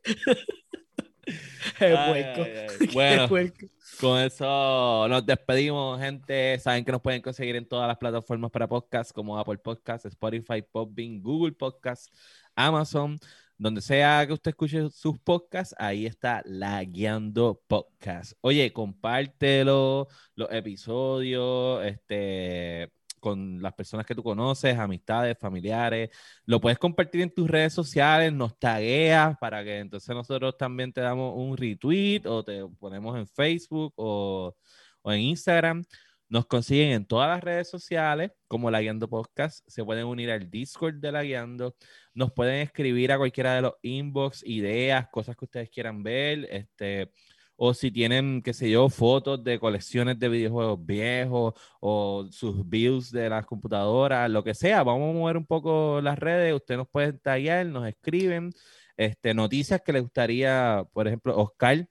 Ay, 1.80 1.93
puerco. 2.11 2.41
ay, 2.43 2.67
ay. 2.82 2.88
Bueno, 2.93 3.28
puerco. 3.30 3.67
con 3.99 4.19
eso 4.19 5.07
nos 5.07 5.26
despedimos, 5.26 5.99
gente. 5.99 6.59
Saben 6.59 6.84
que 6.84 6.91
nos 6.91 7.01
pueden 7.01 7.21
conseguir 7.21 7.55
en 7.55 7.67
todas 7.67 7.88
las 7.88 7.97
plataformas 7.97 8.51
para 8.51 8.67
podcast, 8.67 9.11
como 9.11 9.38
Apple 9.38 9.57
Podcasts, 9.57 10.05
Spotify, 10.05 10.61
Podbean, 10.61 11.21
Google 11.21 11.53
Podcasts, 11.53 12.11
Amazon. 12.55 13.17
Donde 13.55 13.82
sea 13.82 14.26
que 14.28 14.34
usted 14.34 14.49
escuche 14.49 14.89
sus 14.89 15.17
podcasts, 15.19 15.76
ahí 15.78 16.05
está 16.05 16.41
la 16.45 16.84
Guiando 16.84 17.61
Podcast. 17.67 18.34
Oye, 18.41 18.74
compártelo, 18.74 20.07
los 20.36 20.51
episodios, 20.51 21.86
este, 21.86 22.91
con 23.24 23.61
las 23.61 23.74
personas 23.74 24.05
que 24.05 24.13
tú 24.13 24.21
conoces, 24.21 24.78
amistades, 24.78 25.38
familiares. 25.39 26.09
Lo 26.45 26.59
puedes 26.59 26.78
compartir 26.78 27.21
en 27.21 27.34
tus 27.34 27.49
redes 27.49 27.71
sociales, 27.74 28.34
nos 28.34 28.59
tagueas 28.59 29.38
para 29.39 29.63
que 29.63 29.80
entonces 29.80 30.13
nosotros 30.13 30.57
también 30.57 30.91
te 30.91 30.99
damos 30.99 31.34
un 31.38 31.55
retweet 31.55 32.24
o 32.26 32.43
te 32.43 32.65
ponemos 32.78 33.17
en 33.17 33.26
Facebook 33.26 33.93
o, 33.95 34.53
o 35.01 35.11
en 35.13 35.21
Instagram. 35.21 35.86
Nos 36.28 36.47
consiguen 36.47 36.91
en 36.91 37.05
todas 37.05 37.30
las 37.30 37.41
redes 37.41 37.69
sociales 37.69 38.32
como 38.49 38.69
La 38.69 38.82
Guiando 38.82 39.07
Podcast. 39.07 39.63
Se 39.67 39.86
pueden 39.86 40.05
unir 40.05 40.30
al 40.30 40.49
Discord 40.51 40.95
de 40.95 41.11
La 41.13 41.24
Guiando. 41.24 41.78
Nos 42.13 42.34
pueden 42.34 42.55
escribir 42.61 43.13
a 43.13 43.17
cualquiera 43.17 43.55
de 43.55 43.61
los 43.61 43.76
inbox, 43.84 44.43
ideas, 44.45 45.07
cosas 45.11 45.38
que 45.38 45.45
ustedes 45.45 45.69
quieran 45.69 46.03
ver. 46.03 46.45
Este, 46.51 47.09
o 47.56 47.74
si 47.74 47.91
tienen, 47.91 48.41
qué 48.41 48.54
sé 48.54 48.70
yo, 48.70 48.89
fotos 48.89 49.43
de 49.43 49.60
colecciones 49.60 50.20
de 50.20 50.30
videojuegos 50.30 50.86
viejos 50.86 51.54
o 51.80 52.28
sus 52.32 52.68
builds 52.68 53.12
de 53.12 53.30
las 53.30 53.45
computadoras, 53.45 54.30
lo 54.30 54.43
que 54.43 54.54
sea. 54.54 54.84
Vamos 54.84 55.10
a 55.12 55.14
mover 55.14 55.38
un 55.38 55.45
poco 55.45 56.01
las 56.01 56.18
redes. 56.20 56.54
Ustedes 56.54 56.80
nos 56.80 56.89
pueden 56.89 57.20
tallar, 57.20 57.66
nos 57.66 57.88
escriben. 57.88 58.51
Este, 58.97 59.34
noticias 59.34 59.82
que 59.82 59.93
les 59.93 60.01
gustaría, 60.04 60.86
por 60.93 61.08
ejemplo, 61.08 61.38
Oscar 61.38 61.88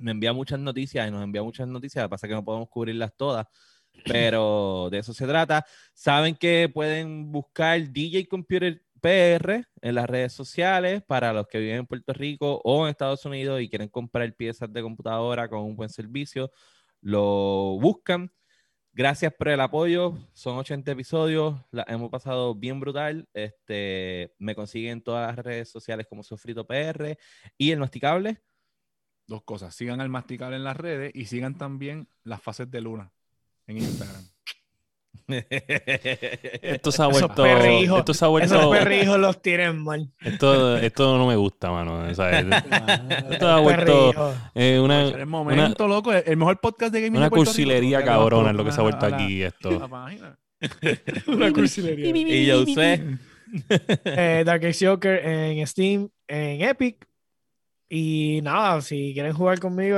me 0.00 0.10
envía 0.12 0.32
muchas 0.32 0.58
noticias 0.58 1.08
y 1.08 1.10
nos 1.10 1.22
envía 1.22 1.42
muchas 1.42 1.68
noticias, 1.68 2.02
lo 2.02 2.08
que 2.08 2.10
pasa 2.10 2.26
es 2.26 2.30
que 2.30 2.34
no 2.34 2.44
podemos 2.44 2.68
cubrirlas 2.68 3.14
todas, 3.16 3.46
pero 4.04 4.88
de 4.90 4.98
eso 4.98 5.14
se 5.14 5.26
trata. 5.26 5.64
Saben 5.94 6.34
que 6.36 6.70
pueden 6.72 7.32
buscar 7.32 7.80
DJ 7.90 8.26
Computer 8.28 8.82
PR 9.06 9.64
en 9.82 9.94
las 9.94 10.10
redes 10.10 10.32
sociales 10.32 11.00
para 11.06 11.32
los 11.32 11.46
que 11.46 11.60
viven 11.60 11.76
en 11.76 11.86
Puerto 11.86 12.12
Rico 12.12 12.60
o 12.64 12.84
en 12.84 12.90
Estados 12.90 13.24
Unidos 13.24 13.60
y 13.60 13.68
quieren 13.68 13.88
comprar 13.88 14.34
piezas 14.34 14.72
de 14.72 14.82
computadora 14.82 15.48
con 15.48 15.60
un 15.60 15.76
buen 15.76 15.88
servicio, 15.88 16.50
lo 17.00 17.78
buscan. 17.80 18.32
Gracias 18.92 19.32
por 19.32 19.48
el 19.48 19.60
apoyo. 19.60 20.18
Son 20.32 20.56
80 20.56 20.90
episodios. 20.90 21.54
La 21.70 21.84
hemos 21.86 22.10
pasado 22.10 22.56
bien 22.56 22.80
brutal. 22.80 23.28
Este, 23.32 24.34
me 24.38 24.56
consiguen 24.56 24.94
en 24.94 25.02
todas 25.02 25.28
las 25.28 25.44
redes 25.44 25.68
sociales 25.70 26.08
como 26.08 26.24
Sofrito 26.24 26.66
PR 26.66 27.16
y 27.56 27.70
el 27.70 27.78
Masticable. 27.78 28.42
Dos 29.28 29.44
cosas. 29.44 29.72
Sigan 29.72 30.00
al 30.00 30.08
masticable 30.08 30.56
en 30.56 30.64
las 30.64 30.76
redes 30.76 31.12
y 31.14 31.26
sigan 31.26 31.56
también 31.56 32.08
las 32.24 32.42
fases 32.42 32.68
de 32.72 32.80
luna 32.80 33.12
en 33.68 33.78
Instagram. 33.78 34.35
Esto 35.28 36.92
se 36.92 37.02
ha 37.02 37.08
Esos 37.08 37.20
vuelto. 37.20 37.42
perrijos, 37.42 37.98
Esto 37.98 38.14
se 38.14 38.24
ha 38.24 38.28
Esos 38.28 38.30
vuelto. 38.30 38.70
perrijos 38.70 39.18
los 39.18 39.42
tienen 39.42 39.82
mal. 39.82 40.12
Esto, 40.20 40.76
esto 40.76 41.18
no 41.18 41.26
me 41.26 41.36
gusta, 41.36 41.70
mano. 41.70 42.00
O 42.08 42.14
sea, 42.14 42.38
esto 43.30 43.46
se 43.46 43.52
ha 43.52 43.58
vuelto 43.58 44.10
perrijos. 44.12 44.36
eh, 44.54 44.80
una, 44.80 45.02
el 45.08 45.26
momento, 45.26 45.88
loco. 45.88 46.12
El 46.12 46.36
mejor 46.36 46.60
podcast 46.60 46.92
de 46.92 47.00
gaming 47.00 47.16
una 47.18 47.26
de 47.26 47.30
Puerto 47.30 47.44
Rico, 47.52 47.54
cursilería 47.56 48.04
cabrona 48.04 48.50
es 48.50 48.56
lo 48.56 48.64
que 48.64 48.72
se 48.72 48.80
ha 48.80 48.82
vuelto 48.82 49.08
la- 49.08 49.16
aquí 49.16 49.42
esto. 49.42 49.70
la. 49.70 50.38
Una 51.26 51.52
cursilería. 51.52 52.08
y 52.16 52.46
yo 52.46 52.64
sé. 52.66 53.04
eh, 54.04 54.42
Darkest 54.46 54.82
Joker 54.84 55.24
en 55.26 55.66
Steam, 55.66 56.08
en 56.28 56.62
Epic. 56.62 57.06
Y 57.88 58.40
nada, 58.42 58.80
si 58.80 59.12
quieren 59.14 59.32
jugar 59.32 59.60
conmigo 59.60 59.96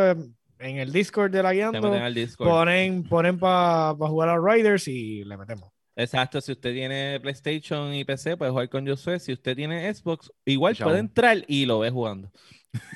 en 0.58 0.78
el 0.78 0.92
Discord 0.92 1.30
de 1.30 1.42
la 1.42 1.52
Guiando, 1.52 1.92
ponen, 2.38 3.04
ponen 3.04 3.38
para 3.38 3.94
jugar 3.94 4.28
a 4.28 4.38
Riders 4.38 4.88
y 4.88 5.24
le 5.24 5.36
metemos. 5.36 5.70
Exacto, 5.96 6.40
si 6.40 6.52
usted 6.52 6.72
tiene 6.72 7.18
PlayStation 7.20 7.92
y 7.92 8.04
PC, 8.04 8.36
puede 8.36 8.52
jugar 8.52 8.68
con 8.68 8.86
Josué. 8.86 9.18
Si 9.18 9.32
usted 9.32 9.56
tiene 9.56 9.92
Xbox, 9.92 10.30
igual 10.44 10.76
Chao. 10.76 10.88
puede 10.88 11.00
entrar 11.00 11.44
y 11.48 11.66
lo 11.66 11.80
ve 11.80 11.90
jugando. 11.90 12.30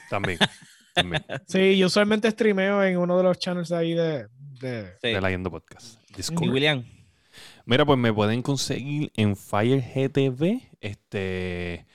También. 0.09 0.39
también. 0.95 1.25
Sí, 1.49 1.77
yo 1.77 1.87
usualmente 1.87 2.31
streameo 2.31 2.83
en 2.85 2.97
uno 2.99 3.17
de 3.17 3.25
los 3.25 3.39
channels 3.39 3.73
ahí 3.73 3.95
de. 3.95 4.29
de... 4.61 4.93
Sí. 5.03 5.09
De 5.09 5.21
la 5.21 5.31
Yendo 5.31 5.51
Podcast. 5.51 6.01
Y 6.11 6.17
Discord. 6.17 6.49
William, 6.49 6.85
Mira, 7.65 7.85
pues 7.85 7.99
me 7.99 8.13
pueden 8.13 8.43
conseguir 8.43 9.13
en 9.17 9.37
FireGTV, 9.37 10.61
este, 10.81 11.87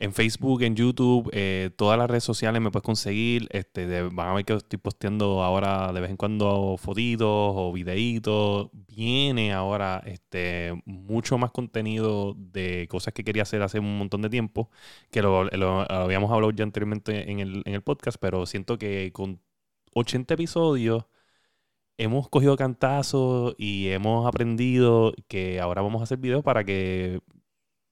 en 0.00 0.14
Facebook, 0.14 0.62
en 0.62 0.76
YouTube, 0.76 1.30
eh, 1.32 1.70
todas 1.76 1.98
las 1.98 2.08
redes 2.10 2.24
sociales 2.24 2.60
me 2.62 2.70
puedes 2.70 2.84
conseguir. 2.84 3.48
Este, 3.52 3.86
de- 3.86 4.08
van 4.08 4.28
a 4.30 4.34
ver 4.34 4.44
que 4.46 4.54
estoy 4.54 4.78
posteando 4.78 5.42
ahora 5.44 5.92
de 5.92 6.00
vez 6.00 6.10
en 6.10 6.16
cuando 6.16 6.76
fotitos 6.78 7.28
o 7.28 7.72
videitos. 7.72 8.70
Viene 8.88 9.52
ahora 9.52 10.02
este, 10.06 10.80
mucho 10.86 11.38
más 11.38 11.50
contenido 11.52 12.34
de 12.36 12.88
cosas 12.90 13.14
que 13.14 13.24
quería 13.24 13.42
hacer 13.42 13.62
hace 13.62 13.78
un 13.78 13.98
montón 13.98 14.22
de 14.22 14.30
tiempo, 14.30 14.70
que 15.10 15.22
lo, 15.22 15.48
habíamos 15.92 16.30
hablado 16.32 16.50
ya 16.52 16.64
anteriormente 16.64 17.30
en 17.30 17.40
el, 17.40 17.62
en 17.66 17.74
el 17.74 17.82
podcast, 17.82 18.18
pero 18.20 18.46
siento 18.46 18.78
que 18.78 19.12
con 19.12 19.40
80 19.94 20.34
episodios 20.34 21.04
hemos 21.98 22.28
cogido 22.28 22.56
cantazos 22.56 23.54
y 23.58 23.88
hemos 23.88 24.26
aprendido 24.26 25.12
que 25.28 25.60
ahora 25.60 25.82
vamos 25.82 26.00
a 26.00 26.04
hacer 26.04 26.18
videos 26.18 26.42
para 26.42 26.64
que 26.64 27.20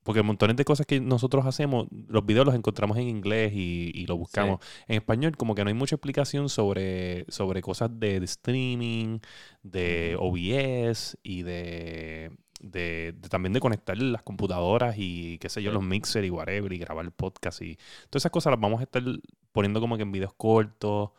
porque 0.09 0.23
montones 0.23 0.57
de 0.57 0.65
cosas 0.65 0.87
que 0.87 1.01
nosotros 1.01 1.45
hacemos, 1.45 1.87
los 2.09 2.25
videos 2.25 2.47
los 2.47 2.55
encontramos 2.55 2.97
en 2.97 3.09
inglés 3.09 3.53
y, 3.55 3.91
y 3.95 4.07
lo 4.07 4.17
buscamos. 4.17 4.59
En 4.87 4.97
español, 4.97 5.37
como 5.37 5.55
que 5.55 5.63
no 5.65 5.69
hay 5.69 5.75
mucha 5.75 5.97
explicación 5.97 6.49
sobre, 6.49 7.27
sobre 7.31 7.61
cosas 7.61 7.91
de, 8.01 8.19
de 8.19 8.25
streaming, 8.25 9.19
de 9.63 10.17
OBS 10.19 11.19
y 11.23 11.43
de, 11.43 12.31
de- 12.61 13.13
de 13.19 13.29
también 13.29 13.53
de 13.53 13.61
conectar 13.61 13.99
las 13.99 14.23
computadoras 14.23 14.95
y 14.97 15.37
qué 15.41 15.51
sé 15.51 15.63
yo, 15.63 15.71
Sí. 15.71 15.75
los 15.75 15.83
mixer 15.85 16.25
y 16.25 16.31
whatever, 16.31 16.73
y 16.73 16.79
grabar 16.79 17.05
el 17.05 17.13
podcast 17.13 17.61
y 17.61 17.77
todas 18.09 18.23
esas 18.23 18.33
cosas 18.33 18.53
las 18.53 18.61
vamos 18.61 18.81
a 18.81 18.85
estar 18.85 19.03
poniendo 19.53 19.79
como 19.81 19.97
que 19.99 20.05
en 20.05 20.13
videos 20.13 20.33
cortos. 20.35 21.11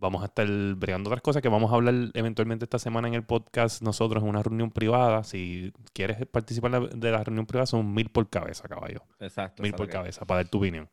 Vamos 0.00 0.22
a 0.22 0.26
estar 0.26 0.46
bregando 0.76 1.10
otras 1.10 1.22
cosas 1.22 1.42
que 1.42 1.48
vamos 1.48 1.72
a 1.72 1.74
hablar 1.74 1.94
eventualmente 2.14 2.64
esta 2.64 2.78
semana 2.78 3.08
en 3.08 3.14
el 3.14 3.24
podcast 3.24 3.82
nosotros 3.82 4.22
en 4.22 4.28
una 4.28 4.42
reunión 4.44 4.70
privada. 4.70 5.24
Si 5.24 5.72
quieres 5.92 6.24
participar 6.26 6.88
de 6.90 7.10
la- 7.10 7.24
reunión 7.24 7.46
privada, 7.46 7.66
son 7.66 7.92
mil 7.92 8.08
por 8.08 8.28
cabeza, 8.30 8.68
caballo. 8.68 9.02
Exacto. 9.18 9.60
Mil 9.62 9.72
por 9.74 9.88
cabeza, 9.88 10.24
para 10.24 10.42
dar 10.44 10.48
tu 10.50 10.58
opinión. 10.58 10.88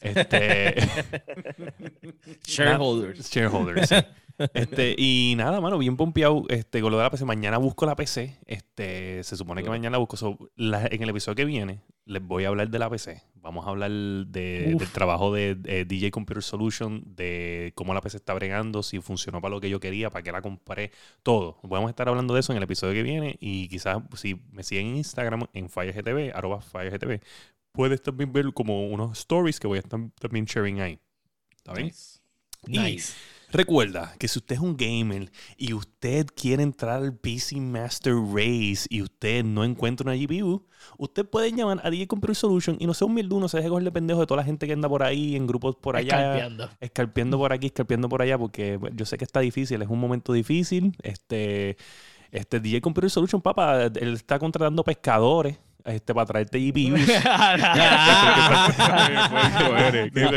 Este, 0.00 0.76
Shareholders. 2.46 3.30
shareholders. 3.30 3.88
sí. 3.88 3.96
Este, 4.52 4.94
y 4.98 5.34
nada, 5.36 5.60
mano, 5.60 5.78
bien 5.78 5.96
pompeado 5.96 6.44
este, 6.48 6.80
con 6.80 6.90
lo 6.90 6.98
de 6.98 7.04
la 7.04 7.10
PC. 7.10 7.24
Mañana 7.24 7.58
busco 7.58 7.86
la 7.86 7.94
PC. 7.96 8.38
Este, 8.46 9.22
se 9.22 9.36
supone 9.36 9.62
que 9.62 9.68
mañana 9.68 9.98
busco. 9.98 10.16
So, 10.16 10.38
la- 10.56 10.86
en 10.86 11.02
el 11.02 11.08
episodio 11.08 11.36
que 11.36 11.44
viene, 11.44 11.80
les 12.06 12.22
voy 12.22 12.44
a 12.44 12.48
hablar 12.48 12.68
de 12.70 12.78
la 12.78 12.90
PC. 12.90 13.22
Vamos 13.36 13.66
a 13.66 13.70
hablar 13.70 13.90
de- 13.90 14.74
del 14.78 14.88
trabajo 14.90 15.32
de, 15.34 15.58
eh, 15.64 15.84
DJ 15.86 16.10
Computer 16.10 16.42
Solution, 16.42 17.02
de 17.14 17.72
cómo 17.74 17.92
la 17.92 18.00
PC 18.00 18.16
está 18.16 18.32
bregando, 18.32 18.82
si 18.82 19.00
funcionó 19.00 19.40
para 19.42 19.54
lo 19.54 19.60
que 19.60 19.68
yo 19.68 19.80
quería, 19.80 20.08
para 20.10 20.22
qué 20.22 20.32
la 20.32 20.40
compré, 20.40 20.90
todo. 21.22 21.58
Vamos 21.62 21.88
a 21.88 21.90
estar 21.90 22.08
hablando 22.08 22.32
de 22.34 22.40
eso 22.40 22.52
en 22.52 22.56
el 22.58 22.62
episodio 22.62 22.94
que 22.94 23.02
viene. 23.02 23.36
Y 23.40 23.68
quizás 23.68 23.98
si 24.16 24.40
me 24.52 24.62
siguen 24.62 24.86
en 24.88 24.96
Instagram, 24.96 25.46
en 25.52 25.68
FireGTV, 25.68 26.32
arroba 26.34 26.62
FireGTV, 26.62 27.20
puedes 27.72 28.02
también 28.02 28.32
ver 28.32 28.52
como 28.54 28.86
unos 28.86 29.18
stories 29.18 29.60
que 29.60 29.66
voy 29.66 29.76
a 29.76 29.80
estar 29.80 30.00
también 30.18 30.46
sharing 30.46 30.80
ahí. 30.80 30.98
¿Está 31.56 31.74
bien? 31.74 31.86
Nice. 31.88 32.20
Y 32.66 32.78
Nice. 32.78 33.12
Recuerda 33.54 34.12
que 34.18 34.26
si 34.26 34.40
usted 34.40 34.56
es 34.56 34.60
un 34.60 34.76
gamer 34.76 35.30
y 35.56 35.74
usted 35.74 36.26
quiere 36.34 36.64
entrar 36.64 37.00
al 37.00 37.16
PC 37.16 37.60
Master 37.60 38.14
Race 38.14 38.86
y 38.90 39.00
usted 39.00 39.44
no 39.44 39.62
encuentra 39.62 40.10
una 40.10 40.20
GPU, 40.20 40.66
usted 40.98 41.24
puede 41.24 41.52
llamar 41.52 41.80
a 41.84 41.88
DJ 41.88 42.08
Computer 42.08 42.34
Solution 42.34 42.76
y 42.80 42.86
no 42.86 42.94
sea 42.94 43.06
un 43.06 43.14
mil 43.14 43.28
no 43.28 43.48
se 43.48 43.58
deje 43.58 43.68
coger 43.68 43.84
de 43.84 43.92
pendejo 43.92 44.18
de 44.18 44.26
toda 44.26 44.38
la 44.38 44.44
gente 44.44 44.66
que 44.66 44.72
anda 44.72 44.88
por 44.88 45.04
ahí 45.04 45.36
en 45.36 45.46
grupos 45.46 45.76
por 45.76 45.94
allá. 45.94 46.16
Escarpeando. 46.16 46.70
Escarpeando 46.80 47.38
por 47.38 47.52
aquí, 47.52 47.66
escarpeando 47.66 48.08
por 48.08 48.22
allá, 48.22 48.36
porque 48.36 48.80
yo 48.92 49.06
sé 49.06 49.18
que 49.18 49.24
está 49.24 49.38
difícil, 49.38 49.80
es 49.80 49.88
un 49.88 50.00
momento 50.00 50.32
difícil. 50.32 50.96
Este, 51.00 51.76
este 52.32 52.58
DJ 52.58 52.80
Computer 52.80 53.08
Solution, 53.08 53.40
papá, 53.40 53.84
él 53.84 54.14
está 54.14 54.40
contratando 54.40 54.82
pescadores 54.82 55.58
este, 55.84 56.14
para 56.14 56.26
traerte 56.26 56.58
GPUs. 56.58 57.00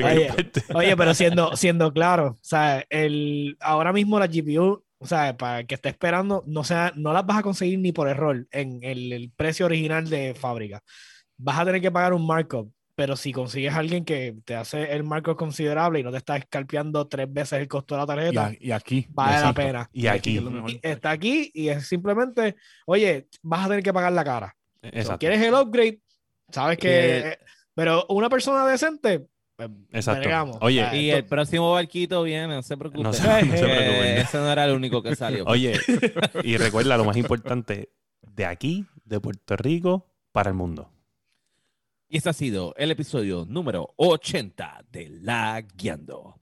Oye, 0.03 0.31
Oye, 0.73 0.97
pero 0.97 1.13
siendo, 1.13 1.55
siendo 1.55 1.91
claro, 1.93 2.27
o 2.31 2.37
sea, 2.41 2.83
el, 2.89 3.57
ahora 3.59 3.93
mismo 3.93 4.19
la 4.19 4.27
GPU, 4.27 4.83
o 4.99 5.05
sea, 5.05 5.35
para 5.37 5.59
el 5.61 5.67
que 5.67 5.75
esté 5.75 5.89
esperando, 5.89 6.43
no, 6.47 6.63
sea, 6.63 6.91
no 6.95 7.13
las 7.13 7.25
vas 7.25 7.37
a 7.37 7.43
conseguir 7.43 7.79
ni 7.79 7.91
por 7.91 8.09
error 8.09 8.47
en 8.51 8.79
el, 8.81 9.13
el 9.13 9.31
precio 9.35 9.65
original 9.65 10.09
de 10.09 10.33
fábrica. 10.33 10.81
Vas 11.37 11.59
a 11.59 11.65
tener 11.65 11.81
que 11.81 11.91
pagar 11.91 12.13
un 12.13 12.25
markup, 12.25 12.71
pero 12.95 13.15
si 13.15 13.31
consigues 13.31 13.73
a 13.73 13.77
alguien 13.77 14.03
que 14.03 14.35
te 14.43 14.55
hace 14.55 14.91
el 14.91 15.03
markup 15.03 15.37
considerable 15.37 15.99
y 15.99 16.03
no 16.03 16.11
te 16.11 16.17
está 16.17 16.35
escalpeando 16.37 17.07
tres 17.07 17.31
veces 17.31 17.59
el 17.59 17.67
costo 17.67 17.95
de 17.95 17.99
la 17.99 18.05
Y, 18.05 18.07
tarjeta, 18.07 18.45
a- 18.47 18.53
y 18.59 18.71
aquí. 18.71 19.05
vale 19.09 19.39
la 19.39 19.53
pena. 19.53 19.89
Y 19.93 20.07
aquí. 20.07 20.31
que 20.33 20.37
es 20.39 20.43
lo 20.43 20.51
mejor. 20.51 20.71
Y 20.71 20.79
está 20.81 21.11
aquí 21.11 21.51
y 21.53 21.69
es 21.69 21.87
simplemente, 21.87 22.55
oye, 22.87 23.27
vas 23.43 23.65
a 23.65 23.69
tener 23.69 23.83
que 23.83 23.93
pagar 23.93 24.11
la 24.13 24.23
cara. 24.23 24.55
So, 24.81 24.87
Exacto. 24.89 25.19
¿Quieres 25.19 25.41
el 25.41 25.53
upgrade? 25.53 25.99
Sabes 26.51 26.77
que... 26.77 26.87
Que- 26.87 27.17
eh, 27.29 27.37
Pero 27.73 28.05
una 28.09 28.29
persona 28.29 28.65
decente, 28.65 29.27
pues, 29.55 29.69
Exacto. 29.91 30.57
Oye, 30.61 30.87
Y 30.93 31.09
esto- 31.09 31.17
el 31.17 31.25
próximo 31.25 31.71
barquito 31.73 32.23
viene, 32.23 32.47
no 32.47 32.61
se 32.63 32.77
preocupe. 32.77 33.03
No 33.03 33.11
se- 33.13 33.23
no 33.23 33.57
se 33.57 33.63
preocupen. 33.63 34.17
Ese 34.17 34.37
no 34.37 34.51
era 34.51 34.65
el 34.65 34.73
único 34.73 35.01
que 35.03 35.15
salió. 35.15 35.45
Oye, 35.47 35.79
y 36.43 36.57
recuerda 36.57 36.97
lo 36.97 37.05
más 37.05 37.17
importante, 37.17 37.89
de 38.21 38.45
aquí, 38.45 38.85
de 39.03 39.19
Puerto 39.19 39.55
Rico, 39.57 40.07
para 40.31 40.49
el 40.49 40.55
mundo. 40.55 40.91
Y 42.09 42.17
este 42.17 42.29
ha 42.29 42.33
sido 42.33 42.73
el 42.77 42.91
episodio 42.91 43.45
número 43.49 43.93
80 43.97 44.85
de 44.91 45.09
La 45.09 45.61
Guiando. 45.75 46.39